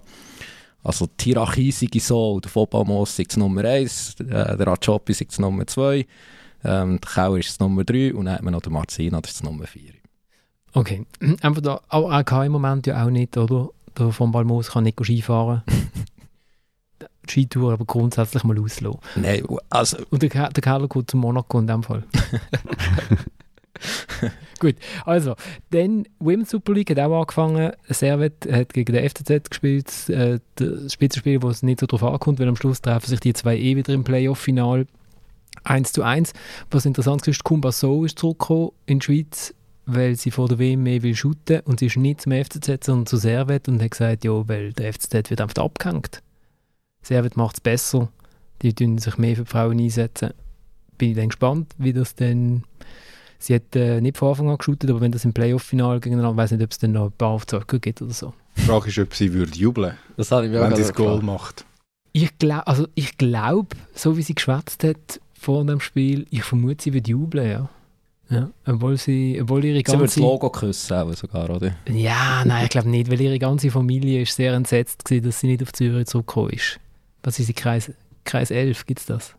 also 0.84 1.08
die 1.20 1.26
Hierarchie 1.26 1.72
sei 1.72 1.88
so, 2.00 2.40
der 2.40 2.52
Fobamos 2.52 3.16
sei 3.16 3.26
Nummer 3.38 3.64
1, 3.64 4.16
äh, 4.20 4.58
der 4.58 4.68
Rajopi 4.68 5.14
sei 5.14 5.28
Nummer 5.38 5.66
2, 5.66 6.06
ähm, 6.66 7.00
der 7.00 7.10
Kauer 7.10 7.40
ist 7.40 7.60
Nummer 7.60 7.84
3 7.84 8.14
und 8.14 8.26
dann 8.26 8.36
hat 8.36 8.44
man 8.44 8.54
noch 8.54 8.62
den 8.62 8.74
Marzina, 8.74 9.22
das 9.22 9.32
ist 9.32 9.44
Nummer 9.44 9.66
4. 9.66 9.94
Okay, 10.74 11.06
einfach 11.42 11.62
da, 11.62 11.82
auch 11.88 12.26
kann 12.26 12.46
im 12.46 12.52
Moment 12.52 12.86
ja 12.86 13.04
auch 13.04 13.10
nicht, 13.10 13.38
oder? 13.38 13.70
Der 13.98 14.12
von 14.12 14.32
Balmos 14.32 14.72
kann 14.72 14.84
nicht 14.84 15.00
Skifahren. 15.04 15.64
die 17.26 17.32
Skitour 17.32 17.74
aber 17.74 17.86
grundsätzlich 17.86 18.44
mal 18.44 18.60
auslassen. 18.60 19.00
Nein, 19.16 19.44
also 19.70 19.98
Und 20.10 20.22
der, 20.22 20.30
Ke- 20.30 20.50
der 20.54 20.62
Keller 20.64 20.88
geht 20.90 21.10
zu 21.12 21.18
Monaco 21.18 21.60
in 21.60 21.68
dem 21.68 21.84
Fall. 21.84 22.04
Gut, 24.60 24.76
also, 25.06 25.36
dann 25.72 26.06
Women's 26.20 26.52
Super 26.52 26.74
League 26.74 26.90
hat 26.90 27.00
auch 27.00 27.20
angefangen. 27.22 27.74
Servet 27.90 28.48
hat 28.50 28.74
gegen 28.74 28.94
den 28.94 29.10
FCZ 29.10 29.50
gespielt. 29.50 30.10
Äh, 30.10 30.40
das 30.56 30.94
Spitzenspiel, 30.94 31.42
wo 31.42 31.50
es 31.50 31.64
nicht 31.64 31.82
so 31.82 31.86
drauf 31.86 32.04
ankommt, 32.04 32.40
weil 32.40 32.48
am 32.48 32.56
Schluss 32.56 32.82
treffen 32.82 33.08
sich 33.10 33.20
die 33.20 33.34
zwei 33.34 33.58
eh 33.58 33.76
wieder 33.76 33.94
im 33.94 34.04
Playoff-Final 34.06 34.88
1 35.66 35.92
zu 35.92 36.04
1. 36.04 36.32
Was 36.72 36.86
interessant 36.86 37.28
ist, 37.28 37.44
Kumba 37.44 37.72
So 37.74 38.06
ist 38.06 38.20
zurückgekommen 38.20 38.70
in 38.86 39.00
die 39.00 39.06
Schweiz, 39.06 39.54
weil 39.86 40.16
sie 40.16 40.32
vor 40.32 40.48
der 40.48 40.60
WM 40.60 40.84
mehr 40.84 41.04
will 41.04 41.16
shooten 41.16 41.62
und 41.62 41.80
sie 41.80 41.88
ist 41.88 41.98
nicht 41.98 42.22
zum 42.22 42.32
FCZ, 42.32 42.84
sondern 42.84 43.06
zu 43.06 43.18
Servet 43.18 43.68
und 43.68 43.82
hat 43.82 43.92
gesagt, 43.92 44.24
ja, 44.24 44.48
weil 44.48 44.74
der 44.74 44.94
FCZ 44.94 45.30
wird 45.30 45.42
einfach 45.42 45.64
abgehängt. 45.64 46.22
Servet 47.02 47.36
macht 47.38 47.58
es 47.58 47.62
besser, 47.62 48.10
die 48.62 48.74
tun 48.74 48.98
sich 48.98 49.18
mehr 49.18 49.36
für 49.36 49.44
die 49.44 49.50
Frauen 49.50 49.80
einsetzen. 49.80 50.32
Bin 50.98 51.12
ich 51.12 51.16
dann 51.16 51.30
gespannt, 51.30 51.74
wie 51.78 51.94
das 51.94 52.16
dann... 52.16 52.64
Sie 53.40 53.56
hat 53.56 53.76
äh, 53.76 54.00
nicht 54.00 54.18
von 54.18 54.30
Anfang 54.30 54.50
an 54.50 54.58
geshootet, 54.58 54.90
aber 54.90 55.02
wenn 55.02 55.12
das 55.12 55.26
im 55.26 55.34
Playoff-Final 55.34 56.00
gegeneinander, 56.00 56.38
weiß 56.38 56.52
nicht, 56.52 56.64
ob 56.64 56.72
es 56.72 56.78
dann 56.78 56.94
noch 56.94 57.08
ein 57.08 57.12
paar 57.12 57.30
Aufzeiger 57.30 57.80
gibt 57.80 58.02
oder 58.02 58.14
so. 58.14 58.34
Die 58.56 58.62
Frage 58.62 58.88
ist, 58.88 59.00
ob 59.00 59.14
sie 59.14 59.34
würde 59.34 59.52
jubeln 59.58 59.98
das 60.16 60.32
habe 60.32 60.46
ich 60.46 60.52
mir 60.52 60.62
wenn 60.62 60.76
sie 60.76 60.84
das 60.84 60.94
Goal 60.94 61.22
macht. 61.22 61.66
Ich 62.14 62.38
glaube, 62.38 62.68
also 62.68 62.88
ich 62.96 63.18
glaube, 63.18 63.76
so 63.94 64.16
wie 64.16 64.22
sie 64.22 64.36
geschwätzt 64.36 64.86
hat, 64.86 65.20
vor 65.44 65.66
dem 65.66 65.82
Spiel. 65.82 66.26
Ich 66.30 66.44
vermute, 66.44 66.84
sie 66.84 66.94
wird 66.94 67.08
jubeln, 67.08 67.50
ja. 67.50 67.70
Ja. 68.34 68.50
Obwohl, 68.66 68.98
sie, 68.98 69.40
obwohl 69.42 69.64
ihre 69.66 69.78
Sie 69.78 69.86
wird 69.86 69.88
das 69.88 70.00
ganze... 70.00 70.20
Logo 70.22 70.50
küssen 70.50 71.14
sogar, 71.14 71.50
oder? 71.50 71.76
Ja, 71.90 72.44
nein, 72.46 72.66
ich 72.66 72.70
glaube 72.70 72.90
nicht, 72.90 73.10
weil 73.12 73.22
ihre 73.22 73.40
ganze 73.40 73.72
Familie 73.72 74.22
ist 74.22 74.36
sehr 74.36 74.54
entsetzt 74.54 75.10
war, 75.10 75.20
dass 75.20 75.40
sie 75.40 75.48
nicht 75.48 75.62
auf 75.64 75.74
Zürich 75.74 76.08
zurückgekommen 76.08 76.52
ist. 76.52 76.80
Was 77.24 77.40
ist 77.40 77.48
sie, 77.48 77.54
Kreis, 77.54 77.92
Kreis 78.24 78.52
11, 78.52 78.86
gibt 78.86 79.00
es 79.00 79.06
das? 79.06 79.36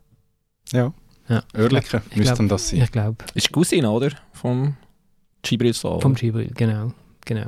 Ja. 0.71 0.93
Ja. 1.27 1.43
Oerlikon 1.55 2.01
müsste 2.09 2.21
glaub- 2.21 2.37
dann 2.37 2.49
das 2.49 2.69
sein. 2.69 2.81
Ich 2.81 2.91
glaube, 2.91 3.17
Ist 3.33 3.47
die 3.47 3.51
Cousine, 3.51 3.89
oder? 3.89 4.11
Vom 4.33 4.75
Gibril 5.41 5.73
vom 5.73 6.15
Gibril, 6.15 6.51
genau. 6.55 6.91
genau. 7.25 7.47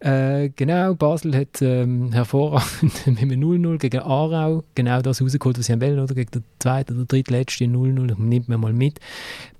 Äh, 0.00 0.50
genau, 0.56 0.94
Basel 0.94 1.36
hat 1.36 1.62
ähm, 1.62 2.12
hervorragend 2.12 3.06
mit 3.06 3.18
einem 3.20 3.40
0-0 3.40 3.78
gegen 3.78 4.00
Aarau 4.00 4.64
genau 4.74 5.00
das 5.00 5.22
rausgeholt, 5.22 5.58
was 5.58 5.66
sie 5.66 5.80
wollen, 5.80 6.00
oder? 6.00 6.14
Gegen 6.14 6.30
den 6.30 6.44
zweiten 6.58 6.96
oder 6.96 7.04
drittletzten 7.04 7.74
0-0, 7.74 8.20
nimmt 8.20 8.48
man 8.48 8.60
mal 8.60 8.72
mit. 8.72 8.98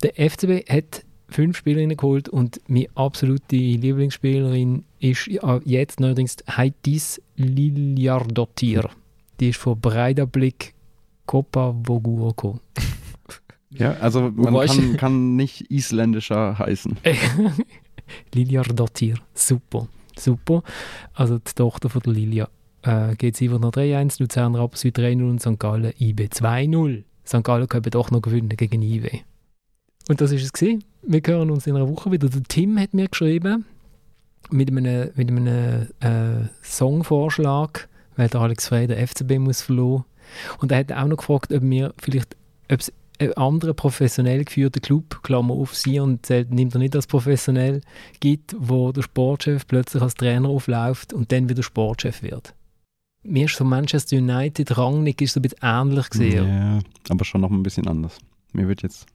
Der 0.03 0.15
FCB 0.15 0.69
hat 0.69 1.05
fünf 1.29 1.57
Spielerinnen 1.57 1.97
geholt 1.97 2.29
und 2.29 2.61
meine 2.69 2.89
absolute 2.95 3.57
Lieblingsspielerin 3.57 4.85
ist 5.01 5.31
jetzt 5.65 6.01
neuerdings 6.01 6.37
Heitis 6.49 7.21
Liliardottir. 7.37 8.91
Die 9.41 9.51
ist 9.51 9.59
von 9.59 9.81
Breidablik 9.81 10.75
Copa 11.27 11.75
Vogur 11.85 12.29
gekommen. 12.29 12.61
Ja, 13.71 13.93
also 14.01 14.31
man 14.35 14.67
kann, 14.67 14.97
kann 14.99 15.37
nicht 15.37 15.71
isländischer 15.71 16.59
heißen. 16.59 16.99
Lilia 18.33 18.63
super, 19.35 19.89
super. 20.19 20.63
Also 21.15 21.39
die 21.39 21.53
Tochter 21.55 21.89
von 21.89 22.03
der 22.03 22.13
Lilia. 22.13 22.49
Äh, 22.83 23.15
geht 23.15 23.37
sie 23.37 23.49
noch 23.49 23.73
3-1, 23.73 24.21
Luzern 24.21 24.57
Rapperswil 24.57 24.91
3-0 24.91 25.31
und 25.31 25.41
St. 25.41 25.59
Gallen 25.59 25.93
IB 25.99 26.27
2-0. 26.27 27.05
St. 27.25 27.45
Gallen 27.45 27.69
können 27.69 27.91
doch 27.91 28.11
noch 28.11 28.23
gewinnen 28.23 28.49
gegen 28.49 28.83
IB. 28.83 29.21
Und 30.09 30.21
das 30.21 30.33
ist 30.33 30.43
es 30.43 30.53
gewesen. 30.53 30.85
Wir 31.03 31.21
hören 31.25 31.51
uns 31.51 31.67
in 31.67 31.77
einer 31.77 31.89
Woche 31.89 32.11
wieder. 32.11 32.29
Der 32.29 32.43
Tim 32.43 32.79
hat 32.79 32.93
mir 32.93 33.09
geschrieben 33.09 33.65
mit 34.51 34.71
einem, 34.71 35.11
mit 35.15 35.31
einem 35.31 35.89
äh, 36.01 36.49
Songvorschlag, 36.65 37.89
weil 38.17 38.29
der 38.29 38.41
Alex 38.41 38.69
Frey 38.69 38.87
der 38.87 39.07
FCB 39.07 39.39
muss 39.39 39.63
verloren. 39.63 40.05
Und 40.59 40.73
er 40.73 40.79
hat 40.79 40.93
auch 40.93 41.07
noch 41.07 41.19
gefragt, 41.19 41.53
ob 41.53 41.63
wir 41.63 41.95
vielleicht, 41.99 42.37
ob 42.71 42.81
es 42.81 42.93
einen 43.19 43.33
anderen 43.35 43.77
professionell 43.77 44.45
geführten 44.45 44.81
Club, 44.83 45.23
Klammer 45.23 45.55
auf 45.55 45.75
sie 45.75 46.01
und 46.01 46.25
zählt, 46.27 46.53
nimmt 46.53 46.75
er 46.75 46.79
nicht 46.79 46.97
als 46.97 47.07
professionell, 47.07 47.81
gibt, 48.21 48.55
wo 48.59 48.93
der 48.93 49.03
Sportchef 49.03 49.67
plötzlich 49.67 50.03
als 50.03 50.15
Trainer 50.15 50.49
aufläuft 50.49 51.13
und 51.13 51.33
dann 51.33 51.49
wieder 51.49 51.63
Sportchef 51.63 52.23
wird. 52.23 52.55
Mir 53.25 53.45
ist 53.47 53.57
so 53.57 53.65
Manchester 53.65 54.17
United, 54.17 54.77
Rangnick 54.77 55.21
ist 55.23 55.35
so 55.35 55.41
ein 55.41 55.43
bisschen 55.43 55.59
ähnlich 55.63 56.11
gesehen. 56.11 56.49
Ja, 56.49 56.79
aber 57.09 57.25
schon 57.25 57.43
noch 57.43 57.51
ein 57.51 57.63
bisschen 57.63 57.87
anders. 57.87 58.19
Mir 58.53 58.67
wird 58.67 58.83
jetzt. 58.83 59.07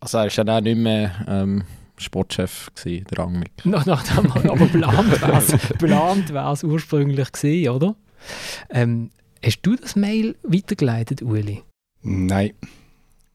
Also 0.00 0.18
er 0.18 0.24
war 0.24 0.46
ja 0.46 0.58
auch 0.58 0.62
nicht 0.62 0.78
mehr 0.78 1.12
ähm, 1.28 1.64
Sportchef, 1.98 2.70
gewesen, 2.74 3.06
der 3.10 3.18
Rangnick. 3.18 3.52
Nach 3.64 3.84
dem, 3.84 4.30
aber 4.32 4.66
plant 4.66 6.32
wäre 6.32 6.52
es 6.52 6.64
ursprünglich 6.64 7.30
gewesen, 7.30 7.70
oder? 7.70 7.94
Ähm, 8.70 9.10
hast 9.44 9.60
du 9.62 9.76
das 9.76 9.96
Mail 9.96 10.36
weitergeleitet, 10.42 11.22
Uli? 11.22 11.62
Nein. 12.02 12.52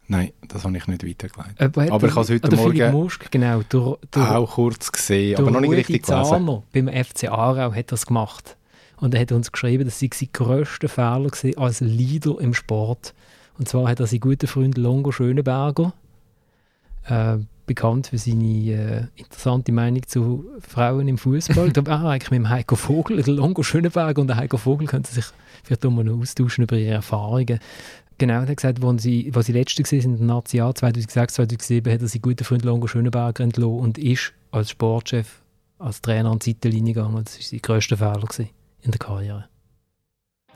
Nein, 0.10 0.32
das 0.48 0.64
habe 0.64 0.78
ich 0.78 0.88
nicht 0.88 1.06
weitergeleitet. 1.06 1.60
Äh, 1.60 1.66
Aber 1.66 2.08
ich 2.08 2.16
habe 2.16 2.22
es 2.22 2.30
heute 2.30 2.48
oder 2.48 2.58
Philipp 2.58 2.92
Morgen 2.92 2.92
Musk, 2.92 3.30
genau. 3.30 3.62
Der, 3.64 3.98
der, 4.16 4.38
auch 4.38 4.54
kurz 4.54 4.92
gesehen, 4.92 5.38
aber 5.38 5.52
noch 5.52 5.60
nicht 5.60 5.70
Rudi 5.70 5.80
richtig 5.80 6.04
gelesen. 6.04 6.30
Zahner 6.30 6.64
beim 6.72 6.88
FC 6.88 7.26
Aarau 7.26 7.74
hat 7.74 7.92
das 7.92 8.06
gemacht. 8.06 8.56
Und 9.00 9.14
er 9.14 9.22
hat 9.22 9.32
uns 9.32 9.52
geschrieben, 9.52 9.86
dass 9.86 10.00
sie 10.00 10.10
sein 10.14 10.30
grösster 10.34 10.90
Fehler 10.90 11.30
war 11.30 11.64
als 11.64 11.82
Leader 11.82 12.40
im 12.40 12.54
Sport. 12.54 13.14
Und 13.60 13.68
zwar 13.68 13.90
hat 13.90 14.00
er 14.00 14.08
seinen 14.08 14.22
guten 14.22 14.48
Freund 14.48 14.78
Longo 14.78 15.12
Schöneberger, 15.12 15.94
äh, 17.08 17.38
bekannt 17.66 18.08
für 18.08 18.18
seine 18.18 18.72
äh, 18.72 19.04
interessante 19.16 19.72
Meinung 19.72 20.08
zu 20.08 20.46
Frauen 20.62 21.08
im 21.08 21.18
Fußball. 21.18 21.72
da 21.74 21.86
war 21.86 22.06
er 22.06 22.10
eigentlich 22.12 22.32
mit 22.32 22.40
dem 22.40 22.50
Heiko 22.50 22.76
Vogel, 22.76 23.22
Longo 23.30 23.62
Schöneberger 23.62 24.22
und 24.22 24.28
der 24.28 24.38
Heiko 24.38 24.58
Vogel 24.58 24.88
könnten 24.88 25.14
sich 25.14 25.26
vielleicht 25.64 25.84
mal 25.84 26.04
noch 26.04 26.20
austauschen 26.20 26.64
über 26.64 26.78
ihre 26.78 26.96
Erfahrungen. 26.96 27.60
Genau, 28.18 28.34
er 28.34 28.48
hat 28.48 28.56
gesagt, 28.56 28.84
als 28.84 29.04
sie, 29.04 29.32
als 29.36 29.46
sie 29.46 29.52
letzte 29.52 29.84
waren 29.84 30.00
in 30.00 30.18
der 30.18 30.26
Nazi 30.26 30.58
Jahr 30.58 30.74
2006, 30.74 31.36
2007, 31.36 31.94
hat 31.94 32.02
er 32.02 32.08
seinen 32.08 32.22
guten 32.22 32.44
Freund 32.44 32.66
Longo 32.66 32.88
Schöneberger 32.88 33.44
entlassen 33.44 33.80
und 33.80 33.98
ist 33.98 34.34
als 34.52 34.72
Sportchef, 34.72 35.42
als 35.78 36.02
Trainer 36.02 36.32
an 36.32 36.40
die 36.40 36.52
Seitenlinie 36.52 36.94
gegangen. 36.94 37.24
Das 37.24 37.38
war 37.38 37.44
sein 37.44 37.62
grösster 37.62 37.98
Fehler 37.98 38.28
in 38.82 38.92
der 38.92 39.00
Karriere. 39.00 39.46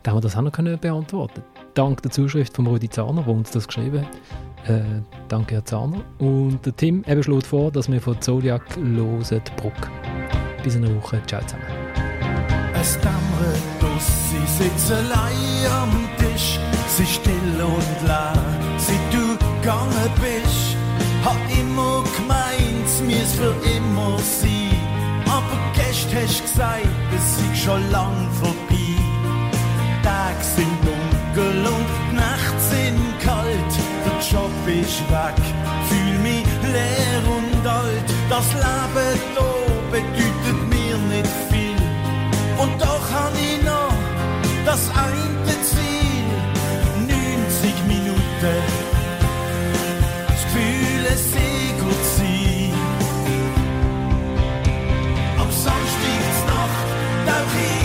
Da 0.03 0.11
haben 0.11 0.17
wir 0.17 0.21
das 0.21 0.35
auch 0.35 0.41
noch 0.41 0.51
beantworten 0.51 1.43
Dank 1.75 2.01
der 2.01 2.11
Zuschrift 2.11 2.55
von 2.55 2.65
Rudi 2.65 2.89
Zahner, 2.89 3.23
der 3.23 3.33
uns 3.33 3.51
das 3.51 3.67
geschrieben 3.67 4.01
hat. 4.01 4.69
Äh, 4.69 5.01
danke, 5.27 5.55
Herr 5.55 5.65
Zahner. 5.65 6.03
Und 6.17 6.65
der 6.65 6.75
Tim 6.75 7.03
eben 7.07 7.23
schlägt 7.23 7.47
vor, 7.47 7.71
dass 7.71 7.89
wir 7.89 8.01
von 8.01 8.19
Zodiac 8.21 8.75
hören, 8.77 9.41
Bruck. 9.55 9.73
Bis 10.63 10.75
in 10.75 10.85
einer 10.85 10.95
Woche. 10.95 11.21
Ciao 11.27 11.41
zusammen. 11.41 11.65
Sie 14.01 14.63
sitzt 14.63 14.91
allein 14.91 15.71
am 15.81 16.09
Tisch. 16.17 16.59
Sie 16.87 17.05
still 17.05 17.61
und 17.61 18.07
leer, 18.07 18.33
seit 18.77 19.13
du 19.13 19.37
gegangen 19.37 20.11
bist. 20.19 20.75
Hat 21.23 21.41
immer 21.59 22.03
gemeint, 22.17 22.85
es 22.85 23.01
müsse 23.01 23.37
für 23.37 23.55
immer 23.77 24.17
sein. 24.19 24.71
Aber 25.25 25.57
gestern 25.73 26.23
hast 26.23 26.39
du 26.39 26.43
gesagt, 26.43 26.87
es 27.15 27.37
sei 27.37 27.55
schon 27.55 27.91
lang 27.91 28.29
vorbei. 28.41 28.97
Die 29.79 29.97
Tage 30.03 30.43
sind 30.55 30.77
dunkel 30.85 31.65
und 31.65 31.87
die 32.09 32.15
Nächte 32.15 32.61
sind 32.71 33.19
kalt. 33.23 33.73
Der 34.05 34.19
Job 34.31 34.51
ist 34.67 35.01
weg, 35.09 35.37
fühl 35.87 36.17
mich 36.19 36.45
leer 36.73 37.23
und 37.37 37.67
alt. 37.67 38.07
Das 38.29 38.47
Leben 38.53 39.19
hier 39.33 39.71
bedeutet 39.91 40.69
mir 40.69 40.97
nicht 41.13 41.29
viel. 41.49 41.81
Und 42.57 42.81
doch 42.81 43.05
han 43.13 43.33
ich 43.35 43.63
noch 43.63 43.80
das 44.65 44.89
eine 44.89 45.61
Ziel. 45.63 46.27
90 47.07 47.73
Minuten. 47.87 48.21
Das 50.27 50.43
Gefühl, 50.43 51.05
es 51.13 51.31
sei 51.31 51.73
gut 51.79 52.03
sein. 52.17 52.73
Am 55.39 55.51
Samstagsnacht 55.51 56.87
tauch 57.25 57.55
ich 57.59 57.80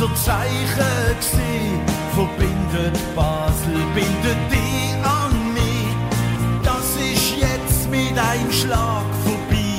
unser 0.00 0.14
Zeichen 0.14 1.18
gsi, 1.20 1.78
verbindet 2.14 2.98
Basel, 3.14 3.74
bindet 3.94 4.38
die 4.50 4.94
an 5.02 5.52
mich. 5.52 6.62
Das 6.62 6.96
ist 6.96 7.36
jetzt 7.36 7.90
mit 7.90 8.18
einem 8.18 8.50
Schlag 8.50 9.04
vorbei. 9.24 9.76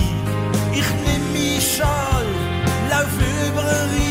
Ich 0.73 0.89
nehm 1.05 1.33
mich 1.33 1.77
Schal, 1.77 2.25
lauf 2.89 3.15
über 3.47 4.10